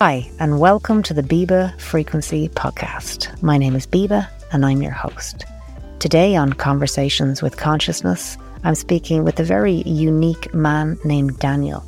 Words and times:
Hi, 0.00 0.30
and 0.38 0.60
welcome 0.60 1.02
to 1.02 1.12
the 1.12 1.24
Biba 1.24 1.76
Frequency 1.80 2.48
Podcast. 2.50 3.42
My 3.42 3.58
name 3.58 3.74
is 3.74 3.84
Biba, 3.84 4.28
and 4.52 4.64
I'm 4.64 4.80
your 4.80 4.92
host. 4.92 5.44
Today 5.98 6.36
on 6.36 6.52
Conversations 6.52 7.42
with 7.42 7.56
Consciousness, 7.56 8.38
I'm 8.62 8.76
speaking 8.76 9.24
with 9.24 9.40
a 9.40 9.42
very 9.42 9.82
unique 9.82 10.54
man 10.54 11.00
named 11.04 11.40
Daniel. 11.40 11.84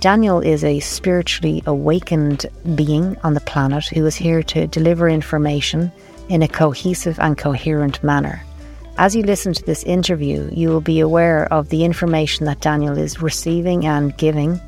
Daniel 0.00 0.40
is 0.40 0.64
a 0.64 0.80
spiritually 0.80 1.62
awakened 1.66 2.46
being 2.74 3.14
on 3.24 3.34
the 3.34 3.40
planet 3.40 3.88
who 3.88 4.06
is 4.06 4.16
here 4.16 4.42
to 4.44 4.66
deliver 4.66 5.06
information 5.06 5.92
in 6.30 6.40
a 6.40 6.48
cohesive 6.48 7.20
and 7.20 7.36
coherent 7.36 8.02
manner. 8.02 8.42
As 8.96 9.14
you 9.14 9.22
listen 9.22 9.52
to 9.52 9.66
this 9.66 9.84
interview, 9.84 10.48
you 10.50 10.70
will 10.70 10.80
be 10.80 11.00
aware 11.00 11.52
of 11.52 11.68
the 11.68 11.84
information 11.84 12.46
that 12.46 12.62
Daniel 12.62 12.96
is 12.96 13.20
receiving 13.20 13.84
and 13.84 14.16
giving 14.16 14.58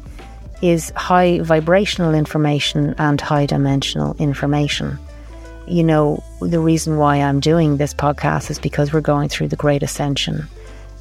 is 0.63 0.91
high 0.97 1.41
vibrational 1.41 2.15
information 2.15 2.95
and 2.99 3.21
high 3.21 3.47
dimensional 3.47 4.15
information. 4.19 4.99
You 5.67 5.85
know, 5.85 6.23
the 6.41 6.61
reason 6.61 6.97
why 6.97 7.17
I'm 7.17 7.41
doing 7.41 7.77
this 7.77 7.93
podcast 7.93 8.51
is 8.51 8.59
because 8.59 8.93
we're 8.93 9.01
going 9.01 9.29
through 9.29 9.49
the 9.49 9.57
great 9.57 9.83
ascension 9.83 10.49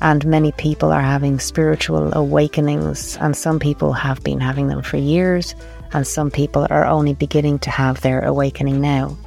and 0.01 0.25
many 0.25 0.51
people 0.53 0.91
are 0.91 1.01
having 1.01 1.39
spiritual 1.39 2.13
awakenings, 2.13 3.17
and 3.17 3.35
some 3.35 3.59
people 3.59 3.93
have 3.93 4.23
been 4.23 4.39
having 4.39 4.67
them 4.67 4.81
for 4.81 4.97
years, 4.97 5.55
and 5.93 6.05
some 6.05 6.29
people 6.29 6.67
are 6.69 6.85
only 6.85 7.13
beginning 7.13 7.59
to 7.59 7.69
have 7.69 8.01
their 8.01 8.21
awakening 8.23 8.81
now. 8.81 9.17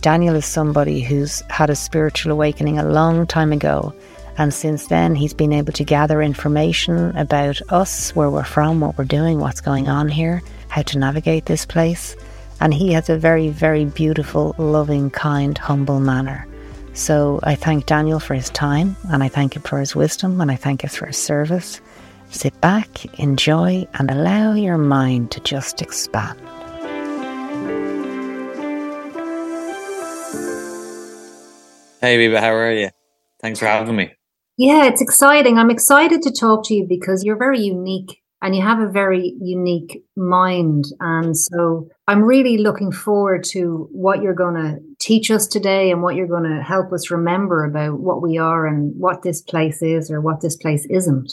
Daniel 0.00 0.34
is 0.34 0.46
somebody 0.46 1.00
who's 1.00 1.42
had 1.50 1.70
a 1.70 1.76
spiritual 1.76 2.32
awakening 2.32 2.78
a 2.78 2.88
long 2.88 3.26
time 3.26 3.52
ago, 3.52 3.94
and 4.38 4.52
since 4.52 4.86
then 4.88 5.14
he's 5.14 5.34
been 5.34 5.52
able 5.52 5.72
to 5.72 5.84
gather 5.84 6.20
information 6.22 7.16
about 7.16 7.60
us, 7.70 8.14
where 8.14 8.30
we're 8.30 8.44
from, 8.44 8.80
what 8.80 8.98
we're 8.98 9.04
doing, 9.04 9.40
what's 9.40 9.60
going 9.60 9.88
on 9.88 10.08
here, 10.08 10.42
how 10.68 10.82
to 10.82 10.98
navigate 10.98 11.46
this 11.46 11.64
place. 11.64 12.16
And 12.60 12.72
he 12.72 12.92
has 12.92 13.08
a 13.08 13.18
very, 13.18 13.48
very 13.48 13.84
beautiful, 13.84 14.54
loving, 14.58 15.10
kind, 15.10 15.56
humble 15.56 16.00
manner. 16.00 16.46
So 16.94 17.40
I 17.42 17.54
thank 17.54 17.86
Daniel 17.86 18.20
for 18.20 18.34
his 18.34 18.48
time 18.50 18.96
and 19.10 19.22
I 19.22 19.28
thank 19.28 19.54
him 19.54 19.62
for 19.62 19.78
his 19.78 19.94
wisdom 19.94 20.40
and 20.40 20.50
I 20.50 20.56
thank 20.56 20.82
him 20.82 20.90
for 20.90 21.06
his 21.06 21.18
service. 21.18 21.80
Sit 22.30 22.58
back, 22.60 23.04
enjoy, 23.20 23.86
and 23.94 24.10
allow 24.10 24.54
your 24.54 24.78
mind 24.78 25.30
to 25.32 25.40
just 25.40 25.82
expand. 25.82 26.40
Hey, 32.00 32.18
Biba, 32.18 32.40
how 32.40 32.54
are 32.54 32.72
you? 32.72 32.90
Thanks 33.40 33.58
for 33.58 33.66
having 33.66 33.94
me. 33.94 34.15
Yeah, 34.58 34.86
it's 34.86 35.02
exciting. 35.02 35.58
I'm 35.58 35.70
excited 35.70 36.22
to 36.22 36.32
talk 36.32 36.64
to 36.66 36.74
you 36.74 36.86
because 36.88 37.24
you're 37.24 37.36
very 37.36 37.60
unique 37.60 38.22
and 38.42 38.54
you 38.54 38.62
have 38.62 38.78
a 38.78 38.88
very 38.88 39.34
unique 39.40 40.02
mind. 40.16 40.84
And 41.00 41.36
so 41.36 41.88
I'm 42.06 42.22
really 42.22 42.58
looking 42.58 42.92
forward 42.92 43.44
to 43.50 43.88
what 43.92 44.22
you're 44.22 44.34
going 44.34 44.54
to 44.54 44.78
teach 44.98 45.30
us 45.30 45.46
today 45.46 45.90
and 45.90 46.02
what 46.02 46.14
you're 46.14 46.26
going 46.26 46.50
to 46.50 46.62
help 46.62 46.92
us 46.92 47.10
remember 47.10 47.64
about 47.64 48.00
what 48.00 48.22
we 48.22 48.38
are 48.38 48.66
and 48.66 48.94
what 48.98 49.22
this 49.22 49.42
place 49.42 49.82
is 49.82 50.10
or 50.10 50.20
what 50.20 50.40
this 50.40 50.56
place 50.56 50.86
isn't. 50.88 51.32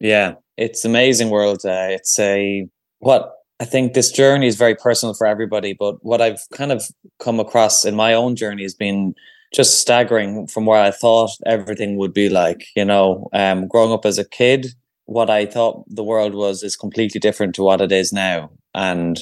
Yeah, 0.00 0.34
it's 0.56 0.84
amazing 0.84 1.30
world. 1.30 1.64
Uh, 1.64 1.88
it's 1.90 2.18
a 2.18 2.68
what 2.98 3.32
I 3.60 3.64
think 3.64 3.94
this 3.94 4.12
journey 4.12 4.46
is 4.46 4.56
very 4.56 4.74
personal 4.74 5.14
for 5.14 5.26
everybody, 5.26 5.72
but 5.72 6.04
what 6.04 6.20
I've 6.20 6.40
kind 6.52 6.72
of 6.72 6.84
come 7.18 7.40
across 7.40 7.84
in 7.84 7.94
my 7.94 8.12
own 8.12 8.36
journey 8.36 8.62
has 8.62 8.74
been 8.74 9.14
just 9.54 9.80
staggering 9.80 10.46
from 10.46 10.66
where 10.66 10.80
I 10.82 10.90
thought 10.90 11.30
everything 11.46 11.96
would 11.96 12.12
be 12.12 12.28
like. 12.28 12.66
You 12.74 12.84
know, 12.84 13.28
um, 13.32 13.68
growing 13.68 13.92
up 13.92 14.04
as 14.04 14.18
a 14.18 14.28
kid, 14.28 14.68
what 15.06 15.30
I 15.30 15.46
thought 15.46 15.84
the 15.88 16.04
world 16.04 16.34
was 16.34 16.62
is 16.62 16.76
completely 16.76 17.20
different 17.20 17.54
to 17.56 17.62
what 17.62 17.80
it 17.80 17.92
is 17.92 18.12
now. 18.12 18.50
And 18.74 19.18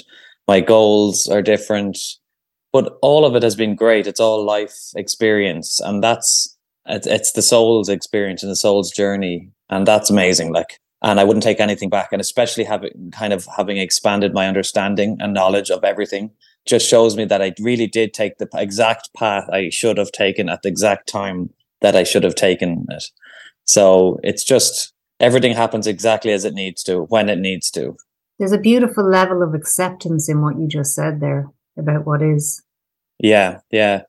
my 0.48 0.61
goals 0.61 1.28
are 1.28 1.42
different, 1.42 1.98
but 2.72 2.98
all 3.02 3.25
of 3.25 3.36
it 3.36 3.42
has 3.42 3.55
been 3.55 3.77
great. 3.77 4.06
It's 4.06 4.20
all 4.20 4.45
life 4.45 4.75
experience. 4.97 5.80
And 5.80 6.02
that's, 6.02 6.57
it's, 6.86 7.33
the 7.33 7.42
soul's 7.42 7.89
experience 7.89 8.42
and 8.42 8.51
the 8.51 8.57
soul's 8.57 8.90
journey. 8.90 9.51
And 9.70 9.86
that's 9.86 10.11
amazing. 10.11 10.52
Like, 10.52 10.80
and 11.02 11.20
I 11.20 11.24
wouldn't 11.24 11.42
take 11.42 11.61
anything 11.61 11.90
back. 11.90 12.08
And 12.13 12.20
especially 12.20 12.64
having 12.64 13.11
kind 13.13 13.33
of 13.33 13.46
having 13.57 13.77
expanded 13.77 14.33
my 14.33 14.48
understanding 14.48 15.18
and 15.20 15.34
knowledge 15.34 15.70
of 15.70 15.84
everything 15.84 16.30
just 16.67 16.89
shows 16.89 17.17
me 17.17 17.25
that 17.27 17.42
I 17.42 17.52
really 17.61 17.86
did 17.86 18.14
take 18.14 18.39
the 18.39 18.48
exact 18.55 19.13
path 19.14 19.48
I 19.51 19.70
should 19.70 19.98
have 19.98 20.13
taken 20.13 20.48
at 20.48 20.63
the 20.63 20.69
exact 20.69 21.08
time 21.08 21.51
that 21.80 21.95
I 21.95 22.05
should 22.05 22.25
have 22.25 22.35
taken 22.35 22.86
it. 22.91 23.05
So 23.64 24.19
it's 24.23 24.45
just 24.45 24.92
everything 25.20 25.55
happens 25.55 25.86
exactly 25.86 26.33
as 26.33 26.45
it 26.45 26.55
needs 26.55 26.83
to 26.85 27.02
when 27.02 27.29
it 27.29 27.39
needs 27.39 27.70
to. 27.73 27.97
There's 28.39 28.52
a 28.52 28.58
beautiful 28.58 29.08
level 29.08 29.42
of 29.42 29.55
acceptance 29.55 30.29
in 30.29 30.42
what 30.42 30.58
you 30.58 30.67
just 30.67 30.95
said 30.95 31.20
there 31.20 31.48
about 31.79 32.07
what 32.07 32.23
is. 32.23 32.63
Yeah. 33.19 33.61
Yeah. 33.70 34.02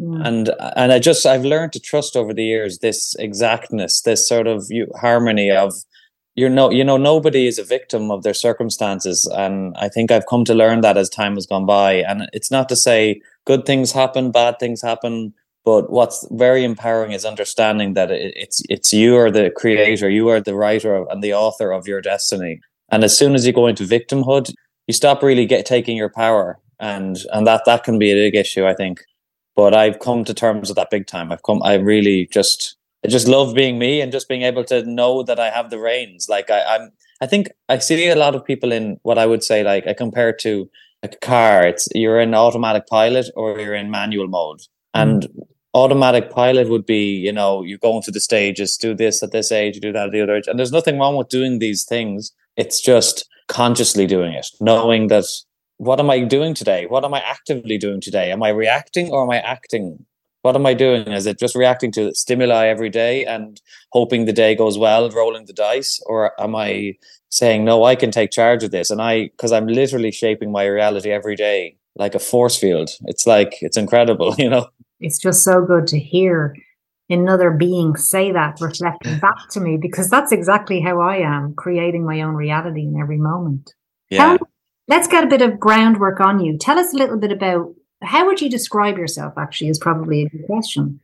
And 0.00 0.50
and 0.76 0.92
i 0.92 1.00
just 1.00 1.26
i've 1.26 1.44
learned 1.44 1.72
to 1.72 1.80
trust 1.80 2.14
over 2.14 2.32
the 2.32 2.44
years 2.44 2.78
this 2.78 3.16
exactness 3.18 4.02
this 4.02 4.28
sort 4.28 4.46
of 4.46 4.66
you, 4.70 4.86
harmony 5.00 5.50
of 5.50 5.74
you're 6.38 6.56
no 6.58 6.70
you 6.70 6.84
know 6.84 6.96
nobody 6.96 7.46
is 7.46 7.58
a 7.58 7.64
victim 7.64 8.10
of 8.10 8.22
their 8.22 8.34
circumstances 8.34 9.26
and 9.44 9.74
i 9.78 9.88
think 9.88 10.10
i've 10.10 10.26
come 10.26 10.44
to 10.44 10.54
learn 10.54 10.80
that 10.82 10.96
as 10.96 11.08
time 11.08 11.34
has 11.34 11.46
gone 11.46 11.66
by 11.66 11.92
and 11.94 12.28
it's 12.32 12.50
not 12.50 12.68
to 12.68 12.76
say 12.76 13.20
good 13.44 13.66
things 13.66 13.92
happen 13.92 14.30
bad 14.30 14.58
things 14.58 14.82
happen 14.82 15.34
but 15.68 15.90
what's 15.90 16.26
very 16.30 16.64
empowering 16.64 17.12
is 17.12 17.26
understanding 17.26 17.92
that 17.92 18.10
it's 18.10 18.62
it's 18.70 18.90
you 18.90 19.18
are 19.18 19.30
the 19.30 19.50
creator, 19.50 20.08
you 20.08 20.26
are 20.28 20.40
the 20.40 20.54
writer 20.54 21.04
and 21.10 21.22
the 21.22 21.34
author 21.34 21.72
of 21.72 21.86
your 21.86 22.00
destiny. 22.00 22.62
And 22.90 23.04
as 23.04 23.14
soon 23.14 23.34
as 23.34 23.46
you 23.46 23.52
go 23.52 23.66
into 23.66 23.84
victimhood, 23.84 24.50
you 24.86 24.94
stop 24.94 25.22
really 25.22 25.44
get 25.44 25.66
taking 25.66 25.94
your 25.94 26.08
power, 26.08 26.58
and 26.80 27.18
and 27.34 27.46
that 27.46 27.66
that 27.66 27.84
can 27.84 27.98
be 27.98 28.10
a 28.10 28.14
big 28.14 28.34
issue, 28.34 28.66
I 28.66 28.72
think. 28.72 29.04
But 29.54 29.74
I've 29.74 29.98
come 29.98 30.24
to 30.24 30.32
terms 30.32 30.70
with 30.70 30.76
that 30.76 30.88
big 30.88 31.06
time. 31.06 31.30
I've 31.30 31.42
come. 31.42 31.62
I 31.62 31.74
really 31.74 32.30
just 32.32 32.77
I 33.04 33.08
just 33.08 33.28
love 33.28 33.54
being 33.54 33.78
me 33.78 34.00
and 34.00 34.10
just 34.10 34.28
being 34.28 34.42
able 34.42 34.64
to 34.64 34.84
know 34.84 35.22
that 35.22 35.38
I 35.38 35.50
have 35.50 35.70
the 35.70 35.78
reins. 35.78 36.28
Like 36.28 36.50
I, 36.50 36.62
I'm. 36.76 36.90
I 37.20 37.26
think 37.26 37.50
I 37.68 37.78
see 37.78 38.08
a 38.08 38.14
lot 38.14 38.36
of 38.36 38.44
people 38.44 38.70
in 38.70 38.98
what 39.02 39.18
I 39.18 39.26
would 39.26 39.42
say 39.42 39.64
like 39.64 39.86
I 39.86 39.92
compare 39.92 40.32
to 40.34 40.70
a 41.02 41.08
car. 41.08 41.66
It's 41.66 41.88
you're 41.94 42.20
in 42.20 42.34
automatic 42.34 42.86
pilot 42.86 43.26
or 43.34 43.58
you're 43.58 43.74
in 43.74 43.90
manual 43.90 44.28
mode. 44.28 44.60
And 44.94 45.22
mm 45.22 45.42
automatic 45.74 46.30
pilot 46.30 46.68
would 46.68 46.86
be, 46.86 47.12
you 47.12 47.32
know, 47.32 47.62
you're 47.62 47.78
going 47.78 48.02
through 48.02 48.12
the 48.12 48.20
stages, 48.20 48.76
do 48.76 48.94
this 48.94 49.22
at 49.22 49.32
this 49.32 49.52
age, 49.52 49.78
do 49.80 49.92
that 49.92 50.06
at 50.06 50.12
the 50.12 50.20
other 50.20 50.36
age. 50.36 50.48
And 50.48 50.58
there's 50.58 50.72
nothing 50.72 50.98
wrong 50.98 51.16
with 51.16 51.28
doing 51.28 51.58
these 51.58 51.84
things. 51.84 52.32
It's 52.56 52.80
just 52.80 53.28
consciously 53.48 54.06
doing 54.06 54.32
it, 54.32 54.46
knowing 54.60 55.08
that 55.08 55.24
what 55.76 56.00
am 56.00 56.10
I 56.10 56.24
doing 56.24 56.54
today? 56.54 56.86
What 56.86 57.04
am 57.04 57.14
I 57.14 57.20
actively 57.20 57.78
doing 57.78 58.00
today? 58.00 58.32
Am 58.32 58.42
I 58.42 58.48
reacting 58.48 59.10
or 59.10 59.22
am 59.22 59.30
I 59.30 59.38
acting? 59.38 60.04
What 60.42 60.54
am 60.54 60.66
I 60.66 60.74
doing? 60.74 61.08
Is 61.08 61.26
it 61.26 61.38
just 61.38 61.56
reacting 61.56 61.92
to 61.92 62.14
stimuli 62.14 62.66
every 62.66 62.90
day 62.90 63.24
and 63.24 63.60
hoping 63.92 64.24
the 64.24 64.32
day 64.32 64.54
goes 64.54 64.78
well, 64.78 65.10
rolling 65.10 65.46
the 65.46 65.52
dice? 65.52 66.00
Or 66.06 66.40
am 66.40 66.54
I 66.54 66.94
saying, 67.30 67.64
no, 67.64 67.84
I 67.84 67.96
can 67.96 68.10
take 68.10 68.30
charge 68.30 68.62
of 68.62 68.70
this? 68.70 68.90
And 68.90 69.02
I, 69.02 69.24
because 69.24 69.52
I'm 69.52 69.66
literally 69.66 70.12
shaping 70.12 70.52
my 70.52 70.64
reality 70.64 71.10
every 71.10 71.36
day 71.36 71.76
like 71.96 72.14
a 72.14 72.20
force 72.20 72.56
field. 72.56 72.90
It's 73.06 73.26
like, 73.26 73.54
it's 73.60 73.76
incredible, 73.76 74.34
you 74.38 74.48
know? 74.48 74.68
it's 75.00 75.18
just 75.18 75.44
so 75.44 75.64
good 75.64 75.86
to 75.88 75.98
hear 75.98 76.54
another 77.10 77.50
being 77.50 77.96
say 77.96 78.32
that 78.32 78.60
reflecting 78.60 79.18
back 79.18 79.48
to 79.50 79.60
me 79.60 79.78
because 79.80 80.10
that's 80.10 80.32
exactly 80.32 80.80
how 80.80 81.00
I 81.00 81.18
am 81.18 81.54
creating 81.54 82.04
my 82.04 82.20
own 82.20 82.34
reality 82.34 82.82
in 82.82 83.00
every 83.00 83.16
moment. 83.16 83.72
Yeah. 84.10 84.36
Tell, 84.36 84.48
let's 84.88 85.08
get 85.08 85.24
a 85.24 85.28
bit 85.28 85.42
of 85.42 85.58
groundwork 85.58 86.20
on 86.20 86.40
you. 86.40 86.58
Tell 86.58 86.78
us 86.78 86.92
a 86.92 86.96
little 86.96 87.18
bit 87.18 87.32
about 87.32 87.74
how 88.02 88.26
would 88.26 88.40
you 88.40 88.48
describe 88.48 88.98
yourself 88.98 89.34
actually 89.36 89.70
is 89.70 89.78
probably 89.78 90.22
a 90.22 90.28
good 90.28 90.46
question. 90.46 91.00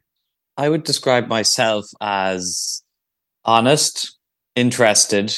I 0.57 0.69
would 0.69 0.85
describe 0.85 1.29
myself 1.29 1.87
as 2.01 2.83
honest, 3.45 4.17
interested, 4.55 5.35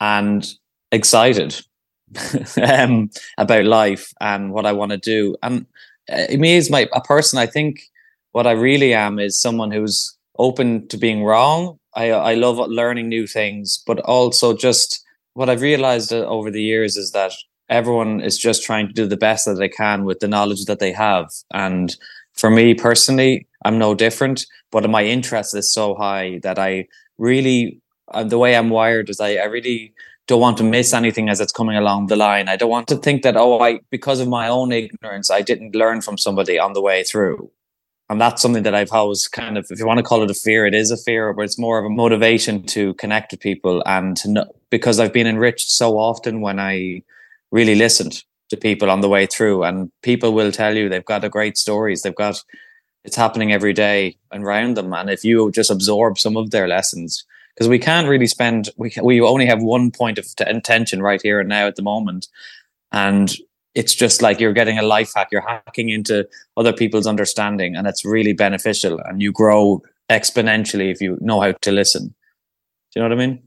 and 0.00 0.46
excited 0.92 1.60
um, 2.62 3.10
about 3.38 3.64
life 3.64 4.12
and 4.20 4.52
what 4.52 4.66
I 4.66 4.72
want 4.72 4.92
to 4.92 4.98
do. 4.98 5.36
And 5.42 5.66
uh, 6.10 6.36
me 6.36 6.56
as 6.56 6.70
my 6.70 6.88
a 6.92 7.00
person, 7.00 7.38
I 7.38 7.46
think 7.46 7.82
what 8.32 8.46
I 8.46 8.52
really 8.52 8.92
am 8.92 9.18
is 9.18 9.40
someone 9.40 9.70
who's 9.70 10.16
open 10.38 10.86
to 10.88 10.96
being 10.96 11.24
wrong. 11.24 11.78
I 11.94 12.10
I 12.10 12.34
love 12.34 12.58
learning 12.58 13.08
new 13.08 13.26
things, 13.26 13.82
but 13.86 14.00
also 14.00 14.54
just 14.56 15.02
what 15.34 15.48
I've 15.48 15.62
realized 15.62 16.12
uh, 16.12 16.26
over 16.26 16.50
the 16.50 16.62
years 16.62 16.96
is 16.96 17.12
that 17.12 17.32
everyone 17.68 18.20
is 18.20 18.38
just 18.38 18.64
trying 18.64 18.86
to 18.88 18.92
do 18.92 19.06
the 19.06 19.16
best 19.16 19.44
that 19.46 19.54
they 19.54 19.68
can 19.68 20.04
with 20.04 20.20
the 20.20 20.28
knowledge 20.28 20.64
that 20.66 20.78
they 20.78 20.92
have. 20.92 21.30
And 21.52 21.96
for 22.34 22.50
me 22.50 22.74
personally, 22.74 23.46
I'm 23.64 23.78
no 23.78 23.94
different, 23.94 24.46
but 24.70 24.88
my 24.88 25.04
interest 25.04 25.54
is 25.54 25.72
so 25.72 25.94
high 25.94 26.40
that 26.42 26.58
I 26.58 26.86
really, 27.18 27.80
uh, 28.12 28.24
the 28.24 28.38
way 28.38 28.56
I'm 28.56 28.70
wired 28.70 29.10
is 29.10 29.20
I, 29.20 29.36
I 29.36 29.44
really 29.44 29.92
don't 30.26 30.40
want 30.40 30.58
to 30.58 30.64
miss 30.64 30.92
anything 30.92 31.28
as 31.28 31.40
it's 31.40 31.52
coming 31.52 31.76
along 31.76 32.06
the 32.06 32.16
line. 32.16 32.48
I 32.48 32.56
don't 32.56 32.70
want 32.70 32.88
to 32.88 32.96
think 32.96 33.22
that, 33.22 33.36
oh, 33.36 33.60
I, 33.60 33.80
because 33.90 34.20
of 34.20 34.28
my 34.28 34.48
own 34.48 34.72
ignorance, 34.72 35.30
I 35.30 35.42
didn't 35.42 35.74
learn 35.74 36.00
from 36.00 36.18
somebody 36.18 36.58
on 36.58 36.72
the 36.72 36.82
way 36.82 37.04
through 37.04 37.50
and 38.08 38.20
that's 38.20 38.40
something 38.40 38.62
that 38.62 38.74
I've 38.74 38.92
always 38.92 39.26
kind 39.26 39.58
of, 39.58 39.66
if 39.70 39.80
you 39.80 39.86
want 39.86 39.98
to 39.98 40.04
call 40.04 40.22
it 40.22 40.30
a 40.30 40.34
fear, 40.34 40.64
it 40.64 40.74
is 40.74 40.90
a 40.90 40.96
fear, 40.96 41.32
but 41.32 41.42
it's 41.42 41.58
more 41.58 41.78
of 41.78 41.84
a 41.84 41.90
motivation 41.90 42.62
to 42.66 42.94
connect 42.94 43.32
with 43.32 43.40
people 43.40 43.82
and 43.84 44.16
to 44.18 44.30
know 44.30 44.46
because 44.70 45.00
I've 45.00 45.12
been 45.12 45.26
enriched 45.26 45.70
so 45.70 45.98
often 45.98 46.40
when 46.40 46.60
I 46.60 47.02
really 47.50 47.74
listened. 47.74 48.22
to 48.48 48.56
people 48.56 48.90
on 48.90 49.00
the 49.00 49.08
way 49.08 49.26
through 49.26 49.64
and 49.64 49.90
people 50.02 50.32
will 50.32 50.52
tell 50.52 50.76
you 50.76 50.88
they've 50.88 51.04
got 51.04 51.24
a 51.24 51.28
great 51.28 51.58
stories. 51.58 52.02
They've 52.02 52.14
got 52.14 52.42
it's 53.04 53.16
happening 53.16 53.52
every 53.52 53.72
day 53.72 54.16
around 54.32 54.76
them 54.76 54.92
and 54.92 55.10
if 55.10 55.24
you 55.24 55.50
just 55.52 55.70
absorb 55.70 56.18
some 56.18 56.36
of 56.36 56.50
their 56.50 56.66
lessons 56.66 57.24
because 57.54 57.68
we 57.68 57.78
can't 57.78 58.08
really 58.08 58.26
spend 58.26 58.68
we 58.76 58.92
we 59.02 59.20
only 59.20 59.46
have 59.46 59.62
one 59.62 59.90
point 59.90 60.18
of 60.18 60.26
intention 60.46 61.02
right 61.02 61.22
here 61.22 61.40
and 61.40 61.48
now 61.48 61.66
at 61.66 61.76
the 61.76 61.82
moment 61.82 62.28
and 62.92 63.36
it's 63.74 63.94
just 63.94 64.22
like 64.22 64.40
you're 64.40 64.54
getting 64.54 64.78
a 64.78 64.82
life 64.82 65.12
hack. 65.14 65.28
You're 65.30 65.42
hacking 65.42 65.90
into 65.90 66.26
other 66.56 66.72
people's 66.72 67.06
understanding 67.06 67.76
and 67.76 67.86
it's 67.86 68.04
really 68.04 68.32
beneficial 68.32 68.98
and 69.00 69.20
you 69.20 69.32
grow 69.32 69.82
exponentially 70.08 70.90
if 70.90 71.00
you 71.00 71.18
know 71.20 71.40
how 71.40 71.52
to 71.52 71.72
listen. 71.72 72.14
Do 72.92 73.00
you 73.00 73.02
know 73.02 73.08
what 73.08 73.22
i 73.22 73.26
mean 73.26 73.42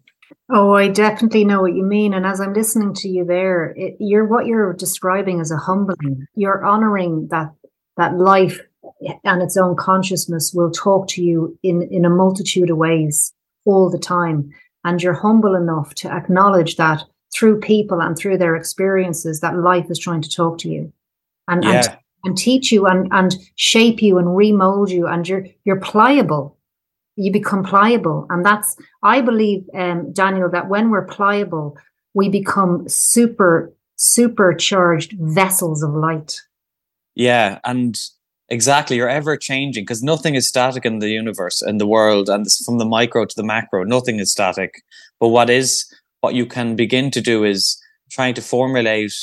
Oh, 0.51 0.73
I 0.73 0.87
definitely 0.87 1.45
know 1.45 1.61
what 1.61 1.75
you 1.75 1.83
mean. 1.83 2.13
And 2.13 2.25
as 2.25 2.39
I'm 2.39 2.53
listening 2.53 2.93
to 2.95 3.09
you 3.09 3.23
there, 3.23 3.73
it, 3.77 3.97
you're 3.99 4.25
what 4.25 4.47
you're 4.47 4.73
describing 4.73 5.39
as 5.39 5.51
a 5.51 5.57
humbling. 5.57 6.25
You're 6.35 6.65
honoring 6.65 7.27
that 7.29 7.53
that 7.97 8.17
life 8.17 8.59
eh, 9.07 9.13
and 9.23 9.41
its 9.41 9.57
own 9.57 9.75
consciousness 9.75 10.53
will 10.53 10.71
talk 10.71 11.07
to 11.09 11.23
you 11.23 11.57
in 11.63 11.83
in 11.83 12.05
a 12.05 12.09
multitude 12.09 12.69
of 12.69 12.77
ways 12.77 13.33
all 13.65 13.89
the 13.89 13.99
time, 13.99 14.51
and 14.83 15.01
you're 15.01 15.13
humble 15.13 15.55
enough 15.55 15.93
to 15.95 16.11
acknowledge 16.11 16.77
that 16.77 17.03
through 17.33 17.59
people 17.59 18.01
and 18.01 18.17
through 18.17 18.37
their 18.37 18.55
experiences, 18.55 19.39
that 19.41 19.55
life 19.55 19.85
is 19.89 19.99
trying 19.99 20.21
to 20.21 20.29
talk 20.29 20.57
to 20.59 20.69
you, 20.69 20.91
and 21.47 21.63
yeah. 21.63 21.71
and, 21.71 21.97
and 22.23 22.37
teach 22.37 22.71
you 22.71 22.87
and 22.87 23.07
and 23.11 23.35
shape 23.55 24.01
you 24.01 24.17
and 24.17 24.35
remold 24.35 24.89
you, 24.89 25.07
and 25.07 25.27
you're 25.27 25.45
you're 25.63 25.79
pliable 25.79 26.57
you 27.19 27.31
become 27.31 27.63
pliable. 27.63 28.25
And 28.29 28.45
that's 28.45 28.75
i 29.03 29.21
believe 29.21 29.63
um, 29.73 30.11
daniel 30.13 30.49
that 30.49 30.69
when 30.69 30.89
we're 30.89 31.05
pliable 31.05 31.77
we 32.13 32.29
become 32.29 32.87
super 32.87 33.71
supercharged 33.97 35.13
vessels 35.19 35.83
of 35.83 35.93
light. 35.93 36.41
Yeah 37.15 37.59
and 37.63 37.99
exactly 38.47 38.95
you're 38.97 39.09
ever 39.09 39.37
changing 39.37 39.83
because 39.83 40.01
nothing 40.01 40.35
is 40.35 40.47
static 40.47 40.85
in 40.85 40.99
the 40.99 41.09
universe 41.09 41.61
in 41.61 41.77
the 41.77 41.85
world 41.85 42.29
and 42.29 42.47
from 42.65 42.77
the 42.79 42.85
micro 42.85 43.25
to 43.25 43.35
the 43.35 43.43
macro 43.43 43.83
nothing 43.83 44.19
is 44.19 44.31
static. 44.31 44.81
But 45.19 45.29
what 45.29 45.49
is 45.49 45.93
what 46.21 46.33
you 46.33 46.45
can 46.45 46.75
begin 46.75 47.11
to 47.11 47.21
do 47.21 47.43
is 47.43 47.81
trying 48.09 48.33
to 48.35 48.41
formulate 48.41 49.13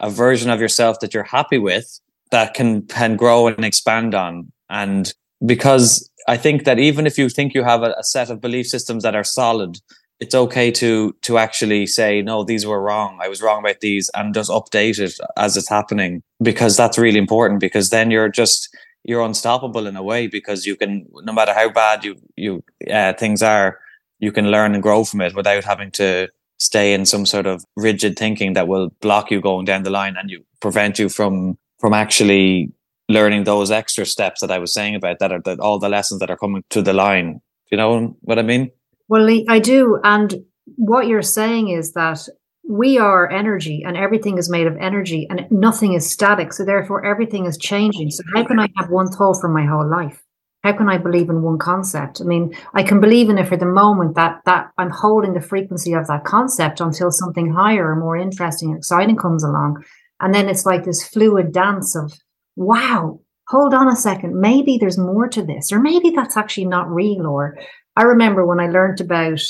a 0.00 0.10
version 0.10 0.50
of 0.50 0.60
yourself 0.60 1.00
that 1.00 1.14
you're 1.14 1.22
happy 1.38 1.58
with 1.58 2.00
that 2.30 2.54
can 2.54 2.82
can 2.86 3.16
grow 3.16 3.46
and 3.46 3.64
expand 3.64 4.14
on. 4.14 4.50
And 4.68 5.12
because 5.44 6.10
I 6.28 6.36
think 6.36 6.64
that 6.64 6.78
even 6.78 7.06
if 7.06 7.18
you 7.18 7.28
think 7.28 7.54
you 7.54 7.64
have 7.64 7.82
a, 7.82 7.94
a, 7.98 8.04
set 8.04 8.30
of 8.30 8.40
belief 8.40 8.66
systems 8.66 9.02
that 9.02 9.14
are 9.14 9.24
solid, 9.24 9.78
it's 10.20 10.34
okay 10.34 10.70
to 10.70 11.14
to 11.22 11.38
actually 11.38 11.86
say 11.86 12.22
no, 12.22 12.44
these 12.44 12.64
were 12.66 12.80
wrong. 12.80 13.18
I 13.20 13.28
was 13.28 13.42
wrong 13.42 13.60
about 13.60 13.80
these, 13.80 14.10
and 14.14 14.34
just 14.34 14.50
update 14.50 14.98
it 14.98 15.14
as 15.36 15.56
it's 15.56 15.68
happening 15.68 16.22
because 16.42 16.76
that's 16.76 16.98
really 16.98 17.18
important. 17.18 17.60
Because 17.60 17.90
then 17.90 18.10
you're 18.10 18.28
just 18.28 18.74
you're 19.04 19.22
unstoppable 19.22 19.86
in 19.86 19.96
a 19.96 20.02
way 20.02 20.28
because 20.28 20.64
you 20.64 20.76
can 20.76 21.06
no 21.22 21.32
matter 21.32 21.52
how 21.52 21.70
bad 21.70 22.04
you 22.04 22.16
you 22.36 22.62
uh, 22.90 23.12
things 23.14 23.42
are, 23.42 23.80
you 24.20 24.32
can 24.32 24.50
learn 24.50 24.74
and 24.74 24.82
grow 24.82 25.04
from 25.04 25.20
it 25.20 25.34
without 25.34 25.64
having 25.64 25.90
to 25.92 26.28
stay 26.58 26.94
in 26.94 27.04
some 27.04 27.26
sort 27.26 27.46
of 27.46 27.64
rigid 27.76 28.16
thinking 28.16 28.52
that 28.52 28.68
will 28.68 28.90
block 29.00 29.30
you 29.30 29.40
going 29.40 29.64
down 29.64 29.82
the 29.82 29.90
line 29.90 30.16
and 30.16 30.30
you 30.30 30.44
prevent 30.60 30.98
you 30.98 31.08
from 31.08 31.58
from 31.80 31.92
actually 31.92 32.72
learning 33.08 33.44
those 33.44 33.70
extra 33.70 34.06
steps 34.06 34.40
that 34.40 34.50
I 34.50 34.58
was 34.58 34.72
saying 34.72 34.94
about 34.94 35.18
that 35.18 35.32
are 35.32 35.40
the, 35.40 35.56
all 35.60 35.78
the 35.78 35.88
lessons 35.88 36.20
that 36.20 36.30
are 36.30 36.36
coming 36.36 36.64
to 36.70 36.82
the 36.82 36.92
line. 36.92 37.40
You 37.70 37.78
know 37.78 38.16
what 38.20 38.38
I 38.38 38.42
mean? 38.42 38.70
Well, 39.08 39.28
I 39.48 39.58
do. 39.58 39.98
And 40.04 40.44
what 40.76 41.06
you're 41.06 41.22
saying 41.22 41.68
is 41.68 41.92
that 41.92 42.20
we 42.68 42.98
are 42.98 43.30
energy 43.30 43.82
and 43.84 43.96
everything 43.96 44.38
is 44.38 44.48
made 44.48 44.66
of 44.66 44.76
energy 44.78 45.26
and 45.28 45.46
nothing 45.50 45.94
is 45.94 46.10
static. 46.10 46.52
So 46.52 46.64
therefore 46.64 47.04
everything 47.04 47.46
is 47.46 47.58
changing. 47.58 48.10
So 48.10 48.22
how 48.34 48.44
can 48.44 48.60
I 48.60 48.68
have 48.76 48.90
one 48.90 49.08
thought 49.08 49.40
for 49.40 49.48
my 49.48 49.66
whole 49.66 49.88
life? 49.88 50.22
How 50.62 50.72
can 50.72 50.88
I 50.88 50.96
believe 50.96 51.28
in 51.28 51.42
one 51.42 51.58
concept? 51.58 52.20
I 52.20 52.24
mean, 52.24 52.56
I 52.72 52.84
can 52.84 53.00
believe 53.00 53.28
in 53.28 53.38
it 53.38 53.48
for 53.48 53.56
the 53.56 53.66
moment 53.66 54.14
that 54.14 54.40
that 54.44 54.70
I'm 54.78 54.90
holding 54.90 55.34
the 55.34 55.40
frequency 55.40 55.92
of 55.92 56.06
that 56.06 56.24
concept 56.24 56.80
until 56.80 57.10
something 57.10 57.52
higher 57.52 57.90
or 57.90 57.96
more 57.96 58.16
interesting 58.16 58.68
and 58.68 58.78
exciting 58.78 59.16
comes 59.16 59.42
along. 59.42 59.82
And 60.20 60.32
then 60.32 60.48
it's 60.48 60.64
like 60.64 60.84
this 60.84 61.06
fluid 61.06 61.52
dance 61.52 61.96
of 61.96 62.12
wow, 62.56 63.20
hold 63.48 63.74
on 63.74 63.88
a 63.88 63.96
second, 63.96 64.40
maybe 64.40 64.78
there's 64.78 64.98
more 64.98 65.28
to 65.28 65.42
this, 65.42 65.72
or 65.72 65.80
maybe 65.80 66.10
that's 66.10 66.36
actually 66.36 66.66
not 66.66 66.90
real. 66.90 67.26
Or 67.26 67.56
I 67.96 68.02
remember 68.02 68.46
when 68.46 68.60
I 68.60 68.68
learned 68.68 69.00
about, 69.00 69.40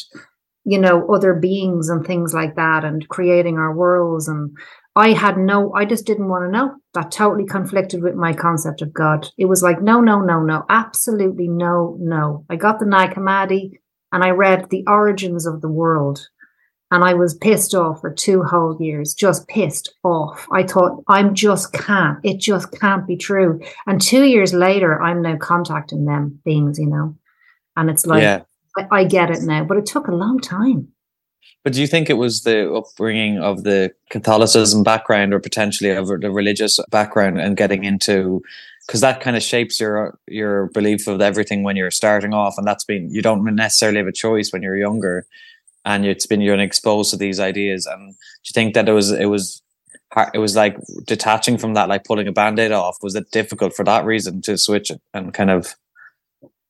you 0.65 0.79
know, 0.79 1.07
other 1.13 1.35
beings 1.35 1.89
and 1.89 2.05
things 2.05 2.35
like 2.35 2.57
that 2.57 2.85
and 2.85 3.09
creating 3.09 3.57
our 3.57 3.75
worlds. 3.75 4.29
And 4.29 4.51
I 4.95 5.11
had 5.13 5.39
no, 5.39 5.73
I 5.75 5.85
just 5.85 6.07
didn't 6.07 6.29
want 6.29 6.45
to 6.45 6.57
know. 6.57 6.75
That 6.95 7.11
totally 7.11 7.47
conflicted 7.47 8.03
with 8.03 8.15
my 8.15 8.33
concept 8.33 8.83
of 8.83 8.93
God. 8.93 9.29
It 9.39 9.47
was 9.47 9.63
like, 9.63 9.81
no, 9.81 10.01
no, 10.01 10.21
no, 10.21 10.41
no, 10.41 10.65
absolutely 10.69 11.49
no, 11.49 11.97
no. 12.01 12.45
I 12.51 12.57
got 12.57 12.79
the 12.79 12.87
Nag 12.87 13.11
Hammadi 13.11 13.73
and 14.13 14.23
I 14.23 14.31
read 14.31 14.69
The 14.69 14.85
Origins 14.87 15.47
of 15.47 15.61
the 15.61 15.71
World 15.71 16.29
and 16.93 17.03
I 17.03 17.15
was 17.15 17.33
pissed 17.33 17.75
off 17.75 18.03
for 18.03 18.13
two 18.13 18.43
whole 18.43 18.77
years, 18.79 19.15
just 19.15 19.49
pissed 19.49 19.95
off. 20.05 20.47
I 20.53 20.63
thought, 20.63 21.03
I'm 21.09 21.35
just 21.35 21.73
can't, 21.73 22.19
it 22.23 22.37
just 22.37 22.71
can't 22.79 23.07
be 23.07 23.17
true. 23.17 23.63
And 23.87 23.99
two 23.99 24.25
years 24.25 24.53
later, 24.53 25.03
I'm 25.03 25.23
now 25.23 25.39
contacting 25.39 26.05
them 26.05 26.39
beings, 26.45 26.79
you 26.79 26.87
know, 26.87 27.17
and 27.77 27.89
it's 27.89 28.05
like, 28.05 28.21
yeah. 28.21 28.43
I, 28.77 28.87
I 28.91 29.05
get 29.05 29.31
it 29.31 29.41
now, 29.41 29.65
but 29.65 29.79
it 29.79 29.87
took 29.87 30.07
a 30.07 30.15
long 30.15 30.39
time. 30.39 30.89
But 31.65 31.73
do 31.73 31.81
you 31.81 31.87
think 31.87 32.11
it 32.11 32.19
was 32.19 32.43
the 32.43 32.71
upbringing 32.71 33.39
of 33.39 33.65
the 33.65 33.95
Catholicism 34.11 34.83
background 34.83 35.33
or 35.33 35.41
potentially 35.41 35.91
of 35.91 36.09
the 36.09 36.31
religious 36.31 36.79
background 36.91 37.41
and 37.41 37.57
getting 37.57 37.85
into 37.85 38.43
because 38.87 39.01
that 39.01 39.23
kind 39.23 39.37
of 39.37 39.43
shapes 39.43 39.81
your 39.81 40.19
your 40.27 40.67
belief 40.75 41.07
of 41.07 41.23
everything 41.23 41.63
when 41.63 41.77
you're 41.77 41.91
starting 41.91 42.35
off 42.35 42.59
and 42.59 42.67
that's 42.67 42.85
been 42.85 43.09
you 43.11 43.23
don't 43.23 43.45
necessarily 43.55 43.99
have 43.99 44.09
a 44.09 44.13
choice 44.13 44.53
when 44.53 44.61
you're 44.61 44.77
younger 44.77 45.25
and 45.85 46.07
it's 46.07 46.27
been 46.27 46.41
you're 46.41 46.59
exposed 46.59 47.11
to 47.11 47.17
these 47.17 47.41
ideas. 47.41 47.87
And 47.87 48.13
do 48.13 48.17
you 48.45 48.53
think 48.55 48.75
that 48.75 48.89
it 48.89 48.93
was 48.93 49.11
it 49.11 49.27
was 49.27 49.63
it 50.35 50.39
was 50.39 50.57
like 50.57 50.77
detaching 51.07 51.59
from 51.59 51.75
that 51.75 51.89
like 51.89 52.05
pulling 52.05 52.29
a 52.29 52.33
band-aid 52.33 52.73
off? 52.73 52.99
Was 53.03 53.15
it 53.15 53.31
difficult 53.31 53.75
for 53.75 53.85
that 53.85 54.05
reason 54.05 54.43
to 54.43 54.59
switch 54.59 54.91
it 54.91 55.01
and 55.15 55.35
kind 55.35 55.51
of 55.51 55.75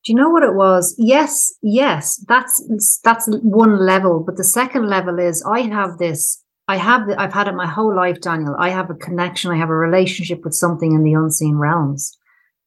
do 0.05 0.13
you 0.13 0.17
know 0.17 0.31
what 0.31 0.43
it 0.43 0.55
was? 0.55 0.95
Yes 0.99 1.53
yes 1.63 2.17
that's 2.29 3.01
that's 3.05 3.29
one 3.43 3.79
level. 3.85 4.21
But 4.21 4.37
the 4.37 4.45
second 4.45 4.89
level 4.89 5.19
is 5.19 5.45
i 5.49 5.61
have 5.61 5.99
this 5.99 6.43
i 6.69 6.77
have 6.77 7.07
the, 7.07 7.21
i've 7.21 7.33
had 7.33 7.49
it 7.49 7.55
my 7.55 7.67
whole 7.67 7.95
life 7.95 8.21
daniel. 8.21 8.57
I 8.59 8.71
have 8.71 8.91
a 8.91 8.95
connection 8.95 9.51
i 9.51 9.57
have 9.57 9.71
a 9.71 9.77
relationship 9.77 10.45
with 10.45 10.55
something 10.55 10.93
in 10.93 11.03
the 11.03 11.15
unseen 11.15 11.57
realms. 11.57 12.17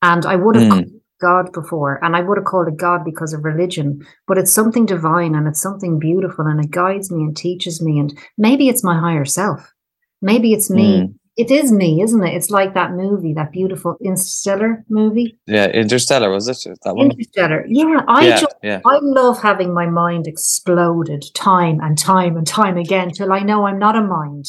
And 0.02 0.26
i 0.26 0.36
would 0.36 0.56
have 0.56 0.72
mm. 0.72 0.92
God 1.26 1.52
before, 1.54 1.94
and 2.04 2.16
I 2.16 2.22
would 2.22 2.38
have 2.38 2.46
called 2.46 2.68
it 2.68 2.78
God 2.78 3.04
because 3.04 3.34
of 3.34 3.44
religion, 3.44 3.88
but 4.28 4.38
it's 4.38 4.54
something 4.54 4.86
divine 4.86 5.34
and 5.36 5.48
it's 5.48 5.62
something 5.62 6.00
beautiful 6.00 6.46
and 6.46 6.64
it 6.64 6.72
guides 6.72 7.12
me 7.12 7.24
and 7.24 7.36
teaches 7.36 7.82
me. 7.82 8.00
And 8.00 8.18
maybe 8.38 8.70
it's 8.70 8.84
my 8.84 9.00
higher 9.00 9.26
self. 9.26 9.74
Maybe 10.22 10.54
it's 10.54 10.70
me. 10.70 11.02
Mm. 11.02 11.16
It 11.38 11.52
is 11.52 11.72
me, 11.72 12.02
isn't 12.02 12.24
it? 12.24 12.34
It's 12.34 12.50
like 12.50 12.74
that 12.76 12.92
movie, 12.92 13.34
that 13.34 13.52
beautiful 13.52 13.98
Interstellar 14.02 14.86
movie. 14.90 15.38
Yeah, 15.48 15.68
Interstellar 15.68 16.32
was 16.32 16.48
it 16.48 16.60
that 16.84 16.96
one? 16.96 17.12
Interstellar. 17.12 17.66
Yeah, 17.68 18.02
I 18.08 18.28
yeah, 18.28 18.40
just 18.40 18.56
yeah. 18.64 18.82
I 18.86 19.00
love 19.02 19.42
having 19.42 19.74
my 19.74 19.88
mind 19.88 20.28
exploded 20.28 21.26
time 21.34 21.80
and 21.82 21.98
time 21.98 22.38
and 22.38 22.48
time 22.48 22.78
again 22.78 23.12
till 23.12 23.34
I 23.34 23.40
know 23.40 23.68
I'm 23.68 23.80
not 23.80 23.98
a 23.98 24.02
mind. 24.02 24.46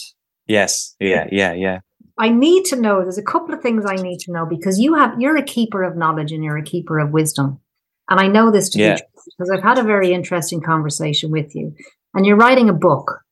Yes. 0.46 0.94
Yeah. 1.00 1.26
Yeah. 1.32 1.54
Yeah. 1.54 1.80
I 2.18 2.30
need 2.30 2.64
to 2.66 2.76
know. 2.76 3.02
There's 3.02 3.18
a 3.18 3.22
couple 3.22 3.54
of 3.54 3.60
things 3.60 3.84
I 3.86 3.96
need 3.96 4.20
to 4.20 4.32
know 4.32 4.46
because 4.46 4.78
you 4.78 4.94
have 4.94 5.20
you're 5.20 5.36
a 5.36 5.42
keeper 5.42 5.82
of 5.82 5.96
knowledge 5.96 6.32
and 6.32 6.42
you're 6.42 6.56
a 6.56 6.62
keeper 6.62 6.98
of 6.98 7.10
wisdom, 7.10 7.60
and 8.08 8.20
I 8.20 8.26
know 8.26 8.50
this 8.50 8.68
to 8.70 8.78
yeah. 8.78 8.94
be 8.94 9.00
true 9.00 9.22
because 9.38 9.50
I've 9.50 9.62
had 9.62 9.78
a 9.78 9.82
very 9.82 10.12
interesting 10.12 10.60
conversation 10.60 11.30
with 11.30 11.54
you, 11.54 11.74
and 12.14 12.24
you're 12.24 12.36
writing 12.36 12.68
a 12.68 12.74
book. 12.74 13.22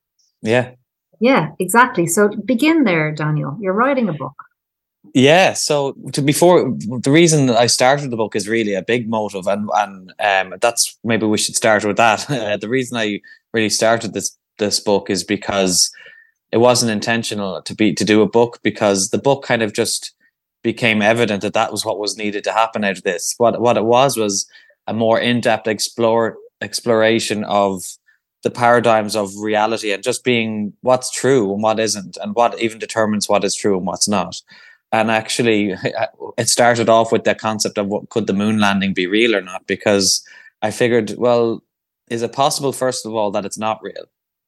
Yeah. 0.42 0.72
Yeah, 1.20 1.52
exactly. 1.58 2.06
So 2.06 2.28
begin 2.28 2.84
there, 2.84 3.12
Daniel. 3.12 3.56
You're 3.60 3.72
writing 3.72 4.08
a 4.08 4.12
book. 4.12 4.34
Yeah. 5.14 5.52
So 5.52 5.94
to 6.12 6.20
before 6.20 6.74
the 7.00 7.10
reason 7.10 7.50
I 7.50 7.66
started 7.66 8.10
the 8.10 8.16
book 8.16 8.36
is 8.36 8.48
really 8.48 8.74
a 8.74 8.82
big 8.82 9.08
motive, 9.08 9.46
and 9.46 9.68
and 9.74 10.12
um, 10.20 10.58
that's 10.60 10.98
maybe 11.04 11.26
we 11.26 11.38
should 11.38 11.56
start 11.56 11.84
with 11.84 11.96
that. 11.96 12.28
Uh, 12.30 12.56
the 12.60 12.68
reason 12.68 12.98
I 12.98 13.20
really 13.52 13.70
started 13.70 14.12
this 14.12 14.36
this 14.58 14.80
book 14.80 15.10
is 15.10 15.24
because 15.24 15.90
it 16.54 16.61
wasn't 16.61 16.92
intentional 16.92 17.61
to 17.62 17.75
be 17.75 17.92
to 17.92 18.04
do 18.04 18.23
a 18.23 18.28
book 18.28 18.61
because 18.62 19.11
the 19.11 19.18
book 19.18 19.42
kind 19.44 19.61
of 19.61 19.73
just 19.73 20.14
became 20.62 21.02
evident 21.02 21.42
that 21.42 21.52
that 21.52 21.73
was 21.73 21.84
what 21.84 21.99
was 21.99 22.16
needed 22.16 22.44
to 22.44 22.52
happen 22.52 22.84
out 22.84 22.96
of 22.96 23.02
this. 23.02 23.34
What 23.38 23.61
what 23.61 23.76
it 23.76 23.84
was 23.84 24.16
was 24.16 24.46
a 24.87 24.94
more 24.94 25.18
in 25.18 25.40
depth 25.40 25.66
explore 25.66 26.37
exploration 26.61 27.42
of 27.42 27.82
the 28.44 28.52
paradigms 28.52 29.16
of 29.16 29.37
reality 29.37 29.90
and 29.90 30.04
just 30.04 30.23
being 30.23 30.73
what's 30.82 31.11
true 31.11 31.52
and 31.52 31.61
what 31.61 31.80
isn't, 31.80 32.16
and 32.18 32.37
what 32.37 32.61
even 32.61 32.78
determines 32.78 33.28
what 33.28 33.42
is 33.42 33.56
true 33.56 33.76
and 33.76 33.84
what's 33.84 34.06
not. 34.06 34.40
And 34.92 35.11
actually, 35.11 35.75
it 36.38 36.49
started 36.49 36.88
off 36.88 37.11
with 37.11 37.25
the 37.25 37.34
concept 37.34 37.78
of 37.78 37.88
what 37.88 38.11
could 38.11 38.28
the 38.28 38.32
moon 38.32 38.61
landing 38.61 38.94
be 38.94 39.08
real 39.08 39.34
or 39.34 39.40
not? 39.40 39.66
Because 39.66 40.25
I 40.62 40.70
figured, 40.70 41.14
well, 41.18 41.64
is 42.08 42.23
it 42.23 42.32
possible, 42.32 42.73
first 42.73 43.04
of 43.04 43.12
all, 43.12 43.32
that 43.32 43.44
it's 43.44 43.58
not 43.58 43.82
real? 43.82 44.04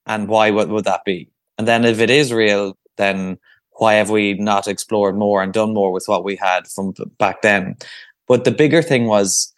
And 0.06 0.28
why 0.28 0.52
would, 0.52 0.68
would 0.68 0.84
that 0.84 1.04
be? 1.04 1.30
And 1.58 1.66
then 1.66 1.84
if 1.84 2.00
it 2.00 2.10
is 2.10 2.32
real, 2.32 2.76
then 2.96 3.38
why 3.78 3.94
have 3.94 4.10
we 4.10 4.34
not 4.34 4.66
explored 4.66 5.16
more 5.16 5.42
and 5.42 5.52
done 5.52 5.74
more 5.74 5.92
with 5.92 6.06
what 6.06 6.24
we 6.24 6.36
had 6.36 6.66
from 6.66 6.94
back 7.18 7.42
then? 7.42 7.76
But 8.26 8.44
the 8.44 8.50
bigger 8.50 8.82
thing 8.82 9.06
was 9.06 9.52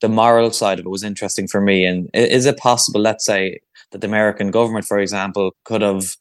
the 0.00 0.08
moral 0.08 0.50
side 0.50 0.80
of 0.80 0.86
it 0.86 0.90
was 0.90 1.04
interesting 1.04 1.46
for 1.46 1.60
me. 1.60 1.84
And 1.84 2.08
is 2.14 2.46
it 2.46 2.56
possible, 2.56 3.00
let's 3.00 3.24
say, 3.24 3.60
that 3.92 4.00
the 4.00 4.06
American 4.06 4.50
government, 4.50 4.86
for 4.86 4.98
example, 4.98 5.54
could 5.64 5.82
have 5.82 6.16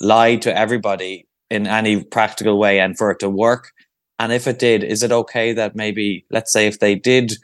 lied 0.00 0.42
to 0.42 0.56
everybody 0.56 1.26
in 1.50 1.66
any 1.66 2.02
practical 2.02 2.58
way 2.58 2.80
and 2.80 2.96
for 2.96 3.10
it 3.10 3.18
to 3.20 3.28
work? 3.28 3.72
And 4.18 4.32
if 4.32 4.46
it 4.46 4.58
did, 4.58 4.84
is 4.84 5.02
it 5.02 5.12
okay 5.12 5.52
that 5.52 5.74
maybe, 5.74 6.24
let's 6.30 6.52
say, 6.52 6.66
if 6.66 6.78
they 6.78 6.94
did 6.94 7.34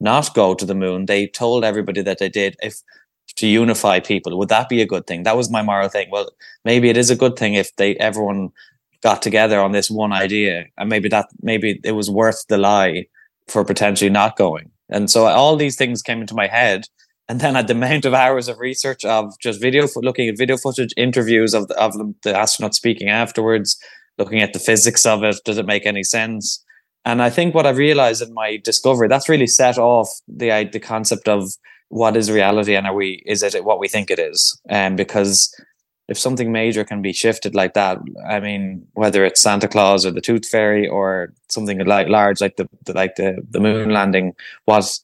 not 0.00 0.34
go 0.34 0.54
to 0.54 0.64
the 0.64 0.74
moon, 0.74 1.06
they 1.06 1.26
told 1.26 1.64
everybody 1.64 2.02
that 2.02 2.18
they 2.18 2.28
did, 2.28 2.56
if 2.62 2.80
to 3.36 3.46
unify 3.46 4.00
people, 4.00 4.38
would 4.38 4.48
that 4.48 4.68
be 4.68 4.80
a 4.80 4.86
good 4.86 5.06
thing? 5.06 5.22
That 5.22 5.36
was 5.36 5.50
my 5.50 5.62
moral 5.62 5.88
thing. 5.88 6.08
Well, 6.10 6.30
maybe 6.64 6.88
it 6.88 6.96
is 6.96 7.10
a 7.10 7.16
good 7.16 7.36
thing 7.36 7.54
if 7.54 7.74
they 7.76 7.96
everyone 7.96 8.50
got 9.02 9.22
together 9.22 9.60
on 9.60 9.72
this 9.72 9.90
one 9.90 10.12
idea, 10.12 10.66
and 10.76 10.88
maybe 10.88 11.08
that 11.08 11.28
maybe 11.42 11.80
it 11.84 11.92
was 11.92 12.10
worth 12.10 12.44
the 12.48 12.58
lie 12.58 13.06
for 13.48 13.64
potentially 13.64 14.10
not 14.10 14.36
going. 14.36 14.70
And 14.90 15.10
so 15.10 15.26
all 15.26 15.56
these 15.56 15.76
things 15.76 16.02
came 16.02 16.20
into 16.20 16.34
my 16.34 16.46
head. 16.46 16.84
And 17.28 17.40
then 17.40 17.54
at 17.54 17.68
the 17.68 17.74
amount 17.74 18.04
of 18.04 18.12
hours 18.12 18.48
of 18.48 18.58
research 18.58 19.04
of 19.04 19.38
just 19.38 19.60
video, 19.60 19.86
looking 19.96 20.28
at 20.28 20.36
video 20.36 20.56
footage, 20.56 20.92
interviews 20.96 21.54
of 21.54 21.68
the, 21.68 21.80
of 21.80 21.94
the, 22.24 22.36
astronaut 22.36 22.74
speaking 22.74 23.08
afterwards, 23.08 23.78
looking 24.18 24.40
at 24.40 24.52
the 24.52 24.58
physics 24.58 25.06
of 25.06 25.22
it, 25.22 25.36
does 25.44 25.56
it 25.56 25.66
make 25.66 25.86
any 25.86 26.02
sense? 26.02 26.64
And 27.04 27.22
I 27.22 27.30
think 27.30 27.54
what 27.54 27.66
I've 27.66 27.76
realized 27.76 28.20
in 28.20 28.34
my 28.34 28.56
discovery, 28.56 29.06
that's 29.06 29.28
really 29.28 29.46
set 29.46 29.78
off 29.78 30.08
the 30.26 30.68
the 30.70 30.80
concept 30.80 31.28
of 31.28 31.50
what 31.90 32.16
is 32.16 32.30
reality 32.30 32.74
and 32.76 32.86
are 32.86 32.94
we 32.94 33.22
is 33.26 33.42
it 33.42 33.64
what 33.64 33.78
we 33.78 33.88
think 33.88 34.10
it 34.10 34.18
is? 34.18 34.58
And 34.68 34.92
um, 34.92 34.96
because 34.96 35.54
if 36.08 36.18
something 36.18 36.50
major 36.50 36.84
can 36.84 37.02
be 37.02 37.12
shifted 37.12 37.54
like 37.54 37.74
that, 37.74 37.98
I 38.28 38.40
mean, 38.40 38.86
whether 38.94 39.24
it's 39.24 39.40
Santa 39.40 39.68
Claus 39.68 40.06
or 40.06 40.10
the 40.10 40.20
Tooth 40.20 40.46
Fairy 40.48 40.88
or 40.88 41.32
something 41.48 41.78
like 41.86 42.08
large 42.08 42.40
like 42.40 42.56
the, 42.56 42.68
the 42.86 42.94
like 42.94 43.16
the 43.16 43.42
the 43.48 43.60
moon 43.60 43.90
landing, 43.90 44.34
was 44.66 45.02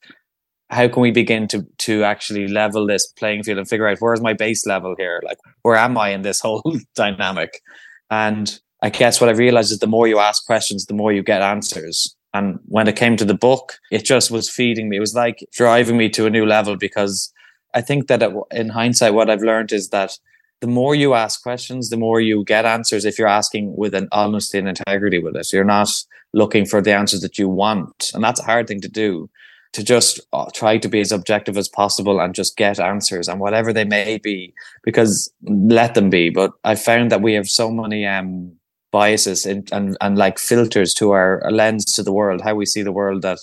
how 0.70 0.88
can 0.88 1.02
we 1.02 1.10
begin 1.10 1.46
to 1.48 1.66
to 1.78 2.04
actually 2.04 2.48
level 2.48 2.86
this 2.86 3.06
playing 3.06 3.42
field 3.42 3.58
and 3.58 3.68
figure 3.68 3.86
out 3.86 3.98
where's 4.00 4.20
my 4.20 4.32
base 4.32 4.66
level 4.66 4.94
here? 4.96 5.20
Like 5.24 5.38
where 5.62 5.76
am 5.76 5.98
I 5.98 6.10
in 6.10 6.22
this 6.22 6.40
whole 6.46 6.62
dynamic? 6.94 7.62
And 8.10 8.58
I 8.82 8.90
guess 8.90 9.20
what 9.20 9.30
I 9.30 9.32
realized 9.32 9.72
is 9.72 9.78
the 9.80 9.86
more 9.86 10.06
you 10.06 10.18
ask 10.18 10.46
questions, 10.46 10.86
the 10.86 10.94
more 10.94 11.12
you 11.12 11.22
get 11.22 11.42
answers. 11.42 12.15
And 12.36 12.58
when 12.66 12.88
it 12.88 12.96
came 12.96 13.16
to 13.16 13.24
the 13.24 13.34
book, 13.34 13.78
it 13.90 14.04
just 14.04 14.30
was 14.30 14.50
feeding 14.50 14.88
me. 14.88 14.96
It 14.96 15.00
was 15.00 15.14
like 15.14 15.46
driving 15.52 15.96
me 15.96 16.08
to 16.10 16.26
a 16.26 16.30
new 16.30 16.46
level 16.46 16.76
because 16.76 17.32
I 17.74 17.80
think 17.80 18.08
that 18.08 18.22
in 18.50 18.68
hindsight, 18.68 19.14
what 19.14 19.30
I've 19.30 19.42
learned 19.42 19.72
is 19.72 19.90
that 19.90 20.18
the 20.60 20.66
more 20.66 20.94
you 20.94 21.14
ask 21.14 21.42
questions, 21.42 21.90
the 21.90 21.96
more 21.96 22.20
you 22.20 22.44
get 22.44 22.64
answers 22.64 23.04
if 23.04 23.18
you're 23.18 23.28
asking 23.28 23.76
with 23.76 23.94
an 23.94 24.08
honesty 24.12 24.58
and 24.58 24.68
integrity 24.68 25.18
with 25.18 25.36
it. 25.36 25.52
You're 25.52 25.64
not 25.64 25.90
looking 26.32 26.66
for 26.66 26.80
the 26.80 26.94
answers 26.94 27.20
that 27.20 27.38
you 27.38 27.48
want. 27.48 28.10
And 28.14 28.24
that's 28.24 28.40
a 28.40 28.44
hard 28.44 28.66
thing 28.66 28.80
to 28.80 28.88
do 28.88 29.28
to 29.72 29.84
just 29.84 30.20
uh, 30.32 30.46
try 30.54 30.78
to 30.78 30.88
be 30.88 31.00
as 31.00 31.12
objective 31.12 31.58
as 31.58 31.68
possible 31.68 32.18
and 32.20 32.34
just 32.34 32.56
get 32.56 32.80
answers 32.80 33.28
and 33.28 33.40
whatever 33.40 33.72
they 33.72 33.84
may 33.84 34.16
be, 34.16 34.54
because 34.82 35.30
let 35.42 35.94
them 35.94 36.08
be. 36.08 36.30
But 36.30 36.52
I 36.64 36.74
found 36.74 37.10
that 37.12 37.20
we 37.20 37.34
have 37.34 37.48
so 37.48 37.70
many 37.70 38.06
um, 38.06 38.52
biases 38.90 39.46
and, 39.46 39.70
and, 39.72 39.96
and 40.00 40.16
like 40.16 40.38
filters 40.38 40.94
to 40.94 41.10
our 41.10 41.42
lens 41.50 41.84
to 41.92 42.02
the 42.02 42.12
world, 42.12 42.42
how 42.42 42.54
we 42.54 42.66
see 42.66 42.82
the 42.82 42.92
world 42.92 43.22
that 43.22 43.38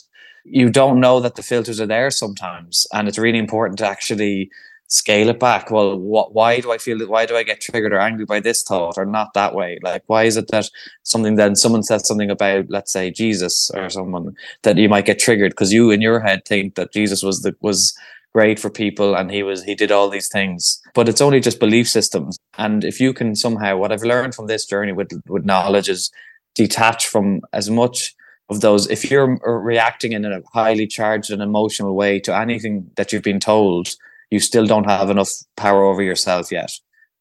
you 0.45 0.69
don't 0.69 0.99
know 0.99 1.19
that 1.19 1.35
the 1.35 1.43
filters 1.43 1.79
are 1.79 1.85
there 1.85 2.11
sometimes. 2.11 2.85
And 2.93 3.07
it's 3.07 3.17
really 3.17 3.39
important 3.39 3.79
to 3.79 3.87
actually 3.87 4.49
scale 4.87 5.29
it 5.29 5.39
back. 5.39 5.71
Well, 5.71 5.97
what, 5.97 6.33
why 6.33 6.59
do 6.59 6.71
I 6.71 6.77
feel 6.77 6.99
that? 6.99 7.09
Why 7.09 7.25
do 7.25 7.35
I 7.35 7.43
get 7.43 7.61
triggered 7.61 7.93
or 7.93 7.99
angry 7.99 8.25
by 8.25 8.39
this 8.39 8.63
thought 8.63 8.97
or 8.97 9.05
not 9.05 9.33
that 9.33 9.55
way? 9.55 9.79
Like, 9.81 10.03
why 10.07 10.23
is 10.23 10.37
it 10.37 10.49
that 10.49 10.69
something 11.03 11.35
then 11.35 11.55
someone 11.55 11.83
says 11.83 12.07
something 12.07 12.29
about, 12.29 12.69
let's 12.69 12.91
say, 12.91 13.09
Jesus 13.09 13.71
or 13.73 13.89
someone 13.89 14.35
that 14.61 14.77
you 14.77 14.89
might 14.89 15.05
get 15.05 15.19
triggered 15.19 15.51
because 15.51 15.73
you 15.73 15.91
in 15.91 16.01
your 16.01 16.19
head 16.19 16.45
think 16.45 16.75
that 16.75 16.93
Jesus 16.93 17.23
was 17.23 17.41
the 17.41 17.55
was 17.61 17.97
great 18.33 18.59
for 18.59 18.69
people 18.69 19.15
and 19.15 19.31
he 19.31 19.43
was 19.43 19.63
he 19.63 19.75
did 19.75 19.91
all 19.91 20.09
these 20.09 20.27
things 20.27 20.81
but 20.93 21.07
it's 21.07 21.21
only 21.21 21.39
just 21.39 21.59
belief 21.59 21.87
systems 21.87 22.37
and 22.57 22.83
if 22.83 22.99
you 22.99 23.13
can 23.13 23.35
somehow 23.35 23.77
what 23.77 23.91
i've 23.91 24.03
learned 24.03 24.33
from 24.33 24.47
this 24.47 24.65
journey 24.65 24.91
with 24.91 25.09
with 25.27 25.45
knowledge 25.45 25.87
is 25.87 26.11
detach 26.55 27.07
from 27.07 27.41
as 27.53 27.69
much 27.69 28.15
of 28.49 28.61
those 28.61 28.89
if 28.89 29.09
you're 29.09 29.37
reacting 29.45 30.13
in 30.13 30.25
a 30.25 30.41
highly 30.53 30.87
charged 30.87 31.29
and 31.31 31.41
emotional 31.41 31.95
way 31.95 32.19
to 32.19 32.35
anything 32.35 32.89
that 32.97 33.13
you've 33.13 33.23
been 33.23 33.39
told 33.39 33.89
you 34.33 34.39
still 34.39 34.65
don't 34.65 34.89
have 34.89 35.11
enough 35.11 35.29
power 35.57 35.83
over 35.83 36.01
yourself 36.01 36.51
yet. 36.51 36.71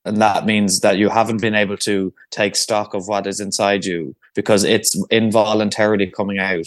And 0.07 0.17
that 0.23 0.47
means 0.47 0.81
that 0.81 0.97
you 0.97 1.11
haven't 1.11 1.43
been 1.43 1.55
able 1.55 1.77
to 1.89 2.13
take 2.31 2.57
stock 2.57 2.95
of 2.95 3.07
what 3.07 3.27
is 3.27 3.39
inside 3.39 3.85
you 3.85 4.17
because 4.35 4.65
it's 4.65 4.97
involuntarily 5.11 6.07
coming 6.07 6.39
out 6.39 6.67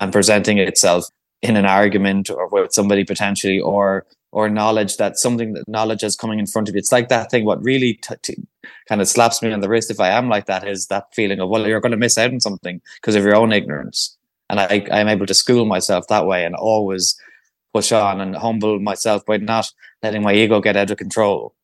and 0.00 0.12
presenting 0.12 0.58
itself 0.58 1.04
in 1.44 1.56
an 1.56 1.66
argument 1.66 2.30
or 2.30 2.48
with 2.48 2.72
somebody 2.72 3.04
potentially 3.04 3.60
or 3.60 4.06
or 4.32 4.48
knowledge 4.48 4.96
that 4.96 5.16
something 5.16 5.52
that 5.52 5.68
knowledge 5.68 6.02
is 6.02 6.16
coming 6.16 6.40
in 6.40 6.46
front 6.46 6.68
of 6.68 6.74
you. 6.74 6.78
It's 6.80 6.90
like 6.90 7.08
that 7.08 7.30
thing. 7.30 7.44
What 7.44 7.62
really 7.62 7.94
t- 7.94 8.14
t- 8.22 8.42
kind 8.88 9.00
of 9.00 9.06
slaps 9.06 9.42
me 9.42 9.52
on 9.52 9.60
the 9.60 9.68
wrist 9.68 9.92
if 9.92 10.00
I 10.00 10.08
am 10.08 10.28
like 10.28 10.46
that 10.46 10.66
is 10.66 10.86
that 10.86 11.14
feeling 11.14 11.38
of 11.38 11.50
well, 11.50 11.68
you're 11.68 11.80
going 11.80 11.92
to 11.92 11.98
miss 11.98 12.18
out 12.18 12.32
on 12.32 12.40
something 12.40 12.80
because 12.96 13.14
of 13.14 13.22
your 13.22 13.36
own 13.36 13.52
ignorance. 13.52 14.16
And 14.50 14.58
I, 14.58 14.86
I'm 14.90 15.08
able 15.08 15.26
to 15.26 15.34
school 15.34 15.66
myself 15.66 16.08
that 16.08 16.26
way 16.26 16.44
and 16.44 16.56
always 16.56 17.14
push 17.72 17.92
on 17.92 18.20
and 18.20 18.34
humble 18.34 18.80
myself 18.80 19.24
by 19.24 19.36
not 19.36 19.70
letting 20.02 20.22
my 20.22 20.34
ego 20.34 20.60
get 20.60 20.76
out 20.76 20.90
of 20.90 20.98
control. 20.98 21.54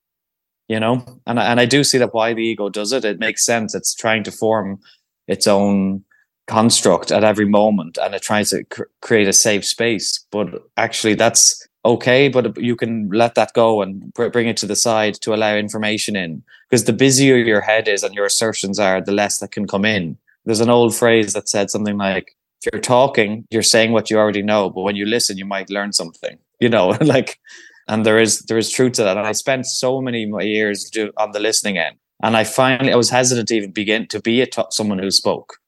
You 0.69 0.79
know, 0.79 1.05
and 1.27 1.41
I, 1.41 1.47
and 1.47 1.59
I 1.59 1.65
do 1.65 1.83
see 1.83 1.99
that 1.99 2.15
why 2.15 2.35
the 2.35 2.45
ego 2.45 2.69
does 2.69 2.93
it. 2.93 3.05
It 3.05 3.19
makes 3.19 3.45
sense. 3.45 3.75
It's 3.75 3.95
trying 3.95 4.23
to 4.25 4.31
form 4.31 4.79
its 5.27 5.49
own 5.49 6.05
construct 6.51 7.13
at 7.13 7.23
every 7.23 7.47
moment, 7.47 7.97
and 7.97 8.15
it 8.15 8.23
tries 8.23 8.51
to 8.51 8.65
cr- 8.65 8.91
create 9.01 9.29
a 9.29 9.33
safe 9.33 9.65
space. 9.65 10.27
But 10.33 10.49
actually, 10.77 11.15
that's 11.15 11.67
okay. 11.85 12.29
But 12.29 12.61
you 12.61 12.75
can 12.75 13.09
let 13.11 13.37
that 13.37 13.53
go 13.55 13.83
and 13.83 14.13
br- 14.13 14.29
bring 14.29 14.49
it 14.49 14.57
to 14.59 14.67
the 14.67 14.77
side 14.77 15.15
to 15.23 15.33
allow 15.33 15.55
information 15.55 16.17
in. 16.17 16.43
Because 16.69 16.85
the 16.85 16.93
busier 16.93 17.37
your 17.37 17.61
head 17.61 17.87
is 17.87 18.03
and 18.03 18.15
your 18.15 18.27
assertions 18.27 18.79
are, 18.79 19.01
the 19.01 19.13
less 19.13 19.39
that 19.39 19.53
can 19.53 19.67
come 19.67 19.85
in. 19.85 20.19
There's 20.45 20.61
an 20.61 20.71
old 20.71 20.95
phrase 20.95 21.33
that 21.35 21.49
said 21.49 21.71
something 21.71 21.97
like, 21.97 22.37
if 22.61 22.73
you're 22.73 22.83
talking, 22.83 23.47
you're 23.51 23.63
saying 23.63 23.93
what 23.93 24.11
you 24.11 24.19
already 24.19 24.43
know, 24.43 24.71
but 24.71 24.83
when 24.83 24.97
you 24.97 25.07
listen, 25.07 25.39
you 25.39 25.47
might 25.47 25.71
learn 25.71 25.93
something. 25.93 26.37
You 26.59 26.69
know, 26.69 26.89
like, 27.01 27.39
and 27.87 28.05
there 28.05 28.19
is 28.19 28.41
there 28.49 28.59
is 28.59 28.71
truth 28.71 28.95
to 28.95 29.05
that. 29.05 29.17
And 29.17 29.27
I 29.27 29.33
spent 29.33 29.67
so 29.67 30.01
many 30.01 30.23
years 30.45 30.91
do, 30.91 31.13
on 31.17 31.31
the 31.31 31.41
listening 31.41 31.79
end, 31.79 31.97
and 32.23 32.37
I 32.37 32.45
finally 32.45 32.93
I 32.93 32.97
was 32.97 33.11
hesitant 33.11 33.49
to 33.49 33.57
even 33.57 33.71
begin 33.71 34.07
to 34.09 34.21
be 34.21 34.41
a 34.41 34.47
t- 34.47 34.71
someone 34.71 34.99
who 34.99 35.11
spoke. 35.11 35.61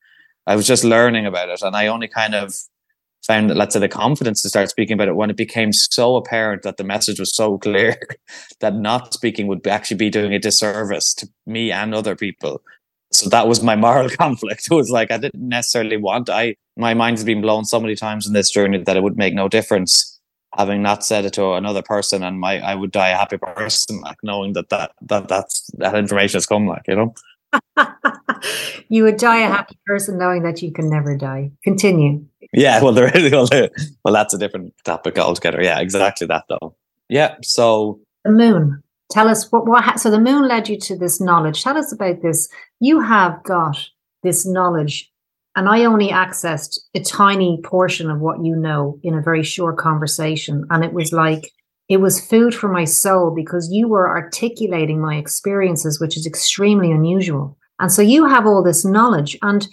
I 0.47 0.57
was 0.57 0.67
just 0.67 0.85
learning 0.85 1.27
about 1.27 1.49
it, 1.49 1.63
and 1.63 1.77
I 1.77 1.87
only 1.87 2.09
kind 2.09 2.35
of 2.35 2.55
found, 3.27 3.55
let's 3.55 3.75
say, 3.75 3.81
the 3.81 3.89
confidence 3.89 4.43
to 4.43 4.49
start 4.49 4.69
speaking 4.69 4.95
about 4.95 5.09
it 5.09 5.15
when 5.15 5.31
it 5.31 5.37
became 5.37 5.73
so 5.73 6.17
apparent 6.17 6.63
that 6.63 6.77
the 6.77 6.85
message 6.85 7.21
was 7.21 7.35
so 7.35 7.59
clear 7.59 7.97
that 8.61 8.75
not 8.75 9.15
speaking 9.15 9.47
would 9.47 9.67
actually 9.67 9.97
be 9.97 10.11
doing 10.11 10.35
a 10.35 10.39
disservice 10.39 11.15
to 11.15 11.29
me 11.47 11.71
and 11.71 11.95
other 11.95 12.17
people 12.17 12.61
so 13.13 13.29
that 13.29 13.47
was 13.47 13.63
my 13.63 13.77
moral 13.77 14.09
conflict. 14.19 14.69
It 14.71 14.75
was 14.75 14.91
like 14.91 15.11
I 15.11 15.19
didn't 15.19 15.49
necessarily 15.49 15.97
want. 15.97 16.29
I 16.31 16.57
my 16.77 16.95
mind's 16.95 17.25
been 17.25 17.43
blown 17.43 17.65
so 17.65 17.79
many 17.79 17.95
times 17.95 18.27
in 18.27 18.33
this 18.33 18.51
journey 18.51 18.79
that 18.79 18.97
it 18.97 19.03
would 19.03 19.17
make 19.17 19.35
no 19.35 19.49
difference 19.49 20.09
having 20.57 20.83
not 20.83 21.03
said 21.05 21.25
it 21.25 21.33
to 21.35 21.53
another 21.53 21.83
person, 21.83 22.23
and 22.23 22.41
my 22.41 22.59
I 22.61 22.75
would 22.75 22.91
die 22.91 23.11
a 23.11 23.17
happy 23.17 23.39
person, 23.39 24.01
like 24.01 24.17
knowing 24.23 24.55
that 24.55 24.71
that 24.71 24.93
that 25.03 25.29
that's 25.29 25.71
that 25.75 25.95
information 25.95 26.39
has 26.39 26.47
come, 26.47 26.67
like 26.67 26.83
you 26.89 26.97
know. 26.97 27.15
you 28.89 29.05
would 29.05 29.17
die 29.17 29.41
a 29.41 29.49
happy 29.49 29.79
person 29.87 30.19
knowing 30.19 30.43
that 30.43 30.63
you 30.63 30.73
can 30.73 30.89
never 30.89 31.17
die. 31.17 31.51
Continue. 31.65 32.25
Yeah, 32.53 32.83
well, 32.83 32.93
there 32.93 33.11
is. 33.17 33.33
Well, 34.05 34.15
that's 34.15 34.35
a 34.35 34.39
different 34.39 34.75
topic 34.85 35.19
altogether. 35.19 35.63
Yeah, 35.63 35.81
exactly 35.81 36.27
that 36.27 36.45
though. 36.49 36.75
Yeah. 37.09 37.37
So 37.43 38.01
the 38.25 38.33
moon 38.33 38.83
tell 39.13 39.29
us 39.29 39.51
what, 39.53 39.67
what 39.67 40.01
so 40.01 40.11
the 40.11 40.21
moon 40.21 40.49
led 40.49 40.69
you 40.69 40.79
to 40.79 40.97
this 40.97 41.21
knowledge 41.21 41.63
tell 41.63 41.77
us 41.77 41.93
about 41.93 42.23
this 42.23 42.49
you 42.81 43.01
have 43.01 43.43
got 43.45 43.77
this 44.23 44.47
knowledge 44.47 45.11
and 45.55 45.69
i 45.69 45.85
only 45.85 46.09
accessed 46.09 46.79
a 46.95 47.01
tiny 47.01 47.61
portion 47.63 48.11
of 48.11 48.21
what 48.21 48.43
you 48.45 48.57
know 48.57 48.99
in 49.03 49.15
a 49.15 49.23
very 49.23 49.43
short 49.43 49.77
conversation 49.77 50.67
and 50.71 50.85
it 50.85 50.93
was 50.93 51.13
like 51.13 51.51
it 51.93 52.01
was 52.01 52.25
food 52.25 52.55
for 52.55 52.69
my 52.69 52.85
soul 52.85 53.31
because 53.31 53.71
you 53.71 53.87
were 53.87 54.09
articulating 54.09 55.01
my 55.01 55.17
experiences 55.17 56.01
which 56.01 56.17
is 56.17 56.27
extremely 56.27 56.91
unusual 56.91 57.57
and 57.79 57.93
so 57.93 58.03
you 58.03 58.27
have 58.27 58.47
all 58.47 58.63
this 58.63 58.85
knowledge 58.85 59.37
and 59.43 59.69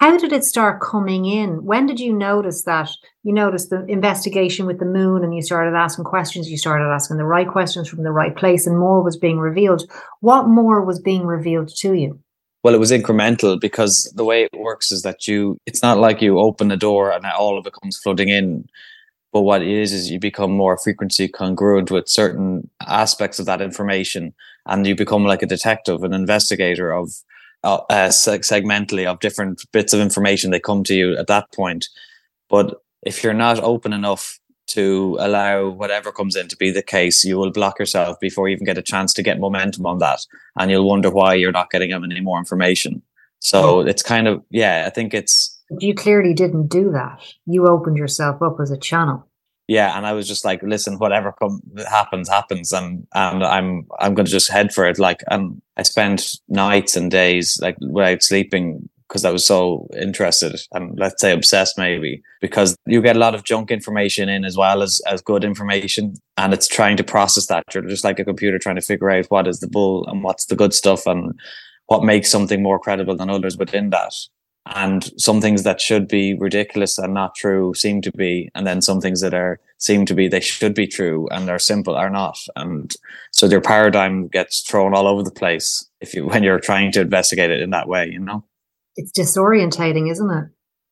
how 0.00 0.18
did 0.18 0.32
it 0.32 0.44
start 0.44 0.82
coming 0.82 1.24
in? 1.24 1.64
When 1.64 1.86
did 1.86 2.00
you 2.00 2.12
notice 2.12 2.64
that? 2.64 2.90
You 3.22 3.32
noticed 3.32 3.70
the 3.70 3.86
investigation 3.86 4.66
with 4.66 4.78
the 4.78 4.84
moon 4.84 5.22
and 5.24 5.34
you 5.34 5.40
started 5.40 5.74
asking 5.74 6.04
questions, 6.04 6.50
you 6.50 6.58
started 6.58 6.92
asking 6.92 7.16
the 7.16 7.24
right 7.24 7.48
questions 7.48 7.88
from 7.88 8.02
the 8.02 8.12
right 8.12 8.36
place, 8.36 8.66
and 8.66 8.78
more 8.78 9.02
was 9.02 9.16
being 9.16 9.38
revealed. 9.38 9.90
What 10.20 10.48
more 10.48 10.84
was 10.84 11.00
being 11.00 11.24
revealed 11.24 11.70
to 11.76 11.94
you? 11.94 12.18
Well, 12.62 12.74
it 12.74 12.80
was 12.80 12.90
incremental 12.90 13.58
because 13.58 14.12
the 14.16 14.24
way 14.24 14.44
it 14.44 14.58
works 14.58 14.90
is 14.90 15.02
that 15.02 15.28
you, 15.28 15.58
it's 15.64 15.82
not 15.82 15.98
like 15.98 16.20
you 16.20 16.38
open 16.38 16.70
a 16.70 16.76
door 16.76 17.10
and 17.10 17.24
all 17.26 17.56
of 17.56 17.66
it 17.66 17.74
comes 17.82 17.98
flooding 17.98 18.28
in. 18.28 18.66
But 19.34 19.42
what 19.42 19.60
it 19.60 19.68
is, 19.68 19.92
is 19.92 20.10
you 20.10 20.18
become 20.18 20.52
more 20.52 20.78
frequency 20.78 21.28
congruent 21.28 21.90
with 21.90 22.08
certain 22.08 22.70
aspects 22.86 23.38
of 23.38 23.44
that 23.44 23.60
information 23.60 24.32
and 24.64 24.86
you 24.86 24.94
become 24.94 25.26
like 25.26 25.42
a 25.42 25.46
detective, 25.46 26.02
an 26.02 26.14
investigator 26.14 26.94
of 26.94 27.10
uh, 27.64 27.80
uh, 27.90 28.08
segmentally 28.08 29.06
of 29.06 29.20
different 29.20 29.70
bits 29.72 29.92
of 29.92 30.00
information 30.00 30.50
that 30.52 30.62
come 30.62 30.84
to 30.84 30.94
you 30.94 31.16
at 31.18 31.26
that 31.26 31.52
point 31.52 31.88
but 32.48 32.82
if 33.02 33.22
you're 33.22 33.34
not 33.34 33.58
open 33.60 33.92
enough 33.92 34.38
to 34.66 35.16
allow 35.20 35.68
whatever 35.68 36.10
comes 36.10 36.36
in 36.36 36.48
to 36.48 36.56
be 36.56 36.70
the 36.70 36.82
case, 36.82 37.24
you 37.24 37.36
will 37.36 37.50
block 37.50 37.78
yourself 37.78 38.18
before 38.20 38.48
you 38.48 38.54
even 38.54 38.64
get 38.64 38.78
a 38.78 38.82
chance 38.82 39.12
to 39.14 39.22
get 39.22 39.38
momentum 39.38 39.84
on 39.86 39.98
that. 39.98 40.20
And 40.56 40.70
you'll 40.70 40.88
wonder 40.88 41.10
why 41.10 41.34
you're 41.34 41.52
not 41.52 41.70
getting 41.70 41.92
any 41.92 42.20
more 42.20 42.38
information. 42.38 43.02
So 43.40 43.80
it's 43.80 44.02
kind 44.02 44.26
of, 44.26 44.42
yeah, 44.50 44.84
I 44.86 44.90
think 44.90 45.12
it's. 45.12 45.53
You 45.70 45.94
clearly 45.94 46.34
didn't 46.34 46.68
do 46.68 46.90
that. 46.92 47.20
You 47.46 47.66
opened 47.66 47.96
yourself 47.96 48.42
up 48.42 48.56
as 48.60 48.70
a 48.70 48.78
channel. 48.78 49.28
Yeah, 49.66 49.96
and 49.96 50.06
I 50.06 50.12
was 50.12 50.28
just 50.28 50.44
like, 50.44 50.62
listen, 50.62 50.98
whatever 50.98 51.34
happens, 51.88 52.28
happens, 52.28 52.72
and 52.72 53.06
and 53.14 53.42
I'm 53.42 53.86
I'm 53.98 54.14
going 54.14 54.26
to 54.26 54.32
just 54.32 54.50
head 54.50 54.74
for 54.74 54.86
it. 54.86 54.98
Like, 54.98 55.22
and 55.30 55.62
I 55.78 55.82
spent 55.84 56.36
nights 56.48 56.96
and 56.96 57.10
days 57.10 57.58
like 57.62 57.76
without 57.80 58.22
sleeping 58.22 58.90
because 59.08 59.24
I 59.24 59.30
was 59.30 59.44
so 59.44 59.88
interested 59.96 60.60
and 60.72 60.98
let's 60.98 61.20
say 61.20 61.32
obsessed 61.32 61.78
maybe 61.78 62.22
because 62.40 62.76
you 62.86 63.00
get 63.02 63.16
a 63.16 63.18
lot 63.18 63.34
of 63.34 63.44
junk 63.44 63.70
information 63.70 64.28
in 64.28 64.44
as 64.44 64.56
well 64.56 64.82
as 64.82 65.00
as 65.06 65.20
good 65.22 65.44
information 65.44 66.14
and 66.36 66.52
it's 66.52 66.66
trying 66.66 66.96
to 66.96 67.04
process 67.04 67.46
that 67.46 67.62
you're 67.72 67.84
just 67.84 68.02
like 68.02 68.18
a 68.18 68.24
computer 68.24 68.58
trying 68.58 68.74
to 68.76 68.80
figure 68.80 69.10
out 69.10 69.26
what 69.26 69.46
is 69.46 69.60
the 69.60 69.68
bull 69.68 70.06
and 70.08 70.24
what's 70.24 70.46
the 70.46 70.56
good 70.56 70.72
stuff 70.72 71.06
and 71.06 71.38
what 71.86 72.02
makes 72.02 72.30
something 72.30 72.62
more 72.62 72.78
credible 72.78 73.14
than 73.14 73.30
others 73.30 73.56
within 73.58 73.90
that 73.90 74.14
and 74.66 75.10
some 75.20 75.40
things 75.40 75.62
that 75.62 75.80
should 75.80 76.08
be 76.08 76.34
ridiculous 76.34 76.96
and 76.98 77.12
not 77.12 77.34
true 77.34 77.74
seem 77.74 78.00
to 78.02 78.10
be. 78.12 78.50
And 78.54 78.66
then 78.66 78.80
some 78.80 79.00
things 79.00 79.20
that 79.20 79.34
are 79.34 79.60
seem 79.78 80.06
to 80.06 80.14
be 80.14 80.26
they 80.28 80.40
should 80.40 80.74
be 80.74 80.86
true 80.86 81.28
and 81.30 81.46
they're 81.46 81.58
simple 81.58 81.94
are 81.94 82.10
not. 82.10 82.38
And 82.56 82.94
so 83.30 83.46
their 83.46 83.60
paradigm 83.60 84.28
gets 84.28 84.62
thrown 84.62 84.94
all 84.94 85.06
over 85.06 85.22
the 85.22 85.30
place 85.30 85.86
if 86.00 86.14
you 86.14 86.26
when 86.28 86.42
you're 86.42 86.60
trying 86.60 86.92
to 86.92 87.02
investigate 87.02 87.50
it 87.50 87.60
in 87.60 87.70
that 87.70 87.88
way 87.88 88.08
you 88.08 88.18
know? 88.18 88.44
It's 88.96 89.12
disorientating, 89.12 90.10
isn't 90.10 90.30
it? 90.30 90.44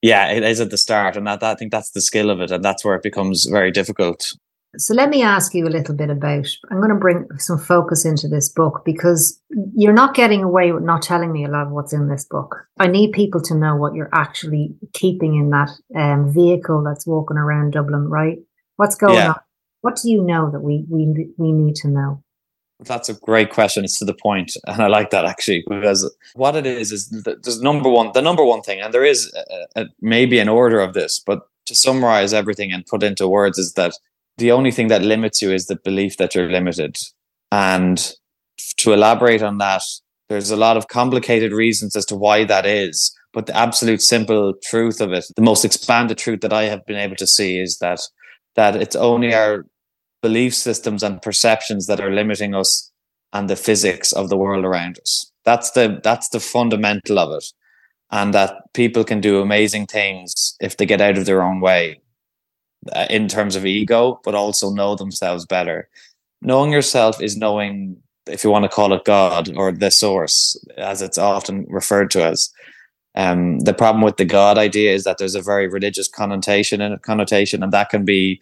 Yeah, 0.02 0.32
it 0.32 0.42
is 0.42 0.60
at 0.60 0.70
the 0.70 0.76
start, 0.76 1.16
and 1.16 1.28
that, 1.28 1.44
I 1.44 1.54
think 1.54 1.70
that's 1.70 1.92
the 1.92 2.00
skill 2.00 2.28
of 2.28 2.40
it, 2.40 2.50
and 2.50 2.64
that's 2.64 2.84
where 2.84 2.96
it 2.96 3.04
becomes 3.04 3.46
very 3.46 3.70
difficult. 3.70 4.32
So 4.78 4.94
let 4.94 5.10
me 5.10 5.22
ask 5.22 5.54
you 5.54 5.66
a 5.66 5.68
little 5.68 5.94
bit 5.94 6.08
about. 6.08 6.46
I'm 6.70 6.78
going 6.78 6.88
to 6.88 6.94
bring 6.94 7.26
some 7.38 7.58
focus 7.58 8.06
into 8.06 8.26
this 8.26 8.48
book 8.48 8.82
because 8.84 9.38
you're 9.74 9.92
not 9.92 10.14
getting 10.14 10.42
away 10.42 10.72
with 10.72 10.82
not 10.82 11.02
telling 11.02 11.30
me 11.30 11.44
a 11.44 11.48
lot 11.48 11.66
of 11.66 11.72
what's 11.72 11.92
in 11.92 12.08
this 12.08 12.24
book. 12.24 12.56
I 12.78 12.86
need 12.86 13.12
people 13.12 13.42
to 13.42 13.54
know 13.54 13.76
what 13.76 13.94
you're 13.94 14.08
actually 14.14 14.74
keeping 14.94 15.36
in 15.36 15.50
that 15.50 15.70
um, 15.94 16.32
vehicle 16.32 16.82
that's 16.82 17.06
walking 17.06 17.36
around 17.36 17.72
Dublin, 17.72 18.08
right? 18.08 18.38
What's 18.76 18.96
going 18.96 19.16
yeah. 19.16 19.28
on? 19.30 19.40
What 19.82 19.96
do 19.96 20.10
you 20.10 20.22
know 20.22 20.50
that 20.50 20.60
we 20.60 20.86
we 20.88 21.28
we 21.36 21.52
need 21.52 21.74
to 21.76 21.88
know? 21.88 22.22
That's 22.80 23.08
a 23.08 23.14
great 23.14 23.50
question. 23.50 23.84
It's 23.84 23.98
to 23.98 24.04
the 24.04 24.14
point, 24.14 24.56
and 24.66 24.82
I 24.82 24.86
like 24.86 25.10
that 25.10 25.26
actually 25.26 25.64
because 25.68 26.10
what 26.34 26.56
it 26.56 26.66
is 26.66 26.92
is 26.92 27.10
there's 27.10 27.60
number 27.60 27.90
one, 27.90 28.12
the 28.14 28.22
number 28.22 28.44
one 28.44 28.62
thing, 28.62 28.80
and 28.80 28.94
there 28.94 29.04
is 29.04 29.32
a, 29.34 29.82
a, 29.82 29.86
maybe 30.00 30.38
an 30.38 30.48
order 30.48 30.80
of 30.80 30.94
this, 30.94 31.22
but 31.24 31.42
to 31.66 31.74
summarize 31.74 32.32
everything 32.32 32.72
and 32.72 32.86
put 32.86 33.02
into 33.02 33.28
words 33.28 33.58
is 33.58 33.74
that 33.74 33.92
the 34.38 34.52
only 34.52 34.70
thing 34.70 34.88
that 34.88 35.02
limits 35.02 35.42
you 35.42 35.52
is 35.52 35.66
the 35.66 35.76
belief 35.76 36.16
that 36.16 36.34
you're 36.34 36.50
limited, 36.50 36.96
and 37.50 38.12
to 38.78 38.92
elaborate 38.92 39.42
on 39.42 39.58
that, 39.58 39.82
there's 40.28 40.50
a 40.50 40.56
lot 40.56 40.76
of 40.76 40.88
complicated 40.88 41.52
reasons 41.52 41.96
as 41.96 42.06
to 42.06 42.16
why 42.16 42.44
that 42.44 42.66
is. 42.66 43.14
But 43.32 43.46
the 43.46 43.56
absolute 43.56 44.02
simple 44.02 44.54
truth 44.62 45.00
of 45.00 45.12
it, 45.12 45.24
the 45.36 45.42
most 45.42 45.64
expanded 45.64 46.18
truth 46.18 46.40
that 46.40 46.52
I 46.52 46.64
have 46.64 46.84
been 46.86 46.96
able 46.96 47.16
to 47.16 47.26
see 47.26 47.58
is 47.58 47.78
that 47.78 48.00
that 48.54 48.76
it's 48.76 48.96
only 48.96 49.34
our 49.34 49.66
belief 50.20 50.54
systems 50.54 51.02
and 51.02 51.22
perceptions 51.22 51.86
that 51.86 52.00
are 52.00 52.12
limiting 52.12 52.54
us 52.54 52.90
and 53.32 53.48
the 53.48 53.56
physics 53.56 54.12
of 54.12 54.28
the 54.28 54.36
world 54.36 54.64
around 54.64 54.98
us. 54.98 55.32
That's 55.44 55.70
the 55.70 56.00
that's 56.02 56.28
the 56.28 56.40
fundamental 56.40 57.18
of 57.18 57.32
it. 57.36 57.44
And 58.10 58.34
that 58.34 58.56
people 58.74 59.04
can 59.04 59.22
do 59.22 59.40
amazing 59.40 59.86
things 59.86 60.54
if 60.60 60.76
they 60.76 60.84
get 60.84 61.00
out 61.00 61.16
of 61.16 61.24
their 61.24 61.42
own 61.42 61.60
way 61.60 62.01
uh, 62.92 63.06
in 63.10 63.28
terms 63.28 63.56
of 63.56 63.66
ego, 63.66 64.20
but 64.24 64.34
also 64.34 64.70
know 64.70 64.94
themselves 64.94 65.46
better. 65.46 65.88
Knowing 66.40 66.72
yourself 66.72 67.20
is 67.20 67.36
knowing, 67.36 67.96
if 68.26 68.42
you 68.42 68.50
want 68.50 68.64
to 68.64 68.68
call 68.68 68.92
it 68.92 69.04
God 69.04 69.54
or 69.56 69.70
the 69.72 69.90
source, 69.90 70.56
as 70.76 71.02
it's 71.02 71.18
often 71.18 71.66
referred 71.68 72.10
to 72.12 72.24
as. 72.24 72.50
Um, 73.14 73.60
the 73.60 73.74
problem 73.74 74.02
with 74.02 74.16
the 74.16 74.24
God 74.24 74.56
idea 74.56 74.94
is 74.94 75.04
that 75.04 75.18
there's 75.18 75.34
a 75.34 75.42
very 75.42 75.68
religious 75.68 76.08
connotation 76.08 76.80
it, 76.80 77.02
connotation, 77.02 77.62
and 77.62 77.70
that 77.72 77.90
can 77.90 78.06
be 78.06 78.40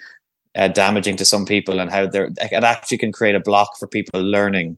uh, 0.56 0.68
damaging 0.68 1.16
to 1.16 1.24
some 1.24 1.44
people 1.44 1.80
and 1.80 1.90
how 1.90 2.06
they're 2.06 2.30
it 2.40 2.64
actually 2.64 2.98
can 2.98 3.12
create 3.12 3.34
a 3.34 3.40
block 3.40 3.76
for 3.78 3.86
people 3.86 4.20
learning 4.20 4.76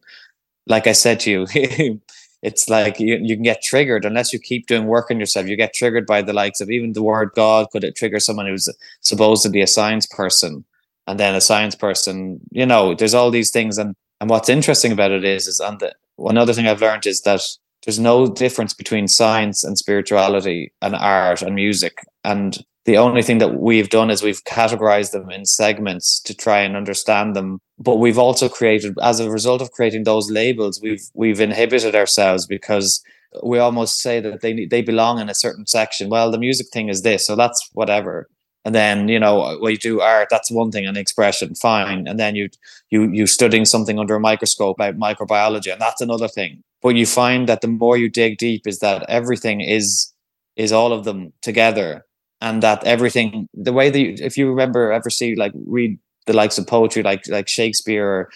like 0.67 0.87
i 0.87 0.93
said 0.93 1.19
to 1.19 1.31
you 1.31 1.47
it's 2.43 2.69
like 2.69 2.99
you, 2.99 3.19
you 3.23 3.37
can 3.37 3.45
get 3.45 3.63
triggered 3.63 4.05
unless 4.05 4.33
you 4.33 4.39
keep 4.39 4.67
doing 4.67 4.87
work 4.87 5.11
on 5.11 5.21
yourself. 5.21 5.47
You 5.47 5.57
get 5.57 5.75
triggered 5.75 6.07
by 6.07 6.23
the 6.23 6.33
likes 6.33 6.61
of 6.61 6.71
even 6.71 6.93
the 6.93 7.03
word 7.03 7.31
god 7.35 7.69
could 7.71 7.85
it 7.85 7.97
trigger 7.97 8.21
someone 8.21 8.47
who's 8.47 8.69
supposed 9.01 9.43
to 9.45 9.49
be 9.51 9.63
a 9.63 9.67
science 9.67 10.07
person. 10.07 10.65
And 11.07 11.19
then 11.19 11.35
a 11.35 11.41
science 11.41 11.75
person 11.75 12.41
you 12.51 12.67
know 12.67 12.95
there's 12.95 13.15
all 13.15 13.31
these 13.31 13.51
things. 13.51 13.79
And 13.79 13.95
and 14.21 14.31
what's 14.31 14.49
interesting 14.49 14.93
about 14.93 15.11
it 15.11 15.25
is 15.25 15.47
is 15.47 15.61
on 15.61 15.79
the 15.79 15.95
another 16.19 16.53
thing 16.53 16.69
i've 16.69 16.81
learned 16.81 17.07
is 17.07 17.23
that 17.23 17.41
there's 17.85 17.99
no 17.99 18.29
difference 18.29 18.75
between 18.75 19.09
science 19.09 19.65
and 19.65 19.77
spirituality 19.77 20.73
and 20.81 20.95
art 20.95 21.43
and 21.43 21.55
music. 21.55 21.99
And 22.25 22.65
the 22.85 22.97
only 22.97 23.23
thing 23.23 23.39
that 23.39 23.61
we've 23.61 23.89
done 23.89 24.11
is 24.11 24.23
we've 24.23 24.45
categorized 24.45 25.13
them 25.13 25.31
in 25.31 25.47
segments 25.47 26.21
to 26.21 26.35
try 26.35 26.61
and 26.61 26.77
understand 26.77 27.37
them. 27.37 27.61
But 27.79 27.97
we've 27.97 28.19
also 28.19 28.49
created 28.49 28.97
as 29.03 29.21
a 29.21 29.31
result 29.31 29.63
of 29.63 29.71
creating 29.73 30.05
those 30.05 30.31
labels 30.31 30.81
we've 30.83 31.05
we've 31.15 31.41
inhibited 31.41 31.95
ourselves 31.95 32.47
because 32.47 33.03
we 33.43 33.59
almost 33.59 34.01
say 34.01 34.21
that 34.21 34.41
they 34.41 34.67
they 34.67 34.83
belong 34.83 35.21
in 35.21 35.29
a 35.29 35.35
certain 35.35 35.67
section. 35.67 36.09
Well 36.09 36.31
the 36.31 36.39
music 36.39 36.69
thing 36.73 36.89
is 36.89 37.03
this 37.03 37.27
so 37.27 37.37
that's 37.37 37.71
whatever. 37.73 38.29
And 38.65 38.75
then 38.75 39.09
you 39.09 39.19
know 39.21 39.59
when 39.61 39.73
you 39.73 39.79
do 39.79 40.01
art 40.01 40.29
that's 40.31 40.51
one 40.51 40.73
thing 40.73 40.87
and 40.87 40.97
expression 40.97 41.55
fine. 41.55 42.09
And 42.09 42.19
then 42.19 42.35
you 42.35 42.49
you 42.91 43.11
you 43.13 43.27
studying 43.29 43.65
something 43.65 43.99
under 43.99 44.17
a 44.17 44.21
microscope 44.21 44.77
about 44.77 44.99
microbiology 44.99 45.73
and 45.73 45.81
that's 45.81 46.01
another 46.01 46.29
thing. 46.29 46.63
But 46.83 46.97
you 46.97 47.07
find 47.07 47.49
that 47.49 47.61
the 47.61 47.69
more 47.69 47.97
you 47.97 48.09
dig 48.09 48.39
deep 48.39 48.67
is 48.67 48.81
that 48.81 49.09
everything 49.09 49.61
is 49.61 50.13
is 50.57 50.73
all 50.73 50.93
of 50.93 51.05
them 51.05 51.33
together 51.43 52.05
and 52.43 52.63
that 52.63 52.85
everything 52.85 53.49
the 53.55 53.73
way 53.73 53.89
that 53.89 54.01
you, 54.01 54.15
if 54.19 54.37
you 54.37 54.49
remember 54.49 54.93
ever 54.93 55.09
see 55.09 55.35
like 55.37 55.53
read 55.65 55.99
the 56.27 56.33
likes 56.35 56.59
of 56.59 56.67
poetry 56.67 57.03
like 57.03 57.27
like 57.29 57.49
Shakespeare 57.49 58.29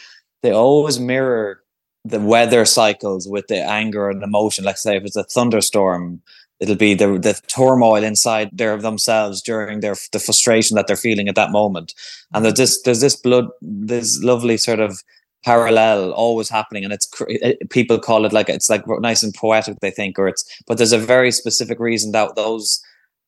they 0.43 0.53
always 0.53 0.99
mirror 0.99 1.61
the 2.05 2.21
weather 2.21 2.65
cycles 2.65 3.27
with 3.29 3.49
the 3.49 3.59
anger 3.59 4.09
and 4.09 4.23
emotion. 4.23 4.65
Like 4.65 4.79
say 4.79 4.97
if 4.97 5.05
it's 5.05 5.17
a 5.17 5.25
thunderstorm 5.25 6.23
it'll 6.61 6.77
be 6.77 6.95
the 6.95 7.19
the 7.19 7.35
turmoil 7.49 8.03
inside 8.03 8.49
their 8.53 8.77
themselves 8.79 9.43
during 9.43 9.81
their 9.81 9.97
the 10.13 10.21
frustration 10.21 10.77
that 10.77 10.87
they're 10.87 10.97
feeling 10.97 11.29
at 11.29 11.35
that 11.35 11.51
moment. 11.51 11.93
And 12.33 12.45
there's 12.45 12.55
this 12.55 12.83
there's 12.83 13.01
this 13.01 13.17
blood 13.17 13.49
this 13.61 14.23
lovely 14.23 14.57
sort 14.57 14.81
of 14.81 15.03
parallel 15.45 16.13
always 16.13 16.49
happening 16.49 16.83
and 16.85 16.93
it's 16.93 17.09
it, 17.29 17.71
people 17.71 17.99
call 17.99 18.25
it 18.25 18.33
like 18.33 18.49
it's 18.49 18.71
like 18.71 18.85
nice 19.01 19.23
and 19.23 19.35
poetic 19.35 19.79
they 19.81 19.93
think 19.93 20.19
or 20.19 20.27
it's 20.27 20.45
but 20.67 20.77
there's 20.77 20.93
a 20.93 20.99
very 20.99 21.31
specific 21.31 21.79
reason 21.79 22.11
that 22.11 22.35
those 22.35 22.83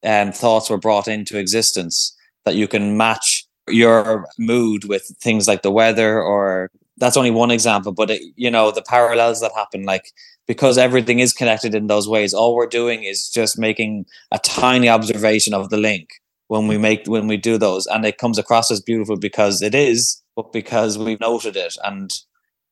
um, 0.05 0.33
thoughts 0.33 0.71
were 0.71 0.79
brought 0.79 1.09
into 1.09 1.39
existence 1.39 2.17
that 2.45 2.55
you 2.55 2.69
can 2.69 2.97
match 2.97 3.47
your 3.69 4.27
mood 4.39 4.85
with 4.85 5.05
things 5.21 5.47
like 5.47 5.63
the 5.63 5.71
weather 5.71 6.23
or 6.23 6.71
that's 6.97 7.17
only 7.17 7.31
one 7.31 7.51
example 7.51 7.93
but 7.93 8.11
it, 8.11 8.23
you 8.37 8.51
know 8.51 8.71
the 8.71 8.83
parallels 8.83 9.41
that 9.41 9.53
happen 9.55 9.85
like 9.85 10.13
because 10.47 10.79
everything 10.79 11.19
is 11.19 11.35
connected 11.35 11.75
in 11.75 11.87
those 11.87 12.09
ways 12.09 12.33
all 12.33 12.55
we're 12.55 12.67
doing 12.67 13.05
is 13.05 13.29
just 13.29 13.59
making 13.59 14.07
a 14.33 14.39
tiny 14.39 14.89
observation 14.89 15.53
of 15.53 15.69
the 15.69 15.77
link 15.77 16.09
when 16.49 16.67
we 16.67 16.77
make 16.77 17.07
when 17.07 17.29
we 17.29 17.37
do 17.37 17.57
those. 17.57 17.87
And 17.87 18.05
it 18.05 18.19
comes 18.19 18.39
across 18.39 18.71
as 18.71 18.81
beautiful 18.81 19.17
because 19.17 19.63
it 19.63 19.75
is 19.75 20.21
but 20.35 20.53
because 20.53 20.99
we've 20.99 21.21
noted 21.21 21.57
it. 21.57 21.77
And 21.85 22.13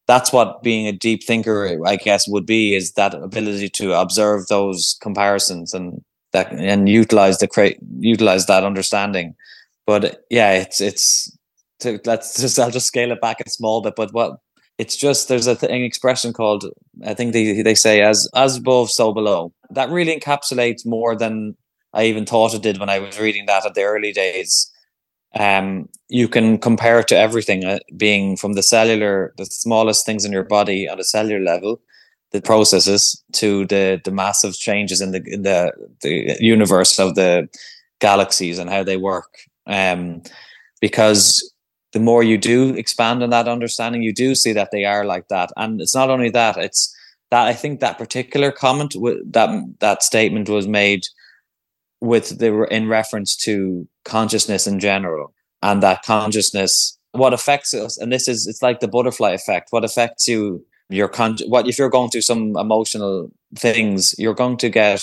that's 0.07 0.33
what 0.33 0.63
being 0.63 0.87
a 0.87 0.93
deep 0.93 1.25
thinker 1.25 1.81
i 1.85 1.97
guess 1.97 2.29
would 2.29 2.47
be 2.47 2.77
is 2.77 2.93
that 2.93 3.13
ability 3.13 3.69
to 3.69 3.93
observe 3.93 4.47
those 4.47 4.97
comparisons 5.03 5.75
and 5.75 6.01
that 6.33 6.53
and 6.53 6.89
utilize 6.89 7.39
the 7.39 7.49
create 7.49 7.79
utilize 7.99 8.47
that 8.47 8.65
understanding. 8.65 9.35
But 9.87 10.25
yeah, 10.31 10.53
it's 10.53 10.81
it's 10.81 11.37
to 11.81 12.01
let's 12.05 12.41
just 12.41 12.59
I'll 12.59 12.71
just 12.71 12.87
scale 12.87 13.13
it 13.13 13.21
back 13.21 13.41
a 13.41 13.51
small 13.51 13.83
bit. 13.83 13.95
But 13.97 14.13
what 14.13 14.39
it's 14.79 14.97
just 14.97 15.29
there's 15.29 15.47
a 15.47 15.57
thing 15.57 15.85
expression 15.85 16.33
called 16.33 16.65
I 17.05 17.15
think 17.15 17.33
they 17.33 17.63
they 17.63 17.75
say 17.75 18.03
as 18.03 18.29
as 18.35 18.57
above 18.57 18.91
so 18.91 19.13
below. 19.13 19.53
That 19.71 19.91
really 19.91 20.19
encapsulates 20.19 20.87
more 20.87 21.17
than 21.17 21.57
I 21.93 22.05
even 22.05 22.27
thought 22.27 22.55
it 22.55 22.63
did 22.63 22.79
when 22.79 22.91
I 22.91 22.99
was 22.99 23.19
reading 23.19 23.47
that 23.47 23.67
at 23.67 23.75
the 23.75 23.83
early 23.83 24.13
days. 24.13 24.71
Um, 25.35 25.89
you 26.09 26.29
can 26.29 26.59
compare 26.59 27.01
it 27.01 27.09
to 27.09 27.17
everything, 27.17 27.65
uh, 27.65 27.79
being 27.97 28.37
from 28.37 28.55
the 28.55 28.63
cellular, 28.63 29.35
the 29.37 29.45
smallest 29.45 30.07
things 30.07 30.25
in 30.25 30.33
your 30.33 30.45
body 30.45 30.87
at 30.87 31.01
a 31.01 31.05
cellular 31.05 31.43
level, 31.43 31.81
the 32.33 32.41
processes 32.41 33.23
to 33.33 33.67
the 33.67 34.01
the 34.05 34.11
massive 34.11 34.55
changes 34.55 35.01
in 35.01 35.13
the 35.13 35.23
in 35.27 35.43
the 35.43 35.73
the 36.03 36.37
universe 36.41 36.99
of 36.99 37.15
the 37.15 37.49
galaxies 38.01 38.59
and 38.59 38.71
how 38.71 38.83
they 38.83 38.97
work. 38.97 39.39
Um, 39.67 40.23
because 40.81 41.53
the 41.93 42.01
more 42.01 42.23
you 42.23 42.37
do 42.37 42.75
expand 42.75 43.23
on 43.23 43.31
that 43.31 43.49
understanding, 43.49 44.03
you 44.03 44.13
do 44.13 44.35
see 44.35 44.53
that 44.53 44.71
they 44.71 44.85
are 44.85 45.05
like 45.05 45.29
that. 45.29 45.51
And 45.57 45.81
it's 45.81 45.95
not 45.95 46.11
only 46.11 46.31
that; 46.31 46.57
it's 46.59 46.95
that 47.31 47.47
I 47.47 47.55
think 47.55 47.81
that 47.81 47.99
particular 47.99 48.53
comment 48.53 48.95
that 49.33 49.75
that 49.81 50.03
statement 50.03 50.49
was 50.49 50.69
made 50.69 51.07
with 52.01 52.39
the 52.39 52.65
in 52.71 52.89
reference 52.89 53.37
to 53.37 53.89
consciousness 54.05 54.67
in 54.67 54.79
general 54.79 55.33
and 55.63 55.83
that 55.83 56.03
consciousness 56.03 56.99
what 57.13 57.33
affects 57.33 57.73
us 57.73 57.97
and 57.97 58.13
this 58.13 58.29
is 58.29 58.47
it's 58.47 58.63
like 58.63 58.81
the 58.81 58.89
butterfly 58.89 59.31
effect 59.31 59.69
what 59.71 59.85
affects 59.85 60.29
you 60.29 60.65
your 60.89 61.09
con 61.09 61.37
what 61.47 61.69
if 61.69 61.79
you're 61.79 61.91
going 61.91 62.11
through 62.11 62.21
some 62.21 62.57
emotional 62.57 63.31
things 63.57 64.15
you're 64.19 64.35
going 64.35 64.57
to 64.57 64.69
get 64.69 65.03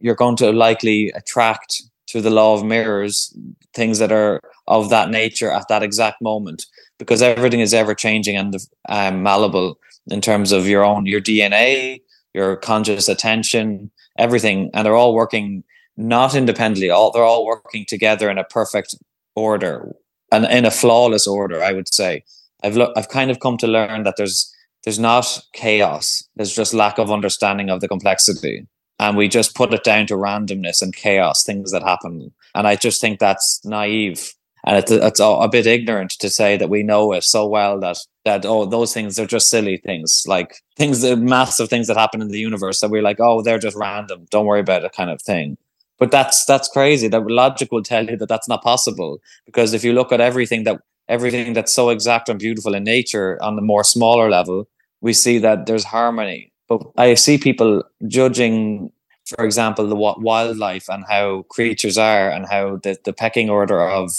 you're 0.00 0.14
going 0.14 0.36
to 0.36 0.52
likely 0.52 1.10
attract 1.14 1.82
through 2.10 2.20
the 2.20 2.30
law 2.30 2.54
of 2.54 2.64
mirrors 2.64 3.34
things 3.74 3.98
that 3.98 4.12
are 4.12 4.40
of 4.66 4.90
that 4.90 5.10
nature 5.10 5.50
at 5.50 5.68
that 5.68 5.82
exact 5.82 6.20
moment 6.20 6.66
because 6.98 7.22
everything 7.22 7.60
is 7.60 7.74
ever 7.74 7.94
changing 7.94 8.36
and 8.36 8.56
um, 8.88 9.22
malleable 9.22 9.78
in 10.10 10.20
terms 10.20 10.52
of 10.52 10.66
your 10.66 10.84
own 10.84 11.06
your 11.06 11.20
DNA, 11.20 12.00
your 12.34 12.56
conscious 12.56 13.08
attention, 13.08 13.90
everything, 14.18 14.70
and 14.74 14.86
they're 14.86 14.96
all 14.96 15.14
working 15.14 15.64
not 15.96 16.34
independently. 16.34 16.90
All 16.90 17.10
they're 17.10 17.24
all 17.24 17.44
working 17.44 17.84
together 17.86 18.30
in 18.30 18.38
a 18.38 18.44
perfect 18.44 18.94
order 19.34 19.94
and 20.30 20.44
in 20.46 20.64
a 20.64 20.70
flawless 20.70 21.26
order. 21.26 21.62
I 21.62 21.72
would 21.72 21.92
say 21.92 22.24
I've 22.62 22.76
lo- 22.76 22.92
I've 22.96 23.08
kind 23.08 23.30
of 23.30 23.40
come 23.40 23.56
to 23.58 23.66
learn 23.66 24.04
that 24.04 24.14
there's 24.16 24.52
there's 24.84 24.98
not 24.98 25.40
chaos. 25.52 26.24
There's 26.36 26.54
just 26.54 26.74
lack 26.74 26.98
of 26.98 27.10
understanding 27.10 27.70
of 27.70 27.80
the 27.80 27.88
complexity. 27.88 28.66
And 28.98 29.16
we 29.16 29.28
just 29.28 29.54
put 29.54 29.74
it 29.74 29.84
down 29.84 30.06
to 30.08 30.14
randomness 30.14 30.82
and 30.82 30.94
chaos, 30.94 31.44
things 31.44 31.72
that 31.72 31.82
happen. 31.82 32.32
And 32.54 32.66
I 32.66 32.76
just 32.76 33.00
think 33.00 33.18
that's 33.18 33.64
naive 33.64 34.34
and 34.64 34.76
it's 34.76 34.90
it's 34.90 35.20
a 35.20 35.48
bit 35.50 35.66
ignorant 35.66 36.10
to 36.12 36.28
say 36.28 36.56
that 36.56 36.70
we 36.70 36.82
know 36.82 37.12
it 37.12 37.24
so 37.24 37.46
well 37.46 37.80
that 37.80 37.98
that 38.24 38.44
oh 38.46 38.64
those 38.64 38.94
things 38.94 39.18
are 39.18 39.26
just 39.26 39.50
silly 39.50 39.76
things 39.76 40.24
like 40.26 40.56
things 40.76 41.04
massive 41.16 41.68
things 41.68 41.86
that 41.88 41.96
happen 41.96 42.22
in 42.22 42.28
the 42.28 42.38
universe 42.38 42.80
that 42.80 42.90
we're 42.90 43.02
like 43.02 43.20
oh 43.20 43.42
they're 43.42 43.58
just 43.58 43.76
random 43.76 44.26
don't 44.30 44.46
worry 44.46 44.60
about 44.60 44.84
it 44.84 44.92
kind 44.92 45.10
of 45.10 45.20
thing 45.22 45.56
but 45.98 46.10
that's 46.10 46.44
that's 46.44 46.68
crazy 46.68 47.08
that 47.08 47.26
logic 47.26 47.72
will 47.72 47.82
tell 47.82 48.08
you 48.08 48.16
that 48.16 48.28
that's 48.28 48.48
not 48.48 48.62
possible 48.62 49.18
because 49.46 49.74
if 49.74 49.84
you 49.84 49.92
look 49.92 50.12
at 50.12 50.20
everything 50.20 50.64
that 50.64 50.80
everything 51.12 51.52
that's 51.52 51.72
so 51.72 51.90
exact 51.90 52.28
and 52.28 52.38
beautiful 52.38 52.74
in 52.74 52.84
nature 52.84 53.38
on 53.42 53.56
the 53.56 53.62
more 53.62 53.84
smaller 53.84 54.30
level 54.30 54.66
we 55.02 55.12
see 55.12 55.36
that 55.38 55.66
there's 55.66 55.84
harmony 55.84 56.50
but 56.68 56.80
i 56.96 57.14
see 57.14 57.36
people 57.36 57.84
judging 58.06 58.90
for 59.26 59.44
example 59.44 59.86
the 59.86 59.94
wildlife 59.96 60.88
and 60.88 61.04
how 61.08 61.42
creatures 61.50 61.98
are 61.98 62.30
and 62.30 62.46
how 62.46 62.76
the, 62.76 62.96
the 63.04 63.12
pecking 63.12 63.50
order 63.50 63.80
of 63.80 64.10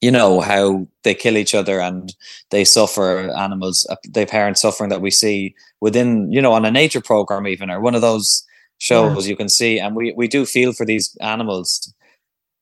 you 0.00 0.10
know 0.10 0.40
how 0.40 0.86
they 1.02 1.14
kill 1.14 1.36
each 1.36 1.54
other 1.54 1.80
and 1.80 2.14
they 2.50 2.64
suffer 2.64 3.30
animals 3.36 3.86
uh, 3.90 3.96
their 4.04 4.24
the 4.24 4.30
parent 4.30 4.56
suffering 4.56 4.90
that 4.90 5.02
we 5.02 5.10
see 5.10 5.54
within 5.80 6.30
you 6.32 6.40
know 6.40 6.52
on 6.52 6.64
a 6.64 6.70
nature 6.70 7.00
program 7.00 7.46
even 7.46 7.70
or 7.70 7.80
one 7.80 7.94
of 7.94 8.00
those 8.00 8.46
shows 8.78 9.26
yeah. 9.26 9.30
you 9.30 9.36
can 9.36 9.48
see 9.48 9.78
and 9.78 9.94
we 9.94 10.12
we 10.16 10.26
do 10.26 10.46
feel 10.46 10.72
for 10.72 10.86
these 10.86 11.16
animals 11.20 11.92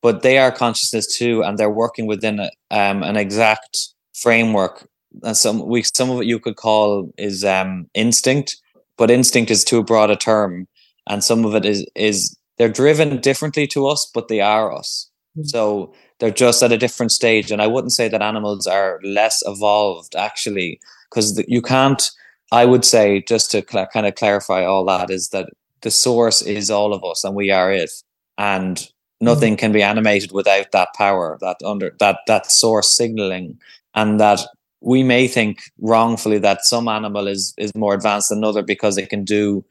but 0.03 0.23
they 0.23 0.39
are 0.39 0.53
consciousness 0.53 1.07
too 1.17 1.43
and 1.43 1.59
they're 1.59 1.71
working 1.71 2.07
within 2.07 2.41
a, 2.41 2.51
um, 2.71 3.03
an 3.03 3.17
exact 3.17 3.89
framework 4.15 4.89
and 5.23 5.37
some 5.37 5.67
we 5.67 5.83
some 5.83 6.11
of 6.11 6.21
it 6.21 6.27
you 6.27 6.39
could 6.39 6.57
call 6.57 7.13
is 7.17 7.45
um, 7.45 7.89
instinct 7.95 8.57
but 8.97 9.11
instinct 9.11 9.51
is 9.51 9.65
too 9.65 9.83
broad 9.83 10.11
a 10.11 10.17
term 10.17 10.67
and 11.09 11.25
some 11.25 11.45
of 11.45 11.55
it 11.55 11.65
is 11.65 11.87
is 11.95 12.37
they're 12.59 12.69
driven 12.69 13.21
differently 13.21 13.67
to 13.67 13.87
us 13.87 14.11
but 14.13 14.29
they 14.29 14.41
are 14.41 14.73
us 14.75 15.11
mm-hmm. 15.37 15.45
so 15.45 15.93
they're 16.19 16.31
just 16.31 16.63
at 16.63 16.73
a 16.73 16.79
different 16.79 17.13
stage. 17.13 17.51
And 17.51 17.63
I 17.63 17.67
wouldn't 17.67 17.93
say 17.93 18.09
that 18.09 18.23
animals 18.23 18.67
are 18.67 19.01
less 19.03 19.43
evolved 19.47 20.15
actually, 20.17 20.81
because 21.11 21.43
you 21.49 21.63
can't. 21.63 22.11
I 22.51 22.65
would 22.65 22.85
say 22.85 23.23
just 23.23 23.51
to 23.51 23.65
cl- 23.69 23.89
kind 23.93 24.07
of 24.07 24.15
clarify 24.15 24.65
all 24.65 24.85
that 24.87 25.11
is 25.11 25.29
that 25.29 25.51
the 25.83 25.91
source 25.91 26.41
is 26.41 26.71
all 26.71 26.95
of 26.95 27.05
us, 27.05 27.23
and 27.23 27.35
we 27.35 27.51
are 27.51 27.71
it, 27.71 27.91
and 28.39 28.89
nothing 29.21 29.55
mm. 29.55 29.59
can 29.59 29.73
be 29.73 29.83
animated 29.83 30.33
without 30.33 30.73
that 30.73 30.95
power, 30.95 31.39
that 31.41 31.57
under 31.65 31.95
that 32.01 32.21
that 32.27 32.51
source 32.51 32.95
signaling, 32.95 33.59
and 33.95 34.21
that 34.21 34.41
we 34.81 35.03
may 35.03 35.27
think 35.27 35.61
wrongfully 35.81 36.39
that 36.39 36.65
some 36.65 36.89
animal 36.89 37.27
is 37.27 37.55
is 37.59 37.75
more 37.75 37.95
advanced 37.95 38.29
than 38.29 38.39
another 38.39 38.63
because 38.63 38.97
it 38.97 39.11
can 39.11 39.25
do 39.25 39.65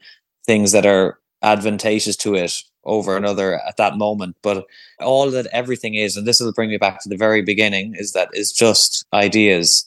things 0.46 0.72
that 0.72 0.86
are 0.86 1.18
advantageous 1.42 2.16
to 2.16 2.34
it 2.34 2.52
over 2.84 3.16
another 3.16 3.60
at 3.66 3.76
that 3.76 3.96
moment. 3.96 4.36
But 4.42 4.66
all 5.00 5.30
that 5.30 5.46
everything 5.52 5.94
is, 5.94 6.16
and 6.16 6.26
this 6.26 6.40
will 6.40 6.52
bring 6.52 6.70
me 6.70 6.78
back 6.78 7.02
to 7.02 7.08
the 7.08 7.16
very 7.16 7.42
beginning, 7.42 7.94
is 7.96 8.12
that 8.12 8.28
is 8.32 8.52
just 8.52 9.06
ideas. 9.12 9.86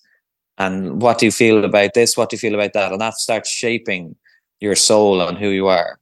And 0.57 1.01
what 1.01 1.17
do 1.17 1.25
you 1.25 1.31
feel 1.31 1.65
about 1.65 1.93
this? 1.93 2.15
What 2.15 2.29
do 2.29 2.35
you 2.35 2.39
feel 2.39 2.53
about 2.53 2.73
that? 2.73 2.91
And 2.91 3.01
that 3.01 3.15
starts 3.15 3.49
shaping 3.49 4.15
your 4.59 4.75
soul 4.75 5.21
and 5.21 5.37
who 5.37 5.49
you 5.49 5.67
are. 5.67 5.99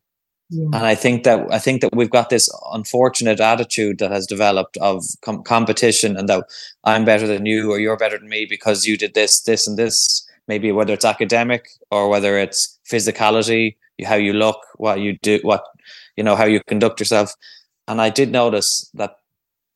And 0.51 0.75
I 0.75 0.95
think 0.95 1.25
that 1.25 1.45
I 1.51 1.59
think 1.59 1.81
that 1.81 1.95
we've 1.95 2.09
got 2.09 2.29
this 2.31 2.49
unfortunate 2.73 3.39
attitude 3.39 3.99
that 3.99 4.11
has 4.11 4.25
developed 4.25 4.77
of 4.77 5.05
com- 5.21 5.43
competition, 5.43 6.17
and 6.17 6.27
that 6.27 6.43
I'm 6.83 7.05
better 7.05 7.27
than 7.27 7.45
you 7.45 7.71
or 7.71 7.79
you're 7.79 7.97
better 7.97 8.17
than 8.17 8.29
me 8.29 8.45
because 8.45 8.87
you 8.87 8.97
did 8.97 9.13
this, 9.13 9.41
this, 9.41 9.67
and 9.67 9.77
this. 9.77 10.27
Maybe 10.47 10.71
whether 10.71 10.93
it's 10.93 11.05
academic 11.05 11.69
or 11.91 12.09
whether 12.09 12.39
it's 12.39 12.79
physicality, 12.89 13.75
how 14.03 14.15
you 14.15 14.33
look, 14.33 14.59
what 14.77 14.99
you 14.99 15.19
do, 15.19 15.39
what 15.43 15.63
you 16.15 16.23
know 16.23 16.35
how 16.35 16.45
you 16.45 16.61
conduct 16.67 16.99
yourself. 16.99 17.35
And 17.87 18.01
i 18.01 18.09
did 18.09 18.31
notice 18.31 18.89
that 18.93 19.17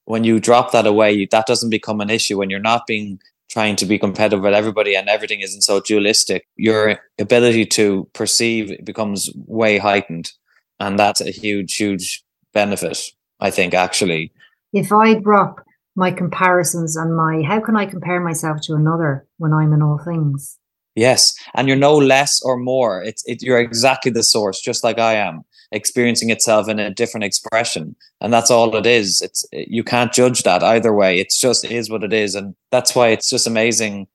when 0.05 0.23
you 0.23 0.39
drop 0.39 0.71
that 0.71 0.85
away 0.85 1.25
that 1.31 1.47
doesn't 1.47 1.69
become 1.69 2.01
an 2.01 2.09
issue 2.09 2.37
when 2.37 2.49
you're 2.49 2.59
not 2.59 2.85
being 2.85 3.19
trying 3.49 3.75
to 3.75 3.85
be 3.85 3.99
competitive 3.99 4.41
with 4.41 4.53
everybody 4.53 4.95
and 4.95 5.07
everything 5.07 5.41
isn't 5.41 5.61
so 5.61 5.79
dualistic. 5.79 6.47
Your 6.55 6.99
ability 7.19 7.65
to 7.77 8.09
perceive 8.13 8.83
becomes 8.83 9.29
way 9.45 9.77
heightened 9.77 10.31
and 10.79 10.97
that's 10.97 11.21
a 11.21 11.31
huge 11.31 11.75
huge 11.75 12.23
benefit 12.53 13.11
i 13.39 13.49
think 13.49 13.73
actually. 13.73 14.31
If 14.73 14.91
i 14.91 15.15
drop 15.15 15.63
my 15.95 16.11
comparisons 16.11 16.95
and 16.95 17.15
my 17.15 17.43
how 17.43 17.59
can 17.59 17.75
i 17.75 17.85
compare 17.85 18.19
myself 18.19 18.61
to 18.63 18.73
another 18.73 19.27
when 19.37 19.53
i'm 19.53 19.73
in 19.73 19.81
all 19.81 19.99
things? 20.03 20.57
Yes 20.95 21.33
and 21.55 21.67
you're 21.67 21.77
no 21.77 21.97
less 21.97 22.41
or 22.43 22.57
more. 22.57 23.01
It's 23.01 23.23
it, 23.25 23.41
you're 23.41 23.59
exactly 23.59 24.11
the 24.11 24.23
source 24.23 24.61
just 24.61 24.83
like 24.83 24.99
i 24.99 25.15
am 25.15 25.43
experiencing 25.73 26.29
itself 26.29 26.69
in 26.69 26.79
a 26.79 26.93
different 26.93 27.25
expression. 27.25 27.95
And 28.21 28.31
that's 28.31 28.51
all 28.51 28.75
it 28.75 28.85
is. 28.85 29.21
It's 29.21 29.45
you 29.51 29.83
can't 29.83 30.13
judge 30.13 30.43
that 30.43 30.63
either 30.63 30.93
way. 30.93 31.19
It's 31.19 31.39
just 31.39 31.65
is 31.65 31.89
what 31.89 32.03
it 32.03 32.13
is. 32.13 32.35
And 32.35 32.55
that's 32.71 32.95
why 32.95 33.09
it's 33.09 33.29
just 33.29 33.47
amazing 33.47 34.07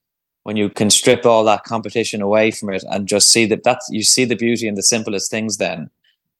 when 0.44 0.56
you 0.56 0.70
can 0.70 0.88
strip 0.88 1.26
all 1.26 1.44
that 1.44 1.64
competition 1.64 2.22
away 2.22 2.50
from 2.50 2.72
it 2.72 2.84
and 2.88 3.06
just 3.06 3.30
see 3.30 3.44
that 3.46 3.64
that's 3.64 3.86
you 3.90 4.02
see 4.02 4.24
the 4.24 4.36
beauty 4.36 4.66
in 4.66 4.76
the 4.76 4.82
simplest 4.82 5.30
things 5.30 5.58
then. 5.58 5.90
the 5.90 5.90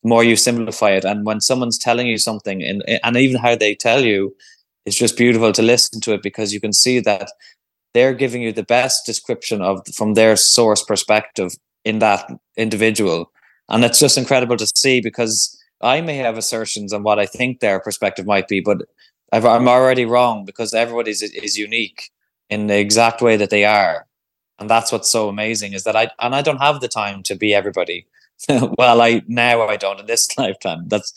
more 0.05 0.25
you 0.25 0.37
simplify 0.37 0.91
it 0.91 1.05
and 1.05 1.27
when 1.27 1.41
someone's 1.41 1.79
telling 1.79 2.07
you 2.07 2.19
something 2.19 2.63
and 2.63 2.83
and 3.03 3.17
even 3.17 3.41
how 3.41 3.55
they 3.57 3.75
tell 3.75 4.05
you 4.05 4.35
it's 4.87 4.97
just 4.97 5.17
beautiful 5.17 5.53
to 5.53 5.63
listen 5.63 6.01
to 6.01 6.15
it 6.15 6.23
because 6.23 6.53
you 6.53 6.61
can 6.61 6.73
see 6.73 7.01
that 7.01 7.31
they're 7.95 8.15
giving 8.15 8.43
you 8.43 8.53
the 8.53 8.63
best 8.63 9.05
description 9.05 9.61
of 9.61 9.81
from 9.95 10.15
their 10.15 10.37
source 10.37 10.83
perspective 10.83 11.53
in 11.85 11.99
that 11.99 12.31
individual 12.57 13.31
and 13.69 13.85
it's 13.85 13.99
just 13.99 14.17
incredible 14.17 14.57
to 14.57 14.71
see 14.75 15.01
because 15.01 15.55
I 15.81 16.01
may 16.01 16.17
have 16.17 16.37
assertions 16.37 16.93
on 16.93 17.03
what 17.03 17.19
I 17.19 17.27
think 17.27 17.61
their 17.61 17.81
perspective 17.81 18.27
might 18.27 18.49
be, 18.49 18.61
but 18.61 18.83
i 19.31 19.37
am 19.37 19.69
already 19.69 20.05
wrong 20.05 20.45
because 20.45 20.73
everybody 20.73 21.11
is, 21.11 21.23
is 21.23 21.59
unique 21.59 22.11
in 22.49 22.67
the 22.67 22.79
exact 22.79 23.21
way 23.21 23.37
that 23.37 23.51
they 23.51 23.65
are. 23.65 24.07
And 24.59 24.69
that's 24.69 24.91
what's 24.91 25.11
so 25.11 25.29
amazing 25.29 25.75
is 25.75 25.85
that 25.85 25.95
I, 25.95 26.11
and 26.19 26.35
I 26.35 26.43
don't 26.43 26.63
have 26.63 26.81
the 26.81 26.89
time 26.89 27.23
to 27.25 27.37
be 27.37 27.55
everybody. 27.55 28.07
well, 28.79 29.01
I, 29.01 29.23
now 29.27 29.67
I 29.67 29.77
don't 29.77 30.01
in 30.01 30.07
this 30.07 30.29
lifetime. 30.39 30.85
That's, 30.87 31.13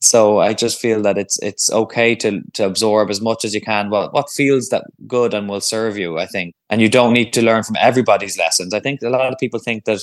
so 0.00 0.38
I 0.38 0.54
just 0.54 0.80
feel 0.80 1.02
that 1.02 1.18
it's 1.18 1.42
it's 1.42 1.72
okay 1.72 2.14
to 2.14 2.40
to 2.52 2.64
absorb 2.64 3.10
as 3.10 3.20
much 3.20 3.44
as 3.44 3.52
you 3.52 3.60
can 3.60 3.90
what 3.90 4.12
what 4.14 4.30
feels 4.30 4.68
that 4.68 4.84
good 5.08 5.34
and 5.34 5.48
will 5.48 5.60
serve 5.60 5.98
you 5.98 6.18
I 6.18 6.26
think 6.26 6.54
and 6.70 6.80
you 6.80 6.88
don't 6.88 7.12
need 7.12 7.32
to 7.32 7.42
learn 7.42 7.64
from 7.64 7.74
everybody's 7.80 8.38
lessons 8.38 8.72
I 8.72 8.78
think 8.78 9.02
a 9.02 9.10
lot 9.10 9.32
of 9.32 9.40
people 9.40 9.58
think 9.58 9.86
that 9.86 9.98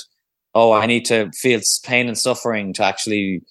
oh, 0.56 0.72
I 0.72 0.86
need 0.88 1.06
to 1.06 1.30
feel 1.34 1.60
pain 1.84 2.08
and 2.08 2.18
suffering 2.18 2.74
to 2.74 2.84
actually, 2.84 3.44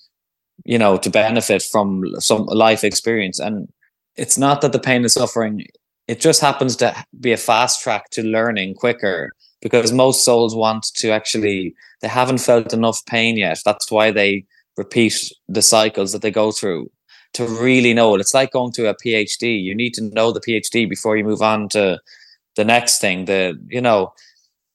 you 0.64 0.78
know, 0.78 0.96
to 0.96 1.10
benefit 1.10 1.62
from 1.62 2.02
some 2.18 2.46
life 2.46 2.82
experience. 2.82 3.38
And 3.38 3.68
it's 4.16 4.38
not 4.38 4.62
that 4.62 4.72
the 4.72 4.78
pain 4.78 5.02
and 5.02 5.12
suffering, 5.12 5.66
it 6.08 6.18
just 6.18 6.40
happens 6.40 6.74
to 6.76 7.04
be 7.20 7.32
a 7.32 7.36
fast 7.36 7.82
track 7.82 8.08
to 8.12 8.22
learning 8.22 8.74
quicker 8.74 9.32
because 9.64 9.92
most 9.92 10.24
souls 10.24 10.54
want 10.54 10.84
to 10.94 11.10
actually, 11.10 11.74
they 12.02 12.08
haven't 12.08 12.38
felt 12.38 12.72
enough 12.72 13.04
pain 13.06 13.36
yet. 13.36 13.58
That's 13.64 13.90
why 13.90 14.12
they 14.12 14.44
repeat 14.76 15.32
the 15.48 15.62
cycles 15.62 16.12
that 16.12 16.22
they 16.22 16.30
go 16.30 16.52
through 16.52 16.90
to 17.32 17.46
really 17.46 17.94
know 17.94 18.14
it. 18.14 18.20
It's 18.20 18.34
like 18.34 18.52
going 18.52 18.72
to 18.72 18.88
a 18.88 18.94
PhD. 18.94 19.60
You 19.60 19.74
need 19.74 19.94
to 19.94 20.02
know 20.02 20.30
the 20.30 20.40
PhD 20.40 20.88
before 20.88 21.16
you 21.16 21.24
move 21.24 21.42
on 21.42 21.70
to 21.70 21.98
the 22.54 22.64
next 22.64 23.00
thing. 23.00 23.24
The, 23.24 23.58
you 23.68 23.80
know, 23.80 24.12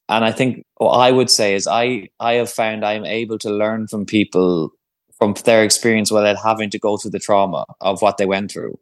and 0.08 0.24
I 0.24 0.32
think 0.32 0.66
what 0.76 0.90
I 0.90 1.12
would 1.12 1.30
say 1.30 1.54
is 1.54 1.68
I 1.68 2.08
I 2.18 2.32
have 2.34 2.50
found 2.50 2.84
I'm 2.84 3.06
able 3.06 3.38
to 3.38 3.50
learn 3.50 3.86
from 3.86 4.04
people 4.04 4.72
from 5.18 5.34
their 5.44 5.62
experience 5.62 6.10
without 6.10 6.42
having 6.42 6.68
to 6.70 6.78
go 6.80 6.96
through 6.96 7.12
the 7.12 7.20
trauma 7.20 7.64
of 7.80 8.02
what 8.02 8.16
they 8.16 8.26
went 8.26 8.50
through 8.50 8.76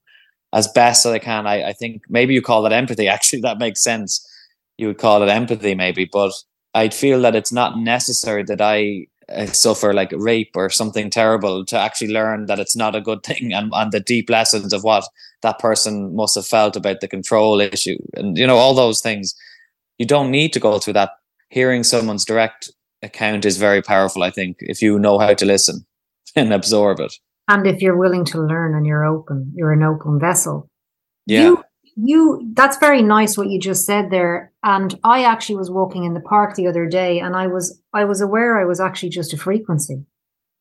as 0.53 0.68
best 0.68 1.05
as 1.05 1.12
I 1.12 1.18
can. 1.18 1.47
I, 1.47 1.68
I 1.68 1.73
think 1.73 2.03
maybe 2.09 2.33
you 2.35 2.42
call 2.42 2.62
that 2.62 2.73
empathy. 2.73 3.09
Actually, 3.16 3.42
that 3.42 3.59
makes 3.59 3.83
sense. 3.83 4.27
You 4.79 4.88
would 4.88 4.99
call 4.99 5.23
it 5.23 5.29
empathy, 5.29 5.75
maybe, 5.75 6.09
but 6.11 6.33
I'd 6.75 6.95
feel 6.95 7.21
that 7.23 7.37
it's 7.37 7.53
not 7.53 7.79
necessary 7.79 8.45
that 8.45 8.61
I 8.61 9.07
uh, 9.29 9.47
suffer 9.47 9.93
like 9.93 10.12
rape 10.12 10.53
or 10.55 10.71
something 10.71 11.11
terrible 11.11 11.64
to 11.67 11.79
actually 11.79 12.12
learn 12.12 12.47
that 12.47 12.59
it's 12.59 12.77
not 12.77 12.95
a 12.95 13.01
good 13.01 13.23
thing 13.23 13.53
and, 13.55 13.73
and 13.75 13.93
the 13.93 14.01
deep 14.01 14.31
lessons 14.31 14.73
of 14.73 14.85
what 14.85 15.05
that 15.43 15.59
person 15.59 16.14
must 16.14 16.35
have 16.35 16.47
felt 16.47 16.77
about 16.77 17.01
the 17.01 17.09
control 17.09 17.61
issue 17.61 17.99
and 18.14 18.38
you 18.38 18.47
know 18.47 18.57
all 18.57 18.75
those 18.75 19.01
things. 19.01 19.35
You 19.99 20.07
don't 20.07 20.31
need 20.31 20.53
to 20.53 20.61
go 20.61 20.79
through 20.79 20.95
that. 20.95 21.11
Hearing 21.51 21.83
someone's 21.83 22.25
direct 22.25 22.71
account 23.03 23.45
is 23.45 23.57
very 23.57 23.83
powerful 23.83 24.23
i 24.23 24.31
think 24.31 24.57
if 24.61 24.83
you 24.83 24.99
know 24.99 25.19
how 25.19 25.35
to 25.35 25.45
listen 25.45 25.87
and 26.37 26.53
absorb 26.53 27.01
it. 27.01 27.14
And 27.51 27.67
if 27.67 27.81
you're 27.81 27.97
willing 27.97 28.25
to 28.27 28.41
learn 28.41 28.75
and 28.75 28.87
you're 28.87 29.05
open 29.05 29.53
you're 29.55 29.73
an 29.73 29.83
open 29.83 30.19
vessel 30.19 30.69
yeah. 31.27 31.43
you, 31.45 31.64
you 32.01 32.51
that's 32.55 32.79
very 32.79 33.03
nice 33.03 33.37
what 33.37 33.51
you 33.51 33.59
just 33.59 33.85
said 33.85 34.11
there. 34.11 34.53
And 34.63 34.99
i 35.05 35.25
actually 35.25 35.57
was 35.57 35.71
walking 35.71 36.05
in 36.05 36.15
the 36.15 36.21
park 36.21 36.55
the 36.55 36.67
other 36.67 36.87
day 36.87 37.21
and 37.21 37.35
i 37.37 37.47
was 37.47 37.81
i 37.93 38.05
was 38.05 38.21
aware 38.21 38.61
i 38.61 38.65
was 38.65 38.81
actually 38.81 39.11
just 39.11 39.33
a 39.33 39.37
frequency. 39.37 40.05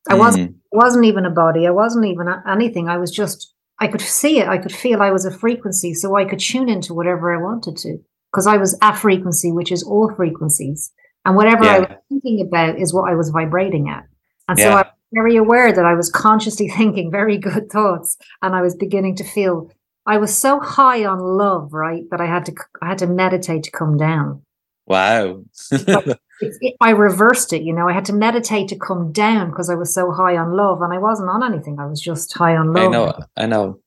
I 0.09 0.13
mm. 0.13 0.19
wasn't 0.19 0.55
wasn't 0.71 1.05
even 1.05 1.25
a 1.25 1.29
body. 1.29 1.67
I 1.67 1.71
wasn't 1.71 2.05
even 2.05 2.27
anything. 2.49 2.89
I 2.89 2.97
was 2.97 3.11
just 3.11 3.53
i 3.79 3.87
could 3.87 4.01
see 4.01 4.39
it. 4.39 4.47
I 4.47 4.57
could 4.57 4.73
feel 4.73 5.01
i 5.01 5.11
was 5.11 5.25
a 5.25 5.31
frequency 5.31 5.93
so 5.93 6.15
i 6.15 6.25
could 6.25 6.39
tune 6.39 6.69
into 6.69 6.93
whatever 6.93 7.33
i 7.33 7.41
wanted 7.41 7.77
to 7.77 7.97
because 8.31 8.47
i 8.47 8.57
was 8.57 8.77
a 8.81 8.95
frequency 8.95 9.51
which 9.51 9.71
is 9.71 9.83
all 9.83 10.13
frequencies. 10.15 10.91
And 11.25 11.35
whatever 11.35 11.65
yeah. 11.65 11.75
i 11.75 11.79
was 11.79 11.89
thinking 12.09 12.47
about 12.47 12.79
is 12.79 12.93
what 12.93 13.09
i 13.09 13.15
was 13.15 13.29
vibrating 13.29 13.89
at. 13.89 14.05
And 14.47 14.57
yeah. 14.57 14.65
so 14.65 14.71
i 14.71 14.81
was 14.81 14.93
very 15.13 15.35
aware 15.35 15.71
that 15.71 15.85
i 15.85 15.93
was 15.93 16.09
consciously 16.09 16.67
thinking 16.77 17.11
very 17.11 17.37
good 17.37 17.69
thoughts 17.69 18.17
and 18.41 18.55
i 18.55 18.61
was 18.61 18.75
beginning 18.75 19.15
to 19.17 19.23
feel 19.23 19.69
I 20.07 20.17
was 20.17 20.35
so 20.35 20.59
high 20.59 21.05
on 21.05 21.19
love, 21.19 21.73
right, 21.73 22.03
that 22.11 22.21
I 22.21 22.25
had 22.25 22.45
to 22.45 22.53
I 22.81 22.87
had 22.87 22.97
to 22.99 23.07
meditate 23.07 23.63
to 23.63 23.71
come 23.71 23.97
down. 23.97 24.41
Wow. 24.85 25.43
it, 25.71 26.17
it, 26.39 26.75
I 26.79 26.91
reversed 26.91 27.51
it, 27.51 27.63
you 27.63 27.73
know. 27.73 27.89
I 27.89 27.93
had 27.93 28.05
to 28.05 28.13
meditate 28.13 28.69
to 28.69 28.77
come 28.77 29.11
down 29.11 29.49
because 29.49 29.69
I 29.69 29.75
was 29.75 29.93
so 29.93 30.11
high 30.11 30.37
on 30.37 30.55
love, 30.55 30.81
and 30.81 30.93
I 30.93 30.97
wasn't 30.97 31.29
on 31.29 31.43
anything. 31.43 31.77
I 31.77 31.85
was 31.85 31.99
just 31.99 32.33
high 32.33 32.55
on 32.55 32.71
love. 32.71 32.87
I 32.87 32.87
know, 32.87 33.13
I 33.35 33.45
know, 33.47 33.79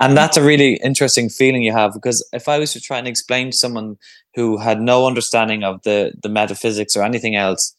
and 0.00 0.16
that's 0.16 0.38
a 0.38 0.42
really 0.42 0.74
interesting 0.76 1.28
feeling 1.28 1.62
you 1.62 1.72
have 1.72 1.92
because 1.92 2.26
if 2.32 2.48
I 2.48 2.58
was 2.58 2.72
to 2.72 2.80
try 2.80 2.98
and 2.98 3.06
explain 3.06 3.50
to 3.50 3.56
someone 3.56 3.98
who 4.34 4.56
had 4.56 4.80
no 4.80 5.06
understanding 5.06 5.64
of 5.64 5.82
the 5.82 6.14
the 6.22 6.30
metaphysics 6.30 6.96
or 6.96 7.02
anything 7.02 7.36
else, 7.36 7.76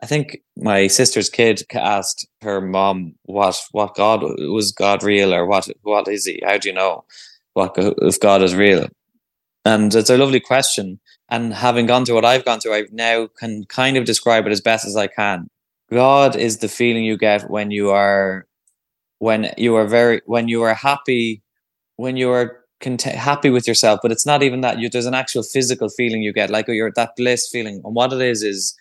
I 0.00 0.06
think 0.06 0.38
my 0.56 0.86
sister's 0.86 1.28
kid 1.28 1.64
asked 1.72 2.28
her 2.42 2.60
mom 2.60 3.14
what 3.24 3.60
what 3.72 3.96
God 3.96 4.22
was 4.22 4.70
God 4.70 5.02
real 5.02 5.34
or 5.34 5.44
what 5.46 5.68
what 5.82 6.06
is 6.06 6.26
he? 6.26 6.40
How 6.44 6.58
do 6.58 6.68
you 6.68 6.74
know? 6.74 7.04
What 7.54 7.78
uh, 7.78 7.94
if 7.98 8.20
God 8.20 8.42
is 8.42 8.54
real? 8.54 8.88
And 9.64 9.94
it's 9.94 10.10
a 10.10 10.18
lovely 10.18 10.40
question. 10.40 11.00
And 11.28 11.54
having 11.54 11.86
gone 11.86 12.04
through 12.04 12.16
what 12.16 12.24
I've 12.24 12.44
gone 12.44 12.60
through, 12.60 12.74
I 12.74 12.84
now 12.90 13.28
can 13.38 13.64
kind 13.64 13.96
of 13.96 14.04
describe 14.04 14.46
it 14.46 14.52
as 14.52 14.60
best 14.60 14.84
as 14.84 14.96
I 14.96 15.06
can. 15.06 15.48
God 15.90 16.36
is 16.36 16.58
the 16.58 16.68
feeling 16.68 17.04
you 17.04 17.16
get 17.16 17.50
when 17.50 17.70
you 17.70 17.90
are, 17.90 18.46
when 19.18 19.52
you 19.56 19.74
are 19.76 19.86
very, 19.86 20.20
when 20.26 20.48
you 20.48 20.62
are 20.62 20.74
happy, 20.74 21.42
when 21.96 22.16
you 22.16 22.30
are 22.30 22.60
content, 22.80 23.16
happy 23.16 23.50
with 23.50 23.68
yourself. 23.68 24.00
But 24.02 24.12
it's 24.12 24.26
not 24.26 24.42
even 24.42 24.62
that. 24.62 24.78
You, 24.78 24.88
there's 24.88 25.06
an 25.06 25.14
actual 25.14 25.42
physical 25.42 25.88
feeling 25.88 26.22
you 26.22 26.32
get, 26.32 26.50
like 26.50 26.66
you're 26.68 26.92
that 26.96 27.16
bliss 27.16 27.48
feeling. 27.48 27.80
And 27.84 27.94
what 27.94 28.12
it 28.12 28.20
is 28.20 28.42
is 28.42 28.76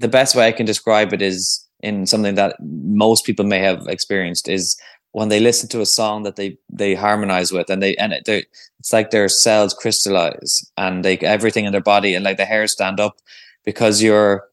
the 0.00 0.08
best 0.08 0.34
way 0.34 0.48
I 0.48 0.52
can 0.52 0.66
describe 0.66 1.12
it 1.12 1.22
is 1.22 1.66
in 1.80 2.06
something 2.06 2.34
that 2.34 2.56
most 2.60 3.24
people 3.24 3.44
may 3.44 3.60
have 3.60 3.86
experienced 3.86 4.48
is 4.48 4.76
when 5.14 5.28
they 5.28 5.38
listen 5.38 5.68
to 5.68 5.80
a 5.80 5.86
song 5.86 6.24
that 6.24 6.36
they 6.36 6.58
they 6.68 6.94
harmonize 6.94 7.52
with 7.52 7.70
and 7.70 7.82
they 7.82 7.94
and 7.96 8.12
it, 8.12 8.28
it's 8.80 8.92
like 8.92 9.10
their 9.10 9.28
cells 9.28 9.72
crystallize 9.72 10.68
and 10.76 11.04
they 11.04 11.16
everything 11.18 11.64
in 11.64 11.72
their 11.72 11.80
body 11.80 12.14
and 12.14 12.24
like 12.24 12.36
the 12.36 12.44
hair 12.44 12.66
stand 12.66 12.98
up 12.98 13.16
because 13.64 14.02
you're 14.02 14.44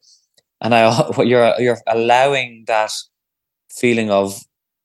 and 0.60 0.74
I 0.74 1.10
you're 1.22 1.52
you're 1.58 1.80
allowing 1.86 2.64
that 2.68 2.92
feeling 3.70 4.10
of 4.10 4.40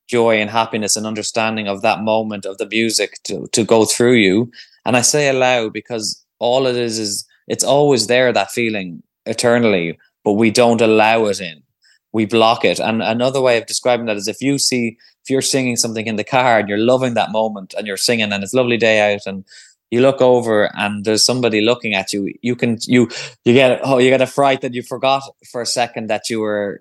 joy 0.08 0.38
and 0.40 0.50
happiness 0.50 0.96
and 0.96 1.06
understanding 1.06 1.68
of 1.68 1.82
that 1.84 2.02
moment 2.02 2.46
of 2.46 2.58
the 2.58 2.68
music 2.68 3.20
to 3.26 3.48
to 3.52 3.64
go 3.64 3.86
through 3.86 4.16
you. 4.16 4.52
And 4.86 4.98
I 4.98 5.02
say 5.02 5.30
allow 5.30 5.70
because 5.70 6.26
all 6.40 6.66
it 6.66 6.76
is 6.76 6.98
is 6.98 7.26
it's 7.48 7.64
always 7.64 8.08
there 8.08 8.34
that 8.34 8.52
feeling 8.52 9.04
eternally 9.26 9.98
but 10.24 10.34
we 10.34 10.52
don't 10.52 10.82
allow 10.82 11.28
it 11.28 11.40
in. 11.40 11.64
We 12.12 12.26
block 12.26 12.66
it. 12.66 12.80
And 12.80 13.02
another 13.02 13.40
way 13.40 13.58
of 13.58 13.66
describing 13.66 14.08
that 14.08 14.18
is 14.18 14.28
if 14.28 14.42
you 14.42 14.58
see 14.58 14.98
if 15.28 15.32
you're 15.32 15.42
singing 15.42 15.76
something 15.76 16.08
in 16.08 16.16
the 16.16 16.24
car 16.24 16.60
and 16.60 16.70
you're 16.70 16.78
loving 16.78 17.16
that 17.16 17.32
moment 17.32 17.74
and 17.78 17.86
you're 17.86 17.98
singing 17.98 18.32
and 18.32 18.44
it's 18.44 18.54
a 18.54 18.58
lovely 18.58 18.78
day 18.78 19.14
out 19.14 19.26
and 19.26 19.44
you 19.92 20.00
look 20.00 20.22
over 20.22 20.72
and 20.78 21.04
there's 21.04 21.26
somebody 21.26 21.60
looking 21.60 21.94
at 21.94 22.14
you 22.14 22.34
you 22.42 22.56
can 22.56 22.78
you 22.88 23.10
you 23.44 23.54
get 23.54 23.82
oh 23.84 23.98
you 23.98 24.10
get 24.10 24.22
a 24.22 24.28
fright 24.28 24.62
that 24.62 24.74
you 24.74 24.82
forgot 24.82 25.24
for 25.52 25.62
a 25.62 25.66
second 25.66 26.08
that 26.08 26.30
you 26.30 26.40
were 26.40 26.80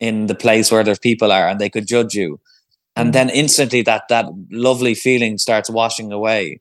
in 0.00 0.26
the 0.26 0.34
place 0.34 0.70
where 0.70 0.84
there's 0.84 0.98
people 0.98 1.32
are 1.32 1.48
and 1.48 1.58
they 1.58 1.70
could 1.70 1.86
judge 1.86 2.14
you. 2.14 2.38
And 2.96 3.10
mm. 3.10 3.12
then 3.14 3.30
instantly 3.30 3.80
that 3.82 4.08
that 4.08 4.26
lovely 4.50 4.94
feeling 4.94 5.38
starts 5.38 5.70
washing 5.70 6.12
away. 6.12 6.60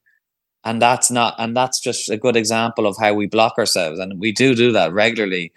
And 0.63 0.81
that's 0.81 1.11
not 1.11 1.35
and 1.39 1.57
that's 1.57 1.81
just 1.81 2.09
a 2.09 2.17
good 2.17 2.37
example 2.37 2.85
of 2.87 2.95
how 2.97 3.13
we 3.13 3.25
block 3.25 3.57
ourselves. 3.57 3.99
And 3.99 4.17
we 4.17 4.31
do 4.31 4.55
do 4.55 4.71
that 4.71 4.93
regularly. 4.93 5.51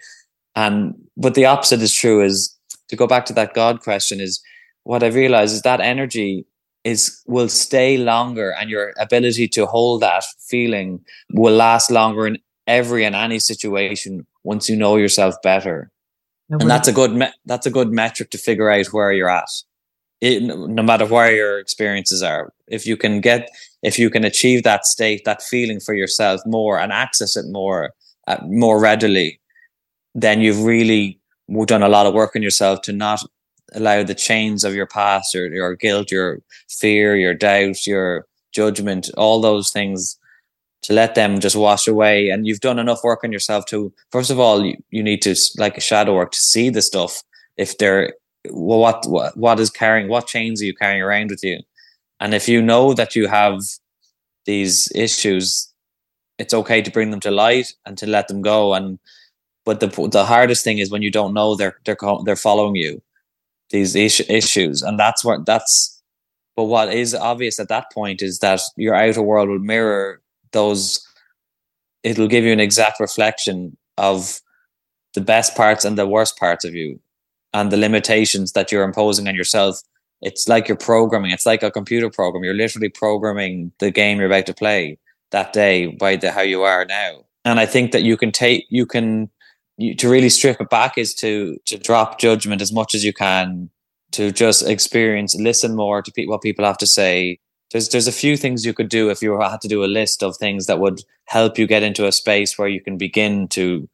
And 0.55 0.95
but 1.15 1.35
the 1.35 1.45
opposite 1.45 1.81
is 1.81 1.93
true 1.93 2.21
is 2.21 2.53
to 2.89 2.95
go 2.95 3.07
back 3.07 3.25
to 3.27 3.33
that 3.33 3.53
god 3.53 3.81
question 3.81 4.19
is 4.19 4.41
what 4.85 5.03
I've 5.03 5.15
realized 5.15 5.53
is 5.53 5.63
that 5.63 5.81
energy 5.81 6.45
is 6.83 7.21
will 7.25 7.49
stay 7.49 7.97
longer 7.97 8.51
and 8.51 8.69
your 8.69 8.93
ability 8.99 9.47
to 9.49 9.65
hold 9.65 10.01
that 10.01 10.23
feeling 10.47 11.03
will 11.33 11.55
last 11.55 11.89
longer 11.91 12.27
in 12.27 12.37
every 12.67 13.03
and 13.03 13.15
any 13.15 13.39
situation 13.39 14.25
once 14.43 14.69
you 14.69 14.75
know 14.75 14.95
yourself 14.95 15.35
better. 15.41 15.91
and 16.49 16.69
that's 16.69 16.87
a 16.87 16.93
good 16.93 17.13
me- 17.13 17.33
that's 17.45 17.65
a 17.65 17.71
good 17.71 17.91
metric 17.91 18.29
to 18.29 18.37
figure 18.37 18.69
out 18.69 18.85
where 18.87 19.11
you're 19.11 19.29
at. 19.29 19.49
It, 20.21 20.43
no 20.43 20.83
matter 20.83 21.05
where 21.05 21.35
your 21.35 21.59
experiences 21.59 22.23
are, 22.23 22.53
if 22.67 22.85
you 22.85 22.95
can 22.95 23.19
get 23.19 23.49
if 23.81 23.97
you 23.97 24.09
can 24.11 24.23
achieve 24.23 24.63
that 24.63 24.85
state, 24.85 25.25
that 25.25 25.41
feeling 25.41 25.79
for 25.79 25.95
yourself 25.95 26.41
more 26.45 26.79
and 26.79 26.91
access 26.91 27.35
it 27.35 27.45
more 27.49 27.93
uh, 28.27 28.37
more 28.45 28.79
readily, 28.79 29.39
then 30.13 30.41
you've 30.41 30.63
really 30.63 31.19
done 31.65 31.83
a 31.83 31.89
lot 31.89 32.05
of 32.05 32.13
work 32.13 32.35
on 32.35 32.43
yourself 32.43 32.81
to 32.81 32.93
not 32.93 33.23
allow 33.73 34.03
the 34.03 34.15
chains 34.15 34.63
of 34.63 34.75
your 34.75 34.85
past 34.85 35.35
or 35.35 35.47
your 35.47 35.75
guilt, 35.75 36.11
your 36.11 36.39
fear, 36.69 37.15
your 37.15 37.33
doubt, 37.33 37.87
your 37.87 38.25
judgment, 38.53 39.09
all 39.17 39.41
those 39.41 39.71
things 39.71 40.17
to 40.83 40.93
let 40.93 41.15
them 41.15 41.39
just 41.39 41.55
wash 41.55 41.87
away. 41.87 42.29
And 42.29 42.45
you've 42.45 42.59
done 42.59 42.79
enough 42.79 43.03
work 43.03 43.23
on 43.23 43.31
yourself 43.31 43.65
to, 43.67 43.91
first 44.11 44.29
of 44.29 44.39
all, 44.39 44.63
you, 44.63 44.77
you 44.91 45.01
need 45.01 45.21
to, 45.23 45.35
like 45.57 45.77
a 45.77 45.81
shadow 45.81 46.15
work, 46.15 46.31
to 46.31 46.41
see 46.41 46.69
the 46.69 46.81
stuff. 46.81 47.23
If 47.57 47.77
they're, 47.77 48.13
well, 48.51 48.79
what, 48.79 49.05
what, 49.07 49.35
what 49.35 49.59
is 49.59 49.69
carrying, 49.69 50.07
what 50.07 50.27
chains 50.27 50.61
are 50.61 50.65
you 50.65 50.75
carrying 50.75 51.01
around 51.01 51.31
with 51.31 51.43
you? 51.43 51.59
And 52.19 52.33
if 52.33 52.47
you 52.47 52.61
know 52.61 52.93
that 52.93 53.15
you 53.15 53.27
have 53.27 53.61
these 54.45 54.91
issues, 54.93 55.73
it's 56.37 56.53
okay 56.53 56.81
to 56.81 56.91
bring 56.91 57.09
them 57.09 57.19
to 57.21 57.31
light 57.31 57.73
and 57.85 57.97
to 57.97 58.05
let 58.05 58.27
them 58.27 58.41
go. 58.41 58.73
And, 58.75 58.99
but 59.65 59.79
the, 59.79 59.87
the 60.11 60.25
hardest 60.25 60.63
thing 60.63 60.77
is 60.77 60.91
when 60.91 61.01
you 61.01 61.09
don't 61.09 61.33
know 61.33 61.55
they're, 61.55 61.77
they're, 61.85 61.97
they're 62.25 62.35
following 62.35 62.75
you 62.75 63.01
these 63.69 63.95
is- 63.95 64.25
issues. 64.29 64.81
And 64.81 64.99
that's 64.99 65.23
what 65.23 65.45
that's 65.45 65.91
but 66.55 66.65
what 66.65 66.93
is 66.93 67.13
obvious 67.13 67.59
at 67.59 67.67
that 67.67 67.91
point 67.91 68.21
is 68.21 68.39
that 68.39 68.61
your 68.77 68.95
outer 68.95 69.21
world 69.21 69.49
will 69.49 69.59
mirror 69.59 70.21
those 70.51 71.05
it'll 72.03 72.27
give 72.27 72.43
you 72.45 72.53
an 72.53 72.59
exact 72.59 72.99
reflection 72.99 73.75
of 73.97 74.39
the 75.15 75.21
best 75.21 75.55
parts 75.55 75.83
and 75.83 75.97
the 75.97 76.07
worst 76.07 76.37
parts 76.37 76.63
of 76.63 76.75
you 76.75 76.99
and 77.53 77.71
the 77.71 77.77
limitations 77.77 78.51
that 78.51 78.71
you're 78.71 78.83
imposing 78.83 79.27
on 79.27 79.35
yourself. 79.35 79.81
It's 80.21 80.47
like 80.47 80.67
you're 80.67 80.77
programming. 80.77 81.31
It's 81.31 81.45
like 81.45 81.63
a 81.63 81.71
computer 81.71 82.09
program. 82.09 82.43
You're 82.43 82.53
literally 82.53 82.89
programming 82.89 83.71
the 83.79 83.91
game 83.91 84.17
you're 84.17 84.27
about 84.27 84.45
to 84.45 84.53
play 84.53 84.97
that 85.31 85.51
day 85.51 85.87
by 85.87 86.15
the 86.15 86.31
how 86.31 86.41
you 86.41 86.63
are 86.63 86.85
now. 86.85 87.25
And 87.43 87.59
i 87.59 87.65
think 87.65 87.91
that 87.91 88.03
you 88.03 88.17
can 88.17 88.31
take 88.31 88.65
you 88.69 88.85
can 88.85 89.29
you, 89.77 89.95
to 89.95 90.09
really 90.09 90.29
strip 90.29 90.61
it 90.61 90.69
back 90.69 90.97
is 90.97 91.13
to 91.15 91.57
to 91.65 91.77
drop 91.77 92.19
judgment 92.19 92.61
as 92.61 92.71
much 92.71 92.95
as 92.95 93.03
you 93.03 93.13
can 93.13 93.69
to 94.11 94.31
just 94.31 94.67
experience 94.67 95.35
listen 95.35 95.75
more 95.75 96.01
to 96.01 96.11
pe- 96.11 96.25
what 96.25 96.41
people 96.41 96.65
have 96.65 96.77
to 96.77 96.87
say. 96.87 97.39
There's 97.71 97.89
there's 97.89 98.07
a 98.07 98.11
few 98.11 98.37
things 98.37 98.65
you 98.65 98.73
could 98.73 98.89
do 98.89 99.09
if 99.09 99.21
you 99.21 99.39
had 99.39 99.61
to 99.61 99.67
do 99.67 99.83
a 99.83 99.87
list 99.87 100.23
of 100.23 100.37
things 100.37 100.67
that 100.67 100.79
would 100.79 101.01
help 101.25 101.57
you 101.57 101.67
get 101.67 101.83
into 101.83 102.07
a 102.07 102.11
space 102.11 102.57
where 102.57 102.67
you 102.67 102.81
can 102.81 102.97
begin 102.97 103.47
to 103.49 103.89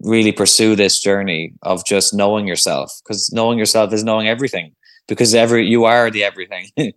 really 0.00 0.32
pursue 0.32 0.74
this 0.74 1.00
journey 1.00 1.52
of 1.62 1.84
just 1.86 2.12
knowing 2.12 2.48
yourself 2.48 3.00
because 3.04 3.32
knowing 3.32 3.58
yourself 3.58 3.92
is 3.92 4.02
knowing 4.02 4.26
everything 4.26 4.74
because 5.06 5.34
every 5.34 5.66
you 5.66 5.84
are 5.84 6.10
the 6.10 6.24
everything. 6.24 6.70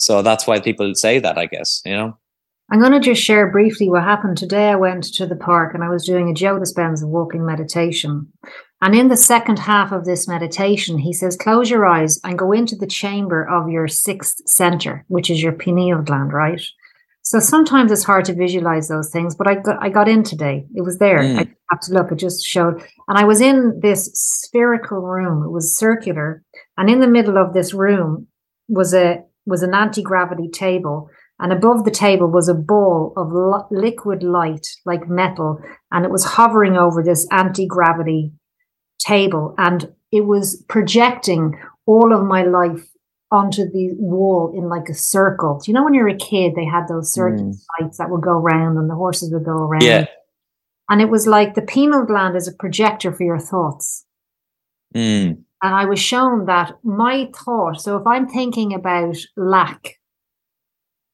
So 0.00 0.22
that's 0.22 0.46
why 0.46 0.60
people 0.60 0.94
say 0.94 1.18
that 1.18 1.36
i 1.36 1.46
guess 1.46 1.82
you 1.84 1.92
know 1.92 2.16
I'm 2.70 2.80
going 2.80 2.92
to 2.92 3.00
just 3.00 3.22
share 3.22 3.50
briefly 3.50 3.88
what 3.88 4.02
happened 4.02 4.36
today. 4.36 4.68
I 4.68 4.76
went 4.76 5.04
to 5.14 5.26
the 5.26 5.36
park 5.36 5.72
and 5.74 5.82
I 5.82 5.88
was 5.88 6.04
doing 6.04 6.28
a 6.28 6.34
Joe 6.34 6.58
Dispenza 6.58 7.06
walking 7.06 7.46
meditation. 7.46 8.30
And 8.82 8.94
in 8.94 9.08
the 9.08 9.16
second 9.16 9.58
half 9.58 9.90
of 9.90 10.04
this 10.04 10.28
meditation, 10.28 10.98
he 10.98 11.12
says, 11.12 11.36
close 11.36 11.70
your 11.70 11.86
eyes 11.86 12.20
and 12.24 12.38
go 12.38 12.52
into 12.52 12.76
the 12.76 12.86
chamber 12.86 13.48
of 13.48 13.70
your 13.70 13.88
sixth 13.88 14.46
center, 14.46 15.04
which 15.08 15.30
is 15.30 15.42
your 15.42 15.52
pineal 15.52 16.02
gland, 16.02 16.32
right? 16.32 16.60
So 17.22 17.40
sometimes 17.40 17.92
it's 17.92 18.04
hard 18.04 18.24
to 18.26 18.34
visualize 18.34 18.88
those 18.88 19.10
things, 19.10 19.34
but 19.34 19.46
I 19.46 19.56
got 19.56 19.82
I 19.82 19.90
got 19.90 20.08
in 20.08 20.22
today. 20.22 20.64
It 20.74 20.80
was 20.80 20.98
there. 20.98 21.18
Mm. 21.18 21.40
I 21.40 21.54
have 21.70 21.80
to 21.80 21.92
look. 21.92 22.10
It 22.10 22.16
just 22.16 22.42
showed, 22.42 22.82
and 23.06 23.18
I 23.18 23.24
was 23.24 23.42
in 23.42 23.80
this 23.82 24.10
spherical 24.14 25.02
room. 25.02 25.42
It 25.44 25.50
was 25.50 25.76
circular, 25.76 26.42
and 26.78 26.88
in 26.88 27.00
the 27.00 27.06
middle 27.06 27.36
of 27.36 27.52
this 27.52 27.74
room 27.74 28.28
was 28.66 28.94
a 28.94 29.24
was 29.44 29.62
an 29.62 29.74
anti 29.74 30.00
gravity 30.00 30.48
table, 30.48 31.10
and 31.40 31.52
above 31.52 31.84
the 31.84 31.90
table 31.90 32.28
was 32.28 32.48
a 32.48 32.54
ball 32.54 33.12
of 33.16 33.32
lo- 33.32 33.66
liquid 33.70 34.22
light, 34.22 34.66
like 34.84 35.08
metal, 35.08 35.60
and 35.92 36.04
it 36.04 36.10
was 36.10 36.24
hovering 36.24 36.76
over 36.76 37.02
this 37.02 37.26
anti 37.30 37.66
gravity 37.66 38.32
table, 38.98 39.54
and 39.58 39.92
it 40.10 40.22
was 40.22 40.64
projecting 40.68 41.58
all 41.86 42.12
of 42.12 42.24
my 42.24 42.42
life 42.42 42.88
onto 43.30 43.64
the 43.64 43.90
wall 43.98 44.52
in 44.56 44.68
like 44.68 44.88
a 44.88 44.94
circle. 44.94 45.60
Do 45.62 45.70
you 45.70 45.74
know 45.74 45.84
when 45.84 45.94
you're 45.94 46.08
a 46.08 46.16
kid, 46.16 46.54
they 46.54 46.64
had 46.64 46.88
those 46.88 47.12
circuit 47.12 47.40
mm. 47.40 47.54
lights 47.78 47.98
that 47.98 48.10
would 48.10 48.22
go 48.22 48.32
around 48.32 48.78
and 48.78 48.88
the 48.88 48.94
horses 48.94 49.30
would 49.32 49.44
go 49.44 49.52
around? 49.52 49.82
Yeah. 49.82 50.06
And 50.88 51.02
it 51.02 51.10
was 51.10 51.26
like 51.26 51.54
the 51.54 51.62
pineal 51.62 52.06
gland 52.06 52.36
is 52.36 52.48
a 52.48 52.54
projector 52.54 53.12
for 53.12 53.24
your 53.24 53.38
thoughts. 53.38 54.06
Mm. 54.94 55.42
And 55.62 55.74
I 55.74 55.84
was 55.84 55.98
shown 55.98 56.46
that 56.46 56.72
my 56.82 57.28
thought, 57.34 57.80
so 57.80 57.96
if 57.96 58.06
I'm 58.06 58.26
thinking 58.26 58.72
about 58.72 59.16
lack, 59.36 59.97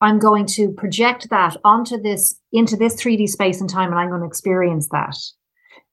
I'm 0.04 0.18
going 0.18 0.46
to 0.46 0.70
project 0.72 1.30
that 1.30 1.56
onto 1.64 2.00
this, 2.00 2.38
into 2.52 2.76
this 2.76 2.94
3D 3.02 3.28
space 3.28 3.60
and 3.60 3.68
time, 3.68 3.90
and 3.90 3.98
I'm 3.98 4.10
going 4.10 4.20
to 4.20 4.26
experience 4.26 4.88
that. 4.90 5.16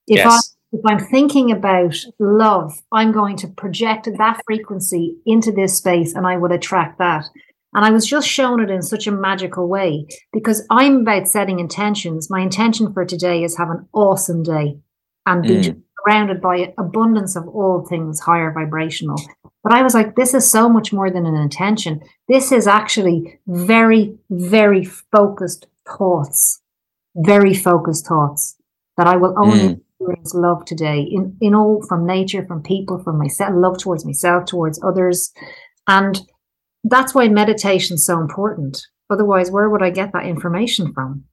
If 0.07 0.17
yes 0.17 0.55
if 0.71 0.81
I'm 0.85 0.99
thinking 0.99 1.51
about 1.51 1.95
love, 2.19 2.81
I'm 2.91 3.11
going 3.11 3.35
to 3.37 3.47
project 3.47 4.07
that 4.17 4.41
frequency 4.45 5.17
into 5.25 5.51
this 5.51 5.77
space 5.77 6.13
and 6.15 6.25
I 6.25 6.37
will 6.37 6.51
attract 6.51 6.97
that. 6.99 7.25
And 7.73 7.85
I 7.85 7.91
was 7.91 8.05
just 8.05 8.27
shown 8.27 8.61
it 8.61 8.69
in 8.69 8.81
such 8.81 9.07
a 9.07 9.11
magical 9.11 9.67
way 9.67 10.05
because 10.33 10.65
I'm 10.69 11.01
about 11.01 11.27
setting 11.27 11.59
intentions. 11.59 12.29
My 12.29 12.41
intention 12.41 12.93
for 12.93 13.05
today 13.05 13.43
is 13.43 13.57
have 13.57 13.69
an 13.69 13.87
awesome 13.93 14.43
day 14.43 14.77
and 15.25 15.43
be 15.43 15.49
mm. 15.49 15.81
Surrounded 16.03 16.41
by 16.41 16.73
abundance 16.77 17.35
of 17.35 17.47
all 17.47 17.85
things 17.87 18.19
higher 18.19 18.51
vibrational. 18.51 19.21
But 19.63 19.73
I 19.73 19.83
was 19.83 19.93
like, 19.93 20.15
this 20.15 20.33
is 20.33 20.49
so 20.49 20.67
much 20.67 20.91
more 20.91 21.11
than 21.11 21.25
an 21.25 21.35
intention. 21.35 22.01
This 22.27 22.51
is 22.51 22.67
actually 22.67 23.39
very, 23.47 24.17
very 24.29 24.83
focused 24.83 25.67
thoughts, 25.87 26.61
very 27.15 27.53
focused 27.53 28.07
thoughts 28.07 28.57
that 28.97 29.07
I 29.07 29.17
will 29.17 29.35
only 29.37 29.75
mm 29.75 29.81
experience 30.01 30.33
love 30.33 30.65
today 30.65 31.01
in, 31.01 31.35
in 31.41 31.55
all 31.55 31.85
from 31.87 32.05
nature, 32.05 32.45
from 32.45 32.61
people, 32.63 33.01
from 33.03 33.17
myself, 33.17 33.53
love 33.55 33.77
towards 33.77 34.05
myself, 34.05 34.45
towards 34.45 34.81
others. 34.83 35.31
And 35.87 36.19
that's 36.83 37.13
why 37.13 37.27
meditation 37.27 37.95
is 37.95 38.05
so 38.05 38.19
important. 38.19 38.81
Otherwise, 39.09 39.51
where 39.51 39.69
would 39.69 39.83
I 39.83 39.89
get 39.89 40.13
that 40.13 40.25
information 40.25 40.93
from? 40.93 41.25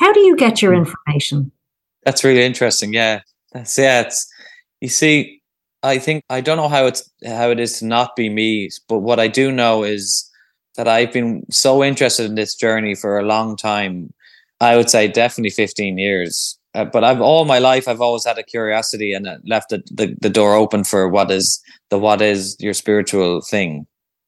How 0.00 0.12
do 0.12 0.20
you 0.20 0.36
get 0.36 0.62
your 0.62 0.72
hmm. 0.72 0.86
information? 0.86 1.52
That's 2.04 2.24
really 2.24 2.44
interesting. 2.44 2.92
Yeah. 2.92 3.22
That's 3.56 3.78
yeah, 3.78 4.02
it's 4.02 4.26
you 4.80 4.88
see, 4.88 5.40
I 5.82 5.98
think 5.98 6.22
I 6.30 6.40
don't 6.40 6.56
know 6.56 6.68
how 6.68 6.86
it's 6.86 7.08
how 7.24 7.50
it 7.50 7.60
is 7.60 7.78
to 7.78 7.86
not 7.86 8.16
be 8.16 8.28
me, 8.28 8.70
but 8.88 8.98
what 8.98 9.18
I 9.20 9.28
do 9.28 9.50
know 9.50 9.82
is 9.82 10.30
that 10.76 10.88
I've 10.88 11.12
been 11.12 11.44
so 11.50 11.82
interested 11.82 12.26
in 12.26 12.34
this 12.34 12.54
journey 12.54 12.94
for 12.94 13.18
a 13.18 13.24
long 13.24 13.56
time. 13.56 14.12
I 14.60 14.76
would 14.76 14.90
say 14.90 15.08
definitely 15.08 15.50
15 15.50 15.98
years 15.98 16.58
uh, 16.76 16.84
but 16.84 17.02
I've 17.02 17.22
all 17.22 17.46
my 17.46 17.58
life 17.58 17.88
I've 17.88 18.02
always 18.02 18.26
had 18.26 18.38
a 18.38 18.42
curiosity 18.42 19.14
and 19.14 19.26
left 19.46 19.70
the, 19.70 19.82
the, 19.90 20.14
the 20.20 20.28
door 20.28 20.54
open 20.54 20.84
for 20.84 21.08
what 21.08 21.30
is 21.30 21.58
the 21.88 21.98
what 21.98 22.20
is 22.20 22.54
your 22.60 22.74
spiritual 22.74 23.40
thing. 23.40 23.86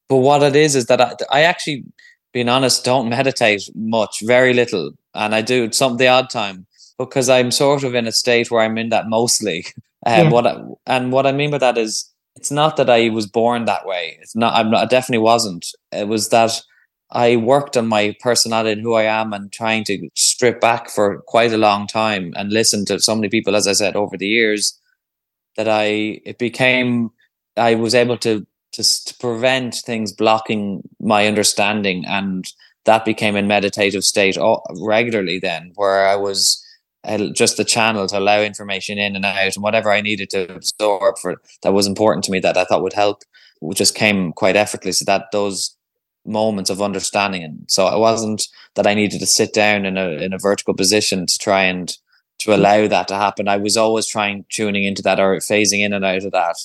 But 0.08 0.16
what 0.16 0.42
it 0.42 0.56
is 0.56 0.74
is 0.74 0.86
that 0.86 1.00
I, 1.00 1.12
I 1.30 1.42
actually, 1.42 1.84
being 2.32 2.48
honest, 2.48 2.86
don't 2.86 3.10
meditate 3.10 3.68
much, 3.74 4.22
very 4.22 4.54
little, 4.54 4.92
and 5.14 5.34
I 5.34 5.42
do 5.42 5.70
some 5.72 5.98
the 5.98 6.08
odd 6.08 6.30
time 6.30 6.66
because 6.98 7.28
I'm 7.28 7.50
sort 7.50 7.84
of 7.84 7.94
in 7.94 8.06
a 8.06 8.12
state 8.12 8.50
where 8.50 8.62
I'm 8.62 8.76
in 8.76 8.88
that 8.90 9.08
mostly. 9.08 9.66
And 10.04 10.26
um, 10.26 10.26
yeah. 10.26 10.32
what 10.32 10.46
I, 10.46 10.60
and 10.86 11.12
what 11.12 11.26
I 11.26 11.32
mean 11.32 11.50
by 11.50 11.58
that 11.58 11.78
is 11.78 12.12
it's 12.36 12.50
not 12.50 12.76
that 12.76 12.90
I 12.90 13.08
was 13.08 13.26
born 13.26 13.64
that 13.64 13.86
way. 13.86 14.18
It's 14.20 14.36
not. 14.36 14.54
I'm 14.54 14.70
not. 14.70 14.82
I 14.82 14.86
definitely 14.86 15.24
wasn't. 15.24 15.66
It 15.92 16.08
was 16.08 16.28
that 16.28 16.60
I 17.10 17.36
worked 17.36 17.76
on 17.76 17.88
my 17.88 18.14
personality 18.20 18.72
and 18.72 18.82
who 18.82 18.94
I 18.94 19.04
am 19.04 19.32
and 19.32 19.50
trying 19.50 19.84
to 19.84 20.08
strip 20.14 20.60
back 20.60 20.90
for 20.90 21.22
quite 21.26 21.52
a 21.52 21.58
long 21.58 21.86
time 21.86 22.34
and 22.36 22.52
listen 22.52 22.84
to 22.86 23.00
so 23.00 23.14
many 23.14 23.28
people, 23.28 23.56
as 23.56 23.66
I 23.66 23.72
said, 23.72 23.96
over 23.96 24.16
the 24.16 24.28
years 24.28 24.78
that 25.56 25.68
I, 25.68 26.20
it 26.24 26.38
became, 26.38 27.10
I 27.56 27.74
was 27.74 27.94
able 27.94 28.18
to, 28.18 28.46
just 28.74 29.08
to 29.08 29.14
prevent 29.18 29.74
things 29.76 30.12
blocking 30.12 30.82
my 31.00 31.26
understanding. 31.26 32.04
And 32.06 32.44
that 32.84 33.06
became 33.06 33.36
a 33.36 33.42
meditative 33.42 34.04
state 34.04 34.36
regularly 34.80 35.38
then, 35.38 35.72
where 35.76 36.06
I 36.06 36.16
was 36.16 36.62
just 37.34 37.56
the 37.56 37.64
channel 37.64 38.06
to 38.06 38.18
allow 38.18 38.40
information 38.40 38.98
in 38.98 39.16
and 39.16 39.24
out 39.24 39.56
and 39.56 39.62
whatever 39.62 39.90
I 39.90 40.00
needed 40.00 40.30
to 40.30 40.54
absorb 40.54 41.16
for 41.18 41.40
that 41.62 41.72
was 41.72 41.86
important 41.86 42.24
to 42.24 42.32
me 42.32 42.40
that 42.40 42.56
I 42.56 42.64
thought 42.64 42.82
would 42.82 42.92
help, 42.92 43.22
just 43.74 43.94
came 43.94 44.32
quite 44.32 44.56
effortlessly. 44.56 45.04
That 45.04 45.26
those 45.32 45.76
moments 46.26 46.70
of 46.70 46.82
understanding. 46.82 47.42
And 47.42 47.64
so 47.68 47.88
it 47.88 47.98
wasn't 47.98 48.46
that 48.74 48.86
I 48.86 48.94
needed 48.94 49.20
to 49.20 49.26
sit 49.26 49.54
down 49.54 49.86
in 49.86 49.96
a 49.96 50.10
in 50.10 50.32
a 50.32 50.38
vertical 50.38 50.74
position 50.74 51.26
to 51.26 51.38
try 51.38 51.62
and 51.62 51.96
to 52.40 52.54
allow 52.54 52.86
that 52.86 53.08
to 53.08 53.14
happen. 53.14 53.48
I 53.48 53.56
was 53.56 53.76
always 53.76 54.06
trying 54.06 54.44
tuning 54.50 54.84
into 54.84 55.02
that 55.02 55.18
or 55.18 55.36
phasing 55.36 55.80
in 55.80 55.92
and 55.92 56.04
out 56.04 56.24
of 56.24 56.32
that. 56.32 56.56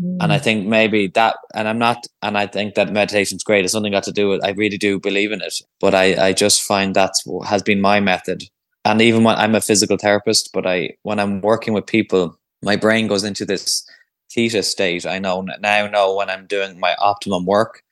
Mm. 0.00 0.16
And 0.20 0.32
I 0.32 0.38
think 0.38 0.66
maybe 0.66 1.08
that, 1.08 1.36
and 1.54 1.68
I'm 1.68 1.78
not, 1.78 2.06
and 2.22 2.38
I 2.38 2.46
think 2.46 2.74
that 2.74 2.92
meditation's 2.92 3.44
great. 3.44 3.64
It's 3.64 3.72
something 3.72 3.92
got 3.92 4.04
to 4.04 4.12
do 4.12 4.28
with, 4.28 4.44
I 4.44 4.50
really 4.50 4.78
do 4.78 4.98
believe 4.98 5.32
in 5.32 5.42
it, 5.42 5.54
but 5.80 5.94
I, 5.94 6.28
I 6.28 6.32
just 6.32 6.62
find 6.62 6.94
that's 6.94 7.24
has 7.44 7.62
been 7.62 7.80
my 7.80 8.00
method. 8.00 8.44
And 8.90 9.00
even 9.00 9.22
when 9.22 9.36
I'm 9.36 9.54
a 9.54 9.60
physical 9.60 9.96
therapist, 9.96 10.50
but 10.52 10.66
I, 10.66 10.96
when 11.02 11.20
I'm 11.20 11.40
working 11.42 11.74
with 11.74 11.86
people, 11.86 12.36
my 12.60 12.74
brain 12.74 13.06
goes 13.06 13.22
into 13.22 13.44
this 13.44 13.88
theta 14.32 14.64
state. 14.64 15.06
I 15.06 15.20
know 15.20 15.42
now 15.60 15.86
know 15.86 16.16
when 16.16 16.28
I'm 16.28 16.46
doing 16.46 16.80
my 16.80 16.96
optimum 16.98 17.46
work. 17.46 17.84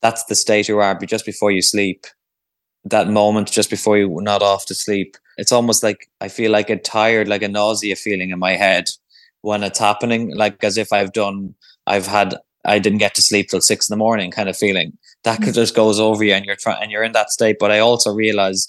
That's 0.00 0.24
the 0.24 0.34
state 0.34 0.66
you 0.66 0.78
are 0.78 0.98
just 1.00 1.26
before 1.26 1.50
you 1.50 1.60
sleep. 1.60 2.06
That 2.86 3.08
moment 3.08 3.52
just 3.52 3.68
before 3.68 3.98
you 3.98 4.18
nod 4.22 4.42
off 4.42 4.64
to 4.66 4.74
sleep. 4.74 5.18
It's 5.36 5.52
almost 5.52 5.82
like 5.82 6.08
i 6.22 6.28
feel 6.28 6.50
like 6.50 6.70
a 6.70 6.78
tired 6.78 7.28
like 7.28 7.42
a 7.42 7.48
nausea 7.48 7.94
feeling 7.94 8.30
in 8.30 8.38
my 8.38 8.52
head 8.52 8.88
when 9.42 9.62
it's 9.62 9.78
happening 9.78 10.34
like 10.34 10.64
as 10.64 10.78
if 10.78 10.90
i've 10.94 11.12
done 11.12 11.54
i've 11.86 12.06
had 12.06 12.34
i 12.64 12.78
didn't 12.78 13.04
get 13.04 13.14
to 13.16 13.20
sleep 13.20 13.50
till 13.50 13.60
six 13.60 13.86
in 13.86 13.92
the 13.92 13.98
morning 13.98 14.30
kind 14.30 14.48
of 14.48 14.56
feeling. 14.56 14.96
That 15.24 15.40
mm. 15.40 15.52
just 15.52 15.74
goes 15.74 16.00
over 16.00 16.24
you 16.24 16.32
and 16.32 16.46
you're 16.46 16.56
trying 16.56 16.82
and 16.82 16.90
you're 16.90 17.04
in 17.04 17.12
that 17.12 17.30
state. 17.30 17.58
But 17.60 17.70
i 17.70 17.78
also 17.78 18.10
realize 18.10 18.66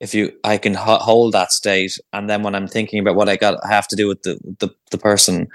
if 0.00 0.14
you 0.14 0.32
i 0.44 0.56
can 0.56 0.72
h- 0.72 1.02
hold 1.02 1.32
that 1.32 1.52
state 1.52 1.98
and 2.12 2.28
then 2.28 2.42
when 2.42 2.54
i'm 2.54 2.68
thinking 2.68 2.98
about 2.98 3.16
what 3.16 3.28
i 3.28 3.36
got 3.36 3.58
I 3.64 3.68
have 3.68 3.88
to 3.88 3.96
do 3.96 4.08
with 4.08 4.22
the, 4.22 4.38
the 4.58 4.74
the 4.90 4.98
person 4.98 5.48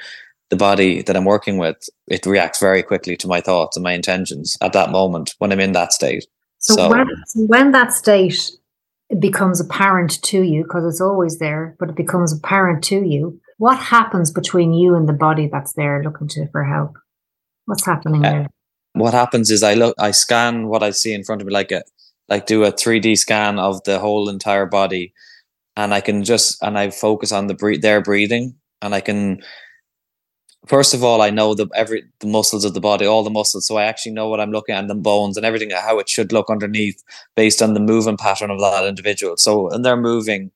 the 0.49 0.55
body 0.55 1.01
that 1.01 1.15
I'm 1.15 1.25
working 1.25 1.57
with, 1.57 1.77
it 2.07 2.25
reacts 2.25 2.59
very 2.59 2.83
quickly 2.83 3.17
to 3.17 3.27
my 3.27 3.41
thoughts 3.41 3.75
and 3.75 3.83
my 3.83 3.93
intentions 3.93 4.57
at 4.61 4.73
that 4.73 4.91
moment 4.91 5.33
when 5.39 5.51
I'm 5.51 5.59
in 5.59 5.71
that 5.71 5.93
state. 5.93 6.25
So, 6.59 6.75
so 6.75 6.89
when, 6.89 7.07
when 7.35 7.71
that 7.71 7.93
state 7.93 8.51
becomes 9.19 9.59
apparent 9.59 10.21
to 10.23 10.41
you, 10.41 10.63
because 10.63 10.85
it's 10.85 11.01
always 11.01 11.39
there, 11.39 11.75
but 11.79 11.89
it 11.89 11.95
becomes 11.95 12.33
apparent 12.33 12.83
to 12.85 13.03
you, 13.03 13.39
what 13.57 13.77
happens 13.77 14.31
between 14.31 14.73
you 14.73 14.95
and 14.95 15.07
the 15.07 15.13
body 15.13 15.49
that's 15.51 15.73
there 15.73 16.03
looking 16.03 16.27
to 16.29 16.47
for 16.51 16.63
help? 16.63 16.97
What's 17.65 17.85
happening 17.85 18.25
uh, 18.25 18.31
there? 18.31 18.47
What 18.93 19.13
happens 19.13 19.49
is 19.49 19.63
I 19.63 19.73
look, 19.73 19.95
I 19.97 20.11
scan 20.11 20.67
what 20.67 20.83
I 20.83 20.91
see 20.91 21.13
in 21.13 21.23
front 21.23 21.41
of 21.41 21.47
me, 21.47 21.53
like 21.53 21.71
a, 21.71 21.83
like 22.29 22.45
do 22.45 22.63
a 22.63 22.71
3D 22.71 23.17
scan 23.17 23.59
of 23.59 23.83
the 23.83 23.99
whole 23.99 24.29
entire 24.29 24.65
body, 24.65 25.13
and 25.75 25.93
I 25.93 26.01
can 26.01 26.23
just 26.23 26.61
and 26.63 26.77
I 26.77 26.89
focus 26.89 27.31
on 27.31 27.47
the 27.47 27.79
their 27.81 28.01
breathing, 28.01 28.55
and 28.81 28.95
I 28.95 29.01
can 29.01 29.41
first 30.67 30.93
of 30.93 31.03
all, 31.03 31.21
I 31.21 31.29
know 31.29 31.53
the 31.53 31.67
every 31.75 32.03
the 32.19 32.27
muscles 32.27 32.65
of 32.65 32.73
the 32.73 32.81
body, 32.81 33.05
all 33.05 33.23
the 33.23 33.29
muscles, 33.29 33.67
so 33.67 33.77
I 33.77 33.85
actually 33.85 34.13
know 34.13 34.27
what 34.29 34.39
I'm 34.39 34.51
looking 34.51 34.75
at, 34.75 34.79
and 34.79 34.89
the 34.89 34.95
bones 34.95 35.37
and 35.37 35.45
everything, 35.45 35.69
how 35.71 35.99
it 35.99 36.09
should 36.09 36.31
look 36.31 36.49
underneath, 36.49 37.03
based 37.35 37.61
on 37.61 37.73
the 37.73 37.79
moving 37.79 38.17
pattern 38.17 38.51
of 38.51 38.59
that 38.59 38.85
individual. 38.87 39.37
So 39.37 39.69
and 39.69 39.85
they're 39.85 39.97
moving, 39.97 40.51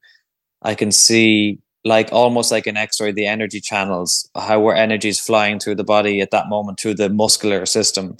I 0.61 0.75
can 0.75 0.91
see 0.91 1.59
like 1.85 2.11
almost 2.11 2.51
like 2.51 2.67
an 2.67 2.77
X-ray, 2.77 3.11
the 3.13 3.25
energy 3.25 3.61
channels, 3.61 4.29
how 4.35 4.59
where 4.59 4.75
energy 4.75 5.09
is 5.09 5.19
flying 5.19 5.59
through 5.59 5.75
the 5.75 5.83
body 5.83 6.19
at 6.21 6.31
that 6.31 6.49
moment 6.49 6.79
through 6.79 6.95
the 6.95 7.09
muscular 7.09 7.65
system, 7.65 8.17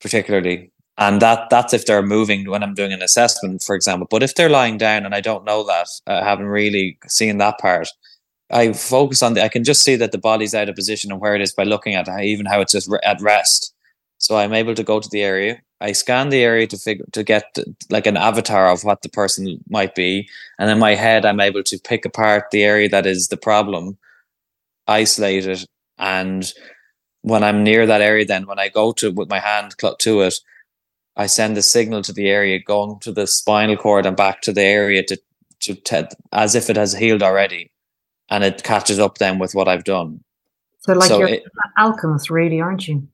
particularly. 0.00 0.70
And 0.98 1.22
that 1.22 1.48
that's 1.50 1.72
if 1.72 1.86
they're 1.86 2.02
moving 2.02 2.48
when 2.50 2.62
I'm 2.62 2.74
doing 2.74 2.92
an 2.92 3.02
assessment, 3.02 3.62
for 3.62 3.74
example. 3.74 4.06
But 4.10 4.22
if 4.22 4.34
they're 4.34 4.50
lying 4.50 4.78
down 4.78 5.06
and 5.06 5.14
I 5.14 5.20
don't 5.20 5.44
know 5.44 5.64
that, 5.64 5.88
I 6.06 6.22
haven't 6.22 6.46
really 6.46 6.98
seen 7.08 7.38
that 7.38 7.58
part 7.58 7.88
I 8.52 8.72
focus 8.74 9.22
on 9.22 9.34
the, 9.34 9.42
I 9.42 9.48
can 9.48 9.64
just 9.64 9.82
see 9.82 9.96
that 9.96 10.12
the 10.12 10.18
body's 10.18 10.54
out 10.54 10.68
of 10.68 10.76
position 10.76 11.10
and 11.10 11.20
where 11.20 11.34
it 11.34 11.40
is 11.40 11.52
by 11.52 11.64
looking 11.64 11.94
at 11.94 12.08
even 12.20 12.46
how 12.46 12.60
it's 12.60 12.72
just 12.72 12.92
at 13.02 13.20
rest. 13.20 13.74
So 14.18 14.36
I'm 14.36 14.52
able 14.52 14.74
to 14.74 14.84
go 14.84 15.00
to 15.00 15.08
the 15.08 15.22
area. 15.22 15.60
I 15.80 15.92
scan 15.92 16.28
the 16.28 16.42
area 16.44 16.66
to 16.68 16.76
figure 16.76 17.06
to 17.12 17.24
get 17.24 17.58
like 17.90 18.06
an 18.06 18.16
avatar 18.16 18.70
of 18.70 18.84
what 18.84 19.02
the 19.02 19.08
person 19.08 19.58
might 19.68 19.96
be, 19.96 20.28
and 20.58 20.70
in 20.70 20.78
my 20.78 20.94
head, 20.94 21.24
I'm 21.24 21.40
able 21.40 21.64
to 21.64 21.78
pick 21.78 22.04
apart 22.04 22.52
the 22.52 22.62
area 22.62 22.88
that 22.90 23.04
is 23.04 23.28
the 23.28 23.36
problem, 23.36 23.98
isolate 24.86 25.46
it, 25.46 25.66
and 25.98 26.52
when 27.22 27.42
I'm 27.42 27.64
near 27.64 27.84
that 27.84 28.00
area, 28.00 28.24
then 28.24 28.46
when 28.46 28.60
I 28.60 28.68
go 28.68 28.92
to 28.92 29.10
with 29.10 29.28
my 29.28 29.40
hand 29.40 29.74
to 29.78 30.20
it, 30.20 30.38
I 31.16 31.26
send 31.26 31.56
the 31.56 31.62
signal 31.62 32.02
to 32.02 32.12
the 32.12 32.28
area 32.28 32.58
going 32.58 32.98
to 33.00 33.12
the 33.12 33.26
spinal 33.26 33.76
cord 33.76 34.06
and 34.06 34.16
back 34.16 34.40
to 34.42 34.52
the 34.52 34.62
area 34.62 35.02
to 35.04 35.18
to, 35.60 35.74
to 35.74 36.08
as 36.32 36.54
if 36.54 36.70
it 36.70 36.76
has 36.76 36.92
healed 36.92 37.22
already, 37.22 37.70
and 38.30 38.42
it 38.44 38.64
catches 38.64 38.98
up 38.98 39.18
then 39.18 39.38
with 39.38 39.54
what 39.54 39.68
I've 39.68 39.84
done. 39.84 40.24
So, 40.80 40.94
like 40.94 41.08
so 41.08 41.18
you're 41.18 41.28
it, 41.28 41.44
an 41.44 41.72
alchemist, 41.78 42.30
really, 42.30 42.60
aren't 42.60 42.88
you? 42.88 43.06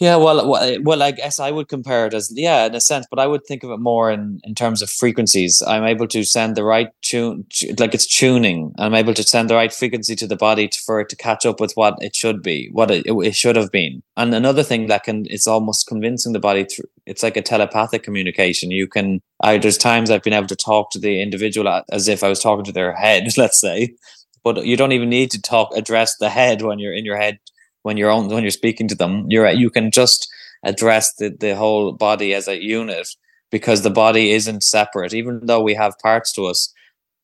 Yeah, 0.00 0.16
well, 0.16 0.54
uh, 0.54 0.58
uh, 0.58 0.78
well, 0.80 1.02
I 1.02 1.10
guess 1.10 1.38
I 1.38 1.50
would 1.50 1.68
compare 1.68 2.06
it 2.06 2.14
as 2.14 2.32
yeah, 2.34 2.64
in 2.64 2.74
a 2.74 2.80
sense, 2.80 3.06
but 3.10 3.18
I 3.18 3.26
would 3.26 3.44
think 3.44 3.62
of 3.62 3.70
it 3.70 3.80
more 3.80 4.10
in 4.10 4.40
in 4.44 4.54
terms 4.54 4.80
of 4.80 4.88
frequencies. 4.88 5.62
I'm 5.66 5.84
able 5.84 6.06
to 6.08 6.24
send 6.24 6.56
the 6.56 6.64
right 6.64 6.88
tune, 7.02 7.44
like 7.78 7.92
it's 7.92 8.06
tuning. 8.06 8.72
I'm 8.78 8.94
able 8.94 9.12
to 9.12 9.22
send 9.22 9.50
the 9.50 9.56
right 9.56 9.72
frequency 9.72 10.16
to 10.16 10.26
the 10.26 10.36
body 10.36 10.68
to, 10.68 10.80
for 10.80 11.00
it 11.00 11.10
to 11.10 11.16
catch 11.16 11.44
up 11.44 11.60
with 11.60 11.72
what 11.74 11.96
it 12.00 12.16
should 12.16 12.42
be, 12.42 12.70
what 12.72 12.90
it, 12.90 13.04
it 13.06 13.34
should 13.34 13.56
have 13.56 13.70
been. 13.70 14.02
And 14.16 14.34
another 14.34 14.62
thing 14.62 14.86
that 14.86 15.04
can, 15.04 15.26
it's 15.28 15.46
almost 15.46 15.86
convincing 15.86 16.32
the 16.32 16.40
body. 16.40 16.64
Through, 16.64 16.88
it's 17.10 17.24
like 17.24 17.36
a 17.36 17.42
telepathic 17.42 18.04
communication. 18.04 18.70
You 18.70 18.86
can. 18.86 19.20
I 19.42 19.58
there's 19.58 19.76
times 19.76 20.10
I've 20.10 20.22
been 20.22 20.32
able 20.32 20.46
to 20.46 20.56
talk 20.56 20.92
to 20.92 20.98
the 21.00 21.20
individual 21.20 21.82
as 21.90 22.06
if 22.06 22.22
I 22.22 22.28
was 22.28 22.40
talking 22.40 22.64
to 22.66 22.72
their 22.72 22.94
head, 22.94 23.24
let's 23.36 23.60
say, 23.60 23.96
but 24.44 24.64
you 24.64 24.76
don't 24.76 24.92
even 24.92 25.08
need 25.08 25.32
to 25.32 25.42
talk 25.42 25.76
address 25.76 26.16
the 26.18 26.30
head 26.30 26.62
when 26.62 26.78
you're 26.78 26.94
in 26.94 27.04
your 27.04 27.16
head 27.16 27.40
when 27.82 27.96
you're 27.96 28.12
on 28.12 28.28
when 28.28 28.44
you're 28.44 28.52
speaking 28.52 28.86
to 28.88 28.94
them. 28.94 29.26
You're 29.28 29.50
you 29.50 29.70
can 29.70 29.90
just 29.90 30.28
address 30.62 31.14
the, 31.14 31.30
the 31.30 31.56
whole 31.56 31.92
body 31.92 32.32
as 32.32 32.46
a 32.46 32.62
unit 32.62 33.08
because 33.50 33.82
the 33.82 33.90
body 33.90 34.30
isn't 34.30 34.62
separate. 34.62 35.12
Even 35.12 35.46
though 35.46 35.62
we 35.62 35.74
have 35.74 35.98
parts 35.98 36.32
to 36.34 36.46
us 36.46 36.72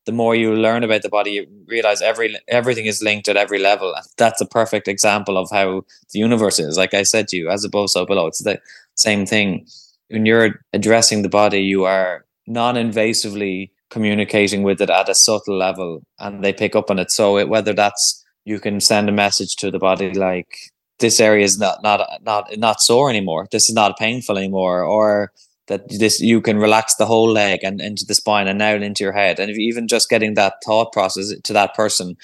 the 0.06 0.12
more 0.12 0.36
you 0.36 0.54
learn 0.54 0.84
about 0.84 1.02
the 1.02 1.08
body 1.08 1.32
you 1.32 1.46
realize 1.66 2.00
every 2.00 2.36
everything 2.48 2.86
is 2.86 3.02
linked 3.02 3.28
at 3.28 3.36
every 3.36 3.58
level. 3.58 3.92
That's 4.16 4.40
a 4.40 4.46
perfect 4.46 4.88
example 4.88 5.36
of 5.36 5.50
how 5.50 5.84
the 6.12 6.20
universe 6.20 6.58
is. 6.60 6.78
Like 6.78 6.94
i 6.94 7.02
said 7.02 7.28
to 7.28 7.36
you 7.36 7.50
as 7.50 7.64
above 7.64 7.90
so 7.90 8.06
below. 8.06 8.28
It's 8.28 8.42
the 8.42 8.60
same 8.96 9.26
thing 9.26 9.66
when 10.08 10.26
you're 10.26 10.60
addressing 10.72 11.22
the 11.22 11.28
body 11.28 11.60
you 11.60 11.84
are 11.84 12.24
non-invasively 12.46 13.70
communicating 13.90 14.62
with 14.62 14.80
it 14.80 14.90
at 14.90 15.08
a 15.08 15.14
subtle 15.14 15.56
level 15.56 16.02
and 16.18 16.44
they 16.44 16.52
pick 16.52 16.74
up 16.74 16.90
on 16.90 16.98
it 16.98 17.10
so 17.10 17.38
it, 17.38 17.48
whether 17.48 17.72
that's 17.72 18.24
you 18.44 18.60
can 18.60 18.80
send 18.80 19.08
a 19.08 19.12
message 19.12 19.56
to 19.56 19.70
the 19.70 19.78
body 19.78 20.12
like 20.12 20.48
this 20.98 21.20
area 21.20 21.44
is 21.44 21.58
not 21.58 21.82
not 21.82 22.00
not 22.22 22.56
not 22.56 22.80
sore 22.80 23.10
anymore. 23.10 23.46
This 23.50 23.68
is 23.68 23.74
not 23.74 23.98
painful 23.98 24.38
anymore, 24.38 24.82
or 24.82 25.32
that 25.68 25.88
this 25.88 26.20
you 26.20 26.40
can 26.40 26.58
relax 26.58 26.94
the 26.94 27.06
whole 27.06 27.30
leg 27.30 27.60
and 27.62 27.80
into 27.80 28.04
the 28.06 28.14
spine 28.14 28.48
and 28.48 28.58
now 28.58 28.74
into 28.74 29.04
your 29.04 29.12
head. 29.12 29.38
And 29.38 29.50
even 29.50 29.88
just 29.88 30.08
getting 30.08 30.34
that 30.34 30.54
thought 30.64 30.92
process 30.92 31.32
to 31.42 31.52
that 31.52 31.74
person, 31.74 32.16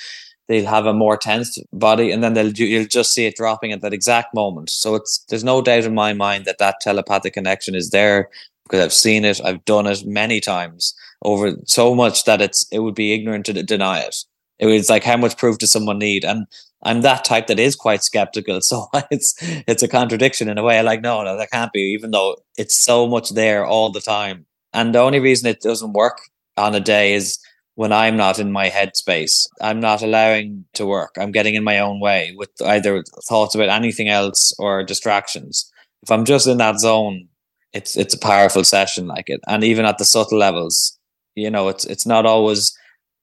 they'll 0.53 0.69
have 0.69 0.87
a 0.87 0.93
more 0.93 1.17
tense 1.17 1.59
body, 1.73 2.11
and 2.11 2.23
then 2.23 2.35
they'll 2.35 2.53
you'll 2.53 2.87
just 2.87 3.15
see 3.15 3.27
it 3.27 3.37
dropping 3.37 3.73
at 3.73 3.81
that 3.81 3.95
exact 3.95 4.35
moment. 4.35 4.71
So 4.71 4.95
it's 4.95 5.25
there's 5.29 5.45
no 5.45 5.63
doubt 5.63 5.85
in 5.85 5.95
my 5.95 6.13
mind 6.13 6.45
that 6.45 6.59
that 6.59 6.81
telepathic 6.81 7.33
connection 7.33 7.75
is 7.75 7.91
there 7.91 8.29
because 8.65 8.85
I've 8.85 8.93
seen 8.93 9.25
it, 9.25 9.41
I've 9.45 9.65
done 9.65 9.87
it 9.87 10.05
many 10.07 10.41
times 10.41 10.95
over 11.23 11.55
so 11.67 11.95
much 11.95 12.25
that 12.25 12.43
it's 12.43 12.67
it 12.71 12.81
would 12.81 12.95
be 12.95 13.15
ignorant 13.15 13.47
to 13.47 13.63
deny 13.63 14.01
it. 14.01 14.17
It 14.59 14.67
was 14.67 14.91
like 14.91 15.05
how 15.05 15.17
much 15.17 15.39
proof 15.39 15.59
does 15.59 15.73
someone 15.73 15.99
need? 15.99 16.25
And 16.25 16.47
i'm 16.85 17.03
that 17.03 17.25
type 17.25 17.47
that 17.47 17.61
is 17.61 17.77
quite 17.77 18.03
skeptical 18.03 18.61
so 18.71 18.89
it's 19.09 19.37
it's 19.41 19.85
a 19.85 19.89
contradiction 19.89 20.49
in 20.49 20.59
a 20.59 20.63
way. 20.63 20.83
Like 20.83 21.01
no 21.01 21.23
no 21.25 21.37
that 21.39 21.51
can't 21.51 21.73
be 21.73 21.81
even 21.81 22.11
though 22.11 22.37
it's 22.59 22.77
so 22.77 23.07
much 23.09 23.31
there 23.31 23.65
all 23.65 23.91
the 23.91 24.01
time. 24.01 24.47
And 24.75 24.95
the 24.95 25.01
only 25.01 25.21
reason 25.21 25.49
it 25.49 25.61
doesn't 25.61 25.93
work 25.93 26.19
on 26.57 26.75
a 26.75 26.81
day 26.81 27.15
is 27.15 27.39
when 27.75 27.93
i'm 27.93 28.17
not 28.17 28.39
in 28.39 28.53
my 28.53 28.69
headspace. 28.69 29.47
I'm 29.61 29.81
not 29.81 30.03
allowing 30.03 30.65
to 30.75 30.87
work. 30.87 31.17
I'm 31.19 31.33
getting 31.33 31.55
in 31.55 31.65
my 31.65 31.79
own 31.79 32.01
way 32.01 32.35
with 32.37 32.51
either 32.65 33.03
thoughts 33.29 33.55
about 33.55 33.69
anything 33.71 34.09
else 34.09 34.55
or 34.59 34.85
distractions. 34.85 35.71
If 36.03 36.11
i'm 36.11 36.25
just 36.25 36.47
in 36.47 36.59
that 36.59 36.81
zone 36.81 37.29
it's 37.73 37.97
it's 37.97 38.15
a 38.15 38.19
powerful 38.19 38.65
session 38.65 39.07
like 39.07 39.29
it. 39.29 39.41
And 39.49 39.65
even 39.65 39.87
at 39.87 39.99
the 39.99 40.05
subtle 40.05 40.39
levels 40.39 40.99
you 41.35 41.51
know 41.51 41.69
it's 41.69 41.85
it's 41.87 42.07
not 42.07 42.27
always 42.27 42.77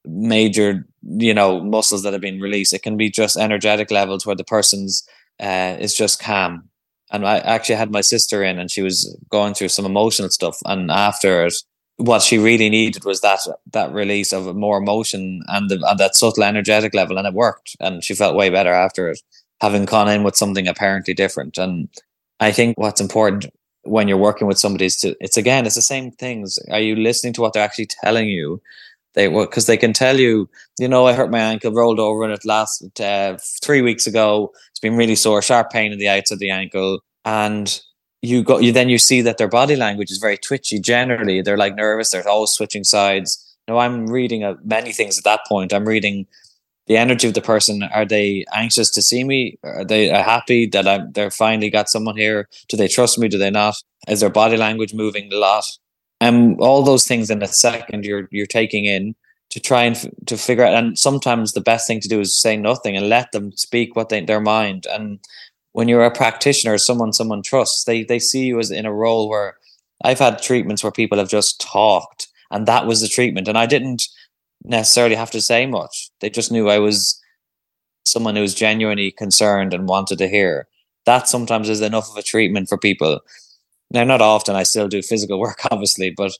major 0.04 0.86
you 1.02 1.34
know 1.34 1.60
muscles 1.62 2.02
that 2.02 2.12
have 2.12 2.22
been 2.22 2.40
released. 2.40 2.72
It 2.72 2.82
can 2.82 2.96
be 2.96 3.10
just 3.10 3.36
energetic 3.36 3.90
levels 3.90 4.26
where 4.26 4.36
the 4.36 4.44
person's 4.44 5.04
uh, 5.40 5.76
is 5.78 5.94
just 5.94 6.20
calm. 6.22 6.68
And 7.12 7.26
i 7.26 7.38
actually 7.38 7.74
had 7.74 7.90
my 7.90 8.02
sister 8.02 8.42
in 8.44 8.58
and 8.58 8.70
she 8.70 8.82
was 8.82 9.16
going 9.30 9.54
through 9.54 9.68
some 9.70 9.84
emotional 9.84 10.30
stuff. 10.30 10.58
And 10.64 10.90
after 10.90 11.46
it 11.46 11.54
what 12.00 12.22
she 12.22 12.38
really 12.38 12.70
needed 12.70 13.04
was 13.04 13.20
that 13.20 13.40
that 13.72 13.92
release 13.92 14.32
of 14.32 14.56
more 14.56 14.78
emotion 14.78 15.42
and, 15.48 15.68
the, 15.68 15.84
and 15.86 16.00
that 16.00 16.16
subtle 16.16 16.42
energetic 16.42 16.94
level 16.94 17.18
and 17.18 17.26
it 17.26 17.34
worked 17.34 17.76
and 17.78 18.02
she 18.02 18.14
felt 18.14 18.34
way 18.34 18.48
better 18.48 18.72
after 18.72 19.10
it 19.10 19.20
having 19.60 19.84
gone 19.84 20.08
in 20.08 20.22
with 20.22 20.34
something 20.34 20.66
apparently 20.66 21.14
different. 21.14 21.58
And 21.58 21.88
i 22.40 22.50
think 22.50 22.78
what's 22.78 23.02
important 23.02 23.46
when 23.82 24.08
you're 24.08 24.16
working 24.16 24.46
with 24.46 24.58
somebody 24.58 24.86
is 24.86 24.96
to 24.96 25.14
it's 25.20 25.36
again 25.36 25.66
it's 25.66 25.74
the 25.74 25.82
same 25.82 26.10
things. 26.10 26.58
Are 26.70 26.80
you 26.80 26.96
listening 26.96 27.34
to 27.34 27.42
what 27.42 27.52
they're 27.52 27.64
actually 27.64 27.88
telling 28.02 28.28
you? 28.28 28.62
They 29.14 29.28
because 29.28 29.66
they 29.66 29.76
can 29.76 29.92
tell 29.92 30.18
you, 30.18 30.48
you 30.78 30.88
know, 30.88 31.06
I 31.06 31.12
hurt 31.12 31.30
my 31.30 31.40
ankle, 31.40 31.72
rolled 31.72 32.00
over, 32.00 32.22
and 32.22 32.32
it 32.32 32.44
last 32.44 33.00
uh, 33.00 33.36
three 33.62 33.82
weeks 33.82 34.06
ago. 34.06 34.52
It's 34.70 34.80
been 34.80 34.96
really 34.96 35.16
sore, 35.16 35.42
sharp 35.42 35.70
pain 35.70 35.92
in 35.92 35.98
the 35.98 36.08
outside 36.08 36.34
of 36.34 36.38
the 36.38 36.50
ankle, 36.50 37.00
and 37.24 37.80
you 38.22 38.42
go. 38.42 38.58
You 38.58 38.72
then 38.72 38.88
you 38.88 38.98
see 38.98 39.22
that 39.22 39.38
their 39.38 39.48
body 39.48 39.76
language 39.76 40.10
is 40.10 40.18
very 40.18 40.36
twitchy. 40.36 40.78
Generally, 40.78 41.42
they're 41.42 41.56
like 41.56 41.76
nervous. 41.76 42.10
They're 42.10 42.28
always 42.28 42.50
switching 42.50 42.84
sides. 42.84 43.46
Now, 43.68 43.78
I'm 43.78 44.06
reading 44.06 44.44
uh, 44.44 44.54
many 44.64 44.92
things 44.92 45.18
at 45.18 45.24
that 45.24 45.40
point. 45.48 45.72
I'm 45.72 45.86
reading 45.86 46.26
the 46.86 46.96
energy 46.96 47.28
of 47.28 47.34
the 47.34 47.40
person. 47.40 47.82
Are 47.84 48.04
they 48.04 48.44
anxious 48.54 48.90
to 48.90 49.02
see 49.02 49.24
me? 49.24 49.58
Are 49.62 49.84
they 49.84 50.10
uh, 50.10 50.22
happy 50.22 50.66
that 50.66 50.86
I'm? 50.86 51.12
They're 51.12 51.30
finally 51.30 51.70
got 51.70 51.88
someone 51.88 52.16
here. 52.16 52.48
Do 52.68 52.76
they 52.76 52.88
trust 52.88 53.18
me? 53.18 53.28
Do 53.28 53.38
they 53.38 53.50
not? 53.50 53.76
Is 54.08 54.20
their 54.20 54.30
body 54.30 54.56
language 54.56 54.94
moving 54.94 55.32
a 55.32 55.36
lot? 55.36 55.64
and 56.20 56.60
all 56.60 56.82
those 56.82 57.06
things 57.06 57.30
in 57.30 57.42
a 57.42 57.48
second 57.48 58.04
you're 58.04 58.28
you're 58.30 58.46
taking 58.46 58.84
in 58.84 59.14
to 59.48 59.58
try 59.58 59.82
and 59.82 59.96
f- 59.96 60.06
to 60.26 60.36
figure 60.36 60.64
out 60.64 60.74
and 60.74 60.98
sometimes 60.98 61.52
the 61.52 61.60
best 61.60 61.86
thing 61.86 62.00
to 62.00 62.08
do 62.08 62.20
is 62.20 62.38
say 62.38 62.56
nothing 62.56 62.96
and 62.96 63.08
let 63.08 63.32
them 63.32 63.50
speak 63.52 63.96
what 63.96 64.10
they 64.10 64.24
their 64.24 64.40
mind 64.40 64.86
and 64.90 65.18
when 65.72 65.88
you're 65.88 66.04
a 66.04 66.10
practitioner 66.10 66.78
someone 66.78 67.12
someone 67.12 67.42
trusts 67.42 67.84
they 67.84 68.02
they 68.04 68.18
see 68.18 68.44
you 68.44 68.58
as 68.58 68.70
in 68.70 68.86
a 68.86 68.92
role 68.92 69.28
where 69.28 69.56
i've 70.04 70.18
had 70.18 70.42
treatments 70.42 70.82
where 70.82 70.92
people 70.92 71.18
have 71.18 71.28
just 71.28 71.60
talked 71.60 72.28
and 72.50 72.66
that 72.66 72.86
was 72.86 73.00
the 73.00 73.08
treatment 73.08 73.48
and 73.48 73.58
i 73.58 73.66
didn't 73.66 74.08
necessarily 74.64 75.14
have 75.14 75.30
to 75.30 75.40
say 75.40 75.66
much 75.66 76.10
they 76.20 76.30
just 76.30 76.52
knew 76.52 76.68
i 76.68 76.78
was 76.78 77.20
someone 78.04 78.34
who 78.34 78.42
was 78.42 78.54
genuinely 78.54 79.10
concerned 79.10 79.72
and 79.72 79.88
wanted 79.88 80.18
to 80.18 80.28
hear 80.28 80.66
that 81.06 81.28
sometimes 81.28 81.68
is 81.68 81.80
enough 81.80 82.10
of 82.10 82.16
a 82.16 82.22
treatment 82.22 82.68
for 82.68 82.76
people 82.76 83.20
now, 83.90 84.04
not 84.04 84.20
often. 84.20 84.54
I 84.54 84.62
still 84.62 84.88
do 84.88 85.02
physical 85.02 85.38
work, 85.40 85.60
obviously, 85.70 86.10
but 86.10 86.32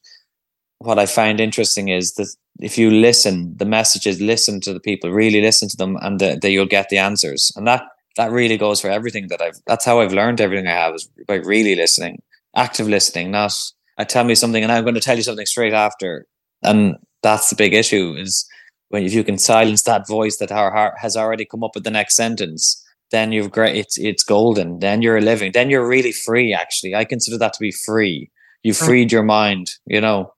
what 0.78 0.98
I 0.98 1.06
find 1.06 1.40
interesting 1.40 1.88
is 1.88 2.14
that 2.14 2.34
if 2.60 2.78
you 2.78 2.90
listen, 2.90 3.56
the 3.56 3.64
messages, 3.64 4.20
listen 4.20 4.60
to 4.62 4.72
the 4.72 4.80
people, 4.80 5.10
really 5.10 5.40
listen 5.40 5.68
to 5.68 5.76
them, 5.76 5.96
and 6.00 6.18
that 6.20 6.40
the, 6.40 6.50
you'll 6.50 6.66
get 6.66 6.88
the 6.88 6.98
answers. 6.98 7.52
And 7.56 7.66
that 7.66 7.82
that 8.16 8.30
really 8.30 8.56
goes 8.56 8.80
for 8.80 8.90
everything 8.90 9.28
that 9.28 9.40
I've. 9.40 9.58
That's 9.66 9.84
how 9.84 10.00
I've 10.00 10.12
learned 10.12 10.40
everything 10.40 10.66
I 10.66 10.72
have 10.72 10.94
is 10.94 11.08
by 11.26 11.36
really 11.36 11.74
listening, 11.74 12.22
active 12.56 12.88
listening. 12.88 13.30
Not 13.30 13.52
I 13.98 14.04
tell 14.04 14.24
me 14.24 14.34
something 14.34 14.62
and 14.62 14.72
I'm 14.72 14.84
going 14.84 14.94
to 14.94 15.00
tell 15.00 15.16
you 15.16 15.22
something 15.22 15.46
straight 15.46 15.72
after. 15.72 16.26
And 16.62 16.96
that's 17.22 17.50
the 17.50 17.56
big 17.56 17.74
issue 17.74 18.14
is 18.18 18.48
when 18.88 19.04
if 19.04 19.12
you 19.12 19.24
can 19.24 19.38
silence 19.38 19.82
that 19.82 20.08
voice 20.08 20.38
that 20.38 20.52
our 20.52 20.70
heart 20.70 20.94
has 20.98 21.16
already 21.16 21.44
come 21.44 21.62
up 21.62 21.72
with 21.74 21.84
the 21.84 21.90
next 21.90 22.16
sentence 22.16 22.84
then 23.10 23.32
you've 23.32 23.50
great 23.50 23.76
it's 23.76 23.98
it's 23.98 24.22
golden. 24.22 24.78
Then 24.78 25.02
you're 25.02 25.20
living. 25.20 25.52
Then 25.52 25.68
you're 25.68 25.86
really 25.86 26.12
free 26.12 26.54
actually. 26.54 26.94
I 26.94 27.04
consider 27.04 27.38
that 27.38 27.52
to 27.54 27.60
be 27.60 27.72
free. 27.72 28.30
You 28.62 28.72
freed 28.72 29.10
your 29.10 29.22
mind 29.22 29.72
you 29.86 30.00
know? 30.00 30.32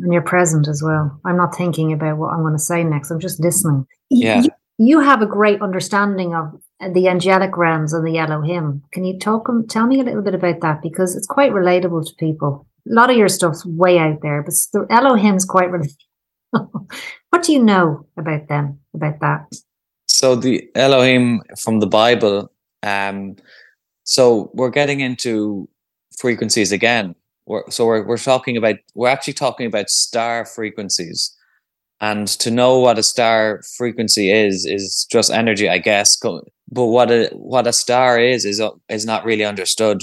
And 0.00 0.12
you're 0.12 0.22
present 0.22 0.66
as 0.66 0.82
well. 0.82 1.20
I'm 1.24 1.36
not 1.36 1.54
thinking 1.54 1.92
about 1.92 2.18
what 2.18 2.32
i'm 2.32 2.40
going 2.40 2.52
to 2.52 2.58
say 2.58 2.82
next. 2.82 3.10
I'm 3.10 3.20
just 3.20 3.40
listening. 3.40 3.86
Yeah. 4.10 4.42
you, 4.42 4.50
you 4.78 5.00
have 5.00 5.22
a 5.22 5.26
great 5.26 5.62
understanding 5.62 6.34
of 6.34 6.60
the 6.80 7.08
angelic 7.08 7.56
realms 7.56 7.92
and 7.92 8.06
the 8.06 8.18
Elohim. 8.18 8.82
Can 8.92 9.04
you 9.04 9.18
talk 9.18 9.48
tell 9.68 9.86
me 9.86 10.00
a 10.00 10.04
little 10.04 10.22
bit 10.22 10.34
about 10.34 10.60
that 10.60 10.82
because 10.82 11.16
it's 11.16 11.26
quite 11.26 11.52
relatable 11.52 12.06
to 12.06 12.14
people. 12.16 12.66
A 12.90 12.94
lot 12.94 13.10
of 13.10 13.16
your 13.16 13.28
stuff's 13.28 13.64
way 13.66 13.98
out 13.98 14.20
there, 14.22 14.42
but 14.42 14.54
the 14.72 14.86
Elohim's 14.90 15.44
quite 15.44 15.70
relatable. 15.70 15.96
what 17.30 17.42
do 17.42 17.52
you 17.52 17.62
know 17.62 18.06
about 18.16 18.48
them, 18.48 18.78
about 18.94 19.20
that? 19.20 19.46
so 20.16 20.34
the 20.34 20.66
Elohim 20.74 21.42
from 21.58 21.80
the 21.80 21.86
Bible. 21.86 22.50
Um, 22.82 23.36
so 24.04 24.50
we're 24.54 24.70
getting 24.70 25.00
into 25.00 25.68
frequencies 26.18 26.72
again. 26.72 27.14
We're, 27.46 27.68
so 27.70 27.84
we're 27.84 28.06
we're 28.06 28.16
talking 28.16 28.56
about 28.56 28.76
we're 28.94 29.08
actually 29.08 29.34
talking 29.34 29.66
about 29.66 29.90
star 29.90 30.46
frequencies, 30.46 31.36
and 32.00 32.26
to 32.28 32.50
know 32.50 32.78
what 32.78 32.98
a 32.98 33.02
star 33.02 33.60
frequency 33.76 34.30
is 34.30 34.64
is 34.64 35.06
just 35.10 35.30
energy, 35.30 35.68
I 35.68 35.78
guess. 35.78 36.16
But 36.76 36.86
what 36.88 37.10
a 37.10 37.28
what 37.32 37.66
a 37.66 37.72
star 37.72 38.20
is 38.20 38.44
is 38.44 38.62
is 38.90 39.06
not 39.06 39.24
really 39.24 39.46
understood. 39.46 40.02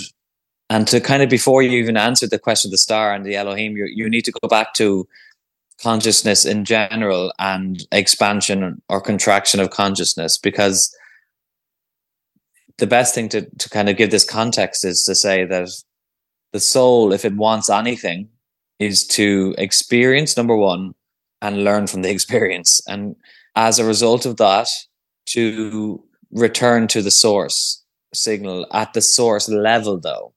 And 0.71 0.88
to 0.88 0.99
kind 0.99 1.21
of 1.21 1.30
before 1.30 1.61
you 1.61 1.78
even 1.78 1.97
answer 1.97 2.26
the 2.28 2.39
question 2.39 2.69
of 2.69 2.71
the 2.71 2.80
star 2.80 3.13
and 3.13 3.24
the 3.24 3.36
Elohim, 3.36 3.78
you 3.78 3.86
you 3.86 4.09
need 4.09 4.26
to 4.26 4.32
go 4.32 4.47
back 4.47 4.74
to 4.74 5.07
consciousness 5.80 6.45
in 6.45 6.65
general 6.65 7.32
and 7.38 7.86
expansion 7.91 8.82
or 8.89 8.99
contraction 8.99 9.59
of 9.59 9.69
consciousness 9.69 10.39
because 10.39 10.95
the 12.80 12.88
best 12.88 13.13
thing 13.13 13.30
to, 13.30 13.41
to 13.59 13.69
kind 13.69 13.88
of 13.88 13.97
give 13.97 14.09
this 14.09 14.26
context 14.26 14.84
is 14.84 15.03
to 15.03 15.13
say 15.13 15.45
that 15.45 15.69
the 16.53 16.59
soul, 16.59 17.13
if 17.13 17.24
it 17.24 17.36
wants 17.36 17.69
anything, 17.69 18.30
is 18.80 19.05
to 19.05 19.53
experience 19.59 20.36
number 20.36 20.55
one 20.55 20.95
and 21.39 21.63
learn 21.63 21.86
from 21.86 22.01
the 22.01 22.09
experience. 22.17 22.82
And 22.88 23.15
as 23.55 23.78
a 23.78 23.86
result 23.86 24.26
of 24.26 24.38
that, 24.38 24.69
to 25.28 26.03
return 26.34 26.88
to 26.89 27.01
the 27.01 27.11
source 27.11 27.84
signal 28.13 28.67
at 28.71 28.93
the 28.93 29.01
source 29.01 29.49
level, 29.49 29.99
though, 29.99 30.34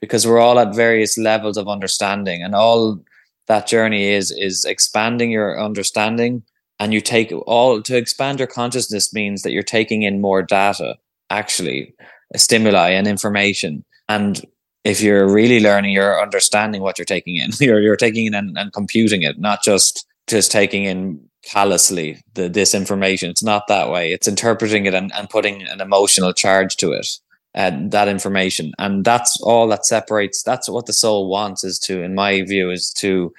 because 0.00 0.26
we're 0.26 0.40
all 0.40 0.58
at 0.58 0.74
various 0.74 1.16
levels 1.18 1.56
of 1.56 1.68
understanding, 1.68 2.42
and 2.42 2.54
all 2.54 3.00
that 3.48 3.66
journey 3.66 4.08
is 4.10 4.30
is 4.30 4.64
expanding 4.64 5.30
your 5.30 5.60
understanding. 5.60 6.42
And 6.78 6.92
you 6.92 7.00
take 7.00 7.32
all 7.46 7.80
to 7.80 7.96
expand 7.96 8.40
your 8.40 8.48
consciousness 8.48 9.14
means 9.14 9.42
that 9.42 9.52
you're 9.52 9.62
taking 9.62 10.02
in 10.02 10.20
more 10.20 10.42
data, 10.42 10.96
actually, 11.30 11.94
stimuli 12.34 12.88
and 12.90 13.06
information. 13.06 13.84
And 14.08 14.44
if 14.84 15.00
you're 15.00 15.32
really 15.32 15.60
learning, 15.60 15.92
you're 15.92 16.20
understanding 16.20 16.82
what 16.82 16.98
you're 16.98 17.04
taking 17.04 17.36
in. 17.36 17.50
You're 17.60 17.80
you're 17.80 17.96
taking 17.96 18.26
in 18.26 18.34
and, 18.34 18.58
and 18.58 18.72
computing 18.72 19.22
it, 19.22 19.38
not 19.38 19.62
just 19.62 20.06
just 20.26 20.50
taking 20.50 20.84
in 20.84 21.20
callously 21.44 22.22
the 22.34 22.48
this 22.48 22.74
information. 22.74 23.30
It's 23.30 23.42
not 23.42 23.68
that 23.68 23.90
way. 23.90 24.12
It's 24.12 24.28
interpreting 24.28 24.86
it 24.86 24.94
and, 24.94 25.12
and 25.14 25.28
putting 25.28 25.62
an 25.62 25.80
emotional 25.80 26.32
charge 26.32 26.76
to 26.76 26.92
it. 26.92 27.08
And 27.54 27.90
that 27.90 28.08
information. 28.08 28.72
And 28.78 29.04
that's 29.04 29.38
all 29.42 29.68
that 29.68 29.84
separates 29.84 30.42
that's 30.42 30.70
what 30.70 30.86
the 30.86 30.94
soul 30.94 31.28
wants 31.28 31.64
is 31.64 31.78
to, 31.80 32.02
in 32.02 32.14
my 32.14 32.42
view, 32.42 32.70
is 32.70 32.90
to 32.94 33.34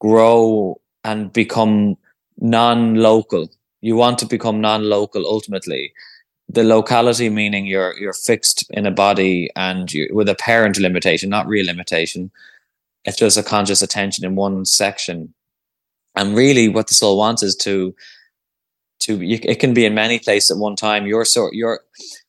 grow 0.00 0.80
and 1.04 1.32
become 1.32 1.96
non-local. 2.38 3.48
You 3.80 3.94
want 3.94 4.18
to 4.18 4.26
become 4.26 4.60
non-local 4.60 5.24
ultimately 5.24 5.92
the 6.48 6.64
locality 6.64 7.28
meaning 7.28 7.66
you're 7.66 7.94
you're 7.98 8.12
fixed 8.12 8.64
in 8.70 8.86
a 8.86 8.90
body 8.90 9.50
and 9.54 9.92
you 9.92 10.08
with 10.12 10.28
apparent 10.28 10.78
limitation, 10.78 11.28
not 11.28 11.46
real 11.46 11.66
limitation. 11.66 12.30
It's 13.04 13.18
just 13.18 13.36
a 13.36 13.42
conscious 13.42 13.82
attention 13.82 14.24
in 14.24 14.34
one 14.34 14.64
section. 14.64 15.34
And 16.18 16.36
really, 16.36 16.68
what 16.68 16.88
the 16.88 16.94
soul 16.94 17.16
wants 17.16 17.42
is 17.42 17.54
to 17.56 17.94
to 19.00 19.22
it 19.22 19.60
can 19.60 19.72
be 19.72 19.84
in 19.84 19.94
many 19.94 20.18
places 20.18 20.50
at 20.50 20.58
one 20.58 20.76
time. 20.76 21.06
Your 21.06 21.24
sort 21.24 21.54
your 21.54 21.80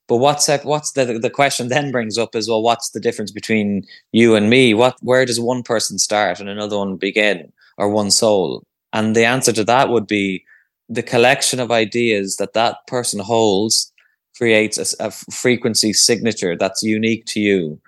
but 0.07 0.17
what's 0.17 0.47
what's 0.63 0.91
the 0.91 1.17
the 1.19 1.29
question 1.29 1.67
then 1.69 1.91
brings 1.91 2.17
up 2.17 2.35
is 2.35 2.47
well, 2.47 2.61
what's 2.61 2.91
the 2.91 2.99
difference 2.99 3.31
between 3.31 3.83
you 4.11 4.35
and 4.35 4.49
me? 4.49 4.73
What 4.75 4.95
where 5.01 5.25
does 5.25 5.39
one 5.39 5.63
person 5.63 5.97
start 5.97 6.39
and 6.39 6.49
another 6.49 6.77
one 6.77 6.97
begin, 6.97 7.51
or 7.77 7.89
one 7.89 8.11
soul? 8.11 8.63
And 8.93 9.15
the 9.15 9.25
answer 9.25 9.53
to 9.53 9.63
that 9.65 9.89
would 9.89 10.07
be 10.07 10.45
the 10.87 11.03
collection 11.03 11.59
of 11.59 11.71
ideas 11.71 12.37
that 12.37 12.53
that 12.53 12.77
person 12.87 13.19
holds 13.19 13.91
creates 14.37 14.77
a, 14.77 15.07
a 15.07 15.11
frequency 15.11 15.93
signature 15.93 16.55
that's 16.55 16.81
unique 16.83 17.25
to 17.25 17.39
you. 17.39 17.79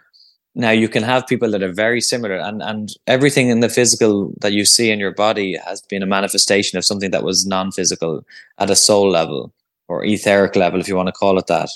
Now 0.54 0.72
you 0.72 0.90
can 0.90 1.04
have 1.04 1.28
people 1.28 1.50
that 1.52 1.64
are 1.64 1.72
very 1.72 2.02
similar, 2.02 2.36
and 2.36 2.62
and 2.62 2.90
everything 3.08 3.50
in 3.50 3.62
the 3.62 3.70
physical 3.70 4.34
that 4.42 4.52
you 4.52 4.66
see 4.66 4.92
in 4.92 5.00
your 5.00 5.14
body 5.14 5.58
has 5.66 5.82
been 5.82 6.04
a 6.04 6.06
manifestation 6.08 6.78
of 6.78 6.86
something 6.86 7.12
that 7.12 7.24
was 7.24 7.46
non-physical 7.46 8.26
at 8.58 8.70
a 8.70 8.76
soul 8.76 9.10
level 9.10 9.54
or 9.88 10.04
etheric 10.06 10.56
level, 10.56 10.80
if 10.80 10.88
you 10.88 10.96
want 10.96 11.08
to 11.08 11.14
call 11.14 11.38
it 11.38 11.48
that. 11.48 11.70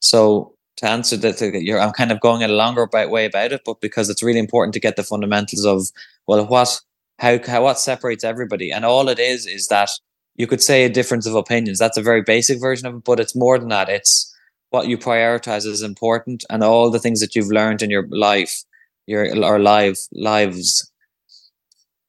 So 0.00 0.54
to 0.76 0.88
answer 0.88 1.16
that, 1.18 1.42
I'm 1.82 1.92
kind 1.92 2.12
of 2.12 2.20
going 2.20 2.42
a 2.42 2.48
longer 2.48 2.88
way 2.92 3.24
about 3.26 3.52
it, 3.52 3.62
but 3.64 3.80
because 3.80 4.10
it's 4.10 4.22
really 4.22 4.38
important 4.38 4.74
to 4.74 4.80
get 4.80 4.96
the 4.96 5.02
fundamentals 5.02 5.64
of 5.64 5.86
well, 6.26 6.46
what 6.46 6.80
how, 7.18 7.38
how 7.46 7.64
what 7.64 7.78
separates 7.78 8.24
everybody, 8.24 8.70
and 8.70 8.84
all 8.84 9.08
it 9.08 9.18
is 9.18 9.46
is 9.46 9.68
that 9.68 9.90
you 10.36 10.46
could 10.46 10.62
say 10.62 10.84
a 10.84 10.90
difference 10.90 11.26
of 11.26 11.34
opinions. 11.34 11.78
That's 11.78 11.96
a 11.96 12.02
very 12.02 12.22
basic 12.22 12.60
version 12.60 12.86
of 12.86 12.96
it, 12.96 13.04
but 13.04 13.20
it's 13.20 13.34
more 13.34 13.58
than 13.58 13.68
that. 13.70 13.88
It's 13.88 14.34
what 14.70 14.88
you 14.88 14.98
prioritize 14.98 15.66
is 15.66 15.82
important 15.82 16.44
and 16.50 16.62
all 16.62 16.90
the 16.90 16.98
things 16.98 17.20
that 17.20 17.34
you've 17.34 17.50
learned 17.50 17.82
in 17.82 17.90
your 17.90 18.06
life, 18.10 18.64
your 19.06 19.44
or 19.44 19.58
live 19.58 19.98
lives 20.12 20.90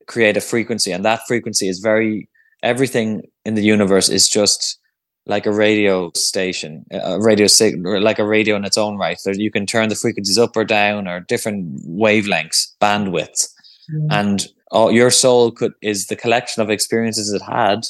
create 0.08 0.38
a 0.38 0.41
frequency. 0.41 0.91
And 0.91 1.05
that 1.05 1.28
frequency 1.28 1.68
is 1.68 1.80
very 1.80 2.30
everything 2.64 3.24
in 3.45 3.55
the 3.55 3.64
universe 3.64 4.10
is 4.10 4.28
just 4.28 4.80
like 5.26 5.45
a 5.45 5.51
radio 5.51 6.10
station, 6.16 6.86
a 6.91 7.20
radio 7.20 7.47
signal, 7.47 8.01
like 8.01 8.18
a 8.18 8.26
radio 8.26 8.55
in 8.55 8.64
its 8.64 8.78
own 8.78 8.97
right. 8.97 9.20
So 9.20 9.32
you 9.32 9.51
can 9.51 9.66
turn 9.66 9.89
the 9.89 9.95
frequencies 9.95 10.38
up 10.38 10.55
or 10.55 10.64
down 10.64 11.08
or 11.08 11.20
different 11.20 11.86
wavelengths, 11.86 12.74
bandwidths. 12.82 13.49
Mm. 13.93 14.08
And 14.10 14.47
all, 14.72 14.91
your 14.91 15.12
soul 15.12 15.51
could 15.51 15.74
is 15.82 16.08
the 16.08 16.16
collection 16.16 16.62
of 16.62 16.70
experiences 16.70 17.32
it 17.32 17.41
had 17.41 17.86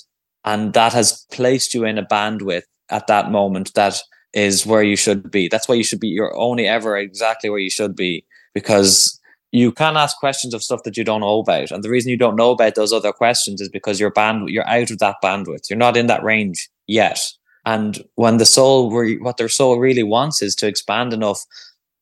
and 0.45 0.73
that 0.73 0.93
has 0.93 1.25
placed 1.31 1.73
you 1.73 1.83
in 1.83 1.97
a 1.97 2.05
bandwidth 2.05 2.63
at 2.89 3.07
that 3.07 3.31
moment 3.31 3.73
that 3.75 3.99
is 4.33 4.65
where 4.65 4.83
you 4.83 4.95
should 4.95 5.31
be. 5.31 5.47
That's 5.47 5.67
why 5.67 5.75
you 5.75 5.83
should 5.83 5.99
be. 5.99 6.09
You're 6.09 6.35
only 6.35 6.67
ever 6.67 6.97
exactly 6.97 7.49
where 7.49 7.59
you 7.59 7.69
should 7.69 7.95
be 7.95 8.25
because 8.53 9.19
you 9.51 9.71
can 9.71 9.95
ask 9.95 10.17
questions 10.17 10.53
of 10.53 10.63
stuff 10.63 10.83
that 10.83 10.97
you 10.97 11.03
don't 11.03 11.21
know 11.21 11.39
about. 11.39 11.71
And 11.71 11.83
the 11.83 11.89
reason 11.89 12.11
you 12.11 12.17
don't 12.17 12.35
know 12.35 12.51
about 12.51 12.75
those 12.75 12.91
other 12.91 13.11
questions 13.11 13.61
is 13.61 13.69
because 13.69 13.99
your 13.99 14.11
band 14.11 14.49
you're 14.49 14.67
out 14.67 14.91
of 14.91 14.99
that 14.99 15.15
bandwidth. 15.23 15.69
You're 15.69 15.77
not 15.77 15.97
in 15.97 16.07
that 16.07 16.23
range 16.23 16.69
yet. 16.87 17.31
And 17.65 18.03
when 18.15 18.37
the 18.37 18.45
soul, 18.45 18.89
what 19.21 19.37
their 19.37 19.49
soul 19.49 19.79
really 19.79 20.03
wants 20.03 20.41
is 20.41 20.55
to 20.55 20.67
expand 20.67 21.13
enough 21.13 21.45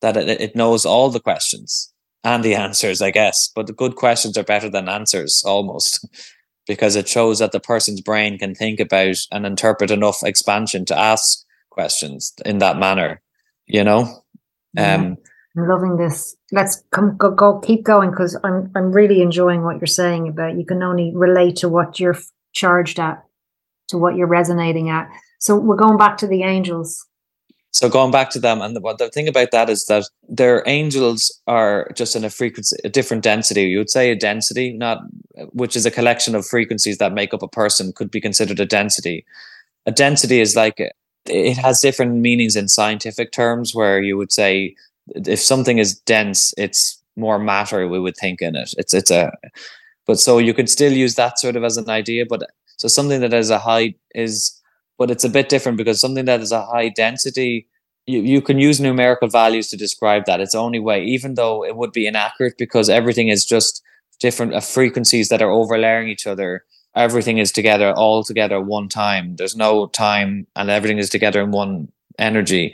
that 0.02 0.18
it, 0.18 0.30
it 0.42 0.56
knows 0.56 0.86
all 0.86 1.10
the 1.10 1.20
questions 1.20 1.92
and 2.24 2.44
the 2.44 2.56
answers, 2.68 3.02
I 3.02 3.12
guess. 3.12 3.52
But 3.56 3.68
the 3.68 3.74
good 3.74 3.96
questions 3.96 4.38
are 4.38 4.44
better 4.44 4.70
than 4.70 4.90
answers 4.90 5.44
almost. 5.46 6.08
because 6.68 6.96
it 6.96 7.08
shows 7.08 7.40
that 7.40 7.52
the 7.52 7.60
person's 7.60 8.02
brain 8.02 8.38
can 8.38 8.56
think 8.56 8.80
about 8.80 9.18
and 9.32 9.46
interpret 9.46 9.92
enough 9.92 10.24
expansion 10.24 10.86
to 10.86 10.98
ask 10.98 11.45
questions 11.76 12.34
in 12.46 12.58
that 12.60 12.78
manner 12.86 13.22
you 13.68 13.84
know 13.84 14.02
yeah. 14.74 14.96
um 14.96 15.18
i'm 15.58 15.68
loving 15.68 15.98
this 15.98 16.36
let's 16.52 16.84
come 16.92 17.16
go, 17.18 17.30
go 17.30 17.60
keep 17.60 17.84
going 17.84 18.10
because 18.10 18.38
i'm 18.44 18.72
i'm 18.76 18.92
really 18.92 19.22
enjoying 19.22 19.62
what 19.64 19.78
you're 19.80 20.00
saying 20.02 20.28
about 20.28 20.58
you 20.58 20.66
can 20.66 20.82
only 20.82 21.12
relate 21.14 21.56
to 21.56 21.70
what 21.70 22.00
you're 22.00 22.18
charged 22.54 23.00
at 23.00 23.22
to 23.90 23.98
what 23.98 24.16
you're 24.16 24.36
resonating 24.40 24.90
at 24.90 25.10
so 25.40 25.60
we're 25.60 25.84
going 25.86 25.98
back 25.98 26.18
to 26.18 26.28
the 26.28 26.44
angels 26.44 27.06
so 27.76 27.90
going 27.90 28.12
back 28.12 28.30
to 28.30 28.40
them, 28.40 28.62
and 28.62 28.74
the, 28.74 28.96
the 28.98 29.10
thing 29.10 29.28
about 29.28 29.52
that 29.52 29.70
is 29.70 29.88
that 29.88 30.06
their 30.30 30.64
angels 30.66 31.42
are 31.46 31.92
just 31.94 32.16
in 32.16 32.24
a 32.24 32.30
frequency, 32.30 32.78
a 32.86 32.90
different 32.90 33.22
density. 33.22 33.64
You 33.64 33.80
would 33.80 33.90
say 33.90 34.12
a 34.12 34.16
density, 34.16 34.72
not 34.72 35.00
which 35.52 35.76
is 35.76 35.86
a 35.86 35.92
collection 35.92 36.36
of 36.36 36.46
frequencies 36.46 37.00
that 37.00 37.12
make 37.12 37.34
up 37.34 37.42
a 37.42 37.50
person, 37.50 37.92
could 37.92 38.10
be 38.10 38.22
considered 38.22 38.62
a 38.62 38.66
density. 38.66 39.26
A 39.86 39.92
density 39.92 40.40
is 40.40 40.56
like 40.56 40.80
it 41.28 41.58
has 41.58 41.82
different 41.82 42.16
meanings 42.16 42.56
in 42.56 42.68
scientific 42.68 43.32
terms, 43.32 43.74
where 43.76 44.02
you 44.02 44.18
would 44.18 44.32
say 44.32 44.76
if 45.10 45.42
something 45.42 45.78
is 45.78 46.00
dense, 46.00 46.54
it's 46.58 47.02
more 47.16 47.40
matter. 47.40 47.88
We 47.88 48.00
would 48.00 48.18
think 48.18 48.42
in 48.42 48.56
it. 48.56 48.74
It's 48.78 48.94
it's 48.94 49.12
a, 49.12 49.32
but 50.06 50.20
so 50.20 50.38
you 50.38 50.54
could 50.54 50.70
still 50.70 50.94
use 50.94 51.16
that 51.16 51.40
sort 51.40 51.56
of 51.56 51.64
as 51.64 51.78
an 51.78 51.90
idea. 51.90 52.26
But 52.28 52.44
so 52.78 52.88
something 52.88 53.22
that 53.22 53.34
is 53.34 53.50
a 53.50 53.60
high 53.60 53.96
is 54.14 54.60
but 54.98 55.12
it's 55.12 55.26
a 55.26 55.30
bit 55.30 55.50
different 55.50 55.78
because 55.78 56.00
something 56.00 56.26
that 56.26 56.42
is 56.42 56.52
a 56.52 56.66
high 56.66 56.90
density 56.90 57.68
you, 58.08 58.22
you 58.22 58.42
can 58.42 58.60
use 58.60 58.80
numerical 58.80 59.28
values 59.28 59.68
to 59.70 59.78
describe 59.78 60.26
that 60.26 60.40
it's 60.40 60.52
the 60.54 60.58
only 60.60 60.80
way 60.80 61.04
even 61.04 61.36
though 61.36 61.64
it 61.64 61.76
would 61.76 61.92
be 61.92 62.08
inaccurate 62.08 62.56
because 62.58 62.90
everything 62.90 63.30
is 63.30 63.46
just 63.46 63.82
different 64.20 64.54
uh, 64.54 64.60
frequencies 64.60 65.30
that 65.30 65.42
are 65.42 65.52
overlaying 65.52 66.08
each 66.08 66.28
other 66.28 66.64
everything 66.96 67.38
is 67.38 67.52
together 67.52 67.92
all 67.94 68.24
together 68.24 68.60
one 68.62 68.90
time 68.90 69.36
there's 69.36 69.56
no 69.56 69.88
time 69.88 70.48
and 70.56 70.70
everything 70.70 70.98
is 70.98 71.10
together 71.10 71.42
in 71.42 71.52
one 71.52 71.88
energy 72.18 72.74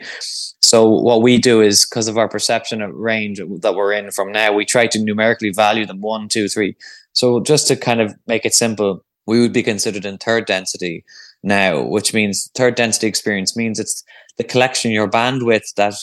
so 0.61 0.87
what 0.87 1.21
we 1.21 1.37
do 1.37 1.61
is 1.61 1.85
because 1.85 2.07
of 2.07 2.17
our 2.17 2.29
perception 2.29 2.81
of 2.81 2.93
range 2.93 3.41
that 3.59 3.75
we're 3.75 3.91
in 3.91 4.11
from 4.11 4.31
now 4.31 4.53
we 4.53 4.65
try 4.65 4.85
to 4.85 5.03
numerically 5.03 5.49
value 5.49 5.85
them 5.85 6.01
one 6.01 6.27
two 6.27 6.47
three 6.47 6.75
so 7.13 7.39
just 7.39 7.67
to 7.67 7.75
kind 7.75 7.99
of 7.99 8.13
make 8.27 8.45
it 8.45 8.53
simple 8.53 9.03
we 9.25 9.39
would 9.39 9.53
be 9.53 9.63
considered 9.63 10.05
in 10.05 10.17
third 10.17 10.45
density 10.45 11.03
now, 11.43 11.81
which 11.81 12.13
means 12.13 12.49
third 12.55 12.75
density 12.75 13.07
experience 13.07 13.55
means 13.55 13.79
it's 13.79 14.03
the 14.37 14.43
collection, 14.43 14.91
your 14.91 15.09
bandwidth 15.09 15.73
that 15.75 15.95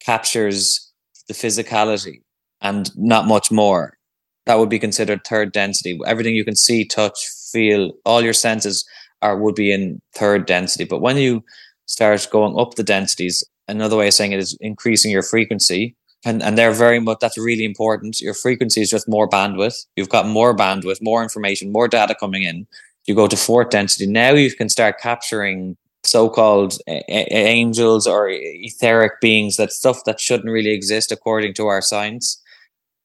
captures 0.00 0.92
the 1.28 1.34
physicality 1.34 2.22
and 2.60 2.90
not 2.96 3.26
much 3.26 3.50
more. 3.50 3.98
That 4.46 4.58
would 4.58 4.68
be 4.68 4.78
considered 4.78 5.24
third 5.24 5.52
density. 5.52 5.98
Everything 6.06 6.34
you 6.34 6.44
can 6.44 6.56
see, 6.56 6.84
touch, 6.84 7.16
feel, 7.52 7.92
all 8.04 8.22
your 8.22 8.32
senses 8.32 8.84
are 9.20 9.36
would 9.36 9.54
be 9.54 9.72
in 9.72 10.00
third 10.16 10.46
density. 10.46 10.84
But 10.84 11.00
when 11.00 11.16
you 11.16 11.44
start 11.86 12.26
going 12.30 12.58
up 12.58 12.74
the 12.74 12.82
densities, 12.82 13.44
another 13.68 13.96
way 13.96 14.08
of 14.08 14.14
saying 14.14 14.32
it 14.32 14.40
is 14.40 14.56
increasing 14.60 15.10
your 15.10 15.22
frequency. 15.22 15.94
And, 16.24 16.40
and 16.40 16.56
they're 16.56 16.72
very 16.72 17.00
much 17.00 17.18
that's 17.20 17.36
really 17.36 17.64
important. 17.64 18.20
Your 18.20 18.34
frequency 18.34 18.80
is 18.80 18.90
just 18.90 19.08
more 19.08 19.28
bandwidth. 19.28 19.86
You've 19.96 20.08
got 20.08 20.26
more 20.28 20.56
bandwidth, 20.56 21.02
more 21.02 21.22
information, 21.22 21.72
more 21.72 21.88
data 21.88 22.14
coming 22.14 22.44
in 22.44 22.66
you 23.06 23.14
go 23.14 23.26
to 23.26 23.36
fourth 23.36 23.70
density. 23.70 24.06
Now 24.06 24.32
you 24.32 24.50
can 24.54 24.68
start 24.68 25.00
capturing 25.00 25.76
so-called 26.04 26.78
a- 26.88 27.32
angels 27.32 28.06
or 28.06 28.28
etheric 28.30 29.20
beings, 29.20 29.56
that 29.56 29.72
stuff 29.72 30.04
that 30.04 30.20
shouldn't 30.20 30.50
really 30.50 30.70
exist 30.70 31.12
according 31.12 31.54
to 31.54 31.66
our 31.66 31.80
science. 31.80 32.40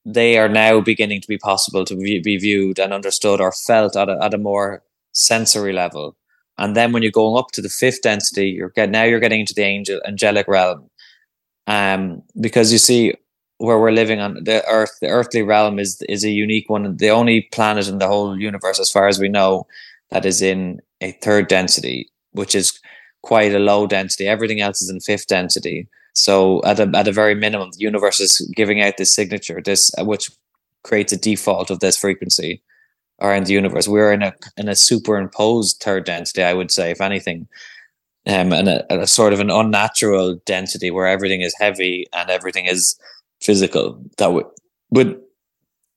They 0.10 0.38
are 0.38 0.48
now 0.48 0.80
beginning 0.80 1.20
to 1.22 1.28
be 1.28 1.38
possible 1.38 1.84
to 1.86 1.96
be 1.96 2.38
viewed 2.38 2.80
and 2.80 2.94
understood 2.94 3.42
or 3.42 3.52
felt 3.52 3.98
at 3.98 4.08
a, 4.08 4.18
at 4.24 4.34
a 4.34 4.38
more 4.38 4.82
sensory 5.12 5.74
level. 5.74 6.16
And 6.58 6.76
then 6.76 6.94
when 6.94 7.04
you're 7.04 7.12
going 7.12 7.38
up 7.38 7.52
to 7.52 7.62
the 7.62 7.70
fifth 7.70 8.02
density, 8.04 8.50
you're 8.50 8.70
get 8.70 8.90
now 8.90 9.04
you're 9.04 9.20
getting 9.20 9.42
into 9.42 9.54
the 9.54 9.64
angel 9.64 10.00
angelic 10.08 10.48
realm. 10.48 10.90
Um, 11.68 12.24
because 12.40 12.72
you 12.72 12.78
see, 12.78 13.14
where 13.58 13.80
we're 13.80 13.92
living 13.92 14.20
on 14.20 14.44
the 14.44 14.66
earth 14.68 14.98
the 15.02 15.08
earthly 15.08 15.42
realm 15.42 15.80
is 15.80 16.02
is 16.08 16.24
a 16.24 16.30
unique 16.30 16.70
one 16.70 16.96
the 16.98 17.10
only 17.10 17.42
planet 17.52 17.88
in 17.88 17.98
the 17.98 18.08
whole 18.08 18.40
universe 18.40 18.80
as 18.80 18.92
far 18.92 19.08
as 19.08 19.20
we 19.20 19.30
know 19.30 19.66
that 20.12 20.26
is 20.26 20.42
in 20.42 20.80
a 21.02 21.12
third 21.24 21.48
density 21.48 22.10
which 22.32 22.54
is 22.54 22.80
quite 23.24 23.54
a 23.54 23.60
low 23.60 23.88
density 23.88 24.28
everything 24.28 24.62
else 24.62 24.82
is 24.82 24.90
in 24.90 25.00
fifth 25.00 25.28
density 25.28 25.88
so 26.18 26.62
at 26.64 26.80
a, 26.80 26.90
at 26.96 27.08
a 27.08 27.12
very 27.12 27.36
minimum 27.36 27.70
the 27.72 27.84
universe 27.84 28.20
is 28.20 28.42
giving 28.56 28.82
out 28.82 28.98
this 28.98 29.14
signature 29.14 29.62
this 29.62 29.92
which 30.00 30.30
creates 30.84 31.14
a 31.14 31.18
default 31.18 31.70
of 31.70 31.80
this 31.80 31.98
frequency 31.98 32.62
around 33.22 33.46
the 33.46 33.54
universe. 33.54 33.88
We're 33.88 34.14
in 34.14 34.24
a 34.24 34.34
in 34.58 34.68
a 34.70 34.76
superimposed 34.76 35.82
third 35.82 36.06
density 36.06 36.44
i 36.44 36.54
would 36.54 36.72
say 36.72 36.92
if 36.92 37.02
anything. 37.02 37.48
Um, 38.26 38.52
and 38.52 38.68
a, 38.68 39.02
a 39.04 39.08
sort 39.08 39.32
of 39.32 39.40
an 39.40 39.50
unnatural 39.50 40.42
density 40.46 40.92
where 40.92 41.08
everything 41.08 41.40
is 41.40 41.56
heavy 41.58 42.08
and 42.12 42.30
everything 42.30 42.66
is 42.66 43.00
physical. 43.40 44.04
That 44.18 44.34
would 44.34 44.48
would 44.92 45.22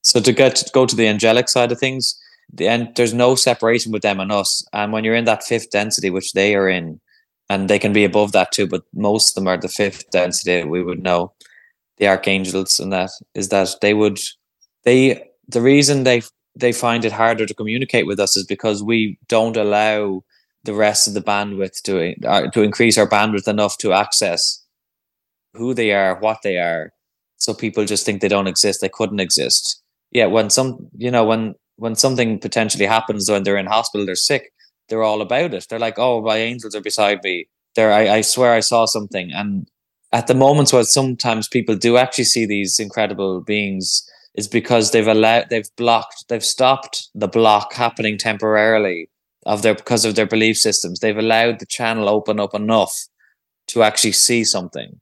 so 0.03 0.21
to 0.21 0.33
get 0.33 0.55
to 0.57 0.71
go 0.73 0.87
to 0.87 0.95
the 0.95 1.09
angelic 1.09 1.49
side 1.49 1.73
of 1.73 1.81
things 1.81 2.17
the 2.53 2.69
end 2.69 2.93
there's 2.95 3.13
no 3.13 3.35
separation 3.35 3.91
with 3.91 4.03
them 4.03 4.21
and 4.21 4.31
us. 4.31 4.65
And 4.73 4.93
when 4.93 5.03
you're 5.03 5.17
in 5.17 5.25
that 5.25 5.45
fifth 5.45 5.71
density 5.71 6.11
which 6.11 6.33
they 6.33 6.55
are 6.55 6.69
in 6.69 7.01
and 7.51 7.69
they 7.69 7.81
can 7.81 7.93
be 7.93 8.05
above 8.05 8.33
that 8.33 8.53
too 8.53 8.67
but 8.67 8.85
most 8.95 9.31
of 9.31 9.35
them 9.35 9.49
are 9.49 9.59
the 9.59 9.69
fifth 9.69 10.09
density 10.13 10.65
we 10.65 10.83
would 10.83 11.03
know. 11.03 11.33
The 11.99 12.09
archangels 12.09 12.81
and 12.81 12.93
that 12.95 13.11
is 13.35 13.51
that 13.51 13.77
they 13.83 13.93
would 13.93 14.19
they 14.85 15.31
the 15.49 15.61
reason 15.61 16.05
they 16.05 16.23
they 16.57 16.73
find 16.73 17.05
it 17.05 17.13
harder 17.13 17.45
to 17.47 17.55
communicate 17.55 18.07
with 18.07 18.21
us 18.21 18.37
is 18.37 18.47
because 18.47 18.83
we 18.83 19.19
don't 19.29 19.57
allow 19.57 20.23
the 20.65 20.75
rest 20.75 21.09
of 21.09 21.15
the 21.15 21.21
bandwidth 21.23 21.83
to 21.83 22.15
uh, 22.27 22.49
to 22.53 22.63
increase 22.63 22.97
our 22.97 23.09
bandwidth 23.09 23.49
enough 23.49 23.77
to 23.79 23.93
access 23.93 24.65
who 25.55 25.75
they 25.75 25.93
are 25.93 26.19
what 26.21 26.39
they 26.45 26.59
are. 26.59 26.93
So 27.37 27.55
people 27.55 27.85
just 27.85 28.07
think 28.07 28.21
they 28.21 28.29
don't 28.29 28.47
exist 28.47 28.81
they 28.81 28.89
couldn't 28.89 29.21
exist. 29.21 29.83
Yeah 30.13 30.27
when 30.27 30.51
some 30.51 30.89
you 30.97 31.11
know 31.11 31.25
when 31.25 31.55
when 31.77 31.97
something 31.97 32.39
potentially 32.39 32.87
happens 32.87 33.31
when 33.31 33.43
they're 33.43 33.65
in 33.65 33.67
hospital 33.67 34.07
they're 34.07 34.15
sick 34.31 34.53
they're 34.91 35.03
all 35.03 35.23
about 35.23 35.55
it. 35.55 35.67
They're 35.71 35.79
like 35.79 35.99
oh 35.99 36.21
my 36.21 36.37
angels 36.37 36.75
are 36.75 36.83
beside 36.83 37.21
me. 37.25 37.49
There 37.77 37.93
I, 37.93 38.09
I 38.17 38.21
swear 38.21 38.53
i 38.53 38.61
saw 38.61 38.85
something. 38.85 39.33
And 39.33 39.71
at 40.13 40.27
the 40.27 40.35
moments 40.35 40.73
where 40.73 40.85
sometimes 40.85 41.49
people 41.49 41.77
do 41.77 41.97
actually 41.97 42.25
see 42.25 42.45
these 42.45 42.79
incredible 42.79 43.41
beings 43.41 44.07
is 44.35 44.49
because 44.49 44.91
they've 44.91 45.07
allowed 45.07 45.47
they've 45.51 45.71
blocked 45.77 46.27
they've 46.29 46.45
stopped 46.45 47.09
the 47.15 47.29
block 47.29 47.73
happening 47.73 48.19
temporarily 48.19 49.09
of 49.47 49.63
their 49.63 49.75
because 49.75 50.05
of 50.05 50.15
their 50.15 50.27
belief 50.27 50.57
systems. 50.57 51.01
They've 51.01 51.17
allowed 51.17 51.61
the 51.61 51.67
channel 51.67 52.09
open 52.09 52.41
up 52.41 52.55
enough 52.55 53.07
to 53.69 53.83
actually 53.83 54.13
see 54.13 54.45
something. 54.45 55.01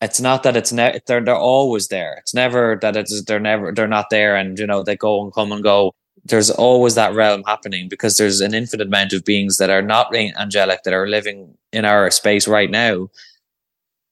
It's 0.00 0.20
not 0.20 0.42
that 0.42 0.56
it's 0.56 0.72
ne- 0.72 1.00
they're 1.06 1.24
they're 1.24 1.36
always 1.36 1.88
there. 1.88 2.16
It's 2.18 2.34
never 2.34 2.78
that 2.82 2.96
it's 2.96 3.24
they're 3.24 3.40
never 3.40 3.72
they're 3.72 3.88
not 3.88 4.10
there 4.10 4.36
and 4.36 4.58
you 4.58 4.66
know 4.66 4.82
they 4.82 4.96
go 4.96 5.22
and 5.22 5.32
come 5.32 5.52
and 5.52 5.62
go. 5.62 5.92
There's 6.24 6.50
always 6.50 6.94
that 6.94 7.14
realm 7.14 7.42
happening 7.46 7.88
because 7.88 8.16
there's 8.16 8.40
an 8.40 8.54
infinite 8.54 8.86
amount 8.86 9.12
of 9.12 9.24
beings 9.24 9.58
that 9.58 9.70
are 9.70 9.82
not 9.82 10.14
angelic 10.14 10.84
that 10.84 10.94
are 10.94 11.08
living 11.08 11.56
in 11.72 11.84
our 11.84 12.10
space 12.10 12.46
right 12.46 12.70
now. 12.70 13.08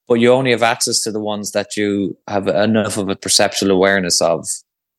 But 0.07 0.15
you 0.15 0.31
only 0.33 0.51
have 0.51 0.63
access 0.63 1.01
to 1.03 1.11
the 1.11 1.21
ones 1.21 1.51
that 1.51 1.77
you 1.77 2.17
have 2.27 2.47
enough 2.47 2.97
of 2.97 3.07
a 3.07 3.15
perceptual 3.15 3.71
awareness 3.71 4.19
of. 4.19 4.45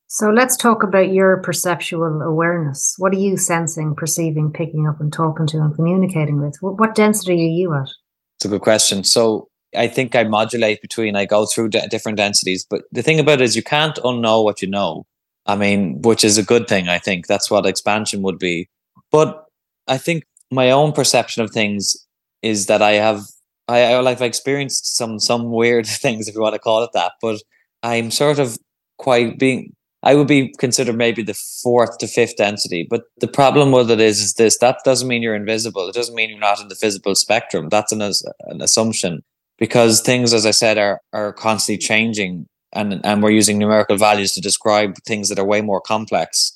So 0.06 0.30
let's 0.30 0.56
talk 0.56 0.82
about 0.82 1.12
your 1.12 1.40
perceptual 1.42 2.22
awareness. 2.22 2.94
What 2.98 3.12
are 3.12 3.18
you 3.18 3.36
sensing, 3.36 3.94
perceiving, 3.94 4.52
picking 4.52 4.86
up, 4.86 5.00
and 5.00 5.12
talking 5.12 5.46
to 5.48 5.58
and 5.58 5.74
communicating 5.74 6.40
with? 6.40 6.56
What, 6.60 6.94
density 6.94 7.32
are 7.32 7.36
you 7.36 7.74
at? 7.74 7.88
It's 8.36 8.44
a 8.44 8.48
good 8.48 8.60
question. 8.60 9.04
So 9.04 9.48
I 9.74 9.88
think 9.88 10.14
I 10.14 10.24
modulate 10.24 10.82
between, 10.82 11.16
I 11.16 11.24
go 11.24 11.46
through 11.46 11.70
d- 11.70 11.86
different 11.88 12.18
densities. 12.18 12.66
But 12.68 12.82
the 12.92 13.02
thing 13.02 13.20
about 13.20 13.40
it 13.40 13.44
is, 13.44 13.56
you 13.56 13.62
can't 13.62 13.96
unknow 13.96 14.44
what 14.44 14.60
you 14.60 14.68
know. 14.68 15.06
I 15.46 15.56
mean, 15.56 16.00
which 16.02 16.24
is 16.24 16.38
a 16.38 16.42
good 16.42 16.68
thing. 16.68 16.88
I 16.88 16.98
think 16.98 17.26
that's 17.26 17.50
what 17.50 17.66
expansion 17.66 18.22
would 18.22 18.38
be. 18.38 18.68
But 19.10 19.44
I 19.88 19.98
think 19.98 20.24
my 20.50 20.70
own 20.70 20.92
perception 20.92 21.42
of 21.42 21.50
things 21.50 21.96
is 22.42 22.66
that 22.66 22.82
I 22.82 22.92
have, 22.92 23.22
I, 23.68 23.94
I 23.94 24.00
like, 24.00 24.18
I've 24.18 24.22
experienced 24.22 24.96
some 24.96 25.18
some 25.18 25.50
weird 25.50 25.86
things, 26.04 26.28
if 26.28 26.34
you 26.34 26.40
want 26.40 26.54
to 26.54 26.60
call 26.60 26.82
it 26.82 26.90
that. 26.94 27.12
But 27.20 27.40
I'm 27.82 28.10
sort 28.10 28.38
of 28.38 28.58
quite 28.98 29.38
being. 29.38 29.72
I 30.04 30.16
would 30.16 30.26
be 30.26 30.52
considered 30.58 30.96
maybe 30.96 31.22
the 31.22 31.38
fourth 31.62 31.98
to 31.98 32.08
fifth 32.08 32.36
density. 32.36 32.84
But 32.90 33.02
the 33.18 33.28
problem 33.28 33.70
with 33.70 33.88
it 33.90 34.00
is, 34.00 34.20
is 34.20 34.34
this: 34.34 34.58
that 34.58 34.78
doesn't 34.84 35.06
mean 35.08 35.22
you're 35.22 35.34
invisible. 35.34 35.88
It 35.88 35.94
doesn't 35.94 36.14
mean 36.14 36.30
you're 36.30 36.38
not 36.38 36.60
in 36.60 36.68
the 36.68 36.78
visible 36.80 37.14
spectrum. 37.14 37.68
That's 37.68 37.92
an, 37.92 38.02
an 38.02 38.60
assumption 38.60 39.22
because 39.58 40.00
things, 40.00 40.34
as 40.34 40.44
I 40.44 40.50
said, 40.50 40.78
are 40.78 41.00
are 41.12 41.32
constantly 41.32 41.78
changing, 41.78 42.46
and 42.72 43.04
and 43.04 43.22
we're 43.22 43.30
using 43.30 43.58
numerical 43.58 43.96
values 43.96 44.32
to 44.34 44.40
describe 44.40 44.96
things 45.06 45.28
that 45.28 45.38
are 45.38 45.44
way 45.44 45.60
more 45.60 45.80
complex 45.80 46.52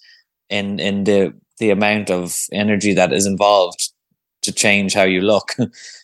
in 0.49 0.79
in 0.79 1.05
the 1.05 1.35
the 1.59 1.71
amount 1.71 2.11
of 2.11 2.37
energy 2.53 2.95
that 2.95 3.13
is 3.13 3.27
involved 3.27 3.93
to 4.43 4.53
change 4.53 4.95
how 4.95 5.05
you 5.05 5.21
look. 5.21 5.55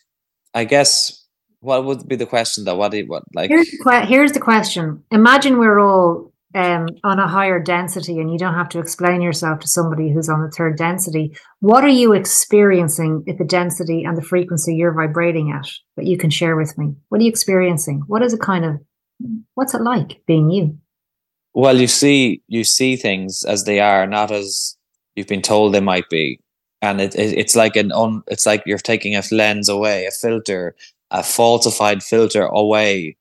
I 0.55 0.65
guess 0.65 1.27
what 1.61 1.85
would 1.85 2.09
be 2.09 2.17
the 2.17 2.27
question 2.27 2.65
though? 2.65 2.77
What 2.77 2.91
do 2.91 2.99
you, 2.99 3.07
what 3.07 3.23
like? 3.35 3.51
Here's 3.51 3.71
the, 3.71 3.79
que- 3.79 4.07
here's 4.07 4.33
the 4.33 4.41
question. 4.41 5.05
Imagine 5.11 5.59
we're 5.59 5.79
all 5.79 6.33
um, 6.55 6.89
on 7.05 7.19
a 7.19 7.29
higher 7.29 7.59
density 7.59 8.19
and 8.19 8.31
you 8.31 8.39
don't 8.39 8.55
have 8.55 8.69
to 8.71 8.79
explain 8.79 9.23
yourself 9.23 9.61
to 9.61 9.69
somebody 9.69 10.13
who's 10.13 10.29
on 10.29 10.43
the 10.43 10.51
third 10.51 10.77
density, 10.77 11.37
what 11.61 11.85
are 11.85 11.89
you 11.89 12.13
experiencing 12.13 13.25
at 13.29 13.39
the 13.39 13.45
density 13.45 14.05
and 14.05 14.17
the 14.17 14.23
frequency 14.23 14.75
you're 14.75 14.93
vibrating 14.93 15.51
at 15.53 15.67
that 15.97 16.07
you 16.07 16.19
can 16.19 16.31
share 16.31 16.57
with 16.57 16.77
me? 16.77 16.95
What 17.09 17.21
are 17.21 17.25
you 17.25 17.31
experiencing? 17.31 18.03
What 18.07 18.23
is 18.23 18.35
it 18.35 18.41
kind 18.41 18.65
of, 18.65 18.81
what's 19.55 19.75
it 19.75 19.83
like 19.83 20.21
being 20.27 20.51
you? 20.51 20.79
Well, 21.55 21.79
you 21.79 21.87
see, 21.87 22.43
you 22.49 22.65
see 22.65 22.97
things 22.97 23.45
as 23.45 23.65
they 23.65 23.81
are, 23.81 24.07
not 24.07 24.31
as 24.31 24.77
you've 25.15 25.27
been 25.27 25.43
told 25.43 25.75
they 25.75 25.81
might 25.81 26.09
be. 26.09 26.41
And 26.81 27.01
it, 27.01 27.15
it 27.15 27.39
it's 27.39 27.55
like 27.55 27.77
an 27.77 27.93
un, 27.93 28.23
it's 28.27 28.47
like 28.47 28.63
you're 28.67 28.79
taking 28.79 29.15
a 29.15 29.23
lens 29.31 29.69
away, 29.69 30.07
a 30.07 30.11
filter, 30.11 30.75
a 31.11 31.23
falsified 31.23 32.03
filter 32.03 32.43
away 32.43 33.17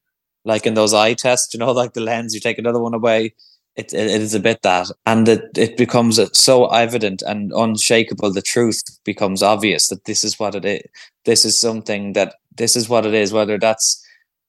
like 0.46 0.66
in 0.66 0.74
those 0.74 0.94
eye 0.94 1.14
tests, 1.14 1.54
you 1.54 1.60
know, 1.60 1.72
like 1.82 1.94
the 1.94 2.02
lens, 2.02 2.34
you 2.34 2.40
take 2.40 2.58
another 2.58 2.80
one 2.80 2.94
away. 2.94 3.34
It, 3.78 3.94
it, 3.94 4.12
it 4.12 4.22
is 4.22 4.34
a 4.34 4.40
bit 4.40 4.64
that, 4.64 4.92
and 5.06 5.28
it, 5.30 5.58
it 5.58 5.78
becomes 5.78 6.20
uh, 6.20 6.28
so 6.34 6.66
evident 6.68 7.22
and 7.22 7.54
unshakable. 7.54 8.34
The 8.34 8.42
truth 8.42 8.84
becomes 9.06 9.42
obvious 9.42 9.88
that 9.88 10.04
this 10.04 10.26
is 10.26 10.38
what 10.38 10.56
it 10.56 10.66
is. 10.66 10.82
This 11.24 11.46
is 11.46 11.58
something 11.58 12.12
that 12.14 12.36
this 12.58 12.76
is 12.76 12.90
what 12.90 13.06
it 13.06 13.14
is. 13.14 13.32
Whether 13.32 13.58
that's 13.58 14.06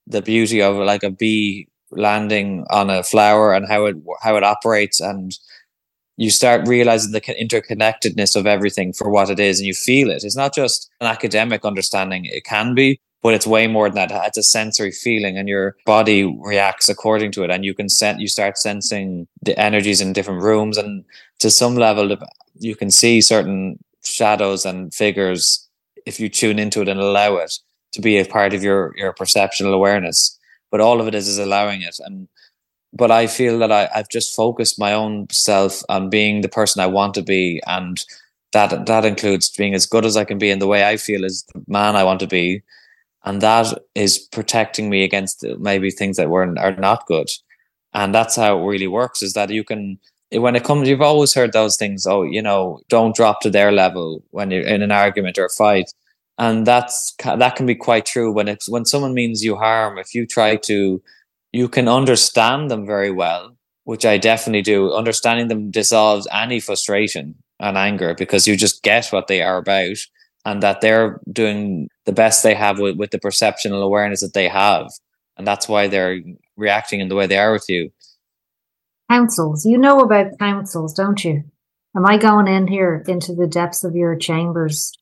the 0.07 0.23
beauty 0.23 0.61
of 0.63 0.77
like 0.77 1.03
a 1.03 1.11
bee 1.11 1.69
landing 1.91 2.65
on 2.71 2.91
a 2.91 3.03
flower 3.03 3.53
and 3.53 3.69
how 3.69 3.87
it 3.87 3.97
how 4.23 4.37
it 4.37 4.45
operates, 4.45 5.01
and 5.01 5.33
you 6.17 6.31
start 6.31 6.69
realizing 6.69 7.13
the 7.13 7.21
interconnectedness 7.21 8.37
of 8.37 8.47
everything 8.47 8.93
for 8.93 9.11
what 9.11 9.31
it 9.31 9.41
is, 9.41 9.59
and 9.59 9.67
you 9.67 9.75
feel 9.75 10.11
it. 10.11 10.25
It's 10.25 10.37
not 10.37 10.55
just 10.55 10.91
an 11.01 11.07
academic 11.07 11.65
understanding. 11.65 12.25
It 12.27 12.45
can 12.45 12.75
be, 12.75 13.01
but 13.23 13.35
it's 13.35 13.47
way 13.47 13.67
more 13.67 13.89
than 13.89 14.09
that. 14.09 14.27
It's 14.29 14.39
a 14.39 14.43
sensory 14.43 14.93
feeling, 14.93 15.39
and 15.39 15.49
your 15.49 15.77
body 15.87 16.25
reacts 16.25 16.89
according 16.89 17.33
to 17.33 17.45
it. 17.45 17.51
And 17.51 17.65
you 17.65 17.75
can 17.75 17.89
set, 17.89 18.21
you 18.21 18.29
start 18.29 18.59
sensing 18.59 19.27
the 19.43 19.59
energies 19.59 20.01
in 20.01 20.13
different 20.13 20.43
rooms, 20.43 20.77
and 20.77 21.05
to 21.41 21.51
some 21.51 21.77
level, 21.77 22.17
you 22.59 22.77
can 22.77 22.91
see 22.91 23.21
certain 23.21 23.79
shadows 24.05 24.67
and 24.67 24.93
figures 24.93 25.69
if 26.05 26.19
you 26.19 26.29
tune 26.29 26.59
into 26.59 26.83
it 26.83 26.89
and 26.89 26.99
allow 26.99 27.37
it 27.37 27.53
to 27.93 28.01
be 28.01 28.19
a 28.19 28.25
part 28.25 28.55
of 28.55 28.63
your 28.63 28.95
your 28.97 29.13
perceptual 29.13 29.73
awareness. 29.75 30.39
But 30.71 30.81
all 30.81 31.01
of 31.01 31.09
it 31.09 31.15
is 31.15 31.29
is 31.29 31.39
allowing 31.39 31.83
it, 31.83 31.97
and 32.01 32.29
but 32.93 33.11
I 33.11 33.27
feel 33.27 33.59
that 33.59 33.73
I, 33.73 33.89
I've 33.95 34.09
just 34.09 34.35
focused 34.37 34.79
my 34.79 34.93
own 34.93 35.27
self 35.31 35.83
on 35.89 36.11
being 36.11 36.41
the 36.41 36.49
person 36.49 36.83
I 36.83 36.87
want 36.87 37.15
to 37.15 37.23
be, 37.23 37.61
and 37.67 38.03
that 38.53 38.87
that 38.87 39.05
includes 39.05 39.51
being 39.51 39.75
as 39.75 39.87
good 39.87 40.05
as 40.05 40.17
I 40.17 40.25
can 40.25 40.39
be 40.39 40.51
in 40.51 40.59
the 40.59 40.67
way 40.67 40.85
I 40.89 40.97
feel 40.97 41.25
as 41.25 41.45
the 41.55 41.63
man 41.69 41.97
I 41.97 42.05
want 42.05 42.21
to 42.21 42.27
be. 42.27 42.63
And 43.25 43.41
that 43.41 43.79
is 43.95 44.19
protecting 44.19 44.91
me 44.91 45.05
against 45.05 45.45
maybe 45.59 45.91
things 45.91 46.17
that 46.17 46.29
were 46.31 46.43
are 46.59 46.77
not 46.77 47.07
good. 47.07 47.29
And 47.95 48.15
that's 48.15 48.37
how 48.37 48.59
it 48.59 48.67
really 48.67 48.89
works 48.89 49.23
is 49.23 49.35
that 49.35 49.51
you 49.51 49.65
can 49.65 49.99
when 50.33 50.57
it 50.57 50.65
comes 50.65 50.89
you've 50.89 51.03
always 51.03 51.35
heard 51.35 51.53
those 51.53 51.77
things 51.77 52.07
oh 52.07 52.23
you 52.23 52.41
know 52.41 52.81
don't 52.89 53.15
drop 53.15 53.41
to 53.41 53.51
their 53.51 53.71
level 53.71 54.23
when 54.31 54.51
you're 54.51 54.63
in 54.63 54.83
an 54.83 54.91
argument 54.91 55.39
or 55.39 55.45
a 55.45 55.51
fight 55.51 55.93
and 56.43 56.67
that's 56.67 57.15
that 57.25 57.57
can 57.57 57.67
be 57.67 57.75
quite 57.75 58.07
true 58.07 58.33
when 58.33 58.49
it's 58.49 58.69
when 58.69 58.85
someone 58.85 59.15
means 59.15 59.45
you 59.45 59.57
harm 59.57 59.99
if 59.99 60.15
you 60.15 60.27
try 60.27 60.57
to 60.57 61.03
you 61.53 61.69
can 61.69 61.89
understand 61.89 62.71
them 62.71 62.85
very 62.87 63.11
well 63.11 63.57
which 63.85 64.05
i 64.05 64.19
definitely 64.19 64.63
do 64.63 64.93
understanding 64.93 65.49
them 65.49 65.71
dissolves 65.71 66.27
any 66.33 66.59
frustration 66.61 67.35
and 67.61 67.79
anger 67.79 68.15
because 68.15 68.47
you 68.47 68.57
just 68.57 68.83
get 68.83 69.07
what 69.13 69.29
they 69.29 69.41
are 69.41 69.59
about 69.59 69.97
and 70.45 70.63
that 70.63 70.81
they're 70.81 71.21
doing 71.33 71.89
the 72.05 72.13
best 72.13 72.43
they 72.43 72.55
have 72.55 72.79
with, 72.79 72.97
with 72.97 73.13
the 73.13 73.19
perceptional 73.19 73.83
awareness 73.83 74.21
that 74.21 74.35
they 74.35 74.49
have. 74.49 74.91
And 75.37 75.47
that's 75.47 75.69
why 75.69 75.87
they're 75.87 76.19
reacting 76.57 77.01
in 77.01 77.09
the 77.09 77.15
way 77.15 77.27
they 77.27 77.39
are 77.39 77.53
with 77.53 77.67
you. 77.69 77.91
Councils. 79.11 79.65
You 79.65 79.79
know 79.79 80.01
about 80.01 80.39
councils, 80.39 80.95
don't 80.95 81.25
you? 81.25 81.45
Am 81.95 82.07
I 82.07 82.17
going 82.17 82.49
in 82.49 82.67
here 82.67 83.05
into 83.07 83.35
the 83.35 83.47
depths 83.47 83.85
of 83.85 83.95
your 83.95 84.17
chambers, 84.17 84.93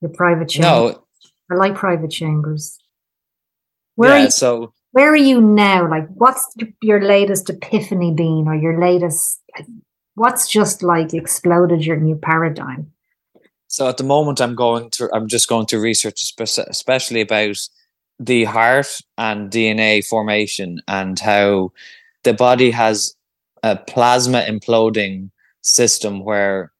your 0.00 0.10
private 0.10 0.48
chambers? 0.48 0.96
No. 0.96 1.02
I 1.50 1.54
like 1.54 1.74
private 1.74 2.10
chambers. 2.10 2.78
Where 3.94 4.16
yeah, 4.16 4.24
you, 4.24 4.30
so 4.30 4.72
where 4.92 5.10
are 5.10 5.16
you 5.16 5.40
now? 5.40 5.88
Like, 5.88 6.08
what's 6.14 6.54
your 6.82 7.02
latest 7.02 7.50
epiphany 7.50 8.12
been, 8.12 8.44
or 8.46 8.54
your 8.54 8.80
latest? 8.80 9.40
What's 10.14 10.48
just 10.48 10.82
like 10.82 11.12
exploded 11.12 11.84
your 11.84 11.96
new 11.98 12.16
paradigm? 12.16 12.90
So 13.68 13.88
at 13.88 13.96
the 13.96 14.04
moment, 14.04 14.40
I'm 14.40 14.54
going 14.54 14.90
to. 14.92 15.08
I'm 15.12 15.28
just 15.28 15.48
going 15.48 15.66
to 15.66 15.78
research, 15.78 16.32
especially 16.40 17.20
about 17.20 17.58
the 18.18 18.44
heart 18.44 19.00
and 19.18 19.50
DNA 19.50 20.06
formation 20.06 20.80
and 20.88 21.18
how 21.18 21.72
the 22.24 22.32
body 22.32 22.70
has 22.70 23.14
a 23.62 23.76
plasma 23.76 24.44
imploding 24.48 25.30
system 25.62 26.24
where 26.24 26.72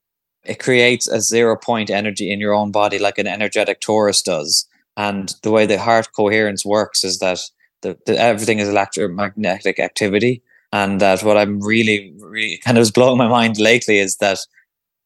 it 0.48 0.58
creates 0.58 1.08
a 1.08 1.20
zero 1.20 1.56
point 1.56 1.90
energy 1.90 2.32
in 2.32 2.40
your 2.40 2.54
own 2.54 2.70
body 2.70 2.98
like 2.98 3.18
an 3.18 3.26
energetic 3.26 3.80
torus 3.80 4.22
does. 4.22 4.66
And 4.96 5.34
the 5.42 5.50
way 5.50 5.66
the 5.66 5.78
heart 5.78 6.08
coherence 6.14 6.64
works 6.64 7.04
is 7.04 7.18
that 7.18 7.40
the, 7.82 7.98
the, 8.06 8.18
everything 8.18 8.58
is 8.58 8.68
electromagnetic 8.68 9.78
activity. 9.78 10.42
And 10.72 11.00
that 11.00 11.22
what 11.22 11.36
i'm 11.36 11.60
really 11.60 12.12
really 12.18 12.58
kind 12.64 12.76
of 12.76 12.82
is 12.82 12.90
blowing 12.90 13.18
my 13.18 13.28
mind 13.28 13.58
lately 13.58 13.98
is 13.98 14.16
that 14.16 14.38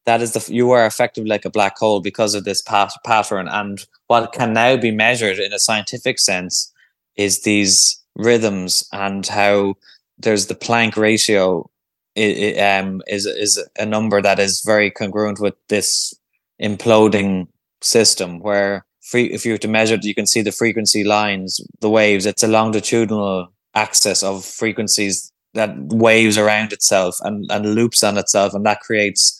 that 0.05 0.21
is 0.21 0.33
the 0.33 0.53
you 0.53 0.71
are 0.71 0.85
effectively 0.85 1.29
like 1.29 1.45
a 1.45 1.51
black 1.51 1.77
hole 1.77 2.01
because 2.01 2.33
of 2.33 2.43
this 2.43 2.61
pat- 2.61 2.93
pattern. 3.05 3.47
And 3.47 3.85
what 4.07 4.33
can 4.33 4.53
now 4.53 4.77
be 4.77 4.91
measured 4.91 5.39
in 5.39 5.53
a 5.53 5.59
scientific 5.59 6.19
sense 6.19 6.73
is 7.15 7.43
these 7.43 8.01
rhythms 8.15 8.87
and 8.91 9.25
how 9.27 9.75
there's 10.17 10.47
the 10.47 10.55
Planck 10.55 10.95
ratio 10.95 11.69
it, 12.15 12.37
it, 12.37 12.59
um, 12.59 13.01
is 13.07 13.25
is 13.25 13.63
a 13.77 13.85
number 13.85 14.21
that 14.21 14.39
is 14.39 14.61
very 14.65 14.91
congruent 14.91 15.39
with 15.39 15.55
this 15.69 16.13
imploding 16.61 17.47
system 17.81 18.39
where 18.39 18.85
free, 19.01 19.25
if 19.25 19.45
you 19.45 19.53
were 19.53 19.57
to 19.57 19.67
measure 19.67 19.95
it, 19.95 20.03
you 20.03 20.15
can 20.15 20.27
see 20.27 20.41
the 20.41 20.51
frequency 20.51 21.03
lines, 21.03 21.59
the 21.79 21.89
waves. 21.89 22.25
It's 22.25 22.43
a 22.43 22.47
longitudinal 22.47 23.51
axis 23.73 24.23
of 24.23 24.45
frequencies 24.45 25.31
that 25.53 25.75
waves 25.77 26.37
around 26.37 26.71
itself 26.71 27.17
and, 27.21 27.49
and 27.51 27.75
loops 27.75 28.03
on 28.03 28.17
itself, 28.17 28.53
and 28.53 28.65
that 28.65 28.79
creates, 28.81 29.39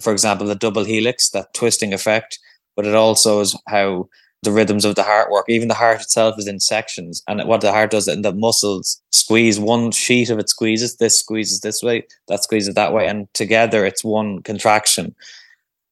for 0.00 0.12
example, 0.12 0.46
the 0.46 0.54
double 0.54 0.84
helix, 0.84 1.30
that 1.30 1.52
twisting 1.54 1.92
effect. 1.92 2.38
But 2.74 2.86
it 2.86 2.94
also 2.94 3.40
is 3.40 3.58
how 3.68 4.08
the 4.46 4.52
rhythms 4.52 4.86
of 4.86 4.94
the 4.94 5.02
heart 5.02 5.30
work. 5.30 5.44
Even 5.48 5.68
the 5.68 5.74
heart 5.74 6.00
itself 6.00 6.38
is 6.38 6.46
in 6.48 6.60
sections, 6.60 7.22
and 7.28 7.46
what 7.46 7.60
the 7.60 7.72
heart 7.72 7.90
does, 7.90 8.08
and 8.08 8.24
the 8.24 8.32
muscles 8.32 9.02
squeeze 9.12 9.60
one 9.60 9.90
sheet 9.90 10.30
of 10.30 10.38
it 10.38 10.48
squeezes. 10.48 10.96
This 10.96 11.18
squeezes 11.18 11.60
this 11.60 11.82
way, 11.82 12.06
that 12.28 12.42
squeezes 12.42 12.74
that 12.74 12.94
way, 12.94 13.06
and 13.06 13.28
together 13.34 13.84
it's 13.84 14.02
one 14.02 14.42
contraction, 14.42 15.14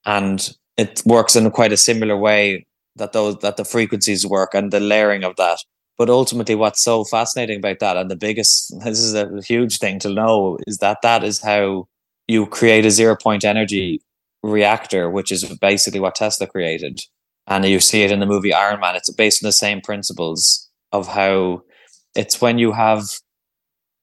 and 0.07 0.57
it 0.79 1.03
works 1.05 1.37
in 1.37 1.51
quite 1.51 1.73
a 1.73 1.77
similar 1.77 2.17
way 2.17 2.67
that 2.97 3.13
those 3.13 3.37
that 3.41 3.59
the 3.59 3.65
frequencies 3.65 4.27
work 4.27 4.55
and 4.55 4.73
the 4.73 4.81
layering 4.81 5.25
of 5.25 5.37
that. 5.37 5.59
But 5.99 6.11
ultimately, 6.11 6.55
what's 6.55 6.81
so 6.81 7.05
fascinating 7.05 7.59
about 7.59 7.81
that, 7.81 7.97
and 7.97 8.11
the 8.11 8.17
biggest, 8.17 8.75
this 8.83 8.99
is 8.99 9.15
a 9.15 9.41
huge 9.47 9.79
thing 9.79 9.99
to 10.01 10.09
know, 10.09 10.59
is 10.67 10.79
that 10.79 11.03
that 11.03 11.23
is 11.23 11.43
how 11.43 11.87
you 12.27 12.47
create 12.47 12.87
a 12.87 12.91
zero 12.91 13.17
point 13.17 13.45
energy 13.45 14.01
reactor, 14.43 15.09
which 15.11 15.33
is 15.33 15.45
basically 15.59 16.01
what 16.01 16.15
Tesla 16.15 16.47
created 16.47 17.01
and 17.47 17.65
you 17.65 17.81
see 17.81 18.03
it 18.03 18.11
in 18.11 18.21
the 18.21 18.27
movie 18.27 18.53
Iron 18.53 18.81
Man. 18.81 18.97
It's 18.97 19.11
based 19.11 19.43
on 19.43 19.49
the 19.49 19.53
same 19.53 19.81
principles 19.81 20.69
of 20.93 21.09
how 21.09 21.63
it's 22.15 22.41
when 22.41 22.59
you 22.59 22.73
have 22.73 23.05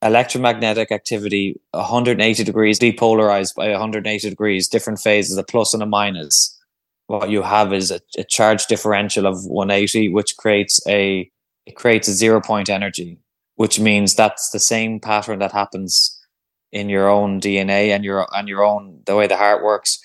electromagnetic 0.02 0.92
activity 0.92 1.60
180 1.72 2.44
degrees 2.44 2.80
depolarized 2.80 3.56
by 3.56 3.70
180 3.70 4.30
degrees, 4.30 4.68
different 4.68 5.00
phases, 5.00 5.38
a 5.38 5.44
plus 5.44 5.74
and 5.74 5.84
a 5.84 5.86
minus. 5.86 6.58
What 7.08 7.30
you 7.30 7.42
have 7.42 7.74
is 7.74 7.92
a, 7.92 8.00
a 8.18 8.24
charge 8.24 8.68
differential 8.68 9.26
of 9.26 9.46
180, 9.46 10.10
which 10.10 10.38
creates 10.38 10.80
a 10.88 11.30
it 11.66 11.76
creates 11.76 12.08
a 12.08 12.14
zero 12.14 12.42
point 12.42 12.70
energy, 12.70 13.20
which 13.56 13.80
means 13.80 14.16
that's 14.16 14.50
the 14.50 14.60
same 14.60 15.00
pattern 15.00 15.40
that 15.40 15.52
happens 15.52 16.18
in 16.72 16.90
your 16.90 17.10
own 17.10 17.40
DNA 17.40 17.90
and 17.90 18.04
your 18.04 18.28
and 18.34 18.48
your 18.48 18.64
own 18.64 19.02
the 19.06 19.16
way 19.16 19.28
the 19.28 19.38
heart 19.38 19.64
works 19.64 20.00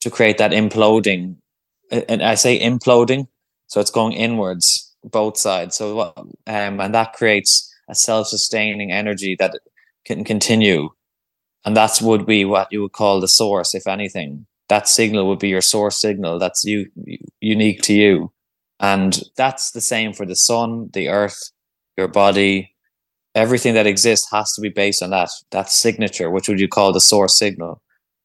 to 0.00 0.10
create 0.10 0.38
that 0.38 0.52
imploding 0.52 1.36
and 1.90 2.22
I 2.22 2.34
say 2.34 2.58
imploding, 2.60 3.28
so 3.66 3.80
it's 3.80 3.90
going 3.90 4.12
inwards, 4.12 4.94
both 5.04 5.36
sides. 5.36 5.76
So 5.76 6.12
um, 6.16 6.32
and 6.46 6.94
that 6.94 7.12
creates 7.14 7.72
a 7.88 7.94
self-sustaining 7.94 8.92
energy 8.92 9.36
that 9.38 9.58
can 10.04 10.24
continue, 10.24 10.90
and 11.64 11.76
that's 11.76 12.02
would 12.02 12.26
be 12.26 12.44
what 12.44 12.68
you 12.70 12.82
would 12.82 12.92
call 12.92 13.20
the 13.20 13.28
source, 13.28 13.74
if 13.74 13.86
anything. 13.86 14.46
That 14.68 14.88
signal 14.88 15.28
would 15.28 15.38
be 15.38 15.48
your 15.48 15.62
source 15.62 15.98
signal. 16.00 16.38
That's 16.38 16.64
you, 16.64 16.90
unique 17.40 17.82
to 17.82 17.94
you, 17.94 18.32
and 18.80 19.22
that's 19.36 19.70
the 19.70 19.80
same 19.80 20.12
for 20.12 20.26
the 20.26 20.36
sun, 20.36 20.90
the 20.92 21.08
earth, 21.08 21.38
your 21.96 22.08
body. 22.08 22.74
Everything 23.34 23.74
that 23.74 23.86
exists 23.86 24.30
has 24.32 24.52
to 24.54 24.60
be 24.60 24.68
based 24.68 25.02
on 25.02 25.10
that 25.10 25.30
that 25.50 25.70
signature, 25.70 26.30
which 26.30 26.48
would 26.48 26.60
you 26.60 26.68
call 26.68 26.92
the 26.92 27.00
source 27.00 27.38
signal. 27.38 27.80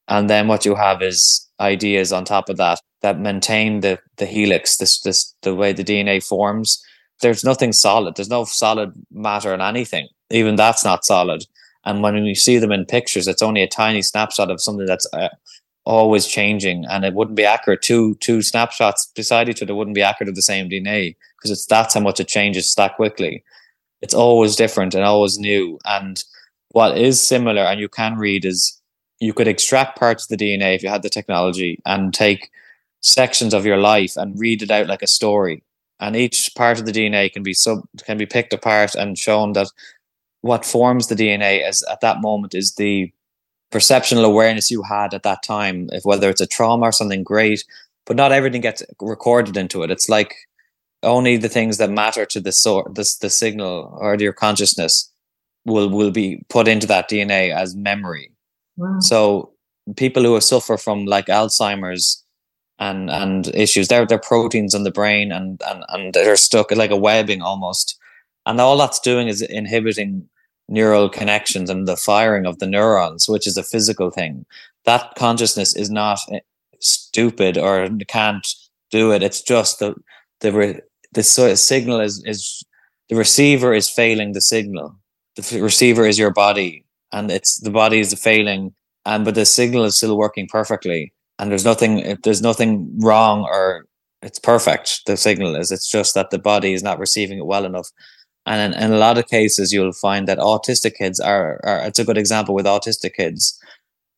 And 0.07 0.29
then 0.29 0.47
what 0.47 0.65
you 0.65 0.75
have 0.75 1.01
is 1.01 1.49
ideas 1.59 2.11
on 2.11 2.25
top 2.25 2.49
of 2.49 2.57
that 2.57 2.79
that 3.01 3.19
maintain 3.19 3.81
the 3.81 3.99
the 4.17 4.25
helix, 4.25 4.77
this 4.77 4.99
this 5.01 5.33
the 5.41 5.55
way 5.55 5.73
the 5.73 5.83
DNA 5.83 6.25
forms. 6.25 6.83
There's 7.21 7.43
nothing 7.43 7.71
solid. 7.71 8.15
There's 8.15 8.29
no 8.29 8.43
solid 8.45 8.93
matter 9.11 9.53
in 9.53 9.61
anything. 9.61 10.07
Even 10.29 10.55
that's 10.55 10.83
not 10.83 11.05
solid. 11.05 11.45
And 11.85 12.01
when 12.01 12.15
you 12.25 12.35
see 12.35 12.57
them 12.57 12.71
in 12.71 12.85
pictures, 12.85 13.27
it's 13.27 13.41
only 13.41 13.61
a 13.61 13.67
tiny 13.67 14.01
snapshot 14.01 14.49
of 14.49 14.61
something 14.61 14.85
that's 14.85 15.07
uh, 15.13 15.29
always 15.85 16.25
changing, 16.27 16.85
and 16.85 17.03
it 17.03 17.13
wouldn't 17.13 17.35
be 17.35 17.45
accurate. 17.45 17.81
Two 17.81 18.15
two 18.15 18.41
snapshots 18.41 19.11
beside 19.15 19.49
each 19.49 19.61
other 19.61 19.75
wouldn't 19.75 19.95
be 19.95 20.01
accurate 20.01 20.29
of 20.29 20.35
the 20.35 20.41
same 20.41 20.69
DNA 20.69 21.15
because 21.37 21.51
it's 21.51 21.65
that's 21.65 21.93
how 21.93 21.99
much 21.99 22.19
it 22.19 22.27
changes 22.27 22.73
that 22.75 22.95
quickly. 22.95 23.43
It's 24.01 24.13
always 24.13 24.55
different 24.55 24.95
and 24.95 25.03
always 25.03 25.37
new. 25.37 25.79
And 25.85 26.23
what 26.69 26.97
is 26.97 27.21
similar, 27.21 27.61
and 27.61 27.79
you 27.79 27.89
can 27.89 28.17
read, 28.17 28.45
is 28.45 28.81
you 29.19 29.33
could 29.33 29.47
extract 29.47 29.99
parts 29.99 30.25
of 30.25 30.37
the 30.37 30.43
DNA 30.43 30.75
if 30.75 30.83
you 30.83 30.89
had 30.89 31.03
the 31.03 31.09
technology 31.09 31.79
and 31.85 32.13
take 32.13 32.49
sections 33.01 33.53
of 33.53 33.65
your 33.65 33.77
life 33.77 34.15
and 34.15 34.39
read 34.39 34.61
it 34.61 34.71
out 34.71 34.87
like 34.87 35.01
a 35.01 35.07
story. 35.07 35.63
And 35.99 36.15
each 36.15 36.51
part 36.55 36.79
of 36.79 36.85
the 36.85 36.91
DNA 36.91 37.31
can 37.31 37.43
be 37.43 37.53
sub 37.53 37.83
can 38.03 38.17
be 38.17 38.25
picked 38.25 38.53
apart 38.53 38.95
and 38.95 39.17
shown 39.17 39.53
that 39.53 39.67
what 40.41 40.65
forms 40.65 41.07
the 41.07 41.15
DNA 41.15 41.67
is 41.67 41.83
at 41.83 42.01
that 42.01 42.21
moment 42.21 42.53
is 42.53 42.75
the 42.75 43.11
perceptual 43.71 44.25
awareness 44.25 44.69
you 44.69 44.83
had 44.83 45.13
at 45.13 45.23
that 45.23 45.41
time, 45.43 45.89
if 45.93 46.03
whether 46.03 46.29
it's 46.29 46.41
a 46.41 46.47
trauma 46.47 46.87
or 46.87 46.91
something 46.91 47.23
great, 47.23 47.63
but 48.05 48.17
not 48.17 48.31
everything 48.31 48.61
gets 48.61 48.83
recorded 48.99 49.55
into 49.55 49.83
it. 49.83 49.91
It's 49.91 50.09
like 50.09 50.35
only 51.01 51.37
the 51.37 51.49
things 51.49 51.77
that 51.77 51.89
matter 51.89 52.25
to 52.25 52.39
the 52.41 52.51
sort 52.51 52.95
this 52.95 53.17
the 53.17 53.29
signal 53.29 53.97
or 53.99 54.15
your 54.15 54.33
consciousness 54.33 55.09
will 55.65 55.89
will 55.89 56.11
be 56.11 56.43
put 56.49 56.67
into 56.67 56.87
that 56.87 57.09
DNA 57.09 57.55
as 57.55 57.75
memory. 57.75 58.32
So 58.99 59.51
people 59.95 60.23
who 60.23 60.39
suffer 60.41 60.77
from 60.77 61.05
like 61.05 61.27
Alzheimer's 61.27 62.23
and 62.79 63.09
and 63.09 63.47
issues, 63.55 63.87
they're 63.87 64.05
they're 64.05 64.19
proteins 64.19 64.73
in 64.73 64.83
the 64.83 64.91
brain 64.91 65.31
and 65.31 65.61
and 65.67 65.83
and 65.89 66.13
they're 66.13 66.35
stuck 66.35 66.71
like 66.71 66.91
a 66.91 66.97
webbing 66.97 67.41
almost, 67.41 67.97
and 68.45 68.59
all 68.59 68.77
that's 68.77 68.99
doing 68.99 69.27
is 69.27 69.41
inhibiting 69.41 70.27
neural 70.69 71.09
connections 71.09 71.69
and 71.69 71.87
the 71.87 71.97
firing 71.97 72.45
of 72.45 72.59
the 72.59 72.65
neurons, 72.65 73.27
which 73.27 73.45
is 73.45 73.57
a 73.57 73.63
physical 73.63 74.09
thing. 74.09 74.45
That 74.85 75.13
consciousness 75.15 75.75
is 75.75 75.89
not 75.89 76.19
eh, 76.31 76.39
stupid 76.79 77.57
or 77.57 77.89
can't 78.07 78.47
do 78.89 79.11
it. 79.11 79.21
It's 79.21 79.41
just 79.41 79.79
the 79.79 79.95
the 80.39 80.81
the 81.11 81.23
signal 81.23 81.99
is 81.99 82.23
is 82.25 82.63
the 83.09 83.15
receiver 83.15 83.73
is 83.73 83.89
failing 83.89 84.31
the 84.33 84.41
signal. 84.41 84.95
The 85.35 85.61
receiver 85.61 86.05
is 86.05 86.17
your 86.17 86.31
body 86.31 86.85
and 87.13 87.31
it's 87.31 87.59
the 87.59 87.71
body 87.71 87.99
is 87.99 88.13
failing 88.13 88.73
and 89.05 89.23
but 89.23 89.35
the 89.35 89.45
signal 89.45 89.85
is 89.85 89.95
still 89.95 90.17
working 90.17 90.47
perfectly 90.47 91.13
and 91.39 91.49
there's 91.49 91.65
nothing 91.65 92.17
there's 92.23 92.41
nothing 92.41 92.91
wrong 92.99 93.43
or 93.43 93.85
it's 94.21 94.39
perfect 94.39 95.01
the 95.05 95.17
signal 95.17 95.55
is 95.55 95.71
it's 95.71 95.89
just 95.89 96.15
that 96.15 96.31
the 96.31 96.39
body 96.39 96.73
is 96.73 96.83
not 96.83 96.99
receiving 96.99 97.37
it 97.37 97.45
well 97.45 97.65
enough. 97.65 97.89
And 98.45 98.73
in, 98.73 98.81
in 98.81 98.91
a 98.91 98.97
lot 98.97 99.17
of 99.17 99.27
cases 99.27 99.71
you'll 99.71 99.93
find 99.93 100.27
that 100.27 100.37
autistic 100.37 100.95
kids 100.95 101.19
are, 101.19 101.61
are 101.63 101.85
it's 101.87 101.99
a 101.99 102.05
good 102.05 102.17
example 102.17 102.55
with 102.55 102.65
autistic 102.65 103.13
kids. 103.13 103.57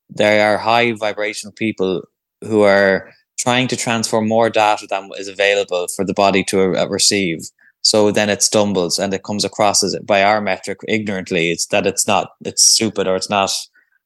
They 0.10 0.41
are 0.41 0.58
high 0.58 0.93
vibrational 0.93 1.54
people 1.54 2.04
who 2.41 2.62
are 2.62 3.12
trying 3.39 3.68
to 3.68 3.76
transfer 3.76 4.22
more 4.22 4.50
data 4.50 4.88
than 4.88 5.10
is 5.18 5.28
available 5.28 5.88
for 5.96 6.06
the 6.06 6.14
body 6.14 6.43
to 6.46 6.76
uh, 6.76 6.88
receive 6.88 7.50
so 7.86 8.10
then 8.10 8.32
it 8.32 8.42
stumbles 8.42 8.98
and 8.98 9.14
it 9.14 9.22
comes 9.22 9.46
across 9.46 9.84
as 9.84 9.96
by 10.00 10.24
our 10.24 10.42
metric 10.42 10.80
ignorantly. 10.88 11.52
It's 11.52 11.68
that 11.68 11.86
it's 11.86 12.08
not, 12.08 12.32
it's 12.44 12.66
stupid 12.66 13.06
or 13.06 13.16
it's 13.16 13.30
not 13.30 13.52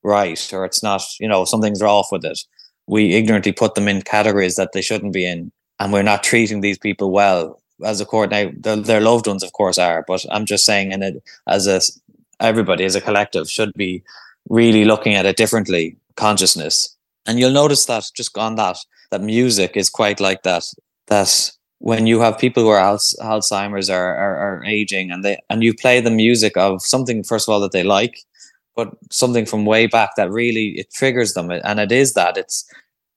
right 0.03 0.53
or 0.53 0.65
it's 0.65 0.83
not, 0.83 1.01
you 1.17 1.29
know, 1.29 1.45
something's 1.45 1.81
off 1.81 2.11
with 2.11 2.25
it. 2.25 2.41
We 2.87 3.13
ignorantly 3.13 3.53
put 3.53 3.75
them 3.75 3.87
in 3.87 4.01
categories 4.01 4.57
that 4.57 4.73
they 4.73 4.81
shouldn't 4.81 5.13
be 5.13 5.25
in, 5.25 5.53
and 5.79 5.93
we're 5.93 6.03
not 6.03 6.23
treating 6.23 6.59
these 6.59 6.77
people 6.77 7.09
well. 7.11 7.61
As 7.85 8.01
a 8.01 8.05
court 8.05 8.31
now, 8.31 8.51
their, 8.53 8.75
their 8.75 8.99
loved 8.99 9.27
ones, 9.27 9.43
of 9.43 9.53
course, 9.53 9.77
are. 9.77 10.03
But 10.05 10.25
I'm 10.29 10.45
just 10.45 10.65
saying, 10.65 10.91
and 10.91 11.01
it 11.01 11.23
as 11.47 11.65
a 11.65 11.79
everybody 12.41 12.83
as 12.83 12.95
a 12.95 13.01
collective 13.01 13.49
should 13.49 13.71
be 13.75 14.03
really 14.49 14.83
looking 14.83 15.13
at 15.13 15.25
it 15.25 15.37
differently. 15.37 15.95
Consciousness, 16.17 16.97
and 17.25 17.39
you'll 17.39 17.51
notice 17.51 17.85
that 17.85 18.11
just 18.13 18.37
on 18.37 18.55
that 18.55 18.77
that 19.11 19.21
music 19.21 19.77
is 19.77 19.89
quite 19.89 20.19
like 20.19 20.43
that. 20.43 20.65
That 21.07 21.51
when 21.79 22.05
you 22.07 22.19
have 22.19 22.37
people 22.37 22.63
who 22.63 22.69
are 22.69 22.79
Alzheimer's 22.79 23.89
or 23.89 23.97
are 23.97 24.63
aging 24.65 25.11
and 25.11 25.23
they 25.23 25.39
and 25.49 25.63
you 25.63 25.73
play 25.73 26.01
the 26.01 26.11
music 26.11 26.55
of 26.57 26.81
something 26.81 27.23
first 27.23 27.47
of 27.47 27.53
all 27.53 27.59
that 27.61 27.71
they 27.71 27.83
like, 27.83 28.19
but 28.75 28.89
something 29.11 29.45
from 29.45 29.65
way 29.65 29.87
back 29.87 30.11
that 30.15 30.29
really 30.29 30.77
it 30.77 30.93
triggers 30.93 31.33
them, 31.33 31.49
and 31.51 31.79
it 31.79 31.91
is 31.91 32.13
that. 32.13 32.37
It's. 32.37 32.69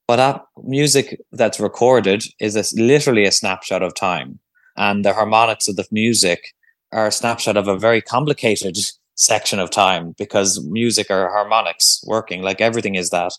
But 0.08 0.16
that 0.16 0.44
music 0.64 1.20
that's 1.30 1.60
recorded 1.60 2.24
is 2.40 2.56
a, 2.56 2.64
literally 2.80 3.24
a 3.24 3.32
snapshot 3.32 3.82
of 3.82 3.94
time, 3.94 4.38
and 4.76 5.04
the 5.04 5.12
harmonics 5.12 5.68
of 5.68 5.76
the 5.76 5.86
music 5.90 6.54
are 6.92 7.06
a 7.06 7.12
snapshot 7.12 7.56
of 7.56 7.68
a 7.68 7.78
very 7.78 8.00
complicated 8.00 8.76
section 9.14 9.58
of 9.58 9.70
time 9.70 10.14
because 10.18 10.64
music 10.64 11.10
are 11.10 11.30
harmonics 11.30 12.02
working. 12.06 12.42
Like 12.42 12.60
everything 12.60 12.94
is 12.94 13.10
that. 13.10 13.32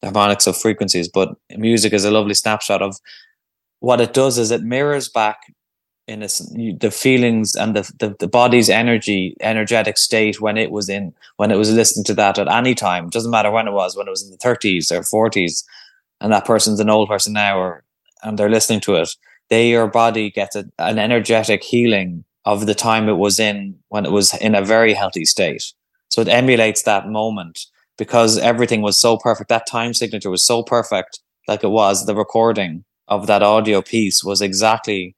The 0.00 0.08
harmonics 0.08 0.46
of 0.46 0.56
frequencies 0.56 1.08
but 1.08 1.30
music 1.56 1.92
is 1.92 2.04
a 2.04 2.10
lovely 2.10 2.34
snapshot 2.34 2.82
of 2.82 2.96
what 3.84 4.00
it 4.00 4.14
does 4.14 4.38
is 4.38 4.50
it 4.50 4.62
mirrors 4.62 5.08
back 5.08 5.38
in 6.06 6.22
a, 6.22 6.28
the 6.78 6.90
feelings 6.90 7.54
and 7.54 7.74
the, 7.74 7.92
the, 7.98 8.14
the 8.18 8.28
body's 8.28 8.68
energy 8.68 9.36
energetic 9.40 9.96
state 9.96 10.40
when 10.40 10.56
it 10.56 10.70
was 10.70 10.88
in 10.88 11.14
when 11.36 11.50
it 11.50 11.56
was 11.56 11.72
listening 11.72 12.04
to 12.04 12.14
that 12.14 12.38
at 12.38 12.48
any 12.48 12.74
time. 12.74 13.08
Doesn't 13.08 13.30
matter 13.30 13.50
when 13.50 13.68
it 13.68 13.72
was 13.72 13.96
when 13.96 14.06
it 14.06 14.10
was 14.10 14.22
in 14.22 14.30
the 14.30 14.38
30s 14.38 14.90
or 14.92 15.00
40s 15.00 15.64
and 16.20 16.32
that 16.32 16.44
person's 16.44 16.80
an 16.80 16.90
old 16.90 17.08
person 17.08 17.32
now 17.32 17.58
or 17.58 17.84
and 18.22 18.38
they're 18.38 18.50
listening 18.50 18.80
to 18.80 18.94
it 18.96 19.14
they 19.48 19.70
your 19.70 19.86
body 19.86 20.30
gets 20.30 20.56
a, 20.56 20.64
an 20.78 20.98
energetic 20.98 21.62
healing 21.62 22.24
of 22.44 22.66
the 22.66 22.74
time 22.74 23.08
it 23.08 23.18
was 23.18 23.38
in 23.38 23.78
when 23.88 24.04
it 24.04 24.12
was 24.12 24.34
in 24.34 24.54
a 24.54 24.62
very 24.62 24.94
healthy 24.94 25.24
state. 25.24 25.72
So 26.08 26.20
it 26.20 26.28
emulates 26.28 26.82
that 26.82 27.08
moment 27.08 27.66
because 27.96 28.38
everything 28.38 28.82
was 28.82 28.98
so 28.98 29.16
perfect. 29.16 29.48
That 29.48 29.66
time 29.66 29.94
signature 29.94 30.30
was 30.30 30.44
so 30.44 30.62
perfect 30.62 31.20
like 31.48 31.64
it 31.64 31.70
was 31.70 32.06
the 32.06 32.14
recording 32.14 32.84
of 33.08 33.26
that 33.26 33.42
audio 33.42 33.82
piece 33.82 34.24
was 34.24 34.40
exactly 34.40 35.14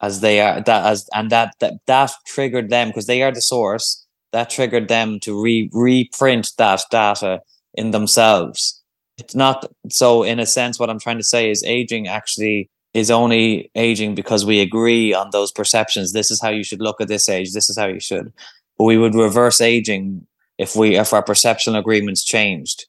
as 0.00 0.20
they 0.20 0.40
are 0.40 0.60
that 0.60 0.86
as 0.86 1.08
and 1.14 1.30
that 1.30 1.54
that 1.60 1.74
that 1.86 2.12
triggered 2.26 2.70
them 2.70 2.88
because 2.88 3.06
they 3.06 3.22
are 3.22 3.32
the 3.32 3.40
source. 3.40 4.04
That 4.32 4.50
triggered 4.50 4.88
them 4.88 5.20
to 5.20 5.40
re 5.40 5.70
reprint 5.72 6.52
that 6.58 6.82
data 6.90 7.40
in 7.74 7.92
themselves. 7.92 8.82
It's 9.16 9.34
not 9.34 9.64
so 9.88 10.22
in 10.22 10.38
a 10.38 10.46
sense 10.46 10.78
what 10.78 10.90
i'm 10.90 11.00
trying 11.00 11.18
to 11.18 11.24
say 11.24 11.50
is 11.50 11.64
aging 11.64 12.06
actually 12.06 12.70
is 12.94 13.10
only 13.10 13.70
aging 13.74 14.14
because 14.14 14.44
we 14.44 14.60
agree 14.60 15.12
on 15.14 15.30
those 15.30 15.52
perceptions. 15.52 16.12
This 16.12 16.30
is 16.30 16.40
how 16.40 16.50
you 16.50 16.64
should 16.64 16.80
look 16.80 17.00
at 17.00 17.08
this 17.08 17.28
age. 17.28 17.52
This 17.52 17.68
is 17.68 17.78
how 17.78 17.86
you 17.86 18.00
should. 18.00 18.32
But 18.76 18.84
we 18.84 18.96
would 18.96 19.14
reverse 19.14 19.60
aging 19.60 20.26
if 20.58 20.74
we 20.76 20.96
if 20.96 21.12
our 21.12 21.22
perceptual 21.22 21.76
agreements 21.76 22.24
changed 22.24 22.86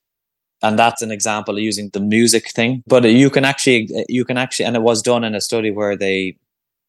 and 0.62 0.78
that's 0.78 1.02
an 1.02 1.12
example 1.12 1.56
of 1.56 1.62
using 1.62 1.90
the 1.94 2.00
music 2.00 2.50
thing. 2.52 2.84
But 2.88 3.06
you 3.06 3.30
can 3.30 3.46
actually 3.46 3.90
you 4.10 4.26
can 4.26 4.38
actually 4.38 4.66
and 4.66 4.76
it 4.76 4.82
was 4.82 5.02
done 5.02 5.24
in 5.24 5.36
a 5.36 5.42
study 5.42 5.72
where 5.72 5.96
they 5.96 6.38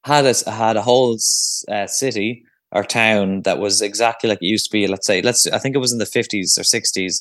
had 0.05 0.25
a 0.25 0.51
had 0.51 0.77
a 0.77 0.83
whole 0.83 1.17
uh, 1.69 1.87
city 1.87 2.45
or 2.73 2.85
town 2.85 3.43
that 3.43 3.59
was 3.59 3.83
exactly 3.83 4.29
like 4.29 4.43
it 4.43 4.47
used 4.47 4.67
to 4.67 4.73
be 4.73 4.87
let's 4.87 5.07
say 5.07 5.21
let's 5.21 5.47
i 5.49 5.59
think 5.59 5.75
it 5.75 5.81
was 5.81 5.93
in 5.93 5.99
the 5.99 6.05
50s 6.05 6.57
or 6.57 6.63
60s 6.63 7.21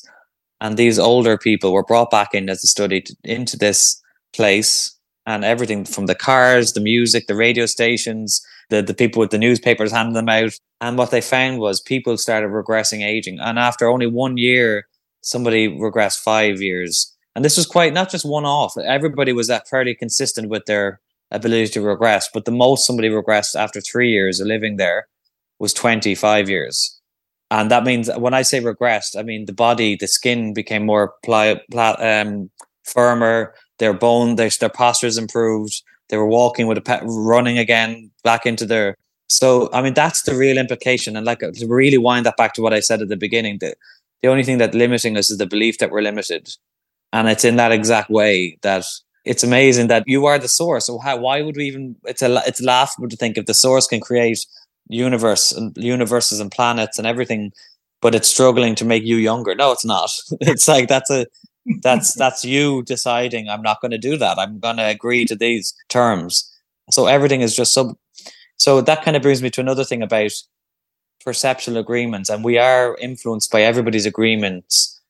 and 0.60 0.76
these 0.76 0.98
older 0.98 1.36
people 1.36 1.72
were 1.72 1.82
brought 1.82 2.10
back 2.10 2.34
in 2.34 2.48
as 2.48 2.62
a 2.62 2.68
study 2.68 3.00
to, 3.02 3.14
into 3.24 3.58
this 3.58 4.00
place 4.32 4.96
and 5.26 5.44
everything 5.44 5.84
from 5.84 6.06
the 6.06 6.14
cars 6.14 6.72
the 6.72 6.80
music 6.80 7.26
the 7.26 7.34
radio 7.34 7.66
stations 7.66 8.40
the, 8.70 8.80
the 8.80 8.94
people 8.94 9.20
with 9.20 9.30
the 9.30 9.38
newspapers 9.38 9.92
handing 9.92 10.14
them 10.14 10.28
out. 10.28 10.52
And 10.80 10.96
what 10.96 11.10
they 11.10 11.20
found 11.20 11.58
was 11.58 11.80
people 11.80 12.16
started 12.16 12.50
regressing 12.50 13.04
aging. 13.04 13.38
And 13.38 13.58
after 13.58 13.88
only 13.88 14.06
one 14.06 14.38
year 14.38 14.86
somebody 15.20 15.68
regressed 15.68 16.18
five 16.18 16.60
years. 16.60 17.14
And 17.34 17.44
this 17.44 17.56
was 17.56 17.66
quite 17.66 17.92
not 17.92 18.10
just 18.10 18.24
one 18.24 18.44
off. 18.44 18.76
Everybody 18.76 19.32
was 19.32 19.46
that 19.48 19.68
fairly 19.68 19.94
consistent 19.94 20.48
with 20.48 20.64
their 20.66 21.00
ability 21.30 21.68
to 21.68 21.80
regress. 21.82 22.28
But 22.32 22.44
the 22.44 22.50
most 22.50 22.86
somebody 22.86 23.08
regressed 23.08 23.54
after 23.54 23.80
three 23.80 24.10
years 24.10 24.40
of 24.40 24.46
living 24.46 24.76
there 24.76 25.06
was 25.58 25.72
25 25.72 26.48
years. 26.48 27.00
And 27.50 27.70
that 27.70 27.84
means 27.84 28.08
when 28.16 28.34
I 28.34 28.42
say 28.42 28.60
regressed, 28.60 29.18
I 29.18 29.22
mean 29.22 29.46
the 29.46 29.52
body, 29.52 29.96
the 29.96 30.06
skin 30.06 30.54
became 30.54 30.86
more 30.86 31.14
pli- 31.24 31.60
pli- 31.70 31.80
um, 31.80 32.50
firmer, 32.84 33.54
their 33.78 33.92
bone, 33.92 34.36
their, 34.36 34.50
their 34.60 34.68
postures 34.68 35.18
improved. 35.18 35.82
They 36.08 36.16
were 36.16 36.26
walking 36.26 36.66
with 36.66 36.78
a 36.78 36.80
pet, 36.80 37.02
running 37.04 37.58
again 37.58 38.10
back 38.24 38.46
into 38.46 38.66
their. 38.66 38.96
So, 39.28 39.70
I 39.72 39.80
mean, 39.80 39.94
that's 39.94 40.22
the 40.22 40.34
real 40.34 40.58
implication. 40.58 41.16
And 41.16 41.24
like 41.24 41.38
to 41.38 41.66
really 41.66 41.98
wind 41.98 42.26
that 42.26 42.36
back 42.36 42.54
to 42.54 42.62
what 42.62 42.74
I 42.74 42.80
said 42.80 43.00
at 43.00 43.08
the 43.08 43.16
beginning, 43.16 43.58
that 43.60 43.76
the 44.22 44.28
only 44.28 44.42
thing 44.42 44.58
that's 44.58 44.74
limiting 44.74 45.16
us 45.16 45.30
is 45.30 45.38
the 45.38 45.46
belief 45.46 45.78
that 45.78 45.90
we're 45.90 46.02
limited. 46.02 46.48
And 47.12 47.28
it's 47.28 47.44
in 47.44 47.56
that 47.56 47.72
exact 47.72 48.10
way 48.10 48.58
that 48.62 48.84
it's 49.24 49.42
amazing 49.42 49.88
that 49.88 50.04
you 50.06 50.26
are 50.26 50.38
the 50.38 50.48
source. 50.48 50.86
So 50.86 50.98
how, 50.98 51.18
why 51.18 51.42
would 51.42 51.56
we 51.56 51.66
even, 51.66 51.96
it's 52.04 52.22
a, 52.22 52.42
it's 52.46 52.60
laughable 52.60 53.08
to 53.08 53.16
think 53.16 53.36
if 53.36 53.46
the 53.46 53.54
source 53.54 53.86
can 53.86 54.00
create 54.00 54.46
universe 54.88 55.52
and 55.52 55.76
universes 55.76 56.40
and 56.40 56.50
planets 56.50 56.98
and 56.98 57.06
everything, 57.06 57.52
but 58.00 58.14
it's 58.14 58.28
struggling 58.28 58.74
to 58.76 58.84
make 58.84 59.04
you 59.04 59.16
younger. 59.16 59.54
No, 59.54 59.72
it's 59.72 59.84
not. 59.84 60.10
it's 60.40 60.68
like, 60.68 60.88
that's 60.88 61.10
a, 61.10 61.26
that's, 61.82 62.14
that's 62.18 62.44
you 62.44 62.82
deciding 62.84 63.48
I'm 63.48 63.62
not 63.62 63.80
going 63.80 63.90
to 63.90 63.98
do 63.98 64.16
that. 64.16 64.38
I'm 64.38 64.58
going 64.58 64.76
to 64.76 64.86
agree 64.86 65.24
to 65.26 65.36
these 65.36 65.74
terms. 65.88 66.46
So 66.90 67.06
everything 67.06 67.40
is 67.40 67.54
just 67.54 67.72
sub. 67.72 67.96
So 68.56 68.80
that 68.82 69.02
kind 69.02 69.16
of 69.16 69.22
brings 69.22 69.42
me 69.42 69.50
to 69.50 69.60
another 69.60 69.84
thing 69.84 70.02
about 70.02 70.32
perceptual 71.24 71.76
agreements 71.76 72.30
and 72.30 72.44
we 72.44 72.58
are 72.58 72.96
influenced 73.00 73.50
by 73.50 73.62
everybody's 73.62 74.06
agreements. 74.06 75.00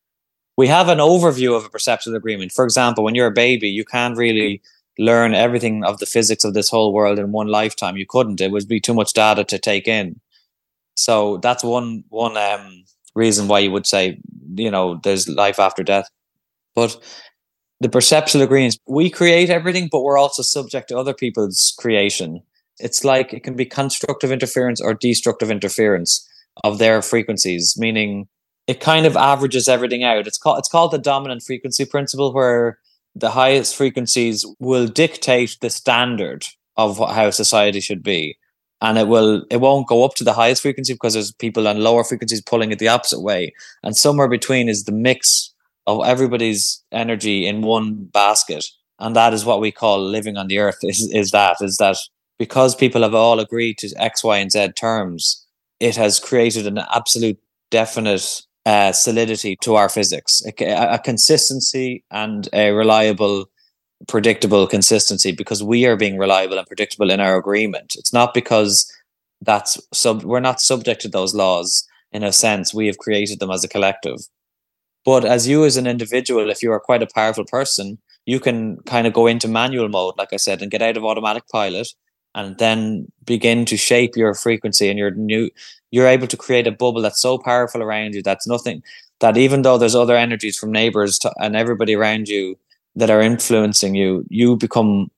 We 0.57 0.67
have 0.67 0.89
an 0.89 0.99
overview 0.99 1.57
of 1.57 1.65
a 1.65 1.71
perceptual 1.71 2.17
agreement. 2.17 2.53
For 2.53 2.65
example 2.65 3.05
when 3.05 3.15
you're 3.15 3.27
a 3.27 3.33
baby 3.33 3.69
you 3.69 3.85
can't 3.85 4.17
really 4.17 4.63
learn 4.99 5.35
everything 5.35 5.83
of 5.85 5.99
the 5.99 6.07
physics 6.07 6.45
of 6.45 6.55
this 6.55 6.69
whole 6.69 6.93
world 6.93 7.19
in 7.19 7.33
one 7.33 7.47
lifetime. 7.47 7.97
You 7.97 8.07
couldn't. 8.07 8.41
It 8.41 8.51
would 8.51 8.69
be 8.69 8.81
too 8.81 8.95
much 8.95 9.13
data 9.15 9.45
to 9.45 9.59
take 9.59 9.89
in. 9.89 10.21
So 10.95 11.39
that's 11.39 11.65
one 11.65 12.05
one 12.09 12.37
um, 12.37 12.85
reason 13.15 13.49
why 13.49 13.61
you 13.61 13.71
would 13.71 13.87
say 13.87 14.19
you 14.55 14.71
know 14.71 15.01
there's 15.03 15.29
life 15.29 15.59
after 15.59 15.83
death. 15.83 16.09
But 16.75 17.01
the 17.81 17.89
perceptual 17.89 18.43
agreements 18.43 18.79
we 18.87 19.09
create 19.09 19.49
everything 19.49 19.89
but 19.91 20.03
we're 20.03 20.19
also 20.19 20.43
subject 20.43 20.89
to 20.89 20.99
other 20.99 21.15
people's 21.15 21.75
creation 21.79 22.43
it's 22.81 23.05
like 23.05 23.33
it 23.33 23.43
can 23.43 23.55
be 23.55 23.65
constructive 23.65 24.33
interference 24.33 24.81
or 24.81 24.95
destructive 24.95 25.51
interference 25.51 26.27
of 26.65 26.79
their 26.79 27.03
frequencies, 27.03 27.75
meaning 27.79 28.29
it 28.67 28.81
kind 28.81 29.07
of 29.07 29.17
averages 29.17 29.69
everything 29.69 30.05
out. 30.05 30.27
It's 30.27 30.39
called 30.39 30.59
it's 30.59 30.69
called 30.69 30.93
the 30.93 30.99
dominant 30.99 31.43
frequency 31.43 31.85
principle, 31.85 32.33
where 32.33 32.79
the 33.15 33.31
highest 33.31 33.77
frequencies 33.77 34.47
will 34.59 34.87
dictate 34.87 35.57
the 35.61 35.71
standard 35.71 36.45
of 36.77 36.99
how 36.99 37.31
society 37.31 37.81
should 37.81 38.03
be, 38.03 38.39
and 38.81 38.99
it 38.99 39.09
will 39.09 39.45
it 39.51 39.61
won't 39.61 39.89
go 39.89 40.05
up 40.05 40.15
to 40.17 40.25
the 40.25 40.33
highest 40.33 40.63
frequency 40.63 40.93
because 40.93 41.15
there's 41.15 41.33
people 41.33 41.67
on 41.67 41.81
lower 41.81 42.05
frequencies 42.05 42.43
pulling 42.43 42.71
it 42.71 42.79
the 42.79 42.89
opposite 42.89 43.21
way, 43.21 43.53
and 43.83 43.97
somewhere 43.97 44.29
between 44.29 44.69
is 44.69 44.85
the 44.85 44.93
mix 44.93 45.53
of 45.87 46.05
everybody's 46.05 46.83
energy 46.93 47.47
in 47.47 47.63
one 47.63 47.95
basket, 48.13 48.67
and 48.99 49.17
that 49.17 49.35
is 49.35 49.45
what 49.45 49.61
we 49.61 49.73
call 49.73 50.01
living 50.01 50.37
on 50.37 50.49
the 50.49 50.59
earth. 50.59 50.79
Is 50.83 51.11
is 51.13 51.31
that 51.33 51.57
is 51.61 51.77
that 51.79 51.97
because 52.41 52.75
people 52.75 53.03
have 53.03 53.15
all 53.15 53.39
agreed 53.39 53.77
to 53.77 53.95
X, 53.99 54.25
Y, 54.25 54.39
and 54.39 54.51
Z 54.51 54.69
terms, 54.71 55.47
it 55.79 55.95
has 55.97 56.19
created 56.19 56.67
an 56.67 56.79
absolute 56.79 57.39
definite 57.71 58.41
uh, 58.65 58.93
solidity 58.93 59.57
to 59.61 59.75
our 59.75 59.91
physics, 59.91 60.43
a, 60.47 60.65
a, 60.95 60.99
consistency 60.99 62.03
and 62.11 62.49
a 62.55 62.71
reliable, 62.71 63.45
predictable 64.09 64.67
consistency 64.67 65.33
because 65.33 65.63
we 65.63 65.85
are 65.85 65.97
being 65.97 66.17
reliable 66.17 66.57
and 66.57 66.67
predictable 66.67 67.11
in 67.11 67.21
our 67.21 67.37
agreement. 67.37 67.95
It's 67.99 68.13
not 68.13 68.33
because 68.33 68.91
that's 69.43 69.79
sub, 69.93 70.23
we're 70.23 70.41
not 70.41 70.63
subject 70.63 71.03
to 71.03 71.09
those 71.09 71.35
laws 71.35 71.87
in 72.11 72.23
a 72.23 72.33
sense. 72.33 72.73
We 72.73 72.87
have 72.87 72.97
created 72.97 73.39
them 73.39 73.51
as 73.51 73.65
a 73.65 73.69
collective. 73.69 74.21
But 75.05 75.27
as 75.27 75.47
you, 75.47 75.67
as 75.67 75.77
an 75.77 75.87
individual, 75.87 76.49
if 76.49 76.63
you 76.63 76.73
are 76.73 76.81
quite 76.81 77.03
a 77.03 77.15
powerful 77.15 77.45
person, 77.45 77.99
you 78.25 78.41
can 78.41 78.79
kind 78.87 79.07
of 79.07 79.13
go 79.13 79.27
into 79.27 79.47
manual 79.47 79.91
mode, 79.91 80.15
like 80.17 80.33
I 80.33 80.39
said, 80.39 80.63
and 80.63 80.71
get 80.71 80.81
out 80.81 80.97
of 80.97 81.05
automatic 81.05 81.47
pilot 81.53 81.89
and 82.35 82.59
then 82.59 83.11
begin 83.25 83.65
to 83.65 83.77
shape 83.77 84.17
your 84.17 84.35
frequency 84.35 84.89
and 84.89 84.99
your 84.99 85.11
new 85.13 85.51
you're 85.91 86.07
able 86.07 86.27
to 86.27 86.37
create 86.37 86.67
a 86.67 86.73
bubble 86.73 87.03
that's 87.03 87.21
so 87.21 87.39
powerful 87.39 87.83
around 87.83 88.15
you 88.15 88.23
that's 88.23 88.47
nothing 88.47 88.83
that 89.21 89.37
even 89.37 89.63
though 89.63 89.79
there's 89.79 89.95
other 89.95 90.17
energies 90.17 90.57
from 90.57 90.73
neighbors 90.73 91.19
to, 91.19 91.33
and 91.39 91.57
everybody 91.57 91.95
around 91.95 92.29
you 92.29 92.59
that 92.97 93.11
are 93.11 93.21
influencing 93.21 93.95
you 93.95 94.25
you 94.29 94.57
become 94.57 95.11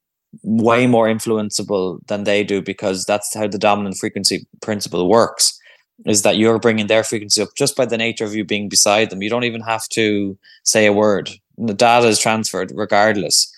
way 0.43 0.87
more 0.87 1.07
influenceable 1.07 1.99
than 2.07 2.25
they 2.25 2.43
do 2.43 2.63
because 2.63 3.05
that's 3.05 3.35
how 3.35 3.47
the 3.47 3.59
dominant 3.59 3.97
frequency 3.99 4.47
principle 4.61 5.09
works 5.09 5.59
is 6.07 6.23
that 6.23 6.37
you're 6.37 6.59
bringing 6.59 6.87
their 6.87 7.05
frequency 7.05 7.43
up 7.43 7.51
just 7.57 7.77
by 7.77 7.85
the 7.85 7.99
nature 7.99 8.25
of 8.25 8.35
you 8.35 8.45
being 8.45 8.69
beside 8.69 9.11
them. 9.11 9.23
You 9.23 9.31
don't 9.31 9.45
even 9.45 9.61
have 9.61 9.89
to 9.91 10.37
say 10.65 10.87
a 10.87 10.93
word. 10.93 11.31
The 11.59 11.75
data 11.75 12.09
is 12.09 12.19
transferred 12.19 12.73
regardless 12.75 13.53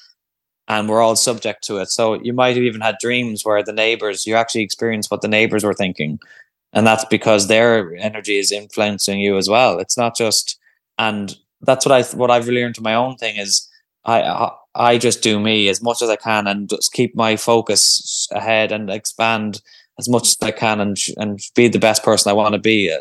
and 0.69 0.89
we're 0.89 1.03
all 1.03 1.17
subject 1.17 1.63
to 1.65 1.79
it. 1.79 1.91
So 1.91 2.15
you 2.23 2.33
might 2.33 2.57
have 2.57 2.65
even 2.65 2.81
had 2.81 2.97
dreams 3.01 3.45
where 3.45 3.63
the 3.63 3.73
neighbors, 3.73 4.27
you 4.27 4.35
actually 4.35 4.63
experience 4.63 5.11
what 5.11 5.21
the 5.21 5.29
neighbors 5.29 5.65
were 5.65 5.75
thinking. 5.75 6.19
And 6.73 6.87
that's 6.87 7.05
because 7.05 7.47
their 7.47 7.95
energy 7.97 8.39
is 8.39 8.51
influencing 8.51 9.21
you 9.21 9.37
as 9.37 9.49
well. 9.49 9.79
It's 9.79 9.97
not 9.97 10.17
just, 10.17 10.59
and 10.99 11.37
that's 11.61 11.87
what 11.87 11.93
I, 11.93 12.03
what 12.17 12.31
I've 12.31 12.49
learned 12.49 12.75
to 12.77 12.83
my 12.83 12.95
own 12.95 13.17
thing 13.17 13.37
is 13.37 13.69
I, 14.05 14.51
I 14.75 14.99
just 14.99 15.23
do 15.23 15.39
me 15.39 15.69
as 15.69 15.83
much 15.83 16.03
as 16.03 16.11
I 16.11 16.17
can 16.17 16.47
and 16.47 16.69
just 16.69 16.93
keep 16.93 17.15
my 17.15 17.37
focus 17.37 18.29
ahead 18.33 18.73
and 18.73 18.91
expand 18.91 19.61
as 19.99 20.09
much 20.09 20.29
as 20.29 20.37
I 20.43 20.51
can 20.51 20.81
and 20.81 20.97
and 21.17 21.39
be 21.55 21.69
the 21.69 21.79
best 21.79 22.03
person 22.03 22.29
I 22.29 22.35
want 22.35 22.55
to 22.55 22.59
be. 22.59 22.95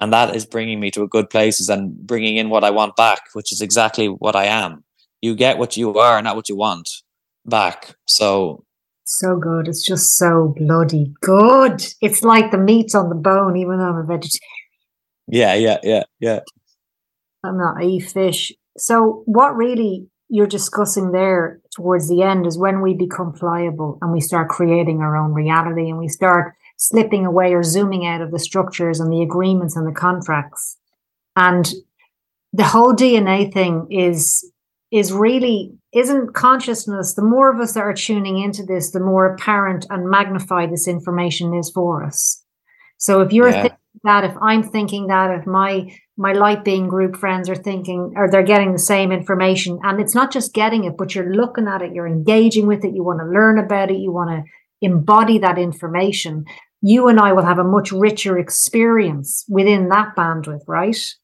And 0.00 0.12
that 0.12 0.34
is 0.34 0.44
bringing 0.44 0.80
me 0.80 0.90
to 0.90 1.04
a 1.04 1.08
good 1.08 1.30
places 1.30 1.68
and 1.68 1.96
bringing 1.96 2.36
in 2.36 2.50
what 2.50 2.64
I 2.64 2.70
want 2.70 2.96
back, 2.96 3.20
which 3.34 3.52
is 3.52 3.60
exactly 3.60 4.08
what 4.08 4.34
I 4.34 4.46
am. 4.46 4.82
You 5.20 5.36
get 5.36 5.58
what 5.58 5.76
you 5.76 5.96
are, 5.96 6.20
not 6.20 6.34
what 6.34 6.48
you 6.48 6.56
want 6.56 7.01
back. 7.44 7.96
So 8.06 8.64
so 9.04 9.36
good. 9.36 9.68
It's 9.68 9.84
just 9.84 10.16
so 10.16 10.54
bloody 10.56 11.12
good. 11.20 11.84
It's 12.00 12.22
like 12.22 12.50
the 12.50 12.58
meat 12.58 12.94
on 12.94 13.08
the 13.08 13.14
bone, 13.14 13.56
even 13.56 13.78
though 13.78 13.90
I'm 13.90 13.96
a 13.96 14.04
vegetarian. 14.04 14.40
Yeah, 15.28 15.54
yeah, 15.54 15.78
yeah, 15.82 16.02
yeah. 16.20 16.40
I'm 17.44 17.58
not. 17.58 17.82
a 17.82 17.98
fish. 18.00 18.52
So 18.78 19.22
what 19.26 19.56
really 19.56 20.06
you're 20.28 20.46
discussing 20.46 21.12
there 21.12 21.60
towards 21.74 22.08
the 22.08 22.22
end 22.22 22.46
is 22.46 22.56
when 22.56 22.80
we 22.80 22.94
become 22.94 23.32
pliable 23.32 23.98
and 24.00 24.12
we 24.12 24.20
start 24.20 24.48
creating 24.48 25.00
our 25.00 25.16
own 25.16 25.32
reality 25.32 25.90
and 25.90 25.98
we 25.98 26.08
start 26.08 26.54
slipping 26.78 27.26
away 27.26 27.52
or 27.52 27.62
zooming 27.62 28.06
out 28.06 28.22
of 28.22 28.30
the 28.30 28.38
structures 28.38 28.98
and 28.98 29.12
the 29.12 29.22
agreements 29.22 29.76
and 29.76 29.86
the 29.86 29.92
contracts. 29.92 30.78
And 31.36 31.70
the 32.52 32.64
whole 32.64 32.94
DNA 32.94 33.52
thing 33.52 33.88
is 33.90 34.50
is 34.92 35.12
really 35.12 35.72
isn't 35.94 36.34
consciousness 36.34 37.14
the 37.14 37.24
more 37.24 37.52
of 37.52 37.58
us 37.58 37.72
that 37.72 37.80
are 37.80 37.94
tuning 37.94 38.38
into 38.38 38.62
this 38.62 38.92
the 38.92 39.00
more 39.00 39.34
apparent 39.34 39.86
and 39.90 40.08
magnified 40.08 40.70
this 40.70 40.86
information 40.86 41.54
is 41.54 41.70
for 41.70 42.04
us 42.04 42.44
so 42.98 43.20
if 43.20 43.32
you're 43.32 43.48
yeah. 43.48 43.62
thinking 43.62 43.78
that 44.04 44.24
if 44.24 44.34
i'm 44.40 44.62
thinking 44.62 45.06
that 45.06 45.30
if 45.38 45.46
my 45.46 45.90
my 46.16 46.32
light 46.32 46.62
being 46.62 46.88
group 46.88 47.16
friends 47.16 47.48
are 47.48 47.56
thinking 47.56 48.12
or 48.16 48.30
they're 48.30 48.42
getting 48.42 48.72
the 48.72 48.78
same 48.78 49.10
information 49.10 49.78
and 49.82 50.00
it's 50.00 50.14
not 50.14 50.30
just 50.30 50.54
getting 50.54 50.84
it 50.84 50.96
but 50.96 51.14
you're 51.14 51.34
looking 51.34 51.66
at 51.66 51.82
it 51.82 51.94
you're 51.94 52.06
engaging 52.06 52.66
with 52.66 52.84
it 52.84 52.94
you 52.94 53.02
want 53.02 53.18
to 53.18 53.26
learn 53.26 53.58
about 53.58 53.90
it 53.90 53.98
you 53.98 54.12
want 54.12 54.30
to 54.30 54.42
embody 54.82 55.38
that 55.38 55.58
information 55.58 56.44
you 56.82 57.08
and 57.08 57.18
i 57.18 57.32
will 57.32 57.44
have 57.44 57.58
a 57.58 57.64
much 57.64 57.92
richer 57.92 58.38
experience 58.38 59.44
within 59.48 59.88
that 59.88 60.14
bandwidth 60.16 60.64
right 60.66 61.14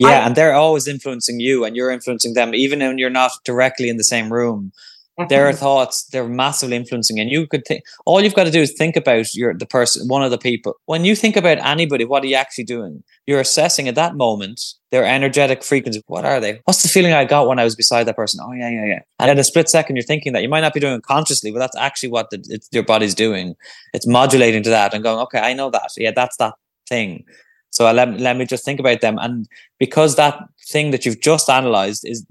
yeah, 0.00 0.20
I, 0.20 0.26
and 0.26 0.34
they're 0.34 0.54
always 0.54 0.88
influencing 0.88 1.40
you, 1.40 1.64
and 1.64 1.76
you're 1.76 1.90
influencing 1.90 2.34
them, 2.34 2.54
even 2.54 2.80
when 2.80 2.98
you're 2.98 3.10
not 3.10 3.32
directly 3.44 3.88
in 3.88 3.96
the 3.96 4.04
same 4.04 4.32
room. 4.32 4.72
Definitely. 5.18 5.36
Their 5.36 5.52
thoughts, 5.52 6.04
they're 6.04 6.28
massively 6.28 6.76
influencing, 6.76 7.20
and 7.20 7.30
you 7.30 7.46
could 7.46 7.66
think. 7.66 7.84
All 8.06 8.22
you've 8.22 8.34
got 8.34 8.44
to 8.44 8.50
do 8.50 8.62
is 8.62 8.72
think 8.72 8.96
about 8.96 9.34
your 9.34 9.52
the 9.52 9.66
person, 9.66 10.08
one 10.08 10.22
of 10.22 10.30
the 10.30 10.38
people. 10.38 10.76
When 10.86 11.04
you 11.04 11.14
think 11.14 11.36
about 11.36 11.58
anybody, 11.58 12.06
what 12.06 12.24
are 12.24 12.26
you 12.26 12.36
actually 12.36 12.64
doing? 12.64 13.02
You're 13.26 13.40
assessing 13.40 13.86
at 13.86 13.96
that 13.96 14.14
moment 14.14 14.62
their 14.90 15.04
energetic 15.04 15.62
frequency. 15.62 16.02
What 16.06 16.24
are 16.24 16.40
they? 16.40 16.60
What's 16.64 16.82
the 16.82 16.88
feeling 16.88 17.12
I 17.12 17.26
got 17.26 17.46
when 17.48 17.58
I 17.58 17.64
was 17.64 17.76
beside 17.76 18.04
that 18.04 18.16
person? 18.16 18.40
Oh 18.42 18.52
yeah, 18.52 18.70
yeah, 18.70 18.86
yeah. 18.86 19.00
And 19.18 19.30
in 19.30 19.38
a 19.38 19.44
split 19.44 19.68
second, 19.68 19.96
you're 19.96 20.04
thinking 20.04 20.32
that 20.32 20.42
you 20.42 20.48
might 20.48 20.62
not 20.62 20.72
be 20.72 20.80
doing 20.80 20.94
it 20.94 21.02
consciously, 21.02 21.50
but 21.50 21.58
that's 21.58 21.76
actually 21.76 22.08
what 22.08 22.30
the, 22.30 22.60
your 22.72 22.84
body's 22.84 23.14
doing. 23.14 23.56
It's 23.92 24.06
modulating 24.06 24.62
to 24.62 24.70
that 24.70 24.94
and 24.94 25.02
going, 25.02 25.18
okay, 25.18 25.40
I 25.40 25.52
know 25.52 25.68
that. 25.70 25.90
Yeah, 25.98 26.12
that's 26.16 26.38
that 26.38 26.54
thing. 26.88 27.26
So 27.70 27.90
let, 27.90 28.20
let 28.20 28.36
me 28.36 28.44
just 28.44 28.64
think 28.64 28.80
about 28.80 29.00
them. 29.00 29.18
And 29.20 29.46
because 29.78 30.16
that 30.16 30.42
thing 30.68 30.90
that 30.90 31.06
you've 31.06 31.20
just 31.20 31.48
analyzed 31.48 32.04
is 32.06 32.26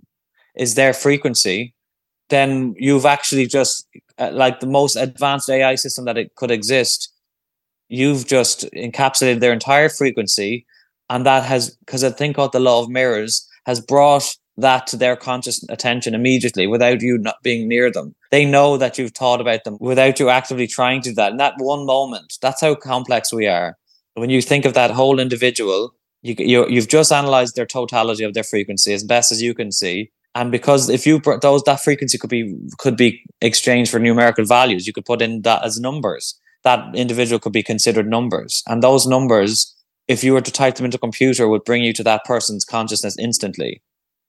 is 0.56 0.76
their 0.76 0.94
frequency, 0.94 1.74
then 2.30 2.76
you've 2.78 3.06
actually 3.06 3.46
just 3.46 3.88
uh, 4.18 4.30
like 4.34 4.60
the 4.60 4.68
most 4.68 4.96
advanced 4.96 5.50
AI 5.50 5.76
system 5.76 6.06
that 6.06 6.18
it 6.18 6.36
could 6.36 6.52
exist. 6.52 7.14
You've 7.88 8.28
just 8.28 8.70
encapsulated 8.74 9.40
their 9.40 9.54
entire 9.54 9.90
frequency, 9.90 10.66
and 11.10 11.26
that 11.26 11.44
has 11.44 11.76
because 11.78 12.04
I 12.04 12.10
think 12.12 12.36
called 12.36 12.52
the 12.52 12.60
law 12.60 12.84
of 12.84 12.90
mirrors 12.90 13.48
has 13.66 13.80
brought 13.80 14.36
that 14.58 14.88
to 14.88 14.98
their 14.98 15.16
conscious 15.16 15.64
attention 15.70 16.14
immediately 16.14 16.68
without 16.68 17.02
you 17.02 17.18
not 17.18 17.36
being 17.44 17.70
near 17.70 17.90
them. 17.90 18.14
They 18.30 18.44
know 18.44 18.76
that 18.76 18.98
you've 18.98 19.14
thought 19.14 19.40
about 19.40 19.64
them 19.64 19.78
without 19.80 20.20
you 20.20 20.30
actively 20.30 20.68
trying 20.68 21.02
to 21.04 21.10
do 21.10 21.16
that. 21.16 21.32
In 21.32 21.38
that 21.38 21.54
one 21.58 21.86
moment, 21.86 22.34
that's 22.42 22.60
how 22.60 22.76
complex 22.76 23.32
we 23.32 23.48
are 23.48 23.78
when 24.16 24.30
you 24.30 24.41
think 24.41 24.66
of 24.66 24.74
that 24.74 24.91
whole 24.91 25.20
individual, 25.20 25.93
you, 26.22 26.36
you 26.38 26.68
you've 26.68 26.88
just 26.88 27.12
analyzed 27.12 27.55
their 27.55 27.66
totality 27.66 28.24
of 28.24 28.34
their 28.34 28.43
frequency 28.43 28.93
as 28.93 29.03
best 29.03 29.32
as 29.32 29.41
you 29.41 29.53
can 29.53 29.72
see. 29.72 30.12
And 30.36 30.51
because 30.51 30.89
if 30.89 31.07
you 31.07 31.20
those 31.41 31.64
that 31.64 31.82
frequency 31.82 32.18
could 32.18 32.30
be 32.30 32.55
could 32.78 32.97
be 32.97 33.24
exchanged 33.41 33.91
for 33.91 33.99
numerical 33.99 34.45
values, 34.45 34.86
you 34.86 34.93
could 34.93 35.05
put 35.05 35.22
in 35.22 35.41
that 35.41 35.64
as 35.64 35.80
numbers. 35.80 36.39
That 36.64 36.93
individual 36.93 37.39
could 37.39 37.53
be 37.53 37.64
considered 37.64 38.07
numbers, 38.07 38.64
and 38.68 38.84
those 38.84 39.07
numbers, 39.07 39.74
if 40.07 40.24
you 40.24 40.34
were 40.34 40.41
to 40.41 40.51
type 40.51 40.76
them 40.76 40.86
into 40.86 40.97
a 40.97 40.99
computer, 40.99 41.47
would 41.47 41.64
bring 41.64 41.84
you 41.84 41.93
to 41.93 42.03
that 42.03 42.26
person's 42.26 42.66
consciousness 42.66 43.16
instantly. 43.18 43.82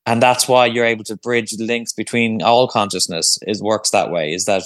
And 0.06 0.22
that's 0.22 0.48
why 0.48 0.66
you're 0.66 0.84
able 0.84 1.04
to 1.04 1.16
bridge 1.16 1.50
the 1.50 1.64
links 1.64 1.92
between 1.92 2.40
all 2.40 2.68
consciousness. 2.68 3.38
Is 3.46 3.60
works 3.60 3.90
that 3.90 4.10
way. 4.10 4.32
Is 4.32 4.44
that 4.44 4.62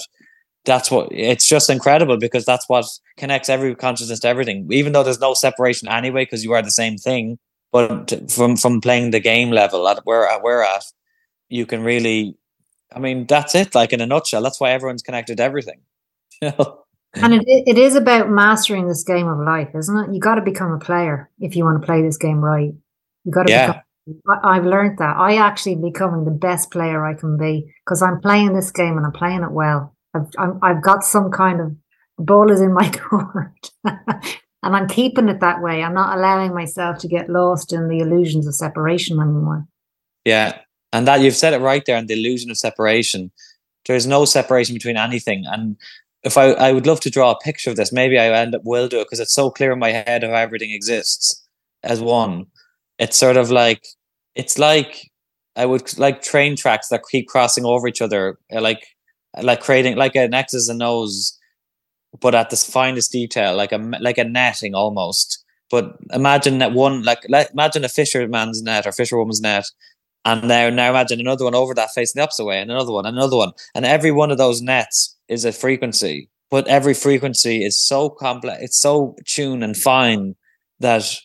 that's 0.65 0.91
what 0.91 1.07
it's 1.11 1.47
just 1.47 1.69
incredible 1.69 2.17
because 2.17 2.45
that's 2.45 2.67
what 2.67 2.85
connects 3.17 3.49
every 3.49 3.75
consciousness 3.75 4.19
to 4.21 4.27
everything. 4.27 4.67
Even 4.71 4.93
though 4.93 5.03
there's 5.03 5.19
no 5.19 5.33
separation 5.33 5.87
anyway 5.87 6.23
because 6.23 6.43
you 6.43 6.53
are 6.53 6.61
the 6.61 6.71
same 6.71 6.97
thing 6.97 7.37
but 7.75 8.31
from 8.31 8.55
from 8.55 8.79
playing 8.79 9.11
the 9.11 9.19
game 9.19 9.51
level 9.51 9.85
at 9.89 9.99
where 10.05 10.29
we're 10.41 10.63
at 10.63 10.85
you 11.49 11.65
can 11.65 11.83
really 11.83 12.33
i 12.95 12.99
mean 12.99 13.25
that's 13.25 13.53
it 13.53 13.75
like 13.75 13.91
in 13.91 13.99
a 13.99 14.05
nutshell. 14.05 14.41
That's 14.41 14.61
why 14.61 14.71
everyone's 14.71 15.03
connected 15.03 15.37
to 15.37 15.43
everything. 15.43 15.81
And 17.17 17.33
it, 17.33 17.45
it 17.47 17.77
is 17.77 17.95
about 17.95 18.29
mastering 18.29 18.89
this 18.89 19.01
game 19.05 19.29
of 19.29 19.39
life 19.39 19.69
isn't 19.73 19.97
it? 19.97 20.13
You 20.13 20.19
got 20.19 20.35
to 20.35 20.41
become 20.41 20.73
a 20.73 20.79
player 20.79 21.29
if 21.39 21.55
you 21.55 21.63
want 21.63 21.81
to 21.81 21.85
play 21.85 22.01
this 22.01 22.17
game 22.17 22.43
right. 22.43 22.73
You 23.23 23.31
got 23.31 23.47
to 23.47 23.53
yeah. 23.53 23.67
become 23.67 23.81
I've 24.43 24.65
learned 24.65 24.97
that. 24.97 25.15
I 25.15 25.37
actually 25.37 25.75
becoming 25.75 26.25
the 26.25 26.31
best 26.31 26.71
player 26.71 27.05
I 27.05 27.13
can 27.13 27.37
be 27.37 27.73
because 27.85 28.01
I'm 28.01 28.19
playing 28.19 28.53
this 28.53 28.69
game 28.69 28.97
and 28.97 29.05
I'm 29.05 29.13
playing 29.13 29.43
it 29.43 29.51
well. 29.51 29.94
I've 30.15 30.27
I'm, 30.37 30.59
I've 30.61 30.81
got 30.81 31.03
some 31.03 31.31
kind 31.31 31.61
of 31.61 31.75
ball 32.17 32.51
is 32.51 32.61
in 32.61 32.73
my 32.73 32.89
court, 33.09 33.71
and 33.83 34.75
I'm 34.75 34.87
keeping 34.87 35.29
it 35.29 35.41
that 35.41 35.61
way. 35.61 35.83
I'm 35.83 35.93
not 35.93 36.17
allowing 36.17 36.53
myself 36.53 36.97
to 36.99 37.07
get 37.07 37.29
lost 37.29 37.73
in 37.73 37.89
the 37.89 37.99
illusions 37.99 38.47
of 38.47 38.55
separation 38.55 39.19
anymore. 39.19 39.65
Yeah, 40.23 40.59
and 40.93 41.07
that 41.07 41.21
you've 41.21 41.35
said 41.35 41.53
it 41.53 41.61
right 41.61 41.83
there. 41.85 41.97
And 41.97 42.07
the 42.07 42.13
illusion 42.15 42.49
of 42.49 42.57
separation. 42.57 43.31
There 43.85 43.95
is 43.95 44.07
no 44.07 44.25
separation 44.25 44.73
between 44.73 44.97
anything, 44.97 45.45
and 45.45 45.77
if 46.23 46.37
I, 46.37 46.51
I 46.53 46.71
would 46.71 46.87
love 46.87 46.99
to 47.01 47.11
draw 47.11 47.31
a 47.31 47.39
picture 47.39 47.69
of 47.69 47.75
this. 47.75 47.93
Maybe 47.93 48.17
I 48.17 48.29
end 48.29 48.55
up 48.55 48.63
will 48.65 48.87
do 48.87 48.99
it 48.99 49.05
because 49.05 49.19
it's 49.19 49.33
so 49.33 49.51
clear 49.51 49.71
in 49.71 49.79
my 49.79 49.91
head 49.91 50.23
of 50.23 50.31
how 50.31 50.37
everything 50.37 50.71
exists 50.71 51.45
as 51.83 52.01
one. 52.01 52.47
It's 52.97 53.15
sort 53.15 53.37
of 53.37 53.51
like 53.51 53.85
it's 54.33 54.57
like 54.57 55.11
I 55.55 55.65
would 55.65 55.97
like 55.99 56.21
train 56.21 56.55
tracks 56.55 56.89
that 56.89 57.03
keep 57.09 57.27
crossing 57.27 57.63
over 57.63 57.87
each 57.87 58.01
other, 58.01 58.39
like 58.51 58.83
like 59.41 59.61
creating 59.61 59.95
like 59.95 60.15
an 60.15 60.33
X's 60.33 60.69
and 60.69 60.81
O's, 60.81 61.37
but 62.19 62.35
at 62.35 62.49
the 62.49 62.57
finest 62.57 63.11
detail, 63.11 63.55
like 63.55 63.71
a 63.71 63.77
like 63.77 64.17
a 64.17 64.23
netting 64.23 64.75
almost. 64.75 65.43
But 65.71 65.97
imagine 66.13 66.59
that 66.59 66.73
one, 66.73 67.03
like, 67.03 67.25
like 67.27 67.49
imagine 67.51 67.83
a 67.83 67.89
fisherman's 67.89 68.61
net 68.61 68.85
or 68.85 68.91
fisherwoman's 68.91 69.41
net, 69.41 69.65
and 70.23 70.47
now 70.47 70.69
now 70.69 70.89
imagine 70.89 71.19
another 71.19 71.45
one 71.45 71.55
over 71.55 71.73
that 71.73 71.91
facing 71.93 72.19
the 72.19 72.23
opposite 72.23 72.45
way, 72.45 72.59
and 72.59 72.71
another 72.71 72.91
one, 72.91 73.05
and 73.05 73.17
another 73.17 73.37
one, 73.37 73.51
and 73.73 73.85
every 73.85 74.11
one 74.11 74.31
of 74.31 74.37
those 74.37 74.61
nets 74.61 75.15
is 75.27 75.45
a 75.45 75.51
frequency. 75.51 76.29
But 76.51 76.67
every 76.67 76.93
frequency 76.93 77.63
is 77.63 77.79
so 77.79 78.09
complex, 78.09 78.61
it's 78.61 78.79
so 78.79 79.15
tuned 79.25 79.63
and 79.63 79.75
fine 79.75 80.35
that 80.79 81.17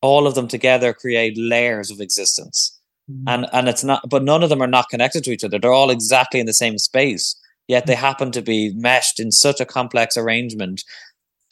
all 0.00 0.26
of 0.26 0.34
them 0.34 0.46
together 0.46 0.92
create 0.92 1.36
layers 1.36 1.90
of 1.90 2.00
existence. 2.00 2.78
Mm-hmm. 3.10 3.28
And 3.28 3.46
and 3.52 3.68
it's 3.68 3.82
not, 3.82 4.08
but 4.08 4.22
none 4.22 4.42
of 4.42 4.50
them 4.50 4.62
are 4.62 4.68
not 4.68 4.88
connected 4.90 5.24
to 5.24 5.32
each 5.32 5.42
other. 5.42 5.58
They're 5.58 5.72
all 5.72 5.90
exactly 5.90 6.38
in 6.40 6.46
the 6.46 6.54
same 6.54 6.78
space 6.78 7.34
yet 7.68 7.86
they 7.86 7.94
happen 7.94 8.32
to 8.32 8.42
be 8.42 8.72
meshed 8.74 9.20
in 9.20 9.30
such 9.30 9.60
a 9.60 9.66
complex 9.66 10.16
arrangement. 10.16 10.82